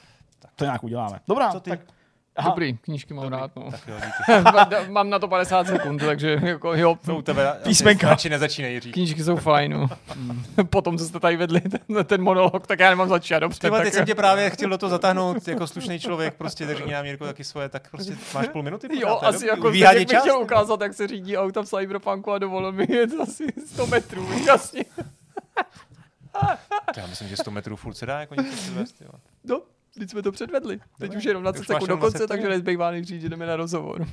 [0.56, 1.20] to nějak uděláme.
[1.28, 1.70] Dobrá, Co ty?
[1.70, 1.80] tak
[2.36, 3.70] Aha, Dobrý, knížky mám rád, no.
[3.70, 4.90] tak jo, díky.
[4.90, 8.08] mám na to 50 sekund, takže jako jo, To u tebe Písmenka.
[8.08, 8.92] radši nezačínej Jiří.
[8.92, 9.88] knížky jsou fajn, no.
[10.70, 13.60] Potom, co jste tady vedli ten, ten monolog, tak já nemám začít, dobře.
[13.60, 16.86] Tyba, tak, teď jsem tě právě chtěl do toho zatáhnout jako slušný člověk, prostě tak
[16.86, 18.88] nám Jirko taky svoje, tak prostě máš půl minuty?
[19.00, 19.78] Jo, pořád, to je asi dobrý.
[19.80, 20.20] jako bych čas?
[20.22, 24.28] chtěl ukázat, jak se řídí auta v Cyberpunku a dovolil mi jet asi 100 metrů,
[24.46, 24.84] jasně.
[26.96, 29.08] Já myslím, že 100 metrů furt se dá jako něco přivést, jo.
[29.44, 29.60] No,
[29.98, 30.78] teď jsme to předvedli.
[30.78, 31.18] Teď Dobré.
[31.18, 33.56] už jenom 20 Už sekund do konce, 20 takže nezbývá než říct, že jdeme na
[33.56, 34.06] rozhovor.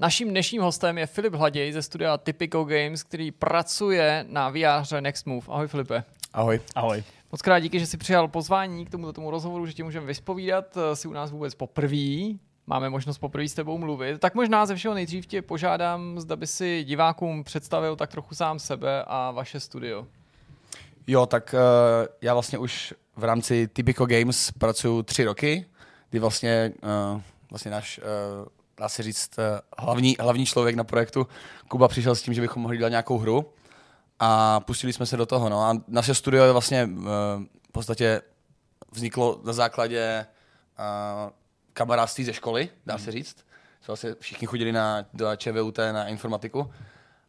[0.00, 5.26] Naším dnešním hostem je Filip Hladěj ze studia Typico Games, který pracuje na VR Next
[5.26, 5.46] Move.
[5.48, 6.04] Ahoj Filipe.
[6.32, 6.60] Ahoj.
[6.74, 7.04] Ahoj.
[7.32, 10.78] Moc krát díky, že jsi přijal pozvání k tomuto tomu rozhovoru, že tě můžeme vyspovídat.
[10.94, 12.38] Si u nás vůbec poprvé.
[12.66, 14.20] Máme možnost poprvé s tebou mluvit.
[14.20, 18.58] Tak možná ze všeho nejdřív tě požádám, zda by si divákům představil tak trochu sám
[18.58, 20.06] sebe a vaše studio.
[21.06, 25.66] Jo, tak uh, já vlastně už v rámci Typico Games pracuji tři roky,
[26.10, 26.72] kdy vlastně,
[27.14, 27.20] uh,
[27.50, 28.46] vlastně náš, uh,
[28.76, 29.44] dá se říct, uh,
[29.78, 31.26] hlavní, hlavní člověk na projektu,
[31.68, 33.52] Kuba, přišel s tím, že bychom mohli dělat nějakou hru
[34.18, 35.48] a pustili jsme se do toho.
[35.48, 35.60] No.
[35.60, 37.04] A naše studio je vlastně uh,
[37.68, 38.22] v podstatě
[38.92, 40.26] vzniklo na základě
[40.78, 41.30] uh,
[41.72, 43.36] kamarádství ze školy, dá se říct.
[43.36, 46.70] Jsme vlastně všichni chodili na, do ČVUT na informatiku.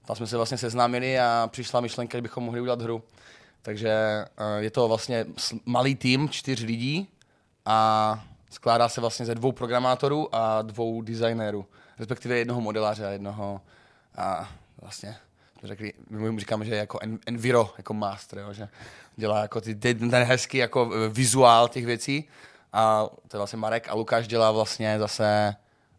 [0.05, 3.03] Tam jsme se vlastně seznámili a přišla myšlenka, že bychom mohli udělat hru.
[3.65, 5.25] Takže uh, je to vlastně
[5.65, 7.07] malý tým, čtyř lidí
[7.65, 11.65] a skládá se vlastně ze dvou programátorů a dvou designérů,
[11.99, 13.61] respektive jednoho modeláře a jednoho
[14.17, 14.49] a
[14.81, 15.15] vlastně
[15.63, 18.69] řekli, my mu říkáme, že je jako enviro, jako master, jo, že
[19.15, 22.29] dělá jako ty, ten hezký jako vizuál těch věcí
[22.73, 25.55] a to je vlastně Marek a Lukáš dělá vlastně zase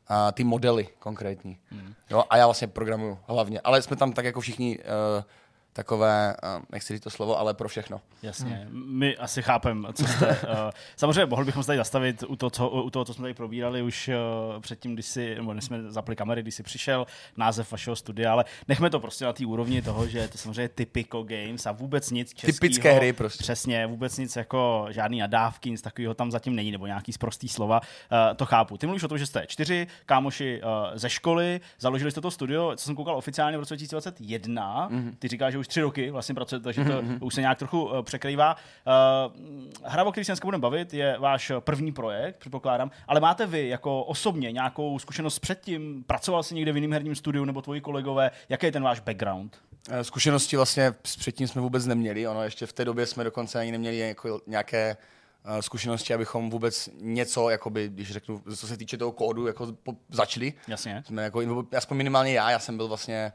[0.09, 1.59] a ty modely konkrétní.
[1.71, 1.95] Hmm.
[2.11, 5.25] Jo, a já vlastně programuju hlavně, ale jsme tam tak jako všichni uh,
[5.75, 6.37] takové,
[6.73, 8.01] nechci říct to slovo, ale pro všechno.
[8.23, 8.99] Jasně, hmm.
[8.99, 10.29] my asi chápeme, co jste.
[10.29, 10.37] uh,
[10.97, 13.83] samozřejmě mohli bychom se tady zastavit u toho, co, u toho, co jsme tady probírali
[13.83, 17.07] už uh, předtím, když si, nebo než jsme zapli kamery, když si přišel,
[17.37, 20.69] název vašeho studia, ale nechme to prostě na té úrovni toho, že je to samozřejmě
[20.69, 22.53] typico games a vůbec nic českého.
[22.53, 23.43] Typické hry prostě.
[23.43, 27.81] Přesně, vůbec nic jako žádný nadávky, nic takového tam zatím není, nebo nějaký sprostý slova,
[27.81, 28.79] uh, to chápu.
[28.79, 30.61] Ty mluvíš o tom, že jste čtyři kámoši
[30.95, 35.15] ze školy, založili jste to studio, co jsem koukal oficiálně v roce 2021, mm-hmm.
[35.19, 37.19] ty říkáš, že už tři roky vlastně pracujete, takže to mm-hmm.
[37.21, 38.57] už se nějak trochu uh, překrývá.
[38.57, 39.33] Uh,
[39.85, 43.69] hra, o které se dneska budeme bavit, je váš první projekt, předpokládám, ale máte vy
[43.69, 46.05] jako osobně nějakou zkušenost předtím?
[46.07, 48.31] Pracoval jsi někde v jiném herním studiu nebo tvoji kolegové?
[48.49, 49.57] Jaký je ten váš background?
[49.89, 52.29] Eh, zkušenosti vlastně předtím jsme vůbec neměli.
[52.29, 54.97] Ono ještě v té době jsme dokonce ani neměli jako nějaké
[55.61, 60.53] zkušenosti, abychom vůbec něco, jakoby, když řeknu, co se týče toho kódu, jako po, začali.
[60.69, 61.03] Jasně.
[61.07, 63.33] Jsme jako, aspoň minimálně já, já jsem byl vlastně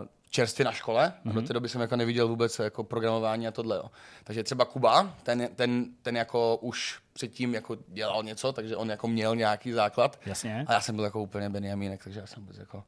[0.00, 1.30] uh, čerstvě na škole mm-hmm.
[1.30, 3.76] a do té doby jsem jako neviděl vůbec jako programování a tohle.
[3.76, 3.90] Jo.
[4.24, 9.08] Takže třeba Kuba, ten, ten, ten jako už předtím jako dělal něco, takže on jako
[9.08, 10.20] měl nějaký základ.
[10.26, 10.64] Jasně.
[10.68, 12.84] A já jsem byl jako úplně Benjamínek, takže já jsem vůbec jako,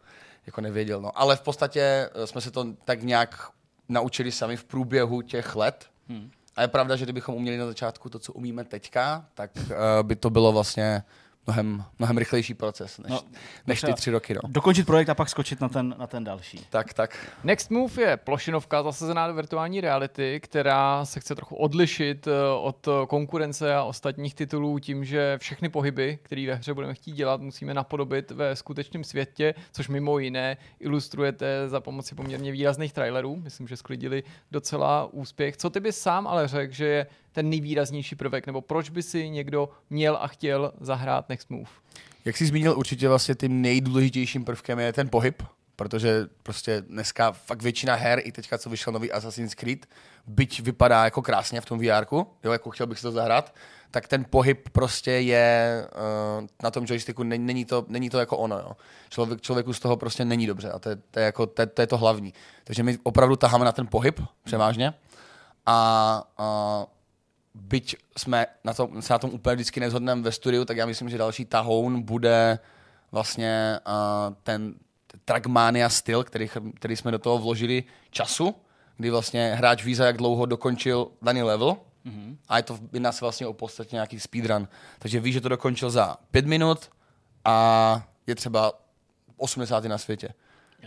[0.47, 1.01] jako nevěděl.
[1.01, 1.19] No.
[1.19, 3.51] Ale v podstatě eh, jsme se to tak nějak
[3.89, 5.86] naučili sami v průběhu těch let.
[6.09, 6.31] Hmm.
[6.56, 9.62] A je pravda, že kdybychom uměli na začátku to, co umíme teďka, tak uh,
[10.02, 11.02] by to bylo vlastně
[11.48, 13.20] mnohem, mnohem rychlejší proces než, no,
[13.66, 14.34] než ty tři roky.
[14.34, 14.40] No.
[14.48, 16.66] Dokončit projekt a pak skočit na ten, na ten další.
[16.70, 17.32] Tak, tak.
[17.44, 22.30] Next Move je plošinovka zasazená do virtuální reality, která se chce trochu odlišit eh,
[22.60, 27.40] od konkurence a ostatních titulů tím, že všechny pohyby, které ve hře budeme chtít dělat,
[27.40, 33.36] musíme napodobit ve skutečném světě, což mimo jiné ilustrujete za pomoci poměrně výrazných trailerů.
[33.36, 35.56] Myslím, že sklidili docela úspěch.
[35.56, 37.06] Co ty bys sám ale řekl, že je
[37.39, 41.70] ten nejvýraznější prvek, nebo proč by si někdo měl a chtěl zahrát Next Move?
[42.24, 45.43] Jak jsi zmínil, určitě vlastně tím nejdůležitějším prvkem je ten pohyb,
[45.77, 49.86] protože prostě dneska fakt většina her, i teďka, co vyšel nový Assassin's Creed,
[50.27, 52.06] byť vypadá jako krásně v tom VR,
[52.44, 53.55] jo, jako chtěl bych si to zahrát,
[53.90, 55.86] tak ten pohyb prostě je
[56.40, 58.59] uh, na tom joysticku, není, není, to, není to jako ono.
[58.59, 58.73] Jo.
[59.09, 61.82] Člověk, člověku z toho prostě není dobře a to je, to je, jako, to, to,
[61.82, 62.35] je to hlavní.
[62.65, 64.94] Takže my opravdu taháme na ten pohyb převážně
[65.66, 66.97] a uh,
[67.60, 71.09] byť jsme na tom, se na tom úplně vždycky nezhodneme ve studiu, tak já myslím,
[71.09, 72.59] že další tahoun bude
[73.12, 74.74] vlastně uh, ten
[75.24, 78.55] Trackmania styl, který, který jsme do toho vložili času,
[78.97, 81.76] kdy vlastně hráč ví, za jak dlouho dokončil daný level,
[82.06, 82.36] mm-hmm.
[82.48, 84.68] a je to jedná se vlastně o podstatě nějaký speedrun.
[84.98, 86.90] Takže ví, že to dokončil za pět minut
[87.44, 88.72] a je třeba
[89.36, 90.28] 80 na světě.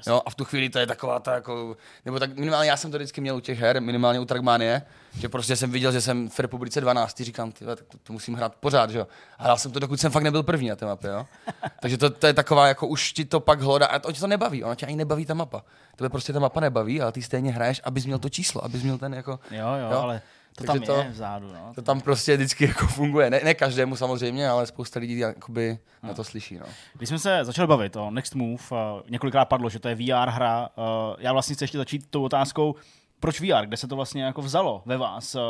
[0.08, 2.92] Jo, a v tu chvíli to je taková ta jako, nebo tak minimálně já jsem
[2.92, 4.82] to vždycky měl u těch her, minimálně u Trackmanie,
[5.20, 8.34] že prostě jsem viděl, že jsem v republice 12, říkám, ty, tak to, to, musím
[8.34, 9.08] hrát pořád, že jo.
[9.38, 11.26] A hrál jsem to, dokud jsem fakt nebyl první na té mapě, jo.
[11.82, 14.28] Takže to, to, je taková, jako už ti to pak hlodá, a to, tě to
[14.28, 15.64] nebaví, ono tě ani nebaví ta mapa.
[15.96, 18.98] Tebe prostě ta mapa nebaví, ale ty stejně hraješ, abys měl to číslo, abys měl
[18.98, 19.40] ten jako...
[19.52, 20.00] Jo, jo, jo?
[20.00, 20.22] ale
[20.56, 21.72] to Takže tam je to, vzadu, no.
[21.76, 23.30] To tam prostě vždycky jako funguje.
[23.30, 26.10] Ne, ne každému samozřejmě, ale spousta lidí jakoby no.
[26.10, 26.58] na to slyší.
[26.58, 26.66] No.
[26.94, 28.78] Když jsme se začali bavit o Next Move, uh,
[29.10, 30.70] několikrát padlo, že to je VR hra.
[30.78, 30.86] Uh,
[31.20, 32.76] já vlastně chci ještě začít tou otázkou,
[33.20, 33.66] proč VR?
[33.66, 35.36] Kde se to vlastně jako vzalo ve vás?
[35.36, 35.42] Uh,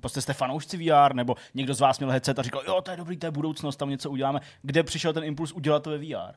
[0.00, 2.96] prostě jste fanoušci VR, nebo někdo z vás měl headset a říkal, jo, to je
[2.96, 4.40] dobrý, to je budoucnost, tam něco uděláme.
[4.62, 6.34] Kde přišel ten impuls udělat to ve VR?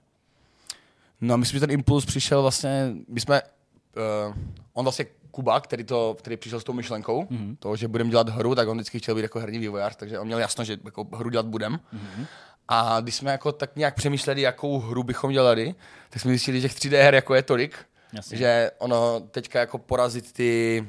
[1.22, 4.36] No, myslím, že ten impuls přišel vlastně, my jsme, uh,
[4.74, 7.56] on vlastně Kuba, který, to, který přišel s tou myšlenkou, mm-hmm.
[7.60, 10.28] to, že budeme dělat hru, tak on vždycky chtěl být jako herní vývojář, takže on
[10.28, 11.80] měl jasno, že jako hru dělat budem.
[11.94, 12.26] Mm-hmm.
[12.68, 15.76] A když jsme jako tak nějak přemýšleli, jakou hru bychom dělali,
[16.10, 17.78] tak jsme zjistili, že těch 3D her jako je tolik,
[18.14, 18.38] Jasně.
[18.38, 20.84] že ono teďka jako porazit ty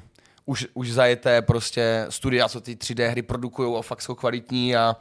[0.45, 4.97] už, už zajeté prostě studia, co ty 3D hry produkují a fakt jsou kvalitní a,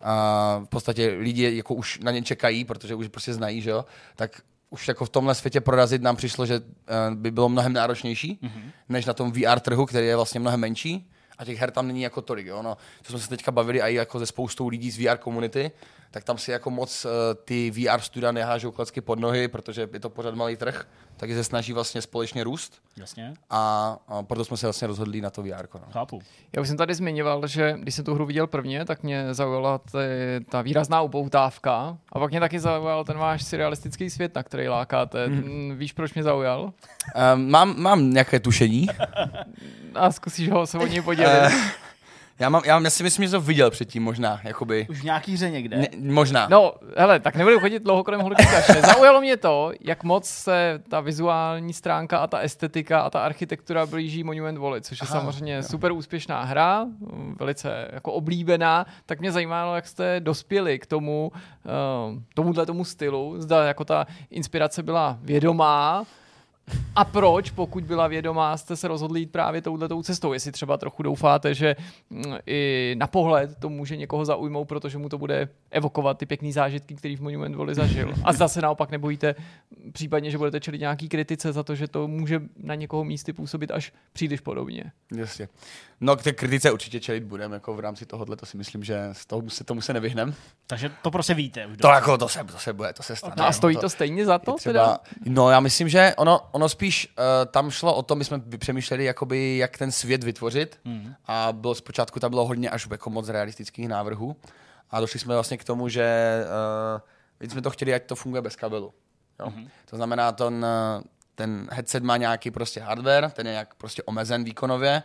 [0.00, 3.84] a v podstatě lidi jako už na ně čekají, protože už prostě znají, že jo,
[4.16, 4.40] tak
[4.74, 8.70] už jako v tomhle světě prorazit nám přišlo, že eh, by bylo mnohem náročnější, mm-hmm.
[8.88, 12.02] než na tom VR trhu, který je vlastně mnohem menší a těch her tam není
[12.02, 12.46] jako tolik.
[12.46, 12.62] Jo?
[12.62, 15.70] No, co jsme se teďka bavili i jako se spoustou lidí z VR komunity,
[16.10, 17.10] tak tam si jako moc uh,
[17.44, 20.86] ty VR studia nehážou klacky pod nohy, protože je to pořád malý trh,
[21.16, 25.30] takže se snaží vlastně společně růst Jasně, a, a proto jsme se vlastně rozhodli na
[25.30, 25.66] to VR.
[25.74, 25.80] No.
[25.90, 26.22] chápu.
[26.52, 29.78] Já už jsem tady zmiňoval, že když jsem tu hru viděl prvně, tak mě zaujala
[29.78, 29.98] ty,
[30.50, 35.26] ta výrazná upoutávka a pak mě taky zaujal ten váš surrealistický svět, na který lákáte.
[35.26, 35.74] Hmm.
[35.76, 36.72] Víš, proč mě zaujal?
[37.34, 38.86] Um, mám, mám nějaké tušení.
[39.94, 41.52] A zkusíš ho se o něj podělit.
[42.38, 44.86] Já, mám, já, já si myslím, že jsem to viděl předtím možná, jakoby.
[44.90, 45.76] Už v nějaký hře někde.
[45.76, 46.46] Ne, možná.
[46.50, 48.80] No, hele, tak nebudu chodit dlouho kolem holky kaše.
[48.80, 53.86] Zaujalo mě to, jak moc se ta vizuální stránka a ta estetika a ta architektura
[53.86, 55.62] blíží Monument Valley, což je Aha, samozřejmě jo.
[55.62, 56.86] super úspěšná hra,
[57.38, 63.34] velice jako oblíbená, tak mě zajímalo, jak jste dospěli k tomu, uh, tomuhle tomu stylu,
[63.38, 66.04] zda jako ta inspirace byla vědomá,
[66.96, 70.32] a proč, pokud byla vědomá, jste se rozhodli jít právě touhletou cestou?
[70.32, 71.76] Jestli třeba trochu doufáte, že
[72.10, 76.52] mm, i na pohled to může někoho zaujmout, protože mu to bude evokovat ty pěkné
[76.52, 78.14] zážitky, který v Monument Valley zažil.
[78.24, 79.34] A zase naopak nebojíte,
[79.84, 83.32] mm, případně, že budete čelit nějaký kritice za to, že to může na někoho místy
[83.32, 84.92] působit až příliš podobně.
[85.16, 85.48] Jasně.
[86.00, 89.08] No k té kritice určitě čelit budeme, jako v rámci tohohle, to si myslím, že
[89.12, 90.34] z toho se, tomu se nevyhneme.
[90.66, 91.76] Takže to prostě víte už.
[91.76, 93.34] To jako, to se, to se bude, to se stane.
[93.38, 94.52] No a stojí to stejně za to?
[94.52, 94.98] je Teda?
[95.24, 99.04] no já myslím, že ono, ono spíš uh, tam šlo o to, my jsme přemýšleli,
[99.04, 101.14] jakoby, jak ten svět vytvořit Mhm.
[101.26, 104.36] a bylo zpočátku tam bylo hodně až jako moc realistických návrhů
[104.90, 106.38] a došli jsme vlastně k tomu, že
[107.40, 108.94] uh, jsme to chtěli, ať to funguje bez kabelu.
[109.40, 109.46] Jo?
[109.50, 109.68] Mhm.
[109.90, 111.02] To znamená, ten, eh,
[111.34, 115.02] ten headset má nějaký prostě hardware, ten je nějak prostě omezen výkonově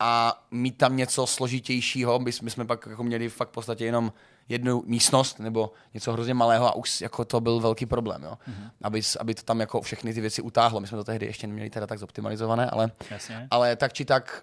[0.00, 4.12] a mít tam něco složitějšího, my, my jsme pak jako měli fakt v podstatě jenom
[4.50, 8.38] jednu místnost nebo něco hrozně malého a už jako to byl velký problém, jo?
[8.48, 8.70] Mm-hmm.
[8.82, 10.80] Aby, aby to tam jako všechny ty věci utáhlo.
[10.80, 13.46] My jsme to tehdy ještě neměli teda tak zoptimalizované, ale, Jasně.
[13.50, 14.42] ale tak či tak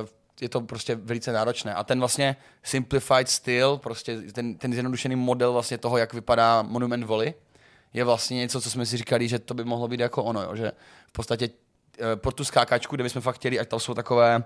[0.00, 0.08] uh,
[0.40, 1.74] je to prostě velice náročné.
[1.74, 7.04] A ten vlastně simplified styl, prostě ten, ten zjednodušený model vlastně toho, jak vypadá Monument
[7.04, 7.34] Valley,
[7.92, 10.56] je vlastně něco, co jsme si říkali, že to by mohlo být jako ono, jo?
[10.56, 10.72] že
[11.08, 11.50] v podstatě
[11.98, 14.44] eh, pro tu skákačku, kde jsme fakt chtěli, ať tam jsou takové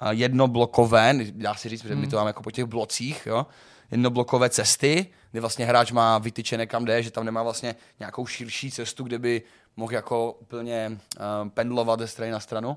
[0.00, 3.46] eh, jednoblokové, dá se říct, že my to máme jako po těch blocích, jo?
[3.90, 8.70] Jednoblokové cesty, kde vlastně hráč má vytyčené kam jde, že tam nemá vlastně nějakou širší
[8.70, 9.42] cestu, kde by
[9.76, 12.76] mohl jako úplně uh, pendlovat ze strany na stranu,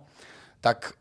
[0.61, 0.93] tak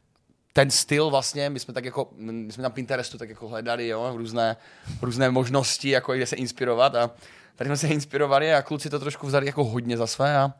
[0.53, 4.13] ten styl vlastně, my jsme tak jako, my jsme na Pinterestu tak jako hledali, jo,
[4.17, 4.57] různé,
[5.03, 7.11] různé možnosti, jako kde se inspirovat a
[7.57, 10.53] tady jsme se inspirovali a kluci to trošku vzali jako hodně za své a,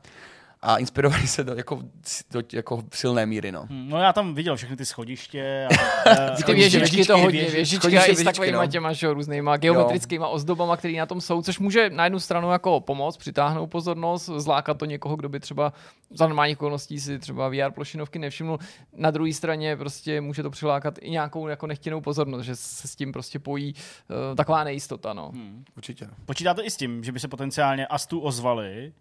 [0.63, 1.83] a inspirovali se do, jako,
[2.31, 3.67] do jako silné míry, no.
[3.71, 5.69] Hm, No já tam viděl všechny ty schodiště.
[5.71, 8.71] A, Ty schodiště, věžičky to hodně, věži- věžičky schodiště, a i s věžičky, takovýma no.
[8.71, 12.51] těma že, jo, různýma geometrickýma ozdobama, které na tom jsou, což může na jednu stranu
[12.53, 15.73] jako pomoct, přitáhnout pozornost, zlákat to někoho, kdo by třeba
[16.11, 18.59] za normálních okolností si třeba VR plošinovky nevšiml.
[18.97, 22.97] Na druhé straně prostě může to přilákat i nějakou jako nechtěnou pozornost, že se s
[22.97, 25.13] tím prostě pojí uh, taková nejistota.
[25.13, 25.31] No.
[25.35, 25.65] Hm.
[25.77, 26.09] Určitě.
[26.27, 28.93] Počítáte i s tím, že by se potenciálně Astu ozvali,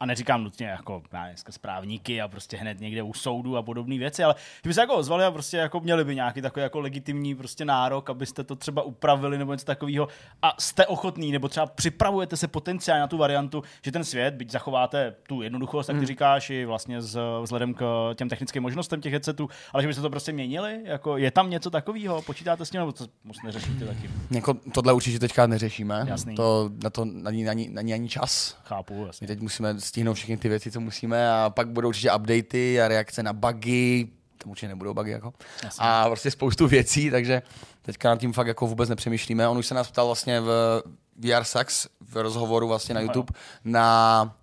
[0.00, 3.98] a neříkám nutně jako já dneska správníky a prostě hned někde u soudu a podobné
[3.98, 6.80] věci, ale že by se jako ozvali a prostě jako měli by nějaký takový jako
[6.80, 10.08] legitimní prostě nárok, abyste to třeba upravili nebo něco takového
[10.42, 14.50] a jste ochotný nebo třeba připravujete se potenciálně na tu variantu, že ten svět, byť
[14.50, 19.12] zachováte tu jednoduchost, tak ty říkáš i vlastně z, vzhledem k těm technickým možnostem těch
[19.12, 22.80] headsetů, ale že byste to prostě měnili, jako je tam něco takového, počítáte s tím
[22.80, 24.10] nebo to moc neřešíte taky?
[24.30, 26.04] Jako, tohle určitě teďka neřešíme.
[26.08, 26.34] Jasný.
[26.34, 28.58] To, na to není ani, ani, ani čas.
[28.64, 29.26] Chápu, My jasně.
[29.26, 33.22] teď musíme stihnout všechny ty věci, co musíme a pak budou určitě updaty a reakce
[33.22, 34.08] na bugy,
[34.38, 35.34] tam určitě nebudou bugy jako.
[35.64, 35.84] Jasně.
[35.86, 37.42] A prostě spoustu věcí, takže
[37.82, 39.48] teďka nad tím fakt jako vůbec nepřemýšlíme.
[39.48, 40.82] On už se nás ptal vlastně v
[41.18, 43.00] VR Sax v rozhovoru vlastně na.
[43.00, 43.32] YouTube
[43.64, 44.36] na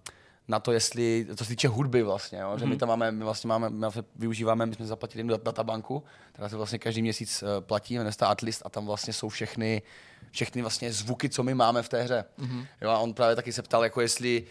[0.48, 2.58] na to, jestli, co se týče hudby vlastně, jo?
[2.58, 2.80] že my Mhm.
[2.80, 6.04] tam máme, my vlastně máme, my vlastně využíváme, my jsme zaplatili jednu dat- databanku,
[6.34, 9.30] která se vlastně každý měsíc eh, platí, jmenuje se to Atlist a tam vlastně jsou
[9.30, 9.82] všechny,
[10.32, 12.26] všechny vlastně zvuky, co my máme v té hře.
[12.40, 12.66] Mm-hmm.
[12.82, 14.44] Jo, a on právě taky se ptal, jako jestli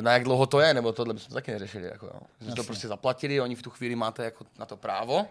[0.00, 1.88] na jak dlouho to je, nebo tohle bychom taky neřešili.
[1.88, 2.20] Jako, jo.
[2.40, 5.26] My jsme to prostě zaplatili, oni v tu chvíli máte jako na to právo,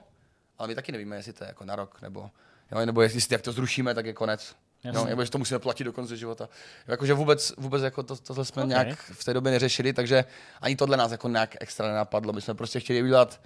[0.57, 2.29] ale my taky nevíme, jestli to je jako na rok, nebo,
[2.71, 4.55] jo, nebo jestli jak to zrušíme, tak je konec.
[4.83, 4.99] Jasně.
[4.99, 6.49] No, nebo že to musíme platit do konce života.
[6.87, 8.69] Jakože vůbec, vůbec jako to, tohle jsme Ok.
[8.69, 8.85] okay.
[8.85, 10.25] nějak v té době neřešili, takže
[10.61, 12.33] ani tohle nás jako nějak extra nenapadlo.
[12.33, 13.41] My jsme prostě chtěli udělat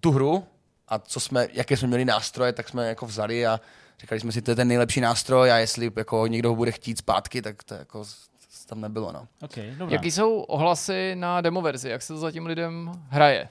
[0.00, 0.46] tu hru
[0.88, 3.60] a co jsme, jaké jsme měli nástroje, tak jsme jako vzali a
[4.00, 6.98] Říkali jsme si, to je ten nejlepší nástroj a jestli jako někdo ho bude chtít
[6.98, 8.04] zpátky, tak to jako
[8.68, 9.12] tam nebylo.
[9.12, 9.28] No.
[9.42, 9.94] Okay, dobrá.
[9.94, 11.88] Jaký jsou ohlasy na demoverzi?
[11.88, 13.48] Jak se to zatím lidem hraje?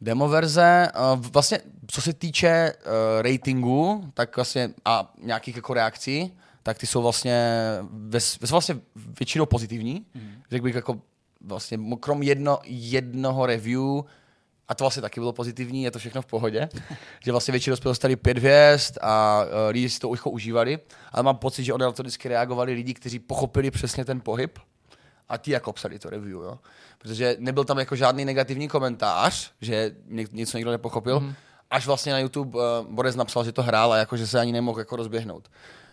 [0.00, 6.32] Demo verze, uh, vlastně co se týče uh, ratingu, tak vlastně a nějakých jako reakcí,
[6.62, 7.48] tak ty jsou vlastně,
[7.90, 8.76] ves vlastně
[9.18, 10.06] většinou pozitivní.
[10.14, 10.32] Mm.
[10.50, 11.00] Řekl bych jako
[11.40, 14.02] vlastně krom jedno, jednoho review,
[14.72, 16.68] a to vlastně taky bylo pozitivní, je to všechno v pohodě,
[17.24, 20.78] že vlastně většinou jsme dostali pět hvězd a uh, lidi si to jako užívali,
[21.12, 24.58] ale mám pocit, že na to vždycky reagovali lidi, kteří pochopili přesně ten pohyb
[25.28, 26.58] a ti jako psali to review, jo.
[26.98, 31.34] Protože nebyl tam jako žádný negativní komentář, že ně- něco někdo nepochopil, mm.
[31.70, 34.52] až vlastně na YouTube uh, Boris napsal, že to hrál a jako, že se ani
[34.52, 35.50] nemohl jako rozběhnout.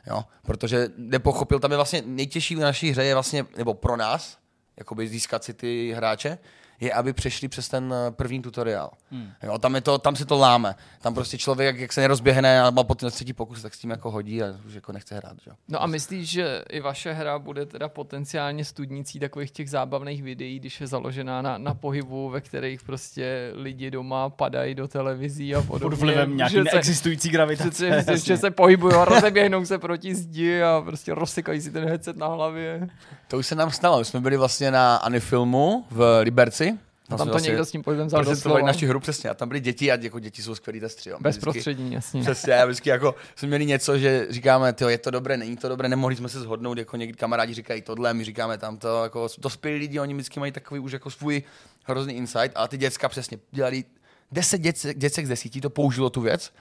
[0.08, 4.38] Jo, protože nepochopil, tam je vlastně nejtěžší v naší hře je vlastně, nebo pro nás,
[4.78, 6.38] jakoby získat si ty hráče,
[6.80, 8.92] je, aby přešli přes ten eh, první tutoriál.
[9.12, 9.32] Hmm.
[9.44, 10.76] Jo, tam, je to, tam se to láme.
[11.02, 13.80] Tam prostě člověk, jak, jak se nerozběhne a má potom na třetí pokus, tak s
[13.80, 15.34] tím jako hodí a už jako nechce hrát.
[15.44, 15.52] Že?
[15.68, 20.60] No a myslíš, že i vaše hra bude teda potenciálně studnicí takových těch zábavných videí,
[20.60, 25.62] když je založená na, na pohybu, ve kterých prostě lidi doma padají do televizí a
[25.62, 25.98] podobně.
[25.98, 27.70] Pod vlivem nějaký že se- neexistující gravitace.
[27.92, 31.86] Přece, že, že se pohybují a rozeběhnou se proti zdi a prostě rozsykají si ten
[31.86, 32.90] headset na hlavě.
[33.28, 34.00] To už se nám stalo.
[34.00, 36.69] My jsme byli vlastně na Anifilmu v Liberci.
[37.10, 38.68] A tam jsme to vlastně někdo s tím pohybem vzal do prezentovali slova.
[38.68, 39.30] naši hru přesně.
[39.30, 41.12] A tam byly děti a jako děti jsou skvělí testři.
[41.20, 42.22] Bezprostřední, jasně.
[42.22, 45.70] Přesně, a vždycky jako jsme měli něco, že říkáme, tyjo, je to dobré, není to
[45.70, 49.78] dobré, nemohli jsme se shodnout, jako někdy kamarádi říkají tohle, my říkáme tamto, jako dospělí
[49.78, 51.44] lidi, oni vždycky mají takový už jako svůj
[51.84, 53.84] hrozný insight, ale ty děcka přesně dělali,
[54.32, 56.52] deset děcek, děcek z desíti to použilo tu věc,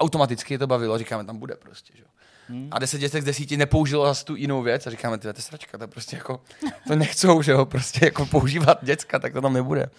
[0.00, 2.04] automaticky je to bavilo, říkáme, tam bude prostě, že?
[2.48, 2.68] Jo.
[2.70, 5.42] A deset děcek z desíti nepoužilo zase tu jinou věc a říkáme, ty to je
[5.42, 6.40] sračka, to prostě jako,
[6.86, 9.90] to nechcou, že jo, prostě jako používat děcka, tak to tam nebude.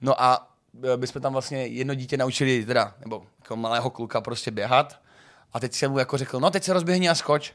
[0.00, 0.48] No a
[0.94, 5.00] e, my jsme tam vlastně jedno dítě naučili, teda, nebo jako malého kluka prostě běhat.
[5.52, 7.52] A teď jsem mu jako řekl, no teď se rozběhni a skoč.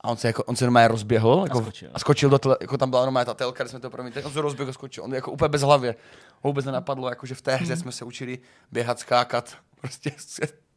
[0.00, 1.90] A on se, jako, on se normálně rozběhl jako, skočil.
[1.94, 4.32] a skočil do tele, jako tam byla normálně ta telka, kde jsme to promítli, on
[4.32, 5.04] se rozběhl a skočil.
[5.04, 5.94] On jako úplně bez hlavě.
[6.42, 8.38] Ho vůbec nenapadlo, jako že v té hře jsme se učili
[8.72, 10.12] běhat, skákat, prostě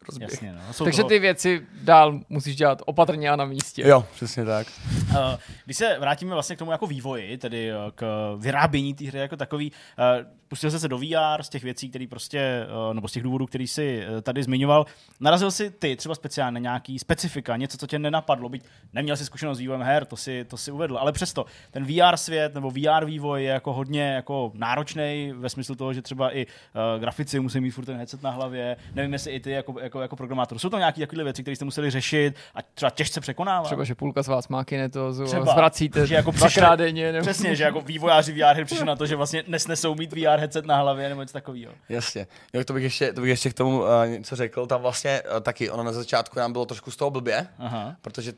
[0.07, 0.31] rozběh.
[0.31, 0.73] Jasně, no.
[0.73, 3.87] Jsou Takže toho- ty věci dál musíš dělat opatrně a na místě.
[3.87, 4.67] Jo, přesně tak.
[5.11, 9.19] Eh, Když se vrátíme vlastně k tomu jako vývoji, tedy eh, k vyrábění té hry
[9.19, 13.07] jako takový, eh, pustil jsi se do VR z těch věcí, které prostě, eh, nebo
[13.07, 14.85] z těch důvodů, který jsi eh, tady zmiňoval.
[15.19, 18.63] Narazil jsi ty třeba speciálně nějaký specifika, něco, co tě nenapadlo, byť
[18.93, 22.17] neměl jsi zkušenost s vývojem her, to si, to si uvedl, ale přesto ten VR
[22.17, 26.45] svět nebo VR vývoj je jako hodně jako náročný ve smyslu toho, že třeba i
[26.45, 30.01] uh, grafici musí mít furt ten headset na hlavě, nevím, jestli i ty jako, jako,
[30.01, 30.59] jako programátor.
[30.59, 33.65] Jsou to nějaké takové věci, které jste museli řešit a třeba těžce překonávat?
[33.65, 35.51] Třeba, že půlka z vás má kinetozu Třeba.
[35.51, 37.11] a zvracíte Že jako přišli- denně.
[37.11, 37.21] Nebo...
[37.21, 40.77] Přesně, že jako vývojáři VR přišli na to, že vlastně nesnesou mít VR headset na
[40.77, 41.73] hlavě nebo něco takového.
[41.89, 42.27] Jasně.
[42.53, 44.67] Jo, to bych ještě, to bych ještě k tomu uh, něco řekl.
[44.67, 47.95] Tam vlastně uh, taky, ono na začátku nám bylo trošku z toho blbě, Aha.
[48.01, 48.37] Protože t-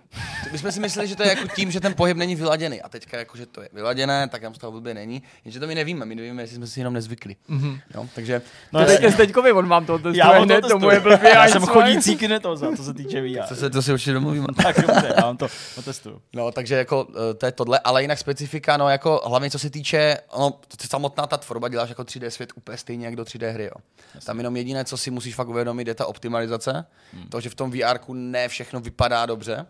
[0.51, 2.81] my jsme si mysleli, že to je jako tím, že ten pohyb není vyladěný.
[2.81, 5.23] A teďka jako, že to je vyladěné, tak nám z toho blbě není.
[5.45, 7.35] Jenže to my nevíme, my nevíme, jestli jsme si jenom nezvykli.
[7.49, 7.79] Mm-hmm.
[7.95, 8.41] Jo, takže
[8.71, 8.97] No, To jasně.
[8.97, 11.29] dejte Zdeňkovi, on vám to testuje Já hned, to tomu je blbě.
[11.33, 13.47] Já jsem chodící kinetoza, co se týče VR.
[13.49, 14.47] to, se, to si určitě domluvíme.
[14.63, 15.47] Tak dobře, já vám to
[15.77, 16.21] otestuju.
[16.33, 19.69] No, takže jako eh, to je tohle, ale jinak specifika, no jako hlavně co se
[19.69, 23.51] týče, no, t- samotná ta tvorba děláš jako 3D svět úplně stejně jak do 3D
[23.51, 23.81] hry, jo.
[24.26, 27.27] Tam jenom jediné, co si musíš fakt uvědomit, je ta optimalizace, hmm.
[27.30, 29.65] to, že v tom VR ne všechno vypadá dobře,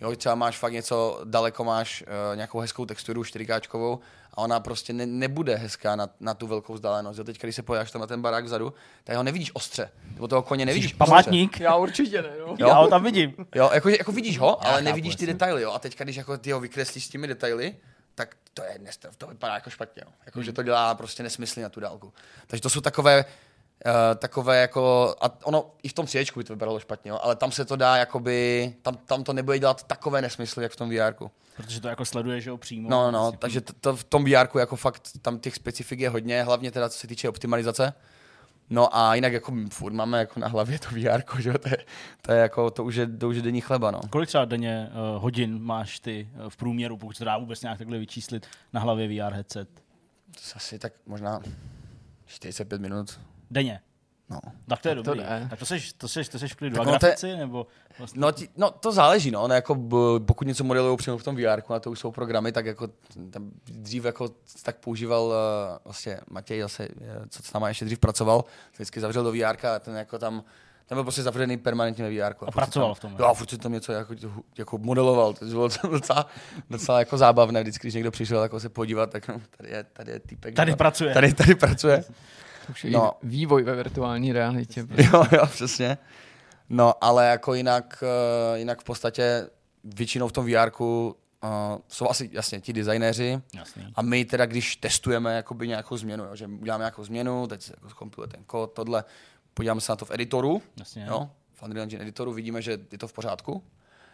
[0.00, 3.98] Jo, třeba máš fakt něco, daleko máš uh, nějakou hezkou texturu 4K
[4.34, 7.18] a ona prostě ne, nebude hezká na, na tu velkou vzdálenost.
[7.18, 8.74] Jo, teď, když se pojáš tam na ten barák vzadu,
[9.04, 9.90] tak ho nevidíš ostře.
[10.14, 10.98] Nebo toho koně nevidíš ostře.
[10.98, 11.60] Památník.
[11.60, 12.56] Já určitě ne, no.
[12.58, 13.34] Já ho tam vidím.
[13.54, 15.72] Jo, jako, jako vidíš ho, ale chápu, nevidíš ty detaily, jo.
[15.72, 17.74] A teďka, když jako ty ho vykreslíš s těmi detaily,
[18.56, 20.12] to je nestav, to vypadá jako špatně, jo.
[20.26, 22.12] Jako, že to dělá prostě nesmysly na tu dálku.
[22.46, 26.52] Takže to jsou takové, uh, takové jako, a ono i v tom CHku by to
[26.52, 30.22] vypadalo špatně, jo, ale tam se to dá jakoby, tam, tam to nebude dělat takové
[30.22, 31.14] nesmysly, jak v tom VR.
[31.56, 32.90] Protože to jako sleduješ že jo, přímo.
[32.90, 33.38] No, no, no, Vlastně.
[33.38, 36.88] takže to, to v tom VR jako fakt tam těch specifik je hodně, hlavně teda
[36.88, 37.94] co se týče optimalizace.
[38.70, 41.76] No a jinak jako furt máme jako na hlavě to VR, že jo, to je,
[42.22, 44.00] to je jako, to už je, to už je denní chleba, no.
[44.10, 47.78] Kolik třeba denně uh, hodin máš ty uh, v průměru, pokud se dá vůbec nějak
[47.78, 49.68] takhle vyčíslit na hlavě VR headset?
[50.34, 51.40] To je asi tak možná
[52.26, 53.20] 45 minut.
[53.50, 53.80] Denně.
[54.30, 54.38] No.
[54.68, 55.20] Tak to je to dobrý.
[55.20, 55.46] ne.
[55.50, 56.76] Tak to seš, to seš, to seš v klidu.
[56.76, 57.66] Tak A to je- grafici, nebo
[57.98, 58.20] vlastně...
[58.20, 59.48] No, ti, no, to záleží, no.
[59.48, 59.96] no jako, b,
[60.26, 62.88] pokud něco modelují přímo v tom VR, na to už jsou programy, tak jako
[63.30, 64.28] tam dřív jako
[64.62, 65.32] tak používal uh,
[65.84, 69.78] vlastně Matěj zase, eh, co s náma ještě dřív pracoval, vždycky zavřel do VR a
[69.78, 70.44] ten jako tam
[70.86, 72.34] ten byl prostě zavřený permanentně ve VR.
[72.46, 73.18] A pracoval v tom, jo?
[73.20, 74.14] Jo, a furt tam něco jako,
[74.58, 76.26] jako modeloval, to bylo docela,
[76.70, 80.12] docela jako zábavné, vždycky, když někdo přišel jako se podívat, tak no, tady je, tady
[80.12, 80.54] je týpek.
[80.54, 81.14] Tady no, pracuje.
[81.14, 82.04] Tady, tady pracuje.
[82.70, 83.12] Už je No.
[83.22, 84.84] vývoj ve virtuální realitě.
[84.84, 85.08] prostě.
[85.12, 85.98] Jo, jo, přesně.
[86.68, 88.04] No, ale jako jinak,
[88.52, 89.46] uh, jinak v podstatě
[89.84, 91.12] většinou v tom VR uh,
[91.88, 93.86] jsou asi jasně ti designéři Jasný.
[93.94, 97.72] a my teda, když testujeme jakoby nějakou změnu, jo, že uděláme nějakou změnu, teď se
[97.76, 99.04] jako zkompiluje ten kód, tohle,
[99.54, 101.06] podíváme se na to v editoru, Jasně.
[101.08, 103.62] jo, v Unreal Engine editoru vidíme, že je to v pořádku.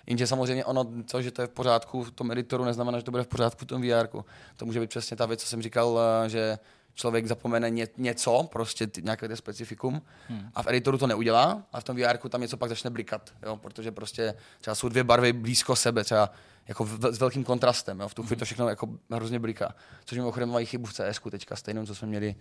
[0.06, 3.10] Jenže samozřejmě ono, to, že to je v pořádku v tom editoru, neznamená, že to
[3.10, 4.08] bude v pořádku v tom VR.
[4.56, 6.58] To může být přesně ta věc, co jsem říkal, eh, že
[6.94, 10.48] člověk zapomene ně, něco, prostě ty, nějaké ty specifikum hmm.
[10.54, 13.56] a v editoru to neudělá a v tom VR tam něco pak začne blikat, jo,
[13.56, 16.30] protože prostě třeba jsou dvě barvy blízko sebe, třeba
[16.68, 19.74] jako v, s velkým kontrastem, jo, v tu chvíli to všechno jako hrozně bliká.
[20.04, 22.34] Což mimochodem mají chybu v CS teďka stejnou, co jsme měli,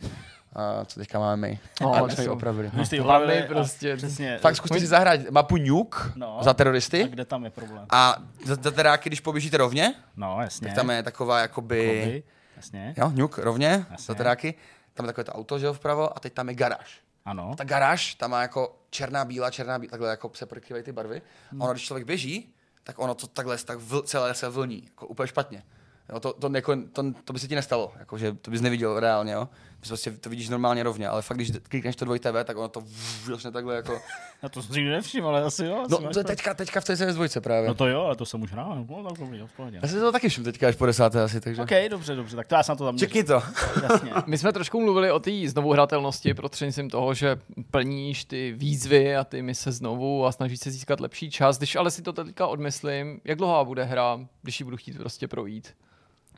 [0.54, 1.60] a co teďka máme my.
[1.82, 2.34] No, a jsme jo.
[2.34, 2.72] opravili.
[2.74, 4.38] Vy jste ji opravili a prostě- Přesně.
[4.38, 6.38] Fakt zkuste si zahrát mapu Nuke No.
[6.42, 7.86] za A teroristy kde tam je problém?
[7.90, 10.68] a za, za teráky, když poběžíte rovně, No, jasně.
[10.68, 12.24] tak tam je taková jakoby, Koby.
[12.62, 12.94] Jasně.
[12.98, 14.06] jo, Nuke rovně, Jasně.
[14.06, 14.54] za teráky,
[14.94, 17.02] tam je takové to auto, že jo, vpravo a teď tam je garáž.
[17.26, 17.56] Ano.
[17.58, 21.22] Ta garáž, tam má jako černá, bílá, černá, bílá, takhle jako se prokyvají ty barvy.
[21.52, 21.62] Hmm.
[21.62, 25.08] A ono, když člověk běží, tak ono to takhle tak vl, celé se vlní, jako
[25.08, 25.64] úplně špatně.
[26.10, 29.00] Jo, to, to, jako, to, to, by se ti nestalo, jako, že to bys neviděl
[29.00, 29.50] reálně, jo.
[29.88, 32.84] Prostě to vidíš normálně rovně, ale fakt, když klikneš to 2TV, tak ono to
[33.28, 34.02] vlastně takhle jako...
[34.44, 35.86] Já to si nevšiml, ale asi jo.
[35.90, 37.68] No, asi máš to teďka, teďka v té CS2 právě.
[37.68, 38.86] No to jo, ale to jsem už hrál.
[38.90, 39.80] No, tak dobrý, v pohodě.
[39.82, 41.62] Já jsem to taky všiml teďka až po desáté asi, takže...
[41.62, 43.42] OK, dobře, dobře, tak to já jsem na to tam Čekni to.
[43.84, 44.12] Jasně.
[44.26, 47.40] My jsme trošku mluvili o té znovu hratelnosti prostřednictvím toho, že
[47.72, 51.58] plníš ty výzvy a ty mise znovu a snažíš se získat lepší čas.
[51.58, 55.28] Když ale si to teďka odmyslím, jak dlouhá bude hra, když ji budu chtít prostě
[55.28, 55.74] projít?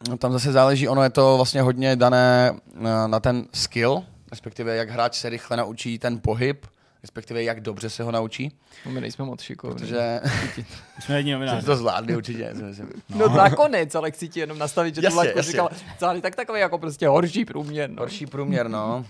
[0.10, 4.76] No, tam zase záleží, ono je to vlastně hodně dané na, na ten skill, respektive
[4.76, 6.66] jak hráč se rychle naučí ten pohyb,
[7.02, 9.76] respektive jak dobře se ho naučí, No, my nejsme moc šikovní.
[9.80, 10.22] protože
[11.00, 11.66] jsme jedni jsme novináři.
[11.66, 12.54] to zvládli určitě.
[12.56, 12.90] si myslím.
[13.10, 15.52] No nakonec, ale chci ti jenom nastavit, že Jasně, laťku jasně.
[15.52, 15.70] říkal,
[16.00, 17.90] záleží tak takový jako prostě horší průměr.
[17.90, 18.02] No.
[18.02, 19.06] Horší průměr, no.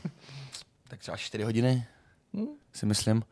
[0.88, 1.86] tak třeba 4 hodiny,
[2.34, 2.46] Hm.
[2.74, 3.24] si myslím.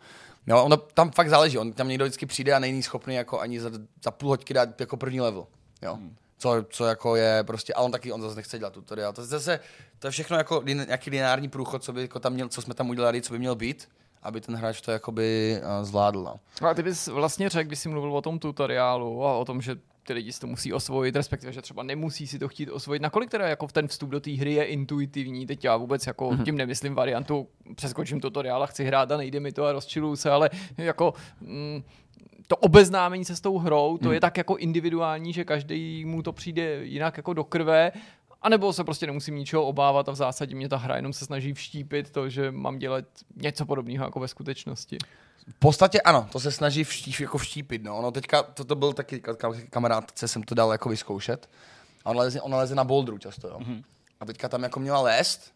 [0.47, 3.59] No, ono tam fakt záleží, on tam někdo vždycky přijde a není schopný jako ani
[3.59, 3.69] za,
[4.03, 5.47] za půl hoďky dát jako první level.
[5.81, 5.97] Jo.
[6.41, 9.13] Co, co, jako je prostě, a on taky, on zase nechce dělat tutoriál.
[9.13, 9.59] To, je zase,
[9.99, 12.73] to je všechno jako lin, nějaký lineární průchod, co, by jako tam měl, co jsme
[12.73, 13.89] tam udělali, co by měl být,
[14.23, 16.23] aby ten hráč to jakoby uh, zvládl.
[16.23, 16.67] No.
[16.69, 19.75] A ty bys vlastně řekl, když jsi mluvil o tom tutoriálu a o tom, že
[20.03, 23.01] ty lidi si to musí osvojit, respektive, že třeba nemusí si to chtít osvojit.
[23.01, 25.45] Nakolik teda jako ten vstup do té hry je intuitivní?
[25.45, 26.43] Teď já vůbec jako mm-hmm.
[26.43, 30.31] tím nemyslím variantu, přeskočím tutoriál a chci hrát a nejde mi to a rozčiluju se,
[30.31, 31.83] ale jako mm,
[32.51, 34.13] to obeznámení se s tou hrou, to mm.
[34.13, 37.91] je tak jako individuální, že každý mu to přijde jinak jako do krve,
[38.41, 41.25] a nebo se prostě nemusím ničeho obávat a v zásadě mě ta hra jenom se
[41.25, 43.05] snaží vštípit to, že mám dělat
[43.35, 44.97] něco podobného jako ve skutečnosti.
[45.47, 47.83] V podstatě ano, to se snaží vštíp, jako vštípit.
[47.83, 47.97] No.
[47.97, 51.49] Ono teďka, to, to byl taky ka- ka- kamarádce, jsem to dal jako vyzkoušet.
[52.05, 53.59] A ona leze, ona leze na bouldru často, jo.
[53.59, 53.83] Mm-hmm.
[54.19, 55.53] A teďka tam jako měla lézt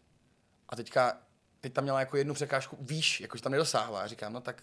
[0.68, 1.12] a teďka,
[1.60, 4.00] teď tam měla jako jednu překážku výš, jakože tam nedosáhla.
[4.00, 4.62] A říkám, no tak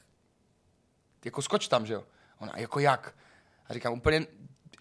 [1.25, 2.03] jako skoč tam, že jo.
[2.43, 3.15] Ona, jako jak?
[3.69, 4.25] A říkám, úplně,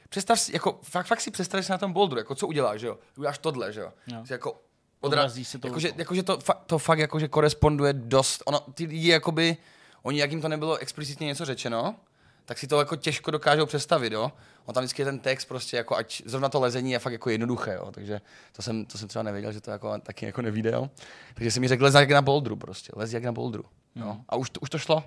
[0.08, 2.80] představ si, jako fakt, fakt si představ že jsi na tom bouldru, jako co uděláš,
[2.80, 2.98] že jo.
[3.16, 3.92] Uděláš tohle, že jo.
[4.24, 4.60] Jsi Jako
[5.00, 6.00] Odrazí se to jakože, rukou.
[6.00, 8.42] jakože to, fa- to fakt jakože koresponduje dost.
[8.46, 9.56] Ono, ty lidi jakoby,
[10.02, 11.94] oni, jak jim to nebylo explicitně něco řečeno,
[12.44, 14.32] tak si to jako těžko dokážou představit, jo.
[14.64, 17.30] On tam vždycky je ten text prostě jako, ať zrovna to lezení je fakt jako
[17.30, 17.90] jednoduché, jo.
[17.92, 18.20] Takže
[18.52, 20.90] to jsem, to jsem třeba nevěděl, že to jako taky jako nevíde, jo.
[21.34, 23.64] Takže jsem mi řekl, lez jak na bouldru prostě, lez jak na bouldru.
[23.96, 24.16] Jo.
[24.28, 25.04] A už to, už to šlo.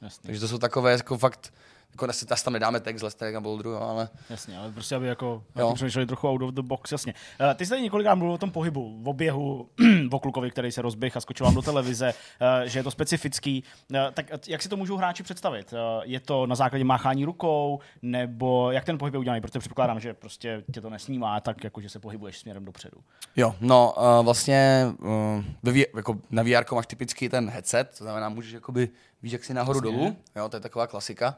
[0.00, 1.52] Jasně, Takže to jsou takové jako fakt,
[1.92, 5.06] jako asi tas tam nedáme text, jak na bouldru, jo, ale jasně, ale prostě, aby
[5.06, 5.74] jako Jo.
[5.74, 7.14] přemýšleli trochu out of the box, jasně.
[7.40, 9.68] Uh, ty jsi tady několikrát mluvil o tom pohybu, v oběhu,
[10.10, 13.64] o klukovi, který se rozběh a skočil vám do televize, uh, že je to specifický.
[13.90, 15.74] Uh, tak jak si to můžou hráči představit?
[16.02, 19.40] Je to na základě máchání rukou, nebo jak ten pohyb je udělaný?
[19.40, 22.96] Protože předpokládám, že prostě tě to nesnímá tak, jako že se pohybuješ směrem dopředu.
[23.36, 24.86] Jo, no vlastně
[25.96, 28.88] jako na VR máš typicky ten headset, to znamená, můžeš jakoby,
[29.22, 29.92] víš, jak si nahoru Jasně.
[29.92, 31.36] dolů, jo, to je taková klasika.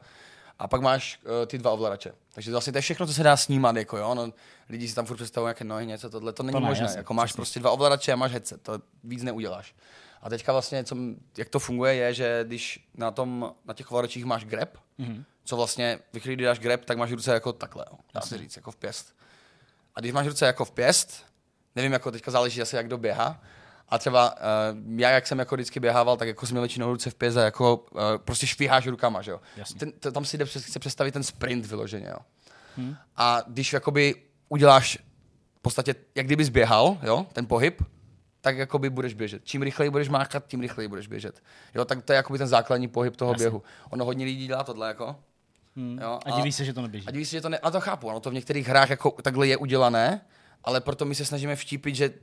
[0.61, 2.13] A pak máš uh, ty dva ovladače.
[2.33, 4.33] Takže vlastně to je všechno, co se dá snímat, jako jo, no,
[4.69, 6.83] lidi si tam furt představují nějaké nohy, něco, tohle, to není To ne, možné.
[6.83, 7.37] jasně, jako máš přesně.
[7.37, 9.75] prostě dva ovladače a máš headset, to víc neuděláš.
[10.21, 10.95] A teďka vlastně, co,
[11.37, 14.69] jak to funguje, je, že když na, tom, na těch ovladačích máš grab,
[14.99, 15.23] mm-hmm.
[15.43, 18.37] co vlastně, ve chvíli, kdy dáš grab, tak máš ruce jako takhle, jo, dá se
[18.37, 19.15] říct, jako v pěst.
[19.95, 21.25] A když máš ruce jako v pěst,
[21.75, 23.41] nevím, jako teďka záleží zase, jak kdo běhá,
[23.91, 27.37] a třeba uh, já, jak jsem jako vždycky běhával, tak jako měl většinou ruce v
[27.37, 29.41] a jako uh, prostě šviháš rukama, že jo.
[29.57, 29.79] Jasně.
[29.79, 32.17] Ten, to, tam si jde přes, chce představit ten sprint vyloženě, jo.
[32.77, 32.95] Hmm.
[33.15, 34.15] A když jakoby
[34.49, 34.97] uděláš
[35.55, 37.81] v podstatě, jak kdybys běhal, jo, ten pohyb,
[38.41, 39.41] tak jakoby budeš běžet.
[39.45, 41.43] Čím rychleji budeš máchat, tím rychleji budeš běžet.
[41.75, 43.43] Jo, tak to je jakoby ten základní pohyb toho Jasně.
[43.43, 43.63] běhu.
[43.89, 45.15] Ono hodně lidí dělá tohle, jako.
[45.75, 45.99] Hmm.
[46.01, 47.07] Jo, a diví se, že to neběží.
[47.07, 47.57] a diví se, že to ne...
[47.57, 50.21] A to chápu, ano, to v některých hrách jako takhle je udělané,
[50.63, 52.13] ale proto my se snažíme vštípit, že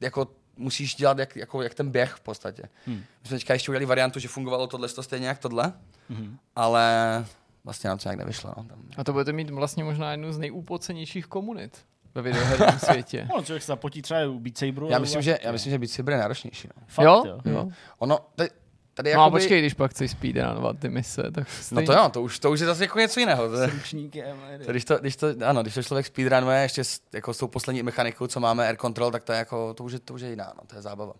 [0.00, 2.62] jako musíš dělat jak, jako, jak ten běh v podstatě.
[2.86, 2.96] Hmm.
[2.96, 5.72] My jsme teďka ještě udělali variantu, že fungovalo tohle to stejně jak tohle,
[6.08, 6.38] hmm.
[6.56, 7.26] ale
[7.64, 8.54] vlastně nám to nějak nevyšlo.
[8.56, 8.64] No.
[8.64, 8.78] Tam...
[8.96, 13.28] A to budete mít vlastně možná jednu z nejúpocenějších komunit ve videoherním světě.
[13.36, 14.88] No, člověk se zapotí třeba u Beat Saberu.
[14.90, 16.68] Já myslím, že, já myslím, že Beat Saber je náročnější.
[16.76, 16.82] No.
[16.86, 17.22] Fakt, jo?
[17.26, 17.40] jo.
[17.44, 17.68] jo.
[17.98, 18.18] Ono,
[18.94, 21.86] tady, tady No a jakoby- počkej, když pak chceš speedrunovat ty mise, tak No stejně.
[21.86, 23.48] to jo, to už, to už je zase jako něco jiného.
[23.48, 23.56] To,
[24.64, 27.48] to, když, to, když, to, ano, když to člověk speedrunuje ještě s, jako s tou
[27.48, 30.20] poslední mechanikou, co máme Air Control, tak to je, jako, to už je, to už
[30.20, 31.12] je jiná, no, to je zábava.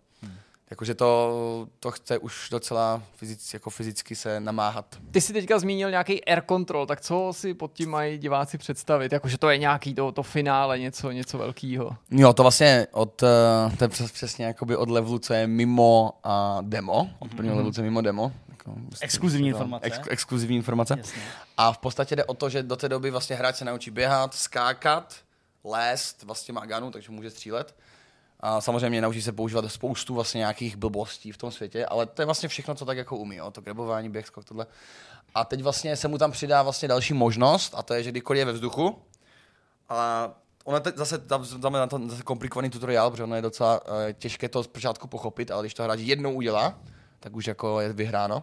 [0.70, 4.98] Jakože to, to chce už docela fyzic, jako fyzicky se namáhat.
[5.10, 9.12] Ty jsi teďka zmínil nějaký air control, tak co si pod tím mají diváci představit?
[9.12, 11.96] Jakože to je nějaký to, to finále, něco, něco velkého.
[12.10, 16.12] Jo, to vlastně od, uh, to je přes, přesně jakoby od levelu, co je mimo
[16.26, 18.32] uh, demo, od prvního levelu, co je mimo demo.
[18.48, 19.86] Jako, prostě- Exkluzivní to- informace.
[19.86, 20.94] Ex, exkluzivní informace.
[20.98, 21.22] Jasně.
[21.56, 24.34] A v podstatě jde o to, že do té doby vlastně hráč se naučí běhat,
[24.34, 25.14] skákat,
[25.64, 27.74] lézt, vlastně má ganu, takže může střílet.
[28.40, 32.26] A samozřejmě naučí se používat spoustu vlastně nějakých blbostí v tom světě, ale to je
[32.26, 33.50] vlastně všechno, co tak jako umí, jo?
[33.50, 34.66] to grabování, běh, skok, tohle.
[35.34, 38.38] A teď vlastně se mu tam přidá vlastně další možnost, a to je, že kdykoliv
[38.38, 38.98] je ve vzduchu,
[39.88, 40.30] a
[40.64, 43.94] ona teď zase tam dáme na to zase komplikovaný tutoriál, protože ono je docela uh,
[44.12, 46.78] těžké to zpočátku pochopit, ale když to hráč jednou udělá,
[47.20, 48.42] tak už jako je vyhráno.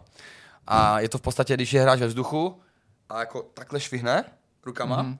[0.67, 2.61] A je to v podstatě, když je hráč ve vzduchu
[3.09, 4.25] a jako takhle švihne
[4.65, 5.17] rukama, mm-hmm.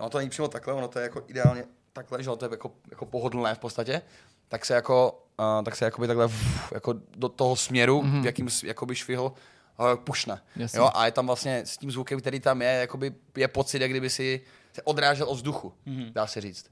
[0.00, 2.72] no to není přímo takhle, ono to je jako ideálně takhle, že to je jako,
[2.90, 4.02] jako pohodlné v podstatě,
[4.48, 8.22] tak se jako, uh, tak se jakoby takhle vf, jako do toho směru, mm-hmm.
[8.22, 9.32] v jakým s- jakoby švihl,
[9.78, 10.42] uh, pušne.
[10.56, 10.78] Jasně.
[10.78, 13.90] Jo, a je tam vlastně s tím zvukem, který tam je, jakoby je pocit, jak
[13.90, 14.40] kdyby si
[14.72, 16.12] se odrážel od vzduchu, mm-hmm.
[16.12, 16.70] dá se říct.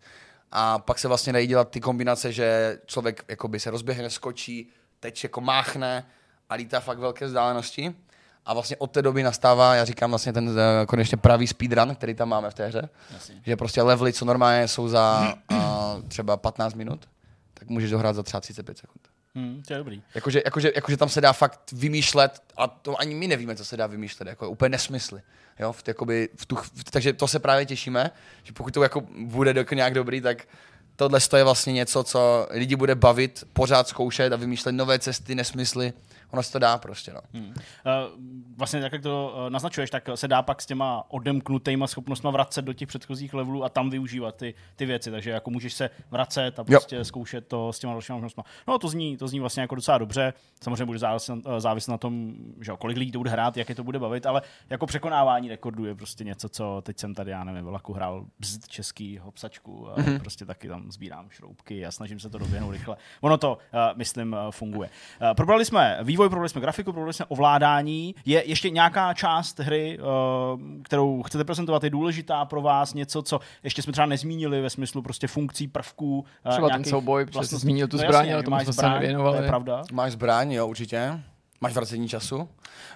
[0.53, 4.71] A pak se vlastně dají dělat ty kombinace, že člověk jakoby se rozběhne, skočí,
[5.01, 6.07] teď jako máchne
[6.49, 7.95] a lítá fakt velké vzdálenosti.
[8.51, 12.15] A vlastně od té doby nastává, já říkám vlastně ten eh, konečně pravý speedrun, který
[12.15, 12.89] tam máme v té hře.
[13.15, 13.35] Jasně.
[13.47, 15.59] Že prostě levely, co normálně jsou za uh,
[16.09, 17.09] třeba 15 minut,
[17.55, 19.01] tak můžeš dohrát za třeba 35 sekund.
[19.35, 20.03] Hmm, to je dobrý.
[20.15, 23.77] Jakože, jakože, jakože tam se dá fakt vymýšlet a to ani my nevíme, co se
[23.77, 25.23] dá vymýšlet, jako úplně nesmysly.
[25.59, 28.11] Jo, v, jakoby, v tu, v, takže to se právě těšíme,
[28.43, 30.47] že pokud to jako bude jako nějak dobrý, tak
[30.97, 35.93] tohle je vlastně něco, co lidi bude bavit, pořád zkoušet a vymýšlet nové cesty, nesmysly.
[36.31, 37.21] Ono se to dá prostě, no.
[37.33, 37.49] Hmm.
[37.49, 37.55] Uh,
[38.57, 42.63] vlastně tak, jak to uh, naznačuješ, tak se dá pak s těma odemknutýma schopnostmi vracet
[42.63, 45.11] do těch předchozích levelů a tam využívat ty, ty věci.
[45.11, 47.05] Takže jako můžeš se vracet a prostě jo.
[47.05, 48.43] zkoušet to s těma dalšíma schopnostmi.
[48.69, 50.33] No to zní, to zní vlastně jako docela dobře.
[50.63, 53.69] Samozřejmě bude záviset, eh, záviset na tom, že jo, kolik lidí to bude hrát, jak
[53.69, 57.31] je to bude bavit, ale jako překonávání rekordů je prostě něco, co teď jsem tady,
[57.31, 60.19] já nevím, vlaku hrál bzd český hopsačku a mm-hmm.
[60.19, 62.97] prostě taky tam sbírám šroubky a snažím se to doběhnout rychle.
[63.21, 64.91] Ono to, uh, myslím, funguje.
[65.23, 68.15] Uh, probrali jsme vývoj, probrali jsme grafiku, probrali jsme ovládání.
[68.27, 73.41] Je ještě nějaká část hry, uh, kterou chcete prezentovat, je důležitá pro vás, něco, co
[73.63, 76.19] ještě jsme třeba nezmínili ve smyslu prostě funkcí, prvků.
[76.47, 78.73] uh, Třeba ten souboj, protože jsi zmínil tu No zbraň, jasně, ale tomu máš jsme
[78.73, 79.37] se nevěnovali.
[79.37, 79.83] To je pravda.
[79.93, 81.21] Máš zbraň, jo, určitě.
[81.63, 82.49] Máš vracení času.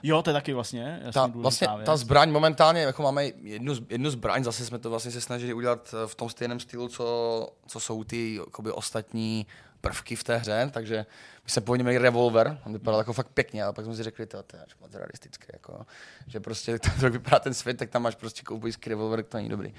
[0.02, 1.86] Jo, to je taky vlastně Ta, vlastně věc.
[1.86, 5.54] ta zbraň momentálně, jako máme jednu, z- jednu zbraň, zase jsme to vlastně se snažili
[5.54, 9.46] udělat eh, v tom stejném stylu, co, co jsou ty jakoby, ostatní
[9.84, 11.06] prvky v té hře, takže
[11.44, 14.26] my jsme původně měli revolver, on vypadal jako fakt pěkně, ale pak jsme si řekli,
[14.26, 15.86] to, to je až moc realistické, jako,
[16.26, 19.48] že prostě to, jak vypadá ten svět, tak tam máš prostě koubojský revolver, to není
[19.48, 19.74] dobrý.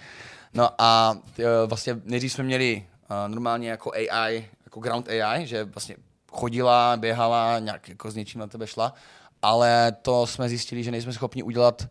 [0.53, 5.63] No a eh, vlastně nejdřív jsme měli uh, normálně jako AI, jako ground AI, že
[5.63, 5.95] vlastně
[6.31, 8.93] chodila, běhala, nějak jako s něčím na tebe šla,
[9.41, 11.87] ale to jsme zjistili, že nejsme schopni udělat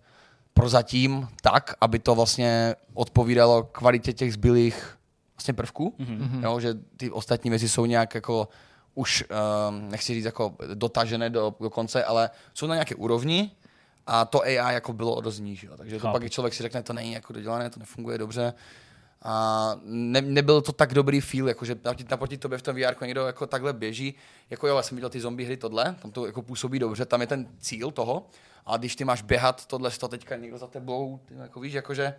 [0.55, 4.99] prozatím tak, aby to vlastně odpovídalo kvalitě těch zbylých
[5.37, 6.43] vlastně prvků, mm-hmm.
[6.43, 8.49] jo, že ty ostatní věci jsou nějak jako
[8.95, 9.25] už,
[9.69, 13.51] um, nechci říct jako dotažené do, do konce, ale jsou na nějaké úrovni
[14.07, 15.77] a to AI jako bylo o dost níž, jo.
[15.77, 16.13] takže to Chápu.
[16.13, 18.55] pak, když člověk si řekne, to není jako dodělané, to nefunguje dobře,
[19.27, 23.05] a ne, nebyl to tak dobrý feel, jako že naproti, naproti tobě v tom VR
[23.05, 24.15] někdo jako takhle běží,
[24.51, 27.21] jako jo, já jsem viděl ty zombie hry tohle, tam to jako působí dobře, tam
[27.21, 28.27] je ten cíl toho,
[28.67, 32.15] a když ty máš běhat tohle, to teďka někdo za tebou, ty jako víš, jakože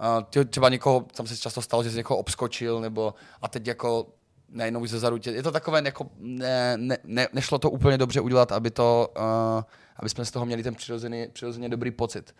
[0.00, 4.06] uh, třeba někoho, tam se často stalo, že jsi někoho obskočil, nebo a teď jako
[4.48, 5.30] najednou se zarutě.
[5.30, 9.62] Je to takové, jako, ne, ne, ne, nešlo to úplně dobře udělat, aby to, uh,
[9.96, 12.34] aby jsme z toho měli ten přirozený, přirozeně dobrý pocit.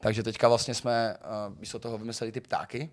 [0.00, 1.16] Takže teďka vlastně jsme
[1.48, 2.90] uh, místo toho vymysleli ty ptáky,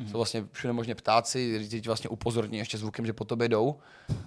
[0.00, 0.10] Mm-hmm.
[0.10, 3.76] Jsou vlastně všude možně ptáci, teď vlastně upozorní ještě zvukem, že po tobě jdou.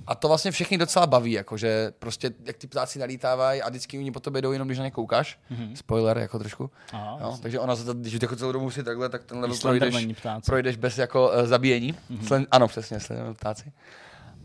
[0.08, 4.12] A to vlastně všechny docela baví, jakože prostě jak ty ptáci nalítávají a vždycky oni
[4.12, 5.40] po tobě jdou jenom, když na ně koukáš.
[5.52, 5.74] Mm-hmm.
[5.76, 6.72] Spoiler jako trošku.
[6.94, 10.08] Aha, jo, takže ona, když jako celou dobu si takhle, tak ten level projdeš,
[10.46, 11.94] projdeš bez jako uh, zabíjení.
[11.94, 12.28] Mm-hmm.
[12.28, 13.72] Slen, ano, přesně, Slenderman ptáci.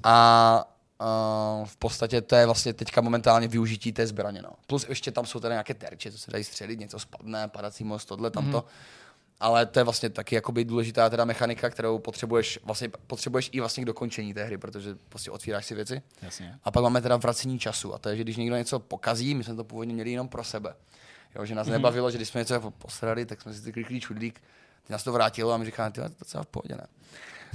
[0.02, 0.64] A
[1.00, 4.42] uh, v podstatě to je vlastně teďka momentálně využití té zbraně.
[4.42, 4.50] No.
[4.66, 8.04] Plus ještě tam jsou tady nějaké terče, co se dají střelit, něco spadne, padací most,
[8.04, 8.58] tohle, tamto.
[8.58, 9.03] Mm-hmm.
[9.40, 13.82] Ale to je vlastně taky jakoby důležitá teda mechanika, kterou potřebuješ, vlastně potřebuješ i vlastně
[13.82, 16.02] k dokončení té hry, protože prostě otvíráš si věci.
[16.22, 16.58] Jasně.
[16.64, 17.94] A pak máme teda vracení času.
[17.94, 20.44] A to je, že když někdo něco pokazí, my jsme to původně měli jenom pro
[20.44, 20.74] sebe.
[21.34, 21.70] Jo, že nás mm-hmm.
[21.70, 24.40] nebavilo, že když jsme něco posrali, tak jsme si ty klikli čudlík,
[24.86, 26.86] ty nás to vrátilo a my říkáme, ty to docela v pohodě, ne?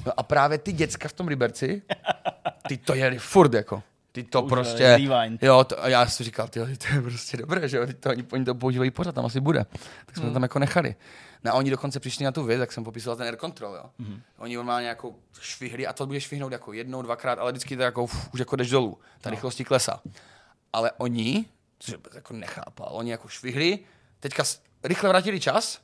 [0.06, 1.82] No a právě ty děcka v tom Liberci,
[2.68, 3.84] ty to jeli furt jako.
[4.12, 5.44] Ty to Už, prostě, rewind.
[5.44, 8.10] jo, to, a já jsem říkal, ty, to je prostě dobré, že jo, ty to,
[8.10, 9.66] oni, oni to používají pořád, tam asi bude.
[10.06, 10.96] Tak jsme to tam jako nechali.
[11.44, 13.84] No a oni dokonce přišli na tu věc, jak jsem popisoval ten air control, jo.
[14.00, 14.22] Mm-hmm.
[14.38, 18.04] Oni normálně jako švihli a to budeš švihnout jako jednou, dvakrát, ale vždycky to jako
[18.04, 18.98] uf, už jako jdeš dolů.
[19.22, 20.02] Ta rychlost ti klesá.
[20.74, 21.46] Ale oni,
[21.80, 23.80] což jako nechápal, oni jako švihli,
[24.20, 24.44] teďka
[24.84, 25.80] rychle vrátili čas,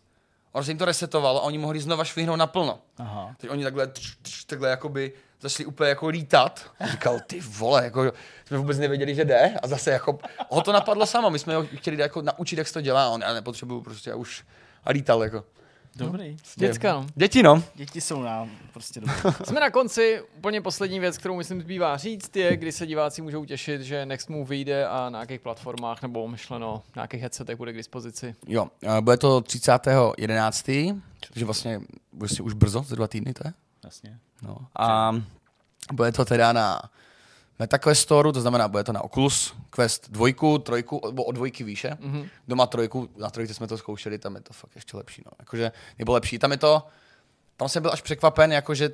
[0.51, 2.79] ono se jim to resetovalo a oni mohli znova švihnout naplno.
[2.97, 3.35] Aha.
[3.37, 6.71] Teď oni takhle, tš, tš, takhle jakoby začali úplně jako lítat.
[6.79, 8.11] A říkal, ty vole, jako,
[8.45, 9.53] jsme vůbec nevěděli, že jde.
[9.63, 10.19] A zase jako,
[10.49, 11.29] ho to napadlo samo.
[11.29, 13.09] My jsme ho chtěli jako naučit, jak se to dělá.
[13.09, 14.43] On, já nepotřebuju prostě, já už
[14.85, 15.43] a lítal jako.
[15.97, 16.37] Dobrý.
[16.55, 17.07] Děcka, no.
[17.15, 17.63] Děti, no.
[17.75, 19.15] Děti jsou nám prostě dobré.
[19.43, 20.21] Jsme na konci.
[20.37, 24.29] Úplně poslední věc, kterou myslím zbývá říct, je, kdy se diváci můžou těšit, že Next
[24.29, 28.35] Move vyjde a na jakých platformách nebo myšleno na jakých headsetech bude k dispozici.
[28.47, 28.67] Jo,
[29.01, 31.81] bude to 30.11., takže vlastně,
[32.13, 33.53] vlastně už brzo, za dva týdny to je.
[33.83, 34.19] Jasně.
[34.41, 34.57] No.
[34.79, 35.11] A
[35.93, 36.81] bude to teda na
[37.59, 40.27] MetaQuest Store, to znamená, bude to na Oculus Quest 2,
[40.63, 41.89] 3, nebo o dvojky výše.
[41.89, 42.29] Mm-hmm.
[42.47, 45.21] Doma trojku, na trojce jsme to zkoušeli, tam je to fakt ještě lepší.
[45.25, 45.31] No.
[45.39, 46.87] Jakože, nebo lepší, tam je to,
[47.57, 48.89] tam jsem byl až překvapen, jakože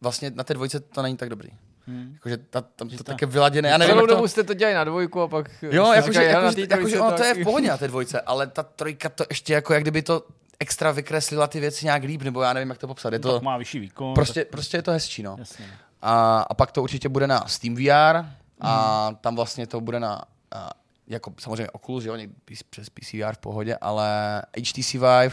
[0.00, 1.48] vlastně na té dvojce to není tak dobrý.
[1.86, 2.10] Hmm.
[2.14, 3.68] Jakože ta, tam to ta- tak je vyladěné.
[3.68, 4.14] Já nevím, Celou jak to...
[4.14, 5.50] dobu jste to dělali na dvojku a pak...
[5.62, 7.68] Jo, jakože, říkali, "Hele, na jakože, té jakože trojce ono to je tak." v pohodě
[7.68, 10.22] na té dvojce, ale ta trojka to ještě jako, jak kdyby to
[10.60, 13.12] extra vykreslila ty věci nějak líp, nebo já nevím, jak to popsat.
[13.12, 14.14] Je To to, tak má vyšší výkon.
[14.14, 15.30] prostě, prostě je to hezčí, no.
[15.30, 15.66] Tak, jasně.
[16.02, 18.26] A, a pak to určitě bude na Steam VR
[18.60, 20.22] a tam vlastně to bude na,
[20.52, 20.70] a,
[21.06, 25.30] jako samozřejmě Oculus, jo, někdy pí- přes PC VR v pohodě, ale HTC Vive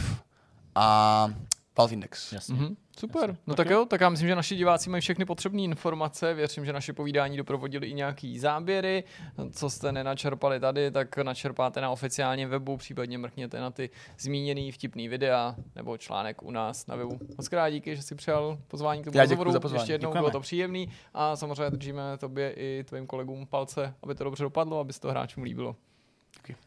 [0.75, 1.27] a
[1.77, 2.33] Valve Index.
[2.33, 2.55] Jasně.
[2.55, 3.37] Mhm, super.
[3.47, 6.33] No tak jo, tak já myslím, že naši diváci mají všechny potřebné informace.
[6.33, 9.03] Věřím, že naše povídání doprovodili i nějaký záběry.
[9.51, 13.89] Co jste nenačerpali tady, tak načerpáte na oficiálním webu, případně mrkněte na ty
[14.19, 17.19] zmíněný vtipný videa nebo článek u nás na webu.
[17.37, 19.51] Moc krát díky, že jsi přijal pozvání k tomu rozhovoru.
[19.51, 19.81] za pozvání.
[19.81, 20.21] Ještě jednou Děkujeme.
[20.21, 24.79] bylo to příjemný a samozřejmě držíme tobě i tvým kolegům palce, aby to dobře dopadlo,
[24.79, 25.75] aby se to hráčům líbilo.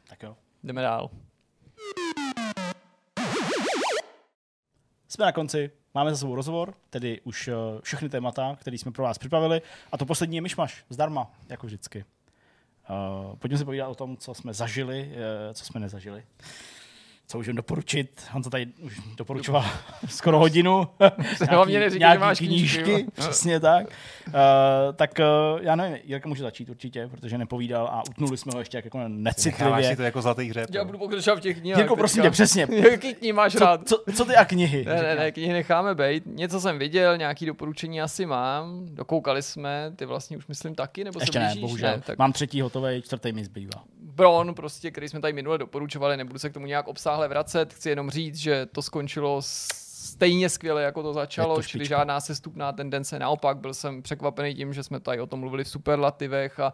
[0.08, 0.36] Tak jo.
[0.62, 1.10] Jdeme dál.
[5.08, 7.52] Jsme na konci, máme za sebou rozhovor, tedy už eh,
[7.82, 9.62] všechny témata, které jsme pro vás připravili.
[9.92, 12.04] A to poslední je myšmaš, zdarma, jako vždycky.
[12.90, 16.24] Uh, pojďme si povídat o tom, co jsme zažili, uh, co jsme nezažili.
[17.30, 18.22] Co můžeme doporučit.
[18.34, 19.64] On to tady už doporučoval
[20.08, 20.88] skoro hodinu.
[21.50, 23.06] Hlavně neříkej, že nějaký máš knížky.
[23.14, 23.86] Přesně tak.
[24.26, 24.32] Uh,
[24.96, 25.10] tak
[25.54, 28.84] uh, já nevím, Jirka může začít určitě, protože nepovídal a utnuli jsme ho ještě jak
[28.84, 29.88] jako Necháváš necitlivě.
[29.90, 30.70] si to jako zlatý hřeb.
[30.74, 31.78] Já budu pokračovat v těch knihách.
[31.78, 32.66] Jirko, prosím tě, přesně.
[32.90, 33.88] Jaký knihy máš Co, rád?
[33.88, 34.84] co, co ty a knihy?
[34.84, 36.22] Ne, ne, ne, knihy necháme být.
[36.26, 38.86] Něco jsem viděl, nějaký doporučení asi mám.
[38.94, 41.60] Dokoukali jsme, ty vlastně už myslím taky, nebo Ještě se ne, blížíš?
[41.60, 41.90] bohužel.
[41.90, 43.84] Ne, tak Mám třetí hotový, čtvrtý mi zbývá.
[44.18, 47.74] Bron, prostě, který jsme tady minule doporučovali, nebudu se k tomu nějak obsáhle vracet.
[47.74, 52.72] Chci jenom říct, že to skončilo stejně skvěle, jako to začalo, to čili žádná sestupná
[52.72, 53.18] tendence.
[53.18, 56.72] Naopak byl jsem překvapený tím, že jsme tady o tom mluvili v superlativech a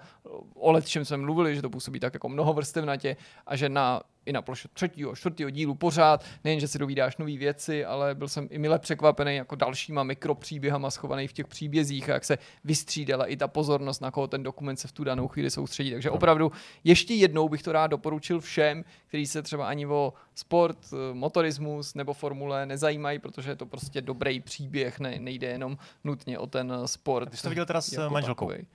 [0.55, 3.17] o let čem jsme mluvili, že to působí tak jako mnohovrstevnatě
[3.47, 7.37] a že na i na ploše třetího, čtvrtého dílu pořád, nejen, že si dovídáš nové
[7.37, 12.13] věci, ale byl jsem i mile překvapený jako dalšíma mikropříběhama schovaný v těch příbězích a
[12.13, 15.51] jak se vystřídala i ta pozornost, na koho ten dokument se v tu danou chvíli
[15.51, 15.93] soustředí.
[15.93, 16.53] Takže opravdu
[16.85, 21.95] ještě jednou bych to rád doporučil všem, kteří se třeba ani o sport, eh, motorismus
[21.95, 26.73] nebo formule nezajímají, protože je to prostě dobrý příběh, ne, nejde jenom nutně o ten
[26.73, 27.31] eh, sport.
[27.31, 28.47] Ty jsi to viděl teda s jako manželkou.
[28.47, 28.67] takovej.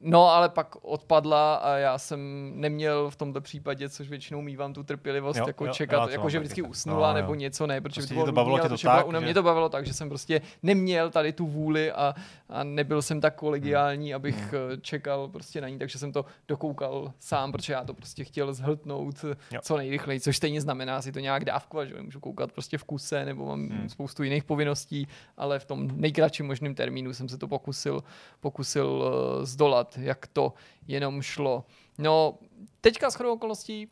[0.00, 4.82] No, ale pak odpadla a já jsem neměl v tomto případě, což většinou mývám tu
[4.82, 6.70] trpělivost, Jo, jako jo, čekat, jako že vždycky tak.
[6.70, 7.22] usnula Jo, jo.
[7.22, 9.28] nebo něco, ne, protože Prostě by to to bylo bavilo nudný, tě to tak, mě
[9.28, 12.14] že- to bavilo tak, že jsem prostě neměl tady tu vůli a,
[12.48, 14.60] a nebyl jsem tak kolegiální, abych Hmm.
[14.72, 18.54] eh, čekal prostě na ní, takže jsem to dokoukal sám, protože já to prostě chtěl
[18.54, 19.60] zhltnout Jo.
[19.62, 22.84] co nejrychleji, což stejně znamená si to nějak dávkovat, že jo, můžu koukat prostě v
[22.84, 23.88] kuse nebo mám Hmm.
[23.88, 28.02] spoustu jiných povinností, ale v tom nejkratším možném termínu jsem se to pokusil,
[28.40, 29.04] pokusil
[29.42, 30.52] eh, zdolat, jak to
[30.86, 31.64] jenom šlo.
[31.98, 32.38] No,
[32.80, 33.90] teďka s chodou okolností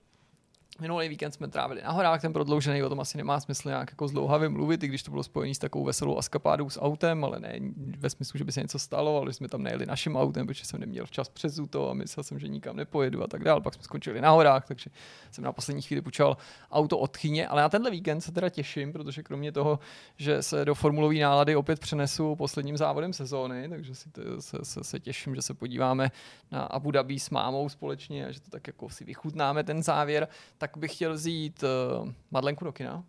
[0.80, 4.08] Minulý víkend jsme trávili na horách, ten prodloužený, o tom asi nemá smysl nějak jako
[4.08, 7.60] zdlouhavě mluvit, i když to bylo spojené s takovou veselou askapádou s autem, ale ne
[7.98, 10.80] ve smyslu, že by se něco stalo, ale jsme tam nejeli naším autem, protože jsem
[10.80, 13.60] neměl včas přes to a myslel jsem, že nikam nepojedu a tak dále.
[13.60, 14.90] Pak jsme skončili na horách, takže
[15.30, 16.36] jsem na poslední chvíli půjčoval
[16.70, 19.78] auto od chyně, ale na tenhle víkend se teda těším, protože kromě toho,
[20.16, 24.84] že se do formulové nálady opět přenesu posledním závodem sezóny, takže si to, se, se,
[24.84, 26.10] se, těším, že se podíváme
[26.50, 30.28] na Abu Dhabi s mámou společně a že to tak jako si vychutnáme ten závěr,
[30.58, 31.64] tak bych chtěl vzít
[32.02, 33.04] uh, Madlenku do kina.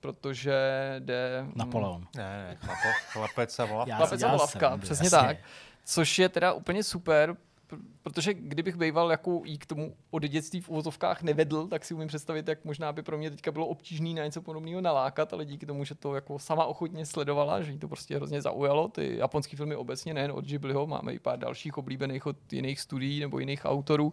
[0.00, 0.54] protože
[0.98, 1.42] jde...
[1.42, 2.06] mm, Napoleon.
[2.16, 3.90] Ne, ne, chlapo, chlapec a volavka.
[3.90, 5.18] Já Chlapec a volavka, jsem, přesně jasně.
[5.18, 5.36] tak.
[5.84, 7.36] Což je teda úplně super,
[7.70, 11.94] pr- protože kdybych býval jako jí k tomu od dětství v uvozovkách nevedl, tak si
[11.94, 15.44] umím představit, jak možná by pro mě teďka bylo obtížné na něco podobného nalákat, ale
[15.44, 19.16] díky tomu, že to jako sama ochotně sledovala, že jí to prostě hrozně zaujalo, ty
[19.16, 23.38] japonské filmy obecně, nejen od Ghibliho, máme i pár dalších oblíbených od jiných studií nebo
[23.38, 24.12] jiných autorů,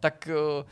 [0.00, 0.64] tak eh,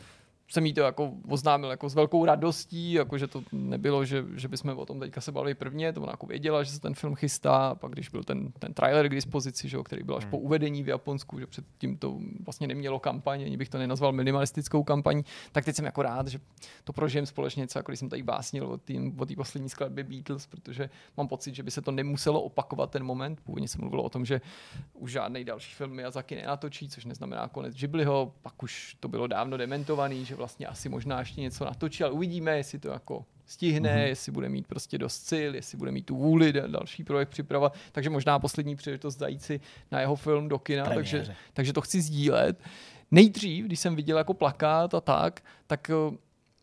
[0.55, 4.49] jsem jí to jako oznámil jako s velkou radostí, jako že to nebylo, že, že
[4.49, 7.15] bychom o tom teďka se bavili prvně, to ona jako věděla, že se ten film
[7.15, 10.39] chystá, a pak když byl ten, ten trailer k dispozici, že, který byl až po
[10.39, 15.25] uvedení v Japonsku, že předtím to vlastně nemělo kampaň, ani bych to nenazval minimalistickou kampaní,
[15.53, 16.39] tak teď jsem jako rád, že
[16.85, 20.47] to prožijem společně, něco, jako když jsem tady básnil o té o poslední skladbě Beatles,
[20.47, 23.41] protože mám pocit, že by se to nemuselo opakovat ten moment.
[23.41, 24.41] Původně se mluvilo o tom, že
[24.95, 29.57] už žádný další film Miyazaki nenatočí, což neznamená konec Ghibliho, pak už to bylo dávno
[29.57, 34.07] dementovaný, že vlastně asi možná ještě něco natočí, ale uvidíme, jestli to jako stihne, mm-hmm.
[34.07, 37.75] jestli bude mít prostě dost sil, jestli bude mít tu vůli da- další projekt připravovat.
[37.93, 39.61] Takže možná poslední příležitost zajít si
[39.91, 41.37] na jeho film do kina, takže, Premiéře.
[41.53, 42.61] takže to chci sdílet.
[43.11, 46.17] Nejdřív, když jsem viděl jako plakát a tak, tak eh,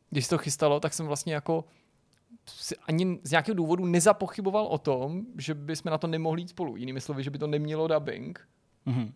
[0.10, 1.66] když se to chystalo, tak jsem vlastně jako
[2.46, 6.76] si ani z nějakého důvodu nezapochyboval o tom, že bychom na to nemohli jít spolu.
[6.76, 8.48] Jinými slovy, že by to nemělo dubbing.
[8.86, 9.14] Mhm.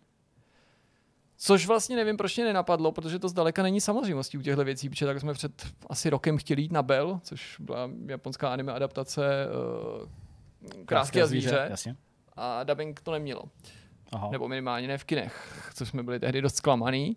[1.36, 5.06] Což vlastně nevím, proč mě nenapadlo, protože to zdaleka není samozřejmostí u těchto věcí, protože
[5.06, 9.46] tak jsme před asi rokem chtěli jít na Bell, což byla japonská anime adaptace
[10.00, 11.96] uh, Krásky a zvíře Jasně.
[12.36, 13.42] a dubbing to nemělo.
[14.12, 14.28] Aha.
[14.30, 17.16] Nebo minimálně ne v kinech, což jsme byli tehdy dost zklamaný.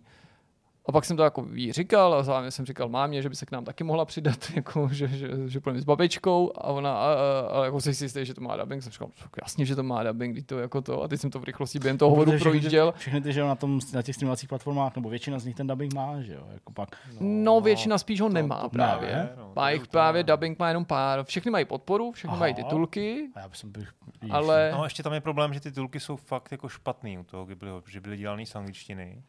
[0.90, 3.46] A pak jsem to jako jí říkal a zároveň jsem říkal mámě, že by se
[3.46, 7.14] k nám taky mohla přidat, jako, že, že, že půjdeme s babičkou a ona, a,
[7.14, 9.76] a, a jako jsi si jistý, že to má dubbing, jsem říkal, "Tak jasně, že
[9.76, 12.10] to má dubbing, když to jako to, a teď jsem to v rychlosti během toho
[12.10, 12.94] hovoru všechny ty- projížděl.
[12.96, 15.94] Všechny ty, že na, tom, na těch streamovacích platformách, nebo většina z nich ten dubbing
[15.94, 16.88] má, že jo, jako pak.
[17.20, 19.08] No, většina spíš ho nemá to právě.
[19.12, 20.32] ne, no, má to jich je to právě, ne.
[20.32, 21.24] dubbing má jenom pár.
[21.24, 22.40] Všechny mají podporu, všechny Aha.
[22.40, 23.88] mají titulky, A já bych, bych
[24.30, 27.44] ale No, ještě tam je problém, že ty titulky jsou fakt jako špatný u toho
[27.44, 29.22] Ghibliho, protože byly dělaný z angličtiny.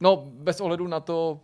[0.00, 1.40] No, bez ohledu na to,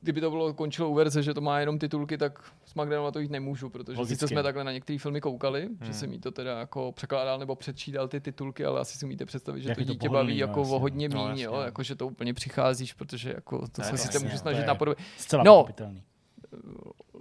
[0.00, 3.10] kdyby to bylo končilo u verze, že to má jenom titulky, tak s Magdanou na
[3.10, 4.14] to jít nemůžu, protože Logicky.
[4.16, 5.78] sice jsme takhle na některé filmy koukali, Hmm.
[5.82, 9.26] že jsem jí to teda jako překládal nebo předčítal ty titulky, ale asi si umíte
[9.26, 10.74] představit, že Jak to to dítě pohodlný, baví no, jako jasně.
[10.74, 11.60] o hodně No, jasně, jo, no.
[11.60, 14.38] jako že to úplně přicházíš, protože jako to Ne, se to si jasně, můžu to
[14.40, 14.98] snažit napodobit.
[15.18, 15.66] Zcela No.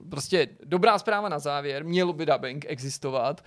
[0.10, 3.44] prostě dobrá zpráva na závěr, měl by dubbing existovat,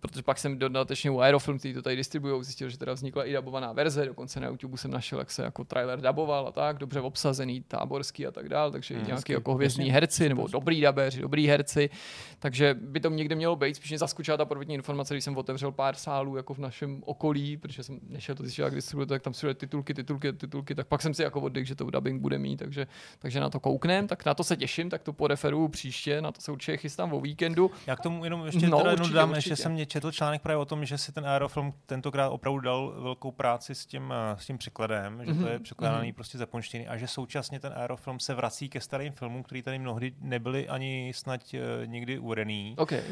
[0.00, 3.32] protože pak jsem dodatečně u Aerofilm, který to tady distribuují, zjistil, že teda vznikla i
[3.32, 7.00] dubovaná verze, dokonce na YouTube jsem našel, jak se jako trailer duboval a tak, dobře
[7.00, 11.20] obsazený, táborský a tak dál, takže Hmm, hmm, nějaký jako hvězdní herci nebo dobrý dabeři,
[11.20, 11.90] dobrý herci,
[12.38, 15.72] takže by to někde mělo být, spíš mě zaskočila ta prvotní informace, když jsem otevřel
[15.72, 19.34] pár sálů jako v našem okolí, protože jsem nešel to zjistit, jak distribuuje, tak tam
[19.34, 22.56] jsou titulky, titulky, titulky, tak pak jsem si jako oddych, že to dubbing bude mít,
[22.56, 22.86] takže,
[23.18, 26.40] takže na to kouknem, tak na to se těším, tak to poreferuju příště, na to
[26.40, 27.70] se určitě chystám o víkendu.
[27.86, 29.48] Já k tomu jenom ještě No, teda určitě, dám, určitě.
[29.48, 32.94] že jsem mě četl článek právě o tom, že si ten Aerofilm tentokrát opravdu dal
[33.02, 36.14] velkou práci s tím, eh, s tím překladem, že to je Mhm, překládaný mhm.
[36.14, 39.78] prostě z japonštiny a že současně ten Aerofilm se vrací ke starým filmům, který tady
[39.78, 42.74] mnohdy nebyly ani snad eh, nikdy uvedený.
[42.78, 42.92] OK.
[42.92, 43.04] Eh,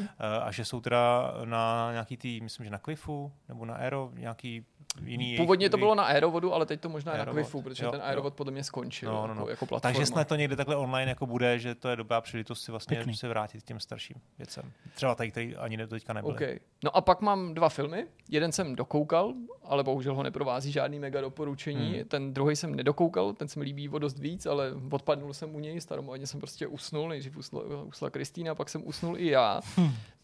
[0.42, 4.64] a že jsou teda na nějaký tý, myslím, že na Cliffu nebo na Aero, nějaký
[5.04, 5.36] jiný...
[5.36, 7.84] Původně jejich- to bylo na Aerovodu, ale teď to možná je na Aerovod, Quifu, protože
[7.84, 8.06] jo, ten jo.
[8.06, 9.40] Aerovod podle mě skončil No, no, no.
[9.40, 9.92] Jako, jako platforma.
[9.94, 12.96] Takže snad to někde takhle online jako bude, že to je dobrá příležitost si vlastně
[12.96, 13.16] Pěkný.
[13.16, 14.72] se vrátit k těm starším věcem.
[14.94, 16.34] Třeba tady, který ani ne, teďka nebyly.
[16.34, 16.58] Okay.
[16.84, 18.06] No a pak mám dva filmy.
[18.28, 21.94] Jeden jsem dokoukal, ale bohužel ho neprovází žádný mega doporučení.
[21.94, 22.04] Hmm.
[22.04, 25.60] Ten druhý jsem nedokoukal, ten se mi líbí o dost víc, ale odpadnul jsem u
[25.60, 29.60] něj, staromodně jsem prostě usnul, nejdřív usla, usla Kristýna, pak jsem usnul i já.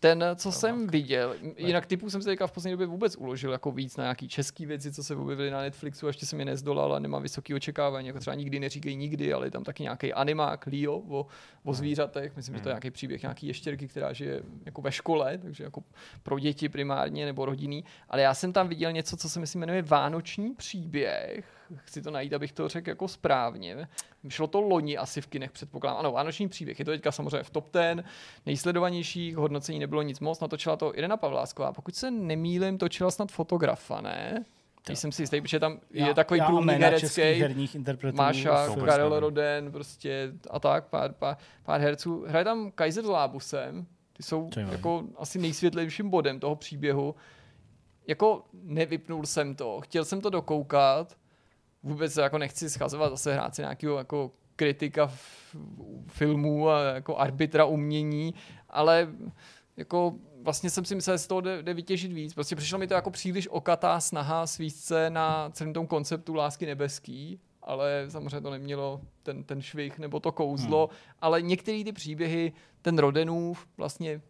[0.02, 3.72] Ten, co jsem viděl, jinak typů jsem se teďka v poslední době vůbec uložil jako
[3.72, 6.98] víc na nějaký český věci, co se objevily na Netflixu, ještě jsem je nezdolal a
[6.98, 10.94] nemám vysoké očekávání, jako třeba nikdy neříkej nikdy, ale je tam taky nějaký animák Leo
[10.94, 11.26] o,
[11.64, 15.38] o zvířatech, myslím, že to je nějaký příběh nějaký ještěrky, která žije jako ve škole,
[15.38, 15.82] takže jako
[16.22, 19.82] pro děti primárně nebo rodinný, ale já jsem tam viděl něco, co se myslím jmenuje
[19.82, 23.88] Vánoční příběh, chci to najít, abych to řekl jako správně.
[24.28, 25.98] Šlo to loni asi v kinech, předpokládám.
[26.00, 26.78] Ano, Vánoční příběh.
[26.78, 28.04] Je to teďka samozřejmě v top 10
[28.46, 31.72] nejsledovanějších, hodnocení nebylo nic moc, natočila to Irena Pavlásková.
[31.72, 34.44] Pokud se nemýlim, točila snad fotografa, ne?
[34.86, 37.84] Když jsem si jistý, protože tam je takový já průnik jména českých herecký.
[38.12, 42.24] Máša, jsou Karel prostě, Roden, prostě a tak, pár, pár, pár herců.
[42.28, 47.14] Hraje tam Kaiser s Lábusem, ty jsou jako asi nejsvětlejším bodem toho příběhu.
[48.06, 51.16] Jako nevypnul jsem to, chtěl jsem to dokoukat,
[51.82, 55.12] vůbec jako nechci schazovat zase hrát si nějakého jako kritika
[56.06, 58.34] filmů a jako arbitra umění,
[58.70, 59.08] ale
[59.76, 62.34] jako vlastně jsem si myslel, že z toho jde, jde vytěžit víc.
[62.34, 66.66] Prostě přišlo mi to jako příliš okatá snaha svíst se na celém tom konceptu lásky
[66.66, 70.98] nebeský, ale samozřejmě to nemělo ten, ten švih nebo to kouzlo, hmm.
[71.20, 72.52] ale některé ty příběhy,
[72.82, 74.20] ten Rodenův vlastně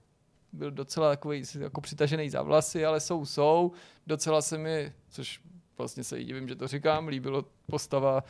[0.52, 3.72] byl docela takový jako přitažený za vlasy, ale jsou, jsou.
[4.06, 5.40] Docela se mi, což
[5.82, 8.24] vlastně se i divím, že to říkám, líbilo postava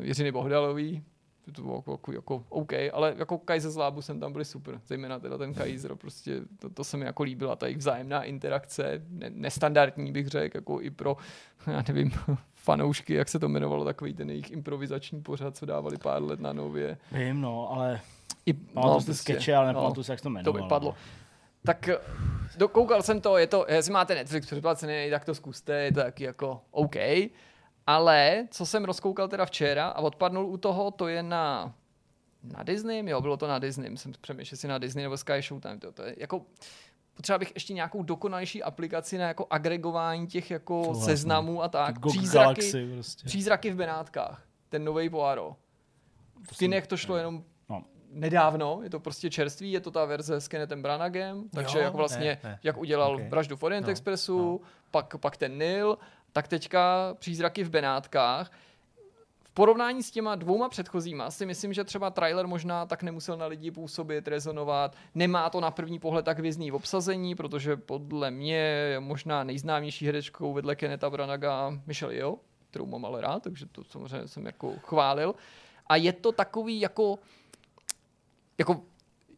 [0.00, 1.02] eh, Jiřiny Bohdalový,
[1.52, 4.80] to bylo jako, jako, jako OK, ale jako Kaiser z Lábu jsem tam byli super,
[4.86, 9.02] zejména teda ten Kaiser, prostě to, to se mi jako líbila, ta jejich vzájemná interakce,
[9.08, 11.16] ne, nestandardní bych řekl, jako i pro,
[11.66, 12.12] já nevím,
[12.54, 16.52] fanoušky, jak se to jmenovalo, takový ten jejich improvizační pořad, co dávali pár let na
[16.52, 16.98] nově.
[17.12, 18.00] Vím, no, ale
[18.46, 20.58] I, no, si skeče, ale nepamatuju no, se, jak to jmenovalo.
[20.58, 20.94] To vypadlo.
[21.66, 21.98] Tak eh,
[22.56, 26.24] dokoukal jsem to, je to, jestli máte Netflix předplacený, tak to zkuste, je to taky
[26.24, 26.96] jako OK.
[27.86, 31.74] Ale co jsem rozkoukal teda včera a odpadnul u toho, to je na
[32.56, 35.78] na Disney, jo, bylo to na Disney, jsem přemýšlel si na Disney nebo Sky Showtime,
[35.78, 36.42] to, to je jako
[37.14, 41.04] potřeba bych ještě nějakou dokonalejší aplikaci na jako agregování těch jako Souhlasím.
[41.04, 41.98] seznamů a tak.
[42.00, 43.24] Přízraky, Galaxy prostě.
[43.26, 45.56] přízraky v Benátkách, ten nový Poirot.
[46.52, 47.44] V kinech to šlo jenom No.
[48.14, 51.96] Nedávno, je to prostě čerstvý, je to ta verze s Kennethem Branaghem, takže Jo, jako
[51.96, 52.58] vlastně, ne, ne.
[52.62, 53.22] jak udělal Ok.
[53.28, 54.60] Vraždu v Orient No, Expressu,
[54.90, 55.98] Pak, pak ten Nil,
[56.32, 58.50] tak teďka Přízraky v Benátkách.
[59.42, 63.46] V porovnání s těma dvouma předchozíma si myslím, že třeba trailer možná tak nemusel na
[63.46, 64.96] lidi působit, rezonovat.
[65.14, 70.06] Nemá to na první pohled tak vězný v obsazení, protože podle mě je možná nejznámější
[70.06, 72.38] herečkou vedle Kenneta Branaga Michelle Yeoh,
[72.70, 75.34] kterou mám ale rád, takže to samozřejmě jsem jako chválil.
[75.86, 77.18] A je to takový jako
[78.58, 78.82] jako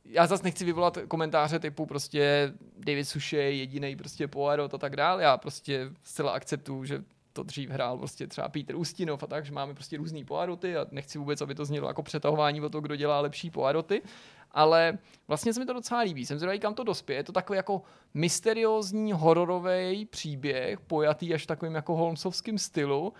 [0.04, 5.20] já zase nechci vyvolat komentáře typu prostě David Suchet, jediný prostě Poirot a tak dál.
[5.20, 9.52] Já prostě zcela akceptuju, že to dřív hrál prostě třeba Peter Ustinov a tak, že
[9.52, 12.96] máme prostě různý Poiroty a nechci vůbec, aby to znělo jako přetahování o to, kdo
[12.96, 14.02] dělá lepší Poiroty,
[14.50, 14.98] ale
[15.28, 16.26] vlastně se mi to docela líbí.
[16.26, 17.18] Jsem zvědavý, kam to dospěje.
[17.18, 17.82] Je to takový jako
[18.14, 23.12] mysteriózní hororový příběh, pojatý až takovým jako Holmesovským stylu,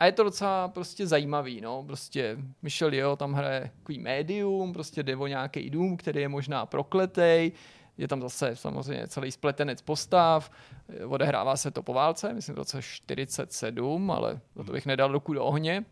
[0.00, 5.02] a je to docela prostě zajímavý, no, prostě Michel Yeoh tam hraje takový médium, prostě
[5.02, 7.52] jde o nějaký dům, který je možná prokletej,
[7.98, 10.50] je tam zase samozřejmě celý spletenec postav,
[10.88, 15.12] eh, odehrává se to po válce, myslím v roce 47, ale za to bych nedal
[15.12, 15.84] ruku do ohně.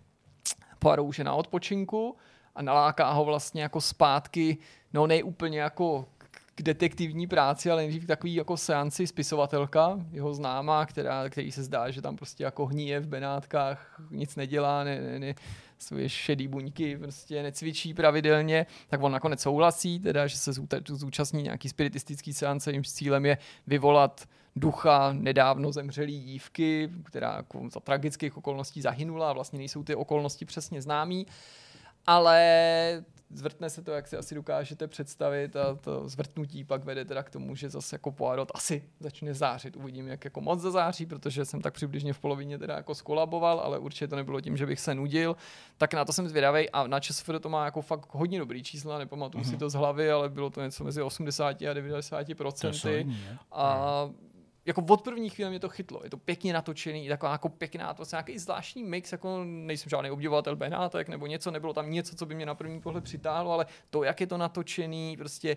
[0.79, 2.17] Poirot už je na odpočinku
[2.55, 4.59] a naláká ho vlastně jako zpátky,
[4.93, 6.09] no ne úplně jako
[6.57, 11.91] k detektivní práci, ale nejdřív takový jako seanci spisovatelka, jeho známá, která, který se zdá,
[11.91, 15.35] že tam prostě jako hníje v Benátkách, nic nedělá, ne, ne, ne,
[15.79, 20.53] svoje šedý buňky prostě necvičí pravidelně, tak on nakonec souhlasí, teda, že se
[20.87, 27.81] zúčastní nějaký spiritistický seance, jejímž cílem je vyvolat ducha nedávno zemřelý dívky, která jako za
[27.81, 31.27] tragických okolností zahynula a vlastně nejsou ty okolnosti přesně známý
[32.07, 37.23] ale zvrtne se to, jak si asi dokážete představit a to zvrtnutí pak vede teda
[37.23, 39.77] k tomu, že zase jako Poirot asi začne zářit.
[39.77, 43.79] Uvidím, jak jako moc zazáří, protože jsem tak přibližně v polovině teda jako skolaboval, ale
[43.79, 45.37] určitě to nebylo tím, že bych se nudil.
[45.79, 48.99] Tak na to jsem zvědavý a na ČSFD to má jako fakt hodně dobrý čísla,
[48.99, 49.51] nepamatuju mm-hmm.
[49.51, 53.07] si to z hlavy, ale bylo to něco mezi 80 a 90 To je procenty.
[53.53, 54.11] A
[54.67, 56.01] jako od první chvíle mě to chytlo.
[56.05, 60.57] Je to pěkně natočený, taková jako pěkná, to nějaký zvláštní mix, jako nejsem žádný obdivovatel
[60.57, 64.05] Benátek nebo něco, nebylo tam něco, co by mě na první pohled přitáhlo, ale to,
[64.05, 65.57] jak je to natočený, prostě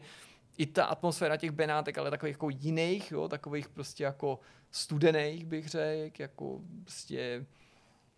[0.58, 4.40] i ta atmosféra těch Benátek, ale takových jako jiných, jo, takových prostě jako
[4.72, 7.46] studených, bych řekl, jako prostě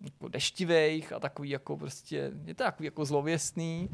[0.01, 3.89] jako deštivých a takový jako prostě, je to takový jako zlověstný.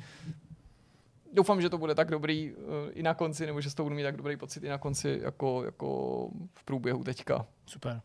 [1.34, 2.58] Doufám, že to bude tak dobrý uh,
[2.94, 5.20] i na konci, nebo že z toho budu mít tak dobrý pocit i na konci,
[5.24, 5.88] jako, jako
[6.54, 7.46] v průběhu teďka.
[7.66, 8.02] Super.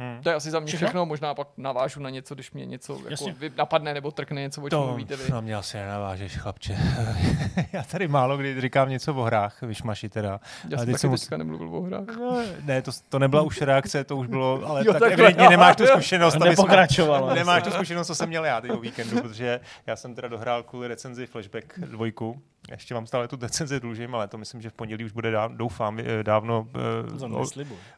[0.00, 0.22] Hmm.
[0.22, 0.86] To je asi za mě Všechno?
[0.86, 3.32] všechno, možná pak navážu na něco, když mě něco jako Jasně.
[3.38, 5.32] vy- napadne nebo trkne něco, o čem To mluvíte vy.
[5.32, 6.78] na mě asi nenavážeš, chlapče.
[7.72, 10.40] Já tady málo kdy říkám něco o hrách, vyšmaši teda.
[10.68, 12.16] Já ale jsem taky mus- teďka nemluvil o hrách.
[12.18, 15.76] No, ne, to, to nebyla už reakce, to už bylo, ale Jo, tak evidentně nemáš
[15.76, 16.38] tu zkušenost.
[16.38, 17.34] Nepokračovalo.
[17.34, 20.62] Nemáš tu zkušenost, co jsem měl já teď o víkendu, protože já jsem teda dohrál
[20.62, 22.42] kvůli recenzi Flashback dvojku.
[22.70, 25.52] Ještě vám stále tu recenzi dlužím, ale to myslím, že v pondělí už bude, dáv,
[25.52, 26.68] doufám, eh, dávno
[27.22, 27.52] eh, od,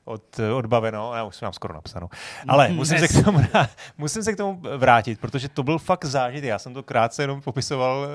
[0.05, 1.12] od, odbaveno.
[1.14, 2.09] Já už jsem mám skoro napsanou.
[2.48, 3.39] Ale musím se, k tomu,
[3.98, 6.48] musím se k tomu vrátit, protože to byl fakt zážitek.
[6.48, 8.06] Já jsem to krátce jenom popisoval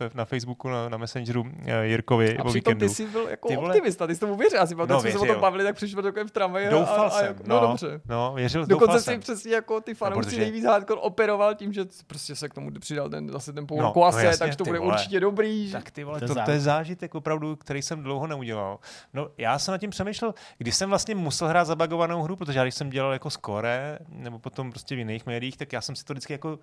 [0.00, 2.86] eh, na Facebooku, na, na Messengeru eh, Jirkovi A o přitom víkendu.
[2.88, 4.58] ty jsi byl jako Ty vole- optimista, ty jsi tomu věřil.
[4.58, 6.66] Já si pamatuju, No, no, jsme se o tom bavili, tak přišel takovém v tramvaji.
[6.66, 7.26] a- Doufal a, a, jsem.
[7.26, 8.00] jako- no, dobře.
[8.08, 9.20] No, věřil, Dokonce si jsem.
[9.20, 13.08] přesně jako ty fanoušci protože- nejvíc hardcore operoval tím, že prostě se k tomu přidal
[13.10, 15.72] ten, zase ten No, Paul no Koase, jasně, takže to bude určitě dobrý.
[15.82, 16.54] Tak ty vole, To je to, to, zážitek.
[16.54, 18.78] je zážitek opravdu, který jsem dlouho neudělal.
[19.12, 22.64] No, já jsem nad tím přemýšlel, když jsem vlastně musel hrát zabagovanou hru, protože já
[22.64, 26.04] když jsem dělal jako score, nebo potom prostě v jiných médiích, tak já jsem si
[26.04, 26.58] to vždycky jako,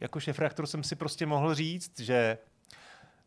[0.00, 2.38] jako šéf reaktor jsem si prostě mohl říct, že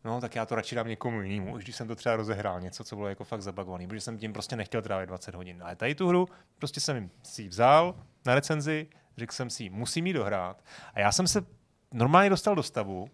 [0.03, 2.83] no tak já to radši dám někomu jinému, už když jsem to třeba rozehrál, něco,
[2.83, 5.63] co bylo jako fakt zabagovaný, protože jsem tím prostě nechtěl trávit 20 hodin.
[5.63, 6.27] Ale tady tu hru
[6.57, 7.95] prostě jsem si ji vzal
[8.25, 8.87] na recenzi,
[9.17, 10.63] řekl jsem si, musím ji dohrát.
[10.93, 11.45] A já jsem se
[11.91, 13.07] normálně dostal do stavu,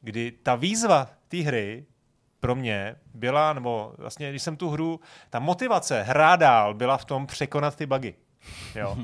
[0.00, 1.10] kdy ta výzva
[1.42, 1.84] té hry
[2.40, 5.00] pro mě byla, nebo vlastně, když jsem tu hru,
[5.30, 8.14] ta motivace hrát dál byla v tom překonat ty bugy.
[8.74, 8.96] Jo.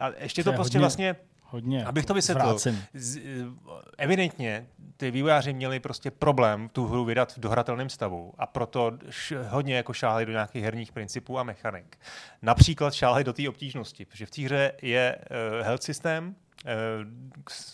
[0.00, 1.16] A ještě to, To je prostě hodně- vlastně
[1.48, 2.58] Hodně Abych to vysvětlil,
[2.94, 3.20] z,
[3.98, 4.66] evidentně
[4.96, 9.76] ty vývojáři měli prostě problém tu hru vydat v dohratelném stavu a proto š, hodně
[9.76, 11.98] jako šáhli do nějakých herních principů a mechanik.
[12.42, 15.18] Například šáhli do té obtížnosti, protože v té hře je
[15.60, 16.34] uh, health systém,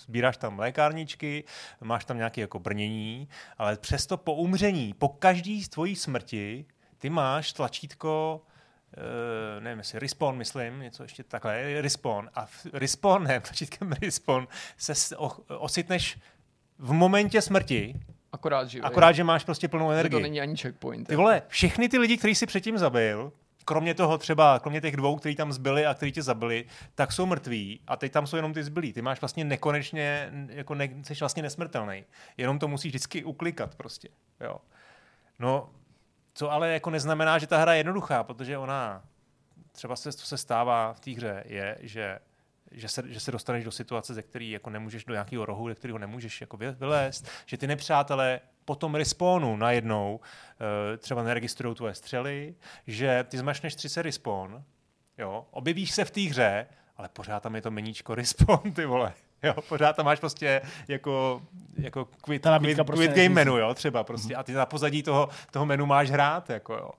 [0.07, 1.45] sbíráš tam lékárničky,
[1.81, 3.29] máš tam nějaké jako brnění,
[3.59, 6.65] ale přesto po umření, po každý z tvojí smrti,
[6.99, 8.43] ty máš tlačítko
[8.97, 12.29] Uh, nevím, jestli respawn, myslím, něco ještě takhle, respawn.
[12.35, 14.47] A v respawnem, tlačítkem respawn,
[14.77, 15.29] se s- o,
[15.59, 16.19] ocitneš
[16.79, 17.95] v momentě smrti,
[18.33, 18.85] Akorát živý.
[18.85, 20.23] akorát, že máš prostě plnou že to energii.
[20.23, 21.09] není ani checkpoint.
[21.09, 23.33] Ty vole, všechny ty lidi, který si předtím zabil,
[23.65, 26.65] kromě toho třeba, kromě těch dvou, kteří tam zbyli a kteří tě zabili,
[26.95, 28.93] tak jsou mrtví a teď tam jsou jenom ty zbylí.
[28.93, 32.05] Ty máš vlastně nekonečně, jako ne, jsi vlastně nesmrtelný.
[32.37, 34.09] Jenom to musíš vždycky uklikat prostě.
[34.41, 34.57] Jo.
[35.39, 35.71] No,
[36.35, 39.03] co ale jako neznamená, že ta hra je jednoduchá, protože ona,
[39.73, 42.19] třeba se, co se stává v té hře, je, že
[42.75, 45.75] že se, že se dostaneš do situace, ze který jako nemůžeš do nějakého rohu, ze
[45.75, 51.75] kterého nemůžeš jako vy- vylézt, že ty nepřátelé po tom respawnu najednou uh, třeba neregistrují
[51.75, 52.55] tvoje střely,
[52.87, 54.63] že ty zmašneš 30 respawn,
[55.19, 56.67] jo, objevíš se v té hře,
[56.97, 59.13] ale pořád tam je to meníčko respawn, ty vole.
[59.43, 61.43] Jo, pořád tam máš prostě jako,
[61.79, 64.35] jako quit, Ta quit, prostě quit game menu, jo, třeba prostě.
[64.35, 66.91] A ty na pozadí toho, toho menu máš hrát, jako jo.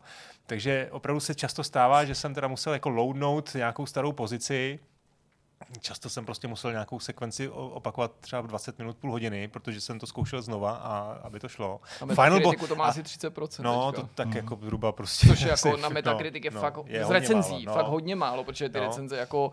[0.46, 4.80] Takže opravdu se často stává, že jsem teda musel jako loadnout nějakou starou pozici,
[5.80, 10.00] Často jsem prostě musel nějakou sekvenci opakovat třeba v 20 minut, půl hodiny, protože jsem
[10.00, 11.80] to zkoušel znova, a aby to šlo.
[12.02, 13.64] Na Metacriticu to má a- asi 30%.
[13.64, 14.08] No, teďka.
[14.08, 15.28] to tak jako zhruba prostě.
[15.28, 17.74] Což jako na Metacritic je no, fakt je z recenzí, málo, no.
[17.74, 18.84] fakt hodně málo, protože ty No.
[18.86, 19.52] recenze jako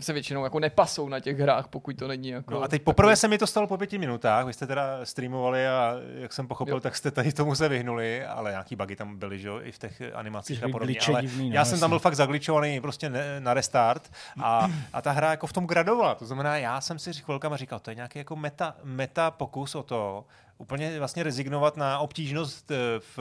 [0.00, 2.54] se většinou jako nepasou na těch hrách, pokud to není jako...
[2.54, 5.68] No a teď poprvé se mi to stalo po pěti minutách, vy jste teda streamovali
[5.68, 6.80] a jak jsem pochopil, Jo.
[6.80, 9.78] tak jste tady tomu se vyhnuli, ale nějaký bugy tam byly, že jo, i v
[9.78, 10.98] těch animacích a Takový podobně.
[11.08, 14.10] Ale divný, no, já jsem tam byl fakt zagličovaný prostě ne, na restart
[14.42, 16.14] a, a ta hra jako v tom gradovala.
[16.14, 19.82] To znamená, já jsem si chvilkama říkal, to je nějaký jako meta, meta pokus o
[19.82, 20.24] to,
[20.58, 22.76] úplně vlastně rezignovat na obtížnost eh,
[23.16, 23.18] v,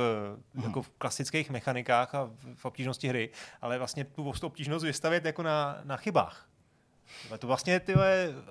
[0.64, 3.30] jako v klasických mechanikách a v, v obtížnosti hry,
[3.62, 6.46] ale vlastně tu obtížnost vystavět jako na, na chybách.
[7.30, 7.94] Ale to vlastně, ty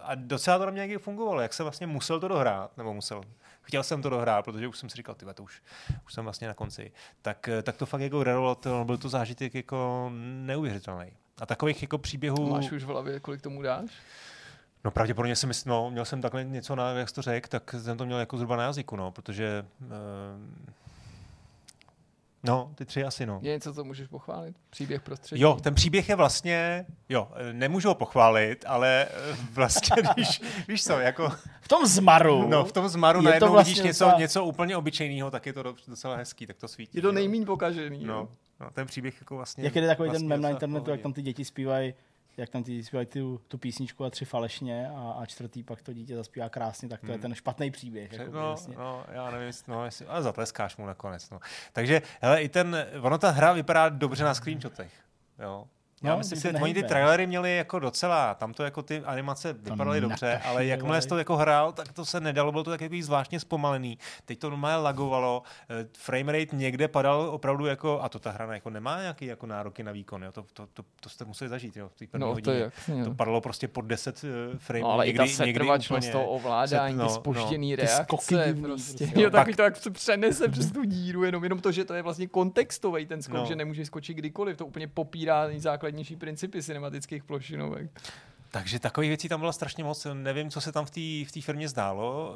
[0.03, 3.23] a docela to na mě fungovalo, jak jsem vlastně musel to dohrát, nebo musel,
[3.62, 5.62] chtěl jsem to dohrát, protože už jsem si říkal, ty to už,
[6.05, 6.93] už jsem vlastně na konci,
[7.23, 10.11] tak, eh, tak to fakt jako to byl to zážitek jako
[10.45, 11.12] neuvěřitelný.
[11.41, 12.51] A takových jako příběhů...
[12.51, 13.91] Máš už v hlavě, kolik tomu dáš?
[14.85, 17.74] No pravděpodobně jsem mysl, no, měl jsem takhle něco, na, jak jsi to řekl, tak
[17.78, 19.89] jsem to měl jako zhruba na jazyku, no, protože uh,
[22.42, 23.38] no, ty tři asi, no.
[23.42, 24.56] Je něco, co můžeš pochválit?
[24.70, 25.42] Příběh prostředí?
[25.42, 30.84] Jo, ten příběh je vlastně, jo, eh, nemůžu ho pochválit, ale eh, vlastně, když, víš
[30.84, 31.28] co, jako,
[31.60, 32.48] V tom zmaru.
[32.48, 35.46] no, v tom zmaru je to najednou vlastně vidíš něco, docela- něco úplně obyčejného, tak
[35.46, 36.98] je to do- docela hezký, tak to svítí.
[36.98, 37.12] Je to jo.
[37.12, 38.04] nejmín pokažený.
[38.04, 38.28] No,
[38.60, 39.64] no, ten příběh jako vlastně...
[39.64, 41.94] Jak je takový vlastně ten mem na internetu, jak tam ty děti zpívají
[42.40, 45.92] jak tam ty zpívají tu, tu písničku a tři falešně a, a čtvrtý pak to
[45.92, 47.22] dítě zaspívá krásně, tak to je Hmm.
[47.22, 48.12] ten špatný příběh.
[48.12, 48.74] Jako No, vlastně.
[48.78, 51.30] no, já nevím, no, jestli, ale zatleskáš mu nakonec.
[51.30, 51.40] No.
[51.72, 54.92] Takže, hele, i ten, ono ta hra vypadá dobře na screenshotech.
[55.38, 55.66] Jo.
[56.02, 59.02] Já No, myslím, ty že oni ty trailery měli jako docela, tam to jako ty
[59.05, 62.70] animace vypadaly dobře, ale jakmile jsi to jako hrál, tak to se nedalo, bylo to
[62.70, 63.98] tak jako zvláštně zpomalený.
[64.24, 68.70] Teď to normálně lagovalo, eh, framerate někde padal opravdu jako, a to ta hra jako
[68.70, 70.32] nemá nějaký jako nároky na výkon, jo.
[70.32, 72.56] To, to, to, to jste museli zažít, jo, v té první No, to hodině.
[72.56, 73.05] je jasně.
[73.05, 74.82] To padalo prostě pod 10 uh, frameů.
[74.85, 78.35] No, ale někdy, i ta setrvačnost úplně- toho ovládání, set- no, ty spožděný Ty skoky
[78.35, 79.05] reakce, divný prostě.
[79.05, 79.20] prostě.
[79.22, 82.02] Jo, takový to, jak se přenese přes tu díru, jenom, jenom to, že to je
[82.02, 83.47] vlastně kontextový ten skok, No.
[83.47, 85.48] že nemůže skočit kdykoliv, to úplně popírá
[85.92, 87.90] nejzákladnější principy cinematických plošinovek.
[88.50, 90.06] Takže takových věcí tam bylo strašně moc.
[90.14, 92.34] Nevím, co se tam v té v té firmě zdálo,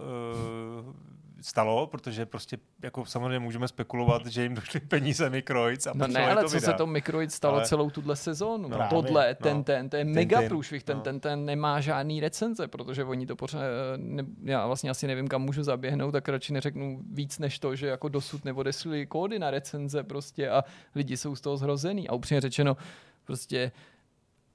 [0.86, 0.94] uh,
[1.40, 6.30] stalo, protože prostě jako samozřejmě můžeme spekulovat, že jim došly peníze Microids a No ne,
[6.32, 8.68] ale to co se to Microid stalo Ale- celou tuhle sezónu.
[8.68, 8.78] No.
[8.78, 9.64] No, Tohle, Právě, ten, no.
[9.64, 11.02] ten, to je Ten, mega ten, průšvih, ten, no.
[11.02, 13.60] ten, ten nemá žádný recenze, protože oni to pořád,
[13.96, 17.86] ne, já vlastně asi nevím, kam můžu zaběhnout, tak radši neřeknu víc než to, že
[17.86, 20.64] jako dosud neodesli kódy na recenze prostě a
[20.94, 22.08] lidi jsou z toho zhrozený.
[22.08, 22.76] A upřímně řečeno,
[23.24, 23.72] prostě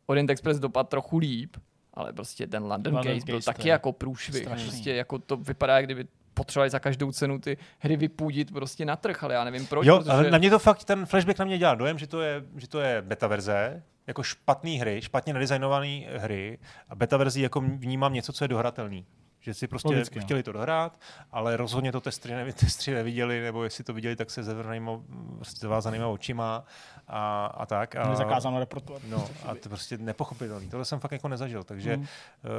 [0.05, 1.57] Orient Express dopad trochu líp,
[1.93, 4.43] ale prostě ten London, London Case byl Case, taky jako průšvih.
[4.43, 4.67] strašný.
[4.69, 8.95] Prostě jako to vypadá, jak kdyby potřebovali za každou cenu ty hry vypůdit prostě na
[8.95, 9.87] trh, ale já nevím proč.
[9.87, 10.11] Jo, protože...
[10.11, 12.67] ale na mě to fakt, ten flashback na mě dělá dojem, že to je, že
[12.67, 16.59] to je beta verze, jako špatný hry, špatně nadizajnované hry
[16.89, 19.05] a beta verzí jako vnímám něco, co je dohratelný.
[19.49, 20.25] Že si prostě Logicky, no.
[20.25, 20.99] chtěli to dohrát,
[21.31, 24.91] ale rozhodně to testři, nevi, testři neviděli, nebo jestli to viděli, tak se zavřenýma,
[25.35, 26.63] prostě zavázanýma očima
[27.07, 27.95] a, a tak.
[27.95, 29.01] A, zakázáno reportovat.
[29.09, 30.69] No a to prostě nepochopitelný.
[30.69, 32.01] Tohle jsem fakt jako nezažil, takže Mm.
[32.01, 32.07] mm.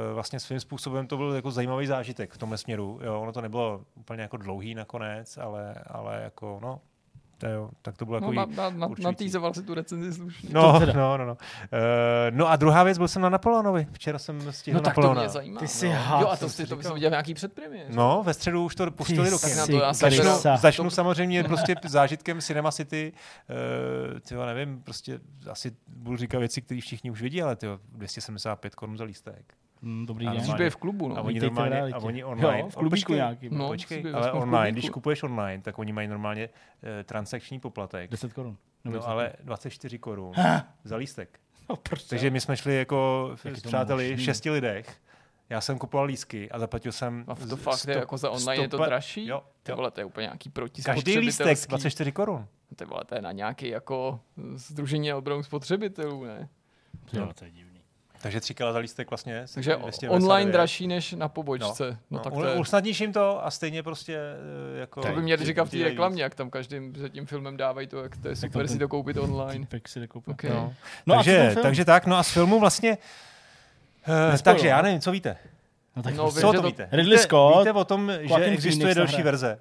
[0.09, 2.99] uh, vlastně svým způsobem to byl jako zajímavý zážitek v tomhle směru.
[3.03, 6.79] Jo, ono to nebylo úplně jako dlouhý nakonec, ale, ale jako no,
[7.41, 9.03] to jo, tak to bylo No, jako na, na, na, určující.
[9.05, 10.49] natýzoval si tu recenzi slušně.
[10.53, 11.33] No, no, no, no.
[11.33, 11.37] Uh,
[12.29, 13.87] no a druhá věc, byl jsem na Napoleonovi.
[13.91, 15.21] Včera jsem stihl no tak to Napoleona.
[15.21, 15.59] mě zajímá.
[15.59, 15.95] Ty jsi no.
[15.95, 16.93] had, Jo, a jsem to, si si, to říkal.
[16.93, 17.85] viděl nějaký předpremiér.
[17.89, 19.57] No, ve středu už to pustili do Ty kin.
[19.57, 23.13] na jsi to já se Začnu, začnu samozřejmě prostě zážitkem Cinema City.
[24.13, 25.19] Uh, tyjo, nevím, prostě
[25.49, 29.53] asi budu říkat věci, které všichni už vidí, ale tyjo, 275 korun za lístek.
[29.81, 30.37] Mm, dobrý den.
[30.37, 31.23] Dřív je v klubu, A no.
[31.23, 32.59] oni vítejte v normálně, a oni online.
[32.59, 33.57] Jo, v a klubíku počkej, nějakým.
[33.57, 38.11] No, počkej, ale online, když kupuješ online, tak oni mají normálně uh, transakční poplatek.
[38.11, 38.57] 10 korun.
[38.83, 40.33] No ale 24 korun
[40.83, 41.39] za lístek.
[41.69, 44.97] No, proč Takže my jsme šli jako Jak s přáteli šesti lidech.
[45.49, 47.25] Já jsem kupoval lísky a zaplatil jsem...
[47.27, 49.27] A to fakt je sto- jako za online je to dražší?
[49.27, 52.47] Jo, Ty vole, to je úplně nějaký proti Každý lístek 24 korun.
[52.75, 54.19] Ty vole, to je na nějaký jako
[54.55, 56.49] združení obranu spotřebitelů, ne?
[57.13, 57.70] Jo, to je divný.
[58.21, 59.33] Takže tři kila za lístek vlastně.
[59.53, 60.15] Takže 299.
[60.15, 61.85] online dražší než na pobočce.
[61.89, 62.55] No, no, No, tak to je...
[62.55, 64.15] Usnadníš jim to a stejně prostě
[64.75, 65.01] eh, jako...
[65.01, 66.21] To by měli ti- říkat v té reklamě, víc.
[66.21, 69.17] jak tam každým za tím filmem dávají to, jak to je super si to koupit
[69.17, 69.67] online.
[69.87, 70.31] Si jde koupit.
[70.31, 70.51] Okay.
[70.51, 70.73] No.
[71.05, 72.97] No takže, takže tak, no a z filmu vlastně...
[74.31, 74.83] Uh, takže já no.
[74.83, 75.37] nevím, co víte?
[75.95, 76.87] No, tak No, prostě- Co to to- víte?
[76.91, 79.23] Ridley víte, Scott, Víte o tom, že existuje další nahraje.
[79.23, 79.59] verze?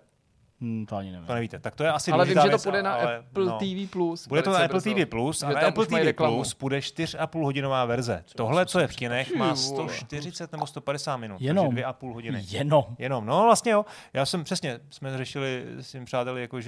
[0.61, 1.27] Hmm, to ani nevím.
[1.27, 1.59] To nevíte.
[1.59, 3.59] Tak to je asi Ale vím, že to věc, půjde na ale, Apple no.
[3.59, 3.91] TV+.
[3.91, 4.28] Plus.
[4.28, 4.95] Bude to na Apple brzo.
[4.95, 6.37] TV+, Plus, ale tam Apple TV reklamu.
[6.37, 8.24] Plus bude 4,5 hodinová verze.
[8.37, 9.89] Tohle, co je v kinech, má Ty vole.
[9.89, 11.66] 140 nebo 150 minut, Jenom.
[11.66, 12.45] takže 2,5 hodiny.
[12.49, 12.85] Jenom.
[12.99, 13.85] Jenom, no vlastně jo.
[14.12, 16.61] Já jsem přesně, jsme řešili s tím přáteli, jako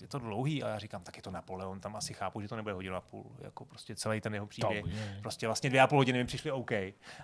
[0.00, 2.56] je to dlouhý a já říkám, tak je to Napoleon, tam asi chápu, že to
[2.56, 4.84] nebude hodinu a půl, jako prostě celý ten jeho příběh.
[4.86, 5.18] je.
[5.22, 6.70] Prostě vlastně dvě a půl hodiny mi přišly OK.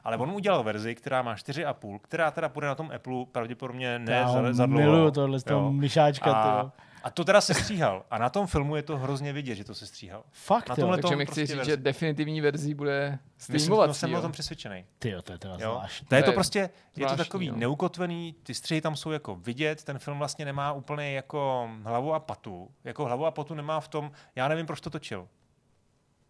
[0.05, 3.27] Ale on udělal verzi, která má čtyři a půl, která teda půjde na tom Apple
[3.33, 4.83] pravděpodobně ne Já za, za dlouho.
[4.83, 6.33] miluju tohle z toho myšáčka.
[6.33, 6.73] a.
[7.03, 8.05] a to teda se stříhal.
[8.11, 10.25] A na tom filmu je to hrozně vidět, že to se stříhal.
[10.31, 10.81] Fakt, na jo.
[10.81, 11.71] tomhle Takže tom mi chci prostě říct, verzi.
[11.71, 13.99] že definitivní verzí bude Myslím, no, streamovací.
[14.01, 14.23] jsem o jo.
[14.23, 14.85] tom přesvědčený.
[14.99, 15.73] Tyjo, to je teda Jo?
[15.73, 16.07] zvláštní.
[16.07, 17.57] To je To to je prostě, je to takový no.
[17.57, 22.21] neukotvený, ty střihy tam jsou jako vidět, ten film vlastně nemá úplně jako hlavu a
[22.21, 22.71] patu.
[22.85, 25.29] Jako hlavu a patu nemá v tom, já nevím, proč to točil.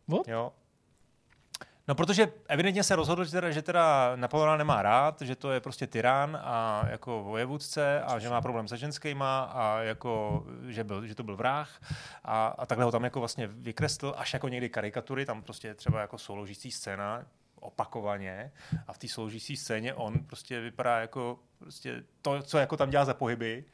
[0.09, 0.29] What?
[0.29, 0.53] Jo.
[1.91, 5.61] No, protože evidentně se rozhodl, že teda, že teda Napoleona nemá rád, že to je
[5.61, 11.07] prostě tyran a jako vojevůdce a že má problém se ženskýma a jako, že, byl,
[11.07, 11.81] že to byl vrah
[12.25, 16.01] a, a takhle ho tam jako vlastně vykreslil až jako někdy karikatury, tam prostě třeba
[16.01, 17.25] jako souložící scéna
[17.61, 18.53] opakovaně
[18.87, 23.05] a v té sloužící scéně on prostě vypadá jako prostě to, co jako tam dělá
[23.05, 23.65] za pohyby,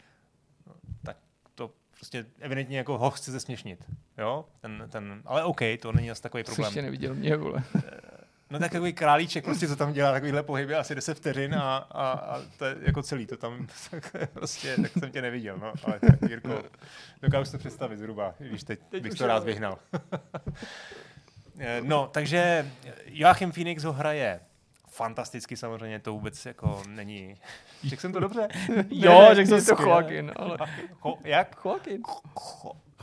[0.66, 0.72] no,
[1.02, 1.16] tak
[1.54, 3.84] to prostě evidentně jako ho chce zesměšnit.
[4.18, 4.44] Jo?
[4.60, 6.68] Ten, ten, ale OK, to není asi takový Jsi problém.
[6.68, 7.62] ještě neviděl mě, vole.
[8.50, 12.12] No tak takový králíček, prostě co tam dělá takovýhle pohyby, asi 10 vteřin a, a,
[12.12, 13.66] a to je jako celý, to tam
[14.32, 16.62] prostě, tak jsem tě neviděl, no, ale tak, Jirko,
[17.22, 19.78] dokážu si to představit zhruba, i když teď, Teď bych to rád vyhnal.
[21.58, 22.70] Eh, no, takže
[23.04, 24.40] Joachim Phoenix ho hraje
[24.88, 27.36] fantasticky samozřejmě, to vůbec jako není...
[27.84, 28.48] Řekl jsem to dobře?
[28.90, 29.82] Jo, řekl jsem to.
[29.82, 30.58] Joaquin, ale...
[31.00, 31.56] Cho, jak?
[31.64, 32.02] Joaquin.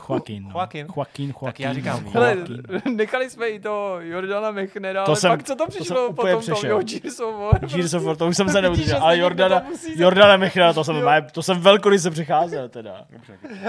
[0.08, 0.42] Joaquin.
[0.44, 0.50] No.
[0.54, 0.86] Joaquin.
[0.96, 1.44] Joaquin, Joaquin.
[1.46, 2.36] Tak já říkám, Hele,
[2.94, 6.10] nechali jsme i to Jordana Mechnera, To ale jsem- pak co to to přišlo jsem
[6.10, 6.70] úplně potom to, přešel.
[6.70, 7.66] jo, Gears of War.
[7.74, 8.86] Gears of War, to už jsem se neudržel.
[8.98, 9.66] že Ale Jordana, to
[9.96, 10.96] Jordana Michala, to jsem,
[11.32, 13.04] to jsem velkoryse přecházel teda.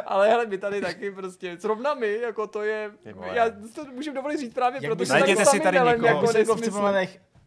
[0.06, 2.91] Ale hele, my tady taky prostě, zrovna my, jako to je,
[3.34, 6.07] já si to můžu dovolit říct právě, protože tak Najděte si sami tady melem někoho.
[6.26, 6.82] jako Jako nesmysl.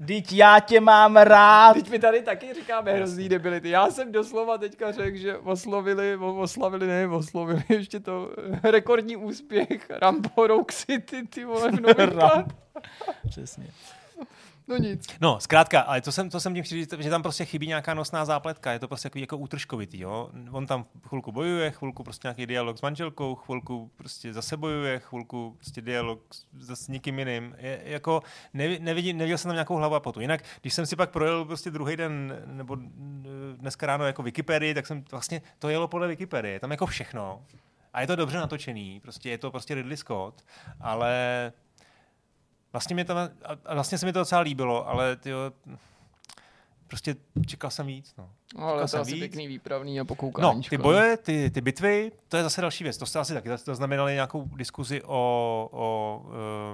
[0.07, 1.75] Teď já tě mám rád.
[1.75, 3.69] Teď mi tady taky říkáme hrozný debility.
[3.71, 8.31] Já jsem doslova teďka řekl, že oslovili, oslavili, ne, oslovili ještě to
[8.63, 12.45] rekordní úspěch Rambo Rogue City, ty vole, v.
[13.29, 13.67] Přesně.
[14.69, 15.07] No nic.
[15.21, 17.95] No, zkrátka, ale to jsem, to jsem tím chtěl říct, že tam prostě chybí nějaká
[17.95, 20.31] nosná zápletka, je to prostě takový jako útržkovitý, jo.
[20.51, 25.55] On tam chvilku bojuje, chvilku prostě nějaký dialog s manželkou, chvilku prostě zase bojuje, chvilku
[25.59, 26.21] prostě dialog
[26.59, 27.55] s, někým jiným.
[27.59, 28.23] Je, jako
[28.55, 30.21] nevi- nevidím, neviděl jsem tam nějakou hlavu a potu.
[30.21, 32.77] Jinak, když jsem si pak projel prostě druhý den, nebo
[33.57, 37.43] dneska ráno jako Wikipedii, tak jsem vlastně, to jelo podle Wikipedie, tam jako všechno.
[37.93, 40.45] A je to dobře natočený, prostě je to prostě Ridley Scott,
[40.81, 41.53] ale
[42.73, 43.17] Vlastně, mě tam,
[43.67, 45.53] a- vlastně se mi to docela líbilo, ale tyjo,
[46.89, 47.17] prostě
[47.47, 48.15] čekal jsem víc.
[48.19, 49.21] No, No, ale to jsem je asi víc.
[49.21, 50.63] pěkný výpravný a no pokoukání.
[50.63, 52.97] ty boje, ty, ty bitvy, to je zase další věc.
[52.99, 56.23] To jste asi taky to znamenali nějakou diskuzi o, o,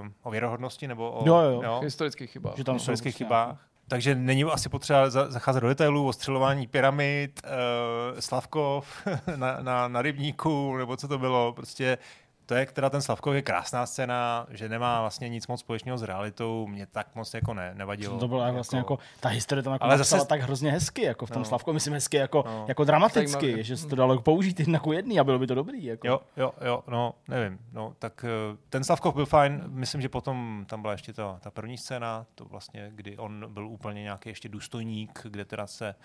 [0.05, 1.79] eh, o věrohodnosti nebo o Jo, jo, jo.
[1.83, 2.57] Historických chybách.
[2.57, 3.67] Že tam historických chybách.
[3.87, 9.87] Takže není asi potřeba za- zacházet do detailů o střelování pyramid, uh, Slavkov na, na,
[9.87, 11.53] na rybníku, nebo co to bylo.
[11.53, 11.97] Prostě
[12.45, 16.03] to je, která ten Slavkov je krásná scéna, že nemá vlastně nic moc společného s
[16.03, 18.19] realitou, mě tak moc jako ne, nevadilo.
[18.19, 21.31] To bylo vlastně jako, ta historie tam jako Ale zase- tak hrozně hezky, jako v
[21.31, 21.45] tom No.
[21.45, 22.65] Slavku, myslím hezky jako, No.
[22.67, 23.63] jako dramaticky, Zajímavé.
[23.63, 25.83] že se to dalo použít jedna ku jedný a bylo by to dobrý.
[25.85, 26.07] Jako.
[26.07, 27.59] Jo, jo, jo, no, nevím.
[27.73, 29.63] No, tak eh, ten Slavkov byl fajn.
[29.67, 33.67] Myslím, že potom tam byla ještě ta, ta první scéna, to vlastně, kdy on byl
[33.67, 35.95] úplně nějaký ještě důstojník, kde teda se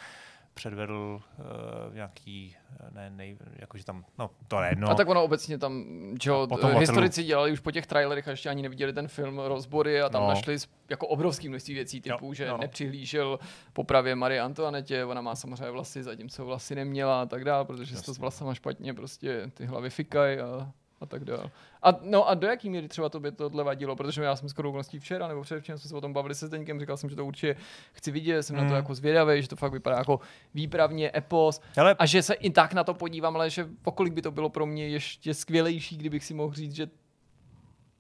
[0.61, 4.89] předvedl uh, nějaký, eh, ne, nej, jakože tam, no, to je jedno.
[4.89, 5.85] A tak ono obecně tam,
[6.23, 6.33] že
[6.79, 10.23] historici dělali už po těch trailerech a ještě ani neviděli ten film rozbory a tam
[10.23, 10.29] No.
[10.29, 10.35] no.
[10.35, 10.57] našli
[10.91, 12.59] jako obrovský množství věcí typu, Jo, že no.
[12.59, 13.39] nepřihlížel
[13.73, 18.03] popravě Marie Antoinetě, ona má samozřejmě vlasy, zatímco vlasy neměla a tak dále, protože se
[18.03, 21.51] to s vlasama špatně prostě ty hlavy fikají a, a tak dále.
[21.83, 24.69] A, no a do jaký míry třeba to by tohle vadilo, protože já jsem skoro
[24.69, 27.27] okolností včera nebo předevčím jsme se o tom bavili se Zdeňkem, říkal jsem, že to
[27.27, 27.57] určitě
[27.93, 28.75] chci vidět, jsem na to Mm.
[28.75, 30.21] jako zvědavý, že to fakt vypadá jako
[30.55, 34.23] výpravně epos, Hele, a že se i tak na to podívám, ale že okolik by
[34.23, 36.89] to bylo pro mě ještě skvělejší, kdybych si mohl říct, že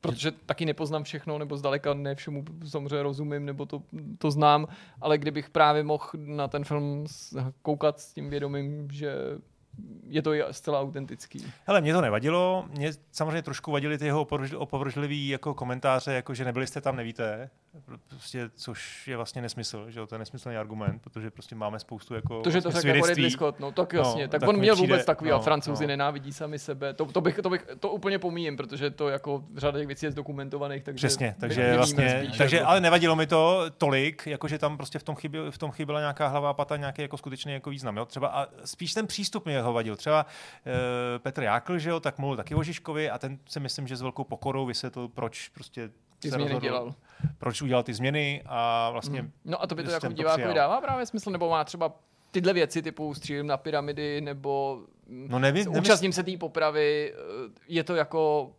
[0.02, 3.82] protože taky nepoznám všechno, nebo zdaleka ne všemu samozřejmě rozumím, nebo to,
[4.18, 4.66] to znám,
[5.01, 7.05] ale kdybych právě mohl na ten film
[7.62, 9.14] koukat s tím vědomím, že
[10.09, 11.52] je to zcela autentický.
[11.66, 16.34] Hele, mě to nevadilo, mě samozřejmě trošku vadily ty jeho opovrž- opovržlivý jako komentáře, jako
[16.34, 17.51] že nebyli jste tam, nevíte,
[18.09, 22.40] prostě, což je vlastně nesmysl, že jo, to je nesmyslný argument, protože máme spoustu jako
[22.42, 23.06] To, že to řekl jako.
[23.06, 24.20] Ridley Scott, no tak jasně.
[24.22, 25.88] No, No, tak, tak on měl přijde- vůbec takový, no, a francouzi no.
[25.88, 26.94] nenávidí sami sebe.
[26.94, 30.12] To, to, bych, to, bych, to úplně pomíjím, protože to jako řada těch věcí je
[30.12, 30.82] zdokumentovaných.
[30.84, 34.98] Takže Přesně, takže vlastně, spíš, takže, jako- ale nevadilo mi to tolik, jakože tam prostě
[34.98, 37.97] v tom, chyběl, v tom chyběla nějaká hlava pata, nějaký jako skutečný jako význam.
[37.97, 38.05] Jo?
[38.05, 39.97] Třeba a spíš ten přístup mě ho vadil.
[39.97, 40.26] Třeba
[40.66, 43.97] e, Petr Jákl, že jo, tak mluvil taky o Žižkovi a ten si myslím, že
[43.97, 46.94] s velkou pokorou vysvětlil, proč prostě ty změny rozhodl, dělal.
[47.38, 49.32] proč udělal ty změny a vlastně Mm.
[49.44, 51.92] No a to by to jako divákovi dává právě smysl, nebo má třeba
[52.30, 57.51] tyhle věci typu střílím na pyramidy, nebo No nevím, nevím, účastním se té popravy, eh,
[57.68, 58.52] je to jako,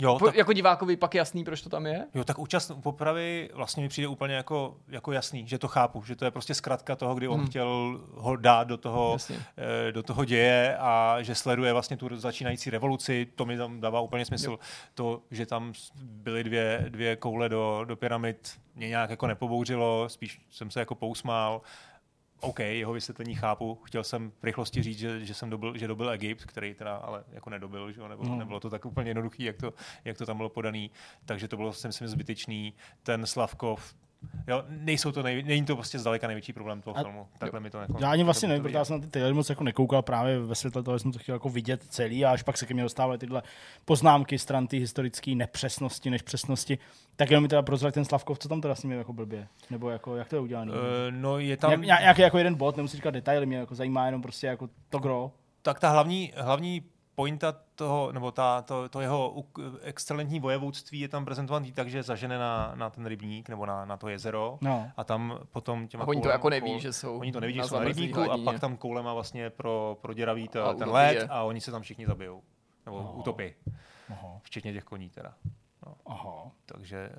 [0.00, 2.06] jo, po, tak, jako divákovi pak jasný, proč to tam je?
[2.14, 6.02] jo, tak účast u popravy vlastně mi přijde úplně jako, jako jasný, že to chápu,
[6.04, 7.48] že to je prostě zkratka toho, kdy on Hmm.
[7.48, 9.36] chtěl ho dát do toho, Jasně.
[9.88, 14.00] eh, do toho děje a že sleduje vlastně tu začínající revoluci, to mi tam dává
[14.00, 14.50] úplně smysl.
[14.50, 14.58] Jo.
[14.94, 15.72] To, že tam
[16.02, 20.94] byly dvě, dvě koule do, do pyramid, mě nějak jako nepobouřilo, spíš jsem se jako
[20.94, 21.60] pousmál.
[22.40, 23.74] OK, jeho vysvětlení chápu.
[23.84, 27.24] Chtěl jsem v rychlosti říct, že, že jsem dobil, že dobil Egypt, který teda ale
[27.32, 28.08] jako nedobil, že jo?
[28.08, 28.36] Nebo, No.
[28.36, 29.74] nebylo to tak úplně jednoduchý, jak to,
[30.04, 30.90] jak to tam bylo podaný.
[31.24, 32.74] Takže to bylo, si myslím, zbytečný.
[33.02, 33.94] Ten Slavkov,
[34.46, 37.26] jo, nejsou to nej, není to prostě zdaleka největší problém toho A- filmu.
[37.38, 39.34] Takhle mi to jako, Já ani vlastně nevím, to protože já jsem na ty trailery
[39.34, 42.30] moc jako nekoukal právě ve světle toho, že jsem to chtěl jako vidět celý a
[42.30, 43.42] až pak se ke mně dostávaly tyhle
[43.84, 46.78] poznámky stran ty historické nepřesnosti než přesnosti.
[47.16, 49.48] Tak jenom mi teda prozrať ten Slavkov, co tam teda s ním je jako blbě?
[49.70, 50.72] Nebo jako, jak to je udělané?
[50.74, 51.70] Eh, no je Tam...
[51.70, 54.98] tam, nějaký jako jeden bod, nemusí říkat detaily, mě jako zajímá jenom prostě jako to
[54.98, 55.32] gro.
[55.62, 56.82] tak ta hlavní, hlavní
[57.18, 59.34] pointa toho, nebo ta, to, to jeho
[59.82, 63.96] excelentní vojevůdství je tam prezentovaný tak, že zažene na, na ten rybník nebo na, na
[63.96, 64.90] to jezero No.
[64.96, 67.54] a tam potom těma A oni to jako neví, koul- že jsou Oni to neví,
[67.54, 68.44] že na jsou na rybníku a hladině.
[68.44, 71.24] pak tam koulema vlastně pro, proděraví ta, A ten led je.
[71.28, 72.42] a oni se tam všichni zabijou.
[72.86, 73.10] Nebo Aha.
[73.10, 73.54] utopí,
[74.10, 74.38] Aha.
[74.42, 75.34] včetně těch koní teda.
[76.06, 76.50] Aha.
[76.66, 77.10] Takže,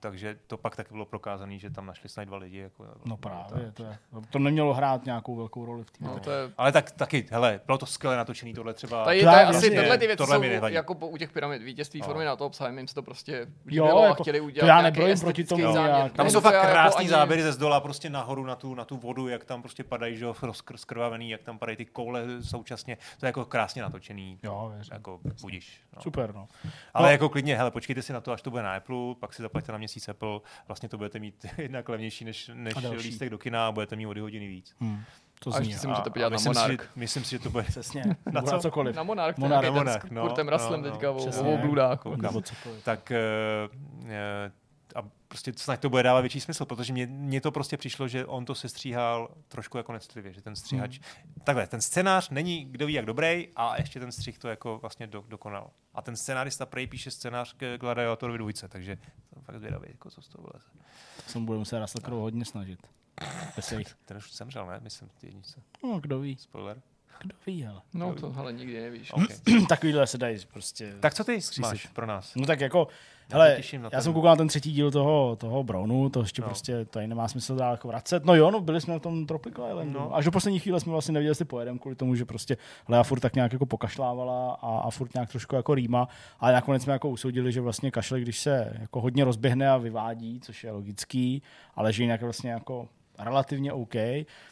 [0.00, 2.58] takže to pak taky bylo prokázané, že tam našli snad dva lidi.
[2.58, 3.32] Jako, No tak.
[3.32, 3.98] právě, to, je,
[4.30, 7.60] to nemělo hrát nějakou velkou roli v té No, to je, Ale tak taky, hele,
[7.66, 9.04] bylo to skvěle natočený tohle třeba.
[9.04, 11.16] Tady, To to já je asi vlastně- tyhle ty věci tohle jsou jako po, u
[11.16, 12.06] těch pyramid vítězství No.
[12.06, 13.32] formy na to obsahem, jim se to prostě
[13.66, 15.82] Jo, líbilo a jako- chtěli to udělat já nějaký nebrojím proti tomu záměr.
[15.94, 16.12] nějak.
[16.12, 18.74] Tam jsou to fakt já jako krásný ani- záběry ze zdola prostě nahoru na tu,
[18.74, 21.84] na tu vodu, jak tam prostě padají, že jo, rozkr- skrvavený, jak tam padají ty
[21.84, 22.96] koule současně.
[23.20, 24.38] To je jako krásně natočený.
[24.42, 24.94] Jo, věřím.
[24.94, 25.80] Jako budíš.
[25.96, 26.02] No.
[26.02, 26.48] Super, no.
[26.94, 27.12] Ale No.
[27.12, 29.72] jako klidně, hele, počkejte si na to, až to bude na Apple, pak si zaplaťte
[29.72, 33.66] na měsíc Apple, vlastně to budete mít jednak levnější než, než A lístek do kina
[33.66, 34.74] a budete mít o dvě hodiny víc.
[34.80, 35.02] Hm.
[35.40, 35.68] To A zní.
[35.68, 38.02] ještě si a- můžete podívat na myslím, si, že, myslím si, že to bude Přesně.
[38.26, 38.52] Na Na, co?
[38.52, 38.96] na cokoliv.
[38.96, 39.38] Na Monarch.
[39.38, 41.54] nějaký ten Monarch, s no, Kurtem no, Russellem no, teďka o, přesně.
[41.54, 42.00] o bludách.
[42.84, 43.18] Tak eh,
[44.98, 48.26] a prostě snad to bude dávat větší smysl, protože mě, mně to prostě přišlo, že
[48.26, 51.34] on to sestříhal trošku jako necitlivě, že ten stříhač, Hmm.
[51.44, 55.06] takhle, ten scénář není kdo ví jak dobrý a ještě ten střih to jako vlastně
[55.06, 55.70] do, dokonal.
[55.94, 58.98] A ten scénárista prej píše scénář k Gladiatorovi dvojce, takže
[59.32, 60.64] jsem fakt zvědavý, jako co z toho bude.
[61.24, 62.86] To se bude muset Russell Crowe hodně snažit.
[64.04, 64.80] Ten už zemřel, ne?
[64.82, 65.62] Myslím, ty jednice.
[65.84, 66.82] No, kdo ví, Spoiler.
[67.22, 67.80] Kdo ví, ale.
[67.94, 69.12] No to hele, nikdy nevíš.
[69.12, 69.66] Okay.
[69.68, 70.94] Takovýhle se dají prostě.
[71.00, 71.62] tak co ty Zkřísit.
[71.62, 72.32] máš pro nás?
[72.36, 72.88] No tak jako,
[73.30, 76.20] Já hele, na já ten- jsem koukal na ten třetí díl toho, toho Brownu, to
[76.20, 76.48] ještě No.
[76.48, 78.24] prostě tady nemá smysl dál jako vracet.
[78.24, 79.92] No jo, no byli jsme v tom Tropical Islandu.
[79.92, 80.00] No.
[80.00, 80.16] No.
[80.16, 82.56] Až do poslední chvíle jsme vlastně nevěděli, jestli pojedeme kvůli tomu, že prostě
[82.88, 86.08] Lea furt tak nějak jako pokašlávala a, a furt nějak trošku jako rýma,
[86.40, 90.40] ale nakonec jsme jako usoudili, že vlastně kašle, když se jako hodně rozběhne a vyvádí,
[90.40, 91.42] což je logický,
[91.74, 92.88] ale že jinak vlastně jako
[93.18, 93.94] relativně OK,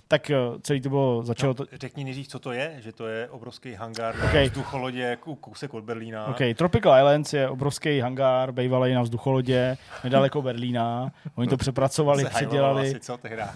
[0.08, 1.62] tak eh, celý to bylo, začalo to...
[1.72, 4.44] No, řekni nejdřív, co to je, že to je obrovský hangár na Okay.
[4.48, 6.26] vzducholodě, kou- kousek od Berlína.
[6.26, 11.12] OK, Tropical Islands je obrovský hangár, bývalý na vzducholodě, nedaleko Berlína.
[11.34, 12.90] Oni to přepracovali, hajloval předělali.
[12.90, 13.54] Asi, co tehda?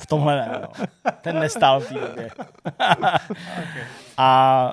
[0.00, 0.86] V tomhle ne, no.
[1.20, 2.30] Ten nestál v té době.
[4.16, 4.72] A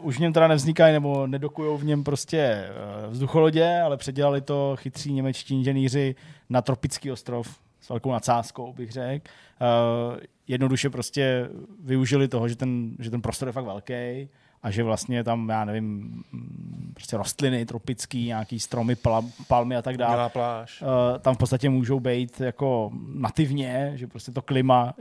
[0.00, 2.68] uh, už v něm teda nevznikají nebo nedokujou v něm prostě
[3.06, 6.14] uh, vzducholodě, ale předělali to chytří němečtí inženýři
[6.50, 9.28] na tropický ostrov s velkou nadsázkou, bych řekl.
[9.60, 11.48] Uh, jednoduše prostě
[11.84, 14.28] využili toho, že ten, že ten prostor je fakt velký
[14.62, 15.84] a že vlastně tam, já nevím,
[16.32, 20.30] mm, prostě rostliny tropický, nějaký stromy, pla, palmy a tak dále.
[20.30, 20.82] Pláž.
[20.82, 24.94] Uh, tam v podstatě můžou být jako nativně, že prostě to klima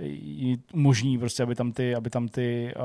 [0.73, 2.83] umožní prostě, aby tam ty, aby tam ty uh,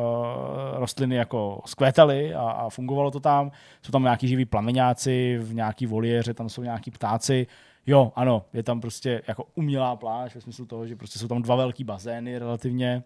[0.78, 3.50] rostliny jako skvétaly a, a fungovalo to tam.
[3.82, 7.46] Jsou tam nějaký živí plameňáci, v nějaký voliéře, tam jsou nějaký ptáci.
[7.86, 11.42] Jo, ano, je tam prostě jako umělá pláž ve smyslu toho, že prostě jsou tam
[11.42, 13.02] dva velký bazény relativně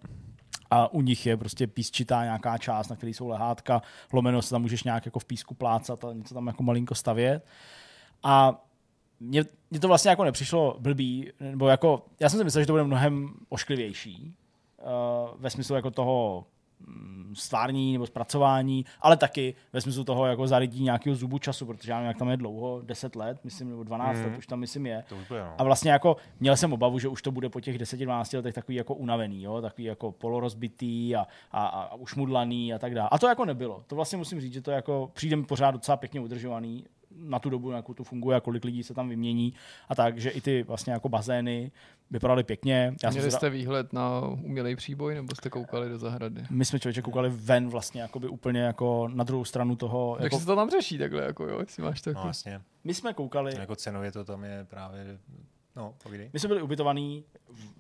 [0.71, 4.63] a u nich je prostě písčitá nějaká část, na který jsou lehátka, lomeno se tam
[4.63, 7.47] můžeš nějak jako v písku plácat a něco tam jako malinko stavět.
[8.23, 8.65] A
[9.21, 12.73] mně, mně to vlastně jako nepřišlo blbý, nebo jako, já jsem si myslel, že to
[12.73, 14.35] bude mnohem ošklivější,
[14.79, 16.45] uh, ve smyslu jako toho
[17.35, 21.97] stvární nebo zpracování, ale taky ve smyslu toho jako zarytí nějakého zubu času, protože já
[21.97, 24.25] nevím, jak tam je dlouho, 10 let, myslím, nebo 12 Mhm.
[24.31, 25.05] let už tam myslím je.
[25.09, 25.55] To bude, no.
[25.59, 28.77] A vlastně jako měl jsem obavu, že už to bude po těch 10-12 letech takový
[28.77, 29.61] jako unavený, jo?
[29.61, 33.09] takový jako polorozbitý a, a, a ušmudlaný a tak dále.
[33.13, 33.83] A to jako nebylo.
[33.87, 36.85] To vlastně musím říct, že to jako přijde mi pořád docela pěkně udržovaný
[37.23, 39.55] na tu dobu, jakou to funguje a kolik lidí se tam vymění
[39.89, 41.73] a tak, že i ty vlastně jako bazény
[42.11, 42.95] vypadaly pěkně.
[43.03, 46.43] Já jsem Měli jste výhled na umělej příboj, nebo jste koukali do zahrady?
[46.51, 50.17] my jsme člověče koukali ven vlastně jakoby úplně jako na druhou stranu toho.
[50.17, 52.27] Jak Jako, se to tam řeší takhle, jako jo, jestli máš No takový.
[52.29, 52.61] jasně.
[52.85, 55.19] my jsme koukali, Jako cenově to tam je právě,
[55.77, 56.31] no, povídej.
[56.33, 57.25] my jsme byli ubytovaní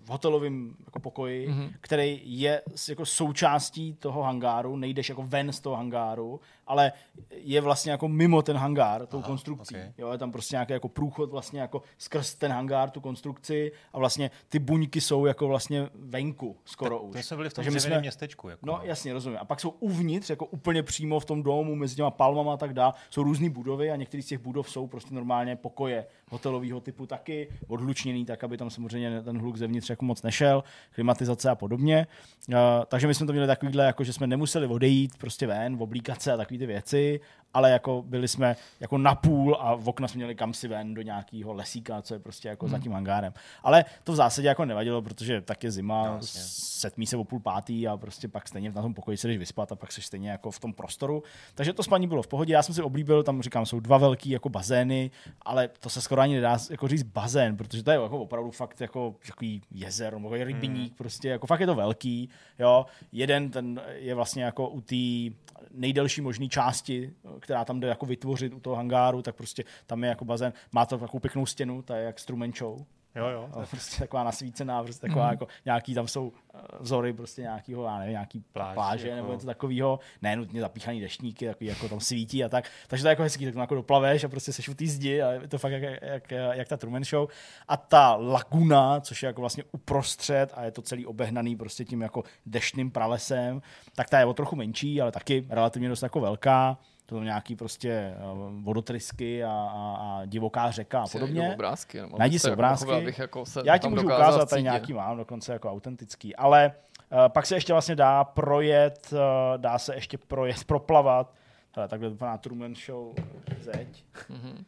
[0.04, 1.60] v hotelovém jako pokoji, Mhm.
[1.60, 1.72] mm-hmm.
[1.80, 6.92] který je jako součástí toho hangáru, nejdeš jako ven z toho hangáru, ale
[7.30, 9.74] je vlastně jako mimo ten hangár, tou Aha, konstrukcí.
[9.76, 9.80] ok.
[9.98, 13.98] Jo, je tam prostě nějaký jako průchod vlastně jako skrz ten hangár, tu konstrukci a
[13.98, 17.16] vlastně ty buňky jsou jako vlastně venku skoro už.
[17.16, 18.48] To jsme byli v tom jsme- městečku.
[18.48, 19.38] Jako, No jasně, rozumím.
[19.40, 22.72] A pak jsou uvnitř, jako úplně přímo v tom domu, mezi těma palmama a tak
[22.74, 27.06] dále, jsou různé budovy a některé z těch budov jsou prostě normálně pokoje hotelového typu
[27.06, 32.06] taky, odhlučněný tak, aby tam samozřejmě ten hluk zevnitř jako moc nešel, klimatizace a podobně.
[32.48, 32.54] Uh,
[32.88, 36.32] takže my jsme to měli takovýhle, jako že jsme nemuseli odejít prostě ven, oblíkat se
[36.32, 37.20] a takové ty věci,
[37.54, 40.94] ale jako byli jsme jako na půl a v okna jsme měli kam si ven
[40.94, 43.32] do nějakého lesíka, co je prostě jako za tím hangárem.
[43.62, 46.40] Ale to v zásadě jako nevadilo, protože tak je zima, No, jasně.
[46.44, 49.72] setmí se o půl pátý a prostě pak stejně na tom pokoji se jdeš vyspat
[49.72, 51.22] a pak seš stejně jako v tom prostoru.
[51.54, 52.52] Takže to spaní bylo v pohodě.
[52.52, 55.10] Já jsem si oblíbil, tam říkám, jsou dva velký jako bazény,
[55.42, 58.80] ale to se skoro ani nedá jako říct bazén, protože to je jako opravdu fakt
[58.80, 62.28] jako takový jezero, nebo jako rybník, prostě jako fakt je to velký.
[62.58, 62.86] Jo.
[63.12, 65.34] Jeden ten je vlastně jako u té
[65.70, 70.08] nejdelší možné části, která tam jde jako vytvořit u toho hangáru, tak prostě tam je
[70.08, 70.52] jako bazén.
[70.72, 72.78] Má to takovou pěknou stěnu, ta je jak Truman Show.
[73.14, 73.48] Jo, jo.
[73.56, 77.98] Jo, prostě taková nasvícená, prostě taková jako nějaký tam jsou eh, vzory prostě nějakýho, já
[77.98, 81.88] nevím, nějaký Pláž, pláže, pláže jako- nebo něco takového, ne nutně zapíchaný deštníky, takový jako
[81.88, 82.70] tam svítí a tak.
[82.88, 85.22] Takže to je jako hezký, tak tam jako doplaveš a prostě seš u té zdi
[85.22, 87.28] a je to fakt jak, jak, jak, ta Truman Show.
[87.68, 92.00] A ta laguna, což je jako vlastně uprostřed a je to celý obehnaný prostě tím
[92.02, 93.62] jako deštným pralesem,
[93.94, 96.78] tak ta je o trochu menší, ale taky relativně dost jako velká.
[97.06, 98.16] To jsou nějaký prostě eh,
[98.62, 101.50] vodotrysky a, a, a divoká řeka a podobně.
[101.54, 102.92] Obrázky, Najdi abyste si jako obrázky.
[102.92, 106.36] Abych jako se Já ti můžu ukázat, tady nějaký mám, dokonce jako autentický.
[106.36, 106.72] Ale
[107.12, 109.18] uh, pak se ještě vlastně dá projet, uh,
[109.56, 111.34] dá se ještě projet, proplavat,
[111.76, 113.14] Hele, takhle to vypadá Truman Show
[113.60, 114.04] zeď.
[114.28, 114.64] Mhm.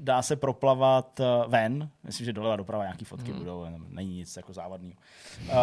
[0.00, 3.38] Dá se proplavat uh, ven, myslím, že doleva doprava nějaký fotky Mhm.
[3.38, 4.94] budou, není nic jako závadného.
[5.48, 5.54] Uh,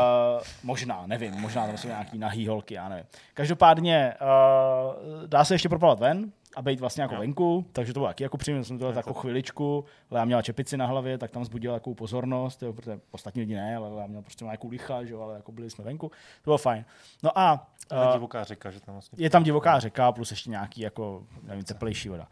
[0.63, 3.05] možná, nevím, možná tam jsou nějaký nahý holky, já nevím.
[3.33, 7.19] Každopádně uh, dá se ještě proplavat ven, a být vlastně jako Jo.
[7.19, 10.77] venku, takže to bylo taky jako příjemné, jsem to takovou chviličku, ale já měla čepici
[10.77, 14.21] na hlavě, tak tam vzbudila takovou pozornost, jo, protože ostatní lidi ne, ale já měl
[14.21, 16.85] prostě nějakou licha, že jo, ale jako byli jsme venku, to bylo fajn.
[17.23, 17.67] No a
[18.07, 19.23] uh, divoká řeka, že tam vlastně...
[19.23, 22.27] je tam divoká řeka plus ještě nějaký jako, nevím, teplejší voda.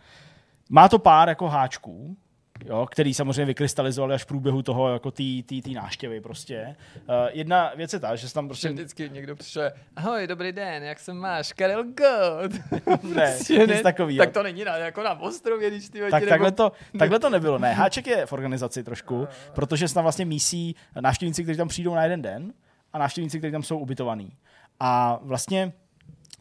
[0.75, 2.17] Má to pár jako háčků,
[2.65, 6.75] jo, který samozřejmě vykrystalizovali až v průběhu toho jako tý, tý, tý náštěvy prostě.
[6.95, 8.69] Uh, jedna věc je ta, že se tam prostě...
[8.69, 12.51] Vždycky někdo přišel, ahoj, dobrý den, jak se máš, Karel God.
[13.03, 14.25] Ne, Prostě nic takovýho.
[14.25, 17.59] Tak to není na, jako na ostrově, když ty Tak takhle to, takhle to nebylo.
[17.59, 21.95] Ne, háček je v organizaci trošku, protože se tam vlastně mísí návštěvníci, kteří tam přijdou
[21.95, 22.53] na jeden den
[22.93, 24.37] a návštěvníci, kteří tam jsou ubytovaní.
[24.79, 25.73] A vlastně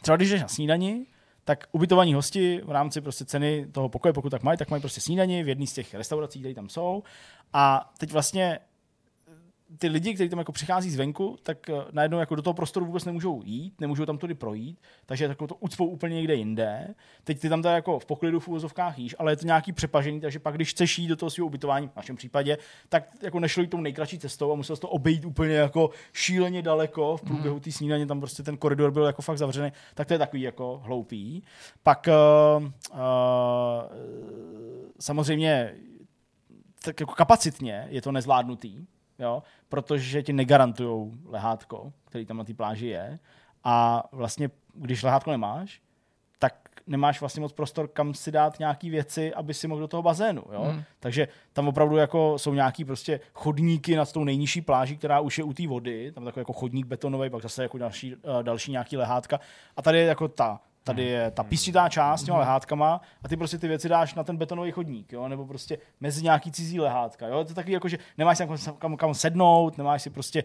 [0.03, 1.07] třeba když jdeš na snídani,
[1.45, 5.01] tak ubytovaní hosti v rámci prostě ceny toho pokoje, pokud tak mají, tak mají prostě
[5.01, 7.03] snídani v jedné z těch restaurací, které tam jsou.
[7.53, 8.59] A teď vlastně
[9.79, 13.05] ty lidi, kteří tam jako přichází zvenku, tak eh, najednou jako do toho prostoru vůbec
[13.05, 16.95] nemůžou jít, nemůžou tam tudy projít, takže jako to ucpou úplně někde jinde.
[17.25, 20.21] Teď ty tam teda jako v poklidu v úvozovkách jíš, ale je to nějaký přepažení,
[20.21, 23.61] takže pak, když chceš jít do toho svého ubytování, v našem případě, tak jako nešlo
[23.61, 27.73] jít tou nejkratší cestou a musel to obejít úplně jako šíleně daleko v průběhu té
[27.73, 31.43] snídaně, tam prostě ten koridor byl jako fakt zavřený, tak to je takový jako hloupý.
[31.83, 32.09] Pak
[32.59, 32.99] uh, uh,
[35.01, 35.75] samozřejmě
[36.85, 38.87] tak jako kapacitně je to nezvládnutý,
[39.23, 43.19] jo, protože ti negarantují lehátko, který tam na té pláži je.
[43.65, 45.83] A vlastně, když lehátko nemáš,
[46.39, 50.03] tak nemáš vlastně moc prostor, kam si dát nějaký věci, aby si mohl do toho
[50.03, 50.43] bazénu.
[50.53, 50.63] Jo?
[50.63, 50.83] Hmm.
[51.01, 55.45] Takže tam opravdu jako jsou nějaký prostě chodníky nad tou nejnižší pláží, která už je
[55.45, 58.97] u té vody, tam takový jako chodník betonový, pak zase jako další, uh, další nějaký
[58.97, 59.41] lehátka.
[59.77, 63.37] A tady je jako ta Tady je ta písčitá část s těma lehátkama a ty
[63.37, 65.29] prostě ty věci dáš na ten betonový chodník, jo?
[65.29, 67.27] nebo prostě mezi nějaký cizí lehátka.
[67.27, 67.45] Jo?
[67.45, 70.45] To je takový jako, že nemáš si kam, kam, kam sednout, nemáš si prostě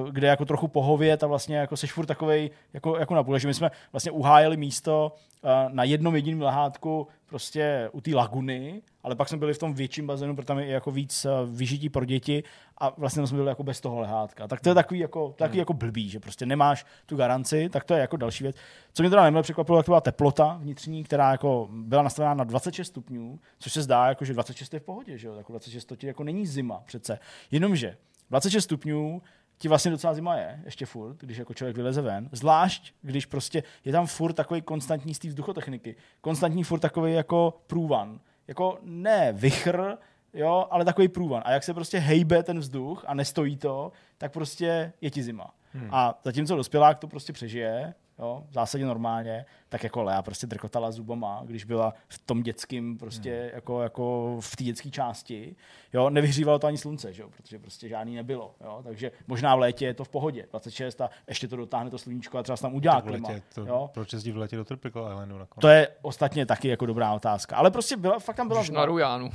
[0.00, 3.40] uh, kde jako trochu pohovět a vlastně jako seš furt takovej jako, jako na půle,
[3.40, 8.82] že my jsme vlastně uhájili místo uh, na jednom jediném lehátku prostě u té laguny,
[9.02, 11.88] ale pak jsme byli v tom větším bazénu, protože tam je jako víc uh, vyžití
[11.88, 12.42] pro děti
[12.78, 14.48] a vlastně jsme byli jako bez toho lehátka.
[14.48, 15.58] Tak to je takový jako, takový hmm.
[15.58, 18.56] jako blbý, že prostě nemáš tu garanci, tak to je jako další věc.
[18.92, 22.44] Co mě teda nemile překvapilo, tak to byla teplota vnitřní, která jako byla nastavená na
[22.44, 25.34] 26 stupňů, což se zdá, jako, že 26 je v pohodě, že jo?
[25.34, 27.18] Jako 26 to jako není zima přece.
[27.50, 27.96] Jenomže
[28.30, 29.22] 26 stupňů
[29.58, 32.28] ti vlastně docela zima je, ještě furt, když jako člověk vyleze ven.
[32.32, 35.96] Zvlášť, když prostě je tam furt takový konstantní z té vzduchotechniky.
[36.20, 38.20] Konstantní furt takový jako průvan.
[38.48, 39.96] Jako ne vychr,
[40.34, 41.42] jo, ale takový průvan.
[41.44, 45.54] A jak se prostě hejbe ten vzduch a nestojí to, tak prostě je ti zima.
[45.72, 45.88] Hmm.
[45.92, 50.90] A zatímco dospělák to prostě přežije, jo, v zásadě normálně, tak jako Lea prostě drkotala
[50.90, 53.50] zubama, když byla v tom dětském prostě hmm.
[53.54, 55.56] jako, jako v té dětské části.
[55.92, 58.54] Jo, nevyhřívalo to ani slunce, že jo, protože prostě žádný nebylo.
[58.64, 61.98] Jo, takže možná v létě je to v pohodě, 26 a ještě to dotáhne to
[61.98, 63.28] sluníčko a třeba se tam udělá klima.
[63.54, 63.90] To, jo.
[63.94, 65.60] Proč jezdí v létě do Tropical Islandu nakonec?
[65.60, 67.56] To je ostatně taky jako dobrá otázka.
[67.56, 68.80] Ale prostě byla, fakt tam byla zima.
[68.80, 69.30] Na Rujánu.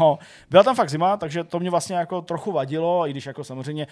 [0.00, 0.18] No,
[0.50, 3.86] byla tam fakt zima, takže to mě vlastně jako trochu vadilo, i když jako samozřejmě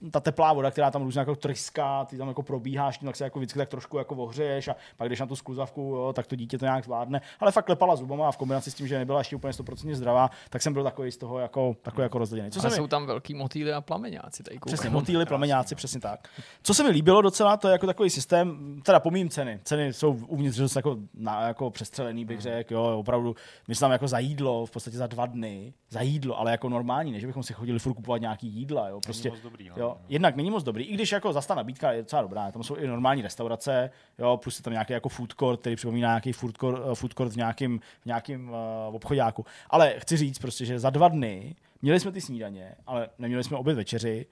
[0.00, 3.24] uh, ta teplá voda, která tam různě jako tryská, ty tam jako probíháš, tak se
[3.24, 6.36] jako vždycky tak trošku jako ohřeješ a pak když na tu skluzavku, jo, tak to
[6.36, 7.20] dítě to nějak zvládne.
[7.40, 10.30] Ale fakt klepala zubama a v kombinaci s tím, že nebyla ještě úplně 100% zdravá,
[10.50, 12.50] tak jsem byl takový z toho jako, takový jako rozdělený.
[12.50, 12.88] Co Ale se jsou mi...
[12.88, 14.42] tam velký motýly a plameňáci.
[14.42, 16.28] Tady přesně, motýly, plameňáci, přesně tak.
[16.62, 19.60] Co se mi líbilo docela, to je jako takový systém, teda pomím ceny.
[19.64, 23.36] Ceny jsou uvnitř že jsou jako, na, jako přestřelený, bych řekl, jo, opravdu.
[23.68, 26.68] My jsme tam jako za jídlo, v podstatě za dva dny, za jídlo, ale jako
[26.68, 29.00] normální, než bychom si chodili furt kupovat nějaký jídla, jo.
[29.04, 29.74] Prostě, není moc dobrý, no.
[29.76, 32.62] jo, jednak není moc dobrý, i když jako zase ta nabídka je docela dobrá, tam
[32.62, 36.32] jsou i normální restaurace, jo, plus je tam nějaký jako food court, který připomíná nějaký
[36.32, 38.56] food court, uh, food court v nějakém, v nějakém uh,
[38.94, 39.46] obchodáku.
[39.70, 43.56] Ale chci říct prostě, že za dva dny měli jsme ty snídaně, ale neměli jsme
[43.56, 44.26] oběd večeři,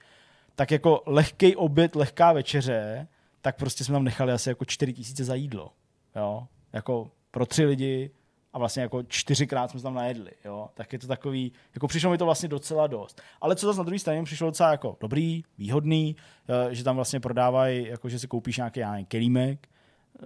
[0.55, 3.07] tak jako lehký oběd, lehká večeře,
[3.41, 5.71] tak prostě jsme tam nechali asi jako 4 tisíce za jídlo.
[6.15, 6.47] Jo?
[6.73, 8.11] Jako pro tři lidi
[8.53, 10.69] a vlastně jako čtyřikrát jsme se tam najedli, jo?
[10.73, 13.21] tak je to takový, jako přišlo mi to vlastně docela dost.
[13.41, 16.15] Ale co zase na druhé straně přišlo docela jako dobrý, výhodný,
[16.49, 19.71] eh, že tam vlastně prodávají, jako že si koupíš nějaký já nevím, kelímek, eh,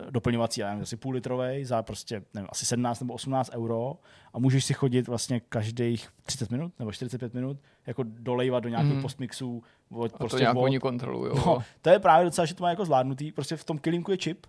[0.10, 3.96] doplňovací, já nevím, asi půl litrový za prostě, nevím, asi 17 nebo 18 euro
[4.34, 7.58] a můžeš si chodit vlastně každých 30 minut nebo 45 minut
[7.88, 9.02] jako dolejvat do nějakých mm.
[9.02, 9.64] postmixů.
[9.90, 11.32] Od, a prostě to nějak oni kontrolují.
[11.36, 13.32] No, to je právě docela, že to má jako zvládnutý.
[13.32, 14.48] Prostě v tom kelímku je čip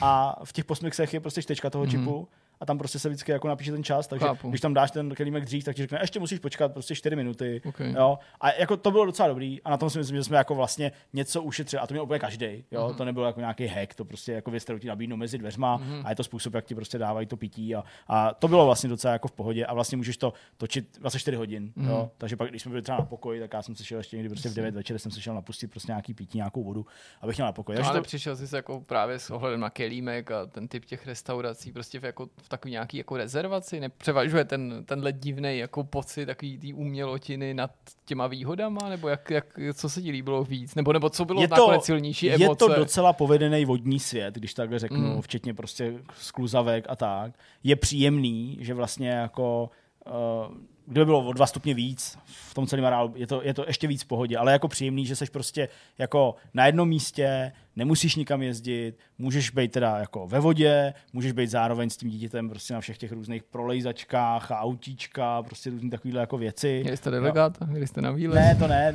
[0.00, 1.90] a v těch postmixech je prostě čtečka toho mm.
[1.90, 2.28] čipu
[2.60, 4.48] a tam prostě se vždycky jako napíše ten čas, takže Chápu.
[4.48, 7.62] když tam dáš ten kelímek dřív, tak ti řekne, ještě musíš počkat prostě 4 minuty.
[7.64, 7.92] Okay.
[7.92, 8.18] Jo?
[8.40, 10.92] A jako to bylo docela dobrý a na tom si myslím, že jsme jako vlastně
[11.12, 11.80] něco ušetřili.
[11.80, 12.64] A to měl úplně každý.
[12.70, 12.88] Jo?
[12.88, 12.94] Uh-huh.
[12.94, 16.02] To nebylo jako nějaký hack, to prostě jako věc, kterou ti nabídnou mezi dveřma uh-huh.
[16.04, 17.74] a je to způsob, jak ti prostě dávají to pití.
[17.74, 21.36] A, a, to bylo vlastně docela jako v pohodě a vlastně můžeš to točit 24
[21.36, 21.72] hodin.
[21.76, 21.88] Uh-huh.
[21.88, 22.10] Jo?
[22.18, 24.28] Takže pak, když jsme byli třeba na pokoji, tak já jsem se šel ještě někdy
[24.28, 26.86] prostě v 9 večer, jsem se šel napustit prostě nějaký pití, nějakou vodu,
[27.20, 27.78] abych měl na pokoji.
[27.78, 28.02] No, ale to...
[28.02, 32.04] přišel jsi jako právě s ohledem na kelímek a ten typ těch restaurací prostě v,
[32.04, 33.80] jako, v takový nějaký jako rezervaci?
[33.80, 37.70] Nepřevažuje ten, tenhle divný jako pocit takový té umělotiny nad
[38.04, 38.88] těma výhodama?
[38.88, 40.74] Nebo jak, jak, co se ti líbilo víc?
[40.74, 42.64] Nebo, nebo co bylo je to, silnější emoce?
[42.64, 45.22] Je to docela povedený vodní svět, když takhle řeknu, mm.
[45.22, 47.32] včetně prostě skluzavek a tak.
[47.64, 49.70] Je příjemný, že vlastně jako
[50.06, 53.64] uh, kdyby bylo o dva stupně víc v tom celém areálu, je to, je to
[53.66, 55.68] ještě víc v pohodě, ale jako příjemný, že jsi prostě
[55.98, 61.50] jako na jednom místě, nemusíš nikam jezdit, můžeš být teda jako ve vodě, můžeš být
[61.50, 66.20] zároveň s tím dítětem prostě na všech těch různých prolejzačkách a autíčka, prostě různé takovéhle
[66.20, 66.82] jako věci.
[66.86, 67.66] Jste jste delegáta?
[67.66, 68.34] Měli jste na výlet?
[68.34, 68.94] Ne, to ne.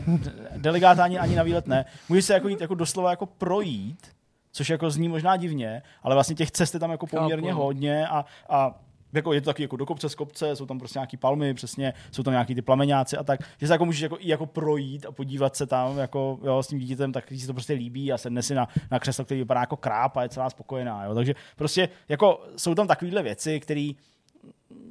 [0.57, 1.85] Delegáta ani, ani na výlet ne.
[2.09, 4.15] Můžeš se jako jít jako doslova jako projít,
[4.51, 7.51] což jako zní možná divně, ale vlastně těch cest je tam jako poměrně.
[7.51, 7.57] No.
[7.57, 8.84] hodně a, a
[9.15, 11.93] jako je to taky jako do kopce z kopce, jsou tam prostě nějaký palmy, přesně,
[12.11, 15.05] jsou tam nějaký ty plameňáci a tak, že se jako můžeš jako, i jako projít
[15.05, 18.17] a podívat se tam jako, jo, s tím dítětem, tak si to prostě líbí a
[18.17, 21.03] sedne si na, na křeslo, který vypadá jako kráp a je celá spokojená.
[21.03, 21.15] Jo.
[21.15, 23.89] Takže prostě jako jsou tam takovéhle věci, které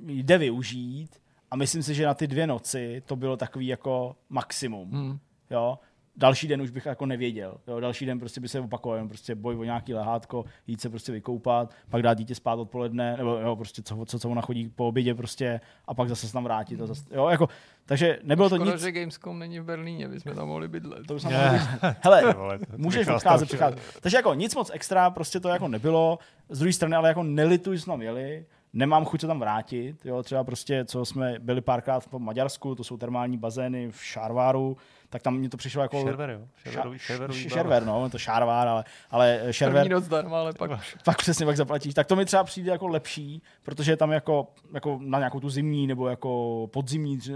[0.06, 1.10] jde využít
[1.50, 4.90] a myslím si, že na ty dvě noci to bylo takový jako maximum.
[4.90, 5.18] Hmm.
[5.50, 5.78] Jo.
[6.16, 7.54] Další den už bych jako nevěděl.
[7.66, 7.80] Jo.
[7.80, 11.12] Další den prostě by se opakoval, jenom prostě boj o nějaký lehátko, jít se prostě
[11.12, 14.88] vykoupat, pak dát dítě spát odpoledne, nebo jo, prostě co, co, co ona chodí po
[14.88, 16.80] obědě prostě a pak zase se tam vrátit.
[16.80, 17.48] A zase, jo, jako,
[17.86, 18.80] takže nebylo to Škoda, nic.
[18.80, 21.06] že Gamescom není v Berlíně, bychom tam mohli bydlet.
[21.06, 21.68] To jsem Ne.
[22.00, 22.34] Hele,
[22.76, 23.78] můžeš odcházet, přicházet.
[24.00, 26.18] Takže jako nic moc extra, prostě to jako nebylo.
[26.48, 28.46] Z druhé strany ale jako nelituji, že jsme tam jeli.
[28.76, 32.84] Nemám chuť se tam vrátit, jo, třeba prostě, co jsme byli párkrát v Maďarsku, to
[32.84, 34.76] jsou termální bazény v Šarváru,
[35.10, 36.02] tak tam mi to přišlo jako...
[36.02, 36.48] Šerver, jo.
[36.56, 37.48] Šerverový, šerverový.
[37.48, 40.70] Šerver, no, to Šarvár, ale, ale První Šerver, noc zdarma, ale pak
[41.04, 41.94] pak přesně pak zaplatíš.
[41.94, 45.50] Tak to mi třeba přijde jako lepší, protože je tam jako, jako na nějakou tu
[45.50, 47.34] zimní nebo jako podzimní, eh,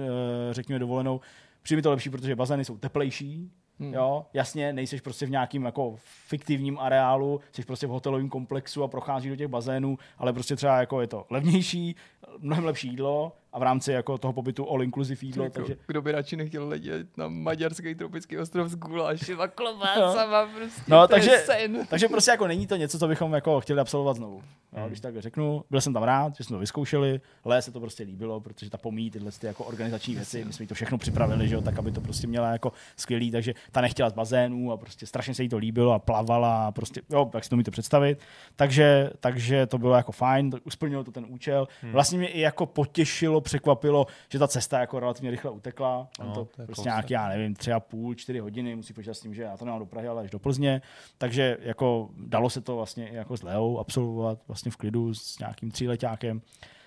[0.50, 1.20] řekněme, dovolenou,
[1.62, 3.50] přijde mi to lepší, protože bazény jsou teplejší,
[3.81, 3.95] Hmm.
[3.95, 5.95] Jo, jasně, nejseš prostě v nějakým jako
[6.27, 10.81] fiktivním areálu, jsi prostě v hotelovém komplexu a procházíš do těch bazénů, ale prostě třeba
[10.81, 11.97] jako je to levnější,
[12.39, 16.02] mnohem lepší jídlo a v rámci jako toho pobytu all inclusive jídlo, jako, takže kdo
[16.02, 21.15] by radši nechtěl letět na maďarský tropický ostrov s gulášem a klobásama, prostě No, to
[21.17, 21.86] je takže- sen.
[21.91, 24.43] Takže prostě jako není to něco, co bychom jako chtěli absolvovat znovu.
[24.73, 24.86] Jo, Hmm.
[24.89, 28.02] Když tak řeknu, byl jsem tam rád, že jsme to vyzkoušeli, ale se to prostě
[28.02, 31.49] líbilo, protože ta pomí tyhle ty jako organizační věci, my jsme jí to všechno připravili,
[31.49, 34.77] že jo, tak aby to prostě měla jako skvělý, takže ta nechtěla z bazénu a
[34.77, 37.70] prostě strašně se jí to líbilo a plavala a prostě, jo, jak si to umíte
[37.70, 38.18] představit.
[38.57, 41.68] Takže, takže to bylo jako fajn, to, usplnilo to ten účel.
[41.83, 41.93] Hmm.
[41.93, 46.08] Vlastně mě i jako potěšilo, překvapilo, že ta cesta jako relativně rychle utekla.
[46.20, 49.20] No, to, to prostě nějaký, já nevím, tři a půl, čtyři hodiny, musí počítat s
[49.20, 50.83] tím, že já to nemám do Prahy, ale až do Plzně.
[51.18, 55.70] Takže jako dalo se to vlastně jako s Leou absolvovat vlastně v klidu s nějakým
[55.70, 56.41] tříletákem.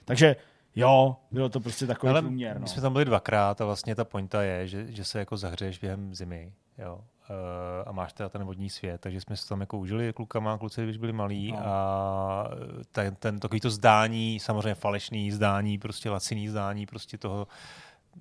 [0.05, 0.35] Takže
[0.75, 2.53] jo, bylo to prostě takový Ale průměr.
[2.55, 2.67] my No.
[2.67, 6.15] jsme tam byli dvakrát a vlastně ta pointa je, že, že se jako zahřeješ během
[6.15, 6.53] zimy.
[6.77, 7.01] Jo.
[7.31, 10.83] Uh, a máš teda ten vodní svět, takže jsme se tam jako užili klukama, kluci,
[10.83, 11.59] když byli malí No.
[11.65, 12.49] a
[12.91, 17.47] ten, ten takový to zdání, samozřejmě falešný zdání, prostě laciný zdání prostě toho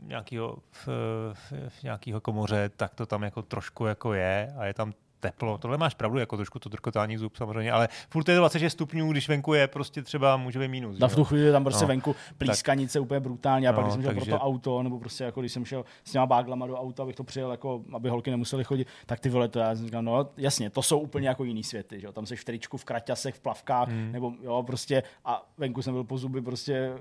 [0.03, 0.89] nějakého v,
[1.33, 5.59] v, v nějakého komoře, tak to tam jako trošku jako je a je tam teplo.
[5.59, 9.13] Tohle máš pravdu, jako trošku to trkotání zub samozřejmě, ale furt je to 26 stupňů,
[9.13, 10.99] když venku je prostě třeba může být minus.
[10.99, 11.89] Na v tu chvíli tam prostě No.
[11.89, 14.99] venku plískanice úplně brutálně a pak No, když jsem šel takže- pro to auto, nebo
[14.99, 18.09] prostě jako když jsem šel s těma báglama do auta, abych to přijel, jako, aby
[18.09, 21.29] holky nemusely chodit, tak ty vole, to já jsem říkal, no jasně, to jsou úplně
[21.29, 22.13] jako jiný světy, že jo?
[22.13, 24.13] tam jsi v tričku, v kraťasech, v plavkách, hmm.
[24.13, 26.93] nebo jo, prostě a venku jsem byl po zuby prostě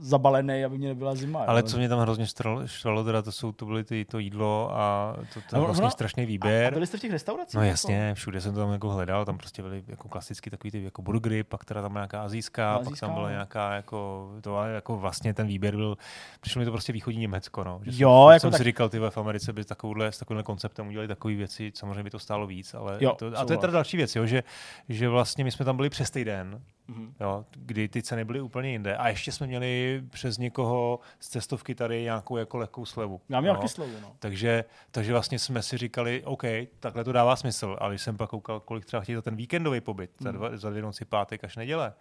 [0.00, 1.44] zabalený, aby mě nebyla zima.
[1.46, 1.66] Ale jo.
[1.66, 2.26] co mě tam hrozně
[2.66, 5.82] štvalo, teda, to jsou to byly ty, to jídlo a to, to No, je vlastně
[5.82, 6.72] ono- strašný a, a výběr.
[6.72, 7.54] byli jste v těch restauracích?
[7.54, 7.70] No jako?
[7.70, 11.02] jasně, všude jsem to tam jako hledal, tam prostě byly jako klasicky takový ty jako
[11.02, 13.32] burgery, pak teda tam nějaká azijská, pak Asijská, tam byla no.
[13.32, 15.98] nějaká jako, to ale jako vlastně ten výběr byl,
[16.40, 17.80] přišlo mi to prostě východní Německo, no.
[17.82, 20.42] Že Jo, jsem, jako jsem tak- si říkal, ty v Americe by takovouhle, s takovýmhle
[20.42, 23.58] konceptem udělali takové věci, samozřejmě by to stálo víc, ale Jo, to, a to je
[23.58, 24.42] teda další věc, jo, že,
[24.88, 27.14] že vlastně my jsme tam byli přes týden, Mhm.
[27.20, 28.96] jo, kdy ty ceny byly úplně jinde.
[28.96, 33.20] A ještě jsme měli přes někoho z cestovky tady nějakou jako lehkou slevu.
[33.28, 34.16] Já měl taky slovo, no.
[34.18, 36.42] Takže, takže vlastně jsme si říkali, OK,
[36.80, 39.80] takhle to dává smysl, ale když jsem pak koukal, kolik třeba chtějí za ten víkendový
[39.80, 40.38] pobyt, za, Hmm.
[40.38, 41.92] dva, za dvě noci pátek až neděle,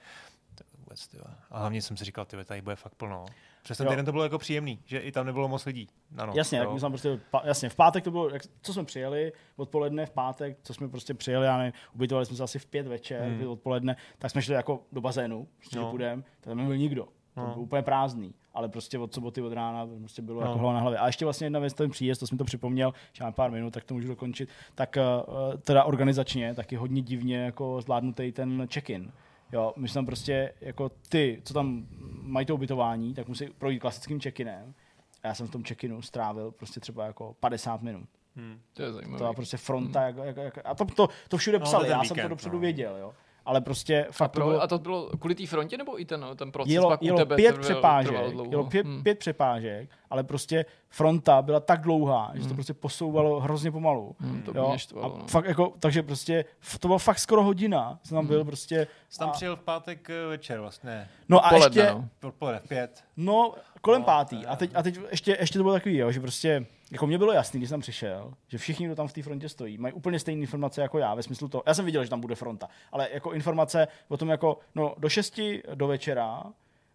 [0.79, 1.27] vůbec, tyhle.
[1.51, 3.25] A hlavně jsem si říkal, ty tady bude fakt plno.
[3.63, 5.87] Přes ten týden to bylo jako příjemný, že i tam nebylo moc lidí.
[6.11, 8.83] Na noc, Jasně, tak my jsme prostě, jasně, v pátek to bylo, jak, co jsme
[8.83, 12.65] přijeli, odpoledne v pátek, co jsme prostě přijeli, já nevím, ubytovali jsme se asi v
[12.65, 13.47] pět večer, Hmm.
[13.47, 15.81] odpoledne, tak jsme šli jako do bazénu, prostě No.
[15.83, 15.89] no.
[15.89, 17.03] půjdem, tam nebyl nikdo,
[17.35, 17.47] to No.
[17.47, 20.47] bylo úplně prázdný, ale prostě od soboty od rána to prostě bylo No.
[20.47, 20.99] jako hlava na hlavě.
[20.99, 23.73] A ještě vlastně jedna věc, ten příjezd, to jsem to připomněl, že mám pár minut,
[23.73, 29.11] tak to můžu dokončit, tak uh, teda organizačně taky hodně divně jako zvládnutý ten check-in.
[29.51, 31.87] Jo, my jsme tam prostě jako ty, co tam
[32.21, 34.73] mají to ubytování, tak musí projít klasickým check-inem.
[35.23, 38.09] A já jsem v tom check-inu strávil prostě třeba jako 50 minut.
[38.35, 38.59] Hmm.
[38.73, 39.17] To je zajímavé.
[39.17, 40.01] To byla prostě fronta.
[40.01, 42.13] Jak, jak, jak, a to, to, to všude No, psali, to ten já jsem to
[42.13, 42.61] víkend, dopředu no.
[42.61, 42.97] věděl.
[42.97, 43.13] Jo.
[43.47, 46.05] Ale prostě a, fakt to pro, bylo, a to bylo kvůli té frontě, nebo i
[46.05, 48.51] ten, ten proces jelo, pak u jelo tebe pět trval- přepážek, trval dlouho?
[48.51, 49.03] jelo pět, Hmm.
[49.03, 52.55] pět přepážek, ale prostě fronta byla tak dlouhá, že to Hmm.
[52.55, 54.15] prostě posouvalo hrozně pomalu.
[54.19, 55.15] Hmm, to Jo, štvalo.
[55.15, 55.27] a no.
[55.27, 56.45] fakt jako, takže prostě
[56.79, 58.87] to bylo fakt skoro hodina, jsem tam byl prostě.
[59.09, 62.27] Jsi tam a- přijel v pátek eh, večer vlastně, No a Poledne, ještě, no.
[62.27, 63.03] odpoledne v pět.
[63.17, 64.41] No, kolem No, pátý.
[64.41, 67.17] to A teď, a teď ještě, ještě to bylo takový, jo, že prostě, jako mě
[67.17, 70.19] bylo jasný, když jsem přišel, že všichni, kdo tam v té frontě stojí, mají úplně
[70.19, 73.09] stejné informace jako já, ve smyslu to, já jsem viděl, že tam bude fronta, ale
[73.13, 75.39] jako informace o tom jako, no do 6
[75.75, 76.43] do večera,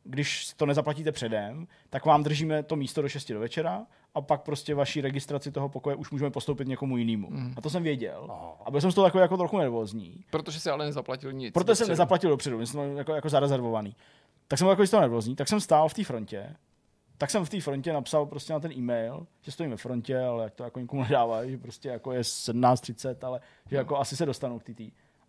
[0.04, 4.42] když to nezaplatíte předem, tak vám držíme to místo do 6 do večera a pak
[4.42, 7.30] prostě vaší registraci toho pokoje už můžeme postoupit někomu jinému.
[7.30, 7.54] Mm.
[7.56, 8.26] A to jsem věděl.
[8.30, 8.66] Oh.
[8.66, 10.24] A byl jsem z toho takový jako trochu nervózní.
[10.30, 11.52] Protože si ale nezaplatil nic.
[11.52, 13.96] Proto jsem nezaplatil dopředu, jsem jako, jako zarezervovaný.
[14.48, 16.56] tak jsem byl jako z toho nervózní, tak jsem stál v té frontě,
[17.18, 20.44] tak jsem v té frontě napsal prostě na ten e-mail, že stojím ve frontě, ale
[20.44, 24.26] jak to jako nikomu nedává, že prostě jako je 17.30, ale že jako asi se
[24.26, 24.80] dostanu k TT.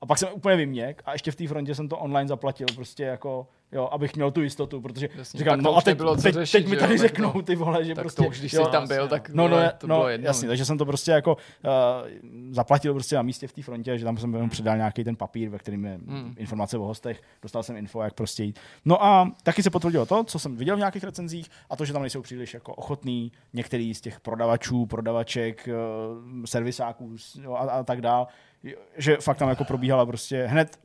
[0.04, 3.04] A pak jsem úplně vyměk a ještě v té frontě jsem to online zaplatil, prostě
[3.04, 6.34] jako, jo, abych měl tu jistotu, protože Jasně, říkám, no a teď, nebylo co teď,
[6.34, 8.54] řešit, teď mi tady jo, řeknou to- ty vole, že Tak prostě, to už, když
[8.54, 10.28] jo, jsi tam byl, tak No, no, to no bylo jedno.
[10.28, 11.72] jasně, takže jsem to prostě jako uh,
[12.52, 15.50] zaplatil prostě na místě v té frontě, že tam jsem jenom přidal nějaký ten papír,
[15.50, 16.34] ve kterým je Hmm.
[16.38, 18.60] informace o hostech, dostal jsem info, jak prostě jít.
[18.86, 21.94] No a taky se potvrdilo to, co jsem viděl v nějakých recenzích, a to, že
[21.94, 27.16] tam nejsou příliš jako ochotný některý z těch prodavačů, prodavaček, uh, servisáků
[27.56, 28.28] a, a tak dál,
[28.98, 30.80] že fakt tam jako probíhala prostě hned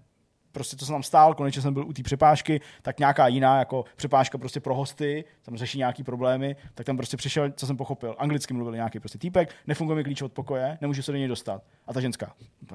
[0.53, 3.85] prostě co jsem tam stál, konečně jsem byl u té přepážky, tak nějaká jiná jako
[3.97, 8.15] přepážka prostě pro hosty, tam řeší nějaký problémy, tak tam prostě přišel, co jsem pochopil,
[8.19, 11.63] anglicky mluvil nějaký prostě týpek, nefunguje mi klíč od pokoje, nemůžu se do něj dostat.
[11.87, 12.33] A ta ženská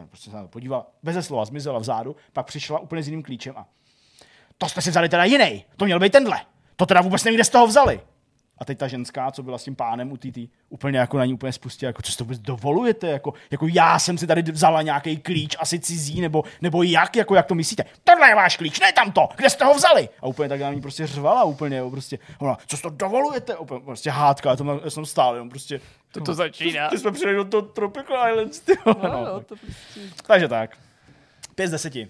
[0.10, 3.54] prostě se na to podívala, bez slova, zmizela vzadu, pak přišla úplně s jiným klíčem
[3.58, 3.68] a
[4.58, 6.38] to jste si vzali teda jiný, to měl být tenhle.
[6.76, 8.02] To teda vůbec nevím, kde z toho vzali.
[8.58, 10.38] A teď ta ženská, co byla s tím pánem u TT,
[10.70, 14.00] úplně jako na ní úplně spustila, jako co si to vůbec dovolujete, jako, jako já
[14.00, 17.86] jsem si tady vzala nějaký klíč, asi cizí, nebo, nebo jak, jako jak to myslíte?
[18.04, 20.10] Tohle je váš klíč, ne tamto, kde jste ho vzali?
[20.22, 23.56] A úplně tak na ní prostě řvala úplně, jo, prostě, ona, co si to dovolujete?
[23.58, 26.90] Úplně, prostě hádka, já, tam, já jsem stál, jenom prostě, To to začíná.
[26.90, 29.26] ty jsme přijeli do toho Tropical Islands, ty No, no.
[29.26, 30.00] no, to prostě...
[30.28, 30.78] Takže tak.
[31.56, 31.96] 5 z 10.
[31.96, 32.02] Uh,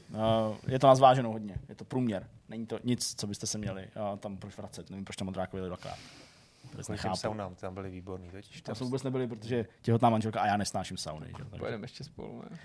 [0.67, 1.55] je to na zváženou hodně.
[1.69, 2.27] Je to průměr.
[2.49, 4.89] Není to nic, co byste se měli uh, tam proč vracet.
[4.89, 5.97] Nevím, proč tam modrákovi jeli dvakrát.
[6.73, 7.15] Kvůli těm nechápu.
[7.15, 8.29] saunám, tam byly výborný.
[8.29, 11.27] Totiž Tam tam jsme vůbec nebyli, protože těhotná manželka a já nesnáším sauny.
[11.27, 11.33] Že?
[11.43, 11.59] Takže...
[11.59, 12.43] Pojedeme ještě spolu.
[12.51, 12.57] Ne?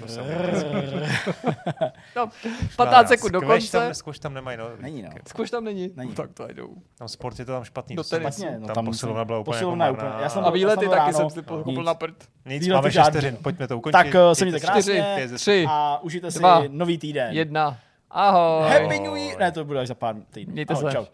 [2.16, 2.28] No,
[2.76, 3.94] 15 sekund do Squash tam, konce.
[3.94, 4.64] squash tam nemají, no.
[4.80, 5.10] Není, no.
[5.28, 5.90] Zkuš tam není?
[5.96, 6.10] Není.
[6.10, 6.74] No, tak to jdou.
[6.98, 7.96] Tam sport je to tam špatný.
[7.96, 8.40] Do tenisu.
[8.42, 10.08] Špatně, no, tam, tam posilovna byla úplně posilovna jako úplně.
[10.08, 10.22] marná.
[10.22, 11.12] Já jsem- A výlety taky ráno.
[11.12, 11.46] jsem si Nic.
[11.46, 12.14] koupil na prd.
[12.46, 13.10] Nic, Výlety máme 6 žádný.
[13.10, 13.92] vteřin, pojďme to ukončit.
[13.92, 17.32] Tak uh, se mějte krásně tři, a užijte si nový týden.
[17.32, 17.78] jedna.
[18.10, 18.68] Ahoj.
[18.70, 19.38] Happy New Year!
[19.38, 20.52] Ne, to bude až za pár týdnů.
[20.52, 20.96] Mějte Ahoj, se.
[20.96, 21.04] Čau.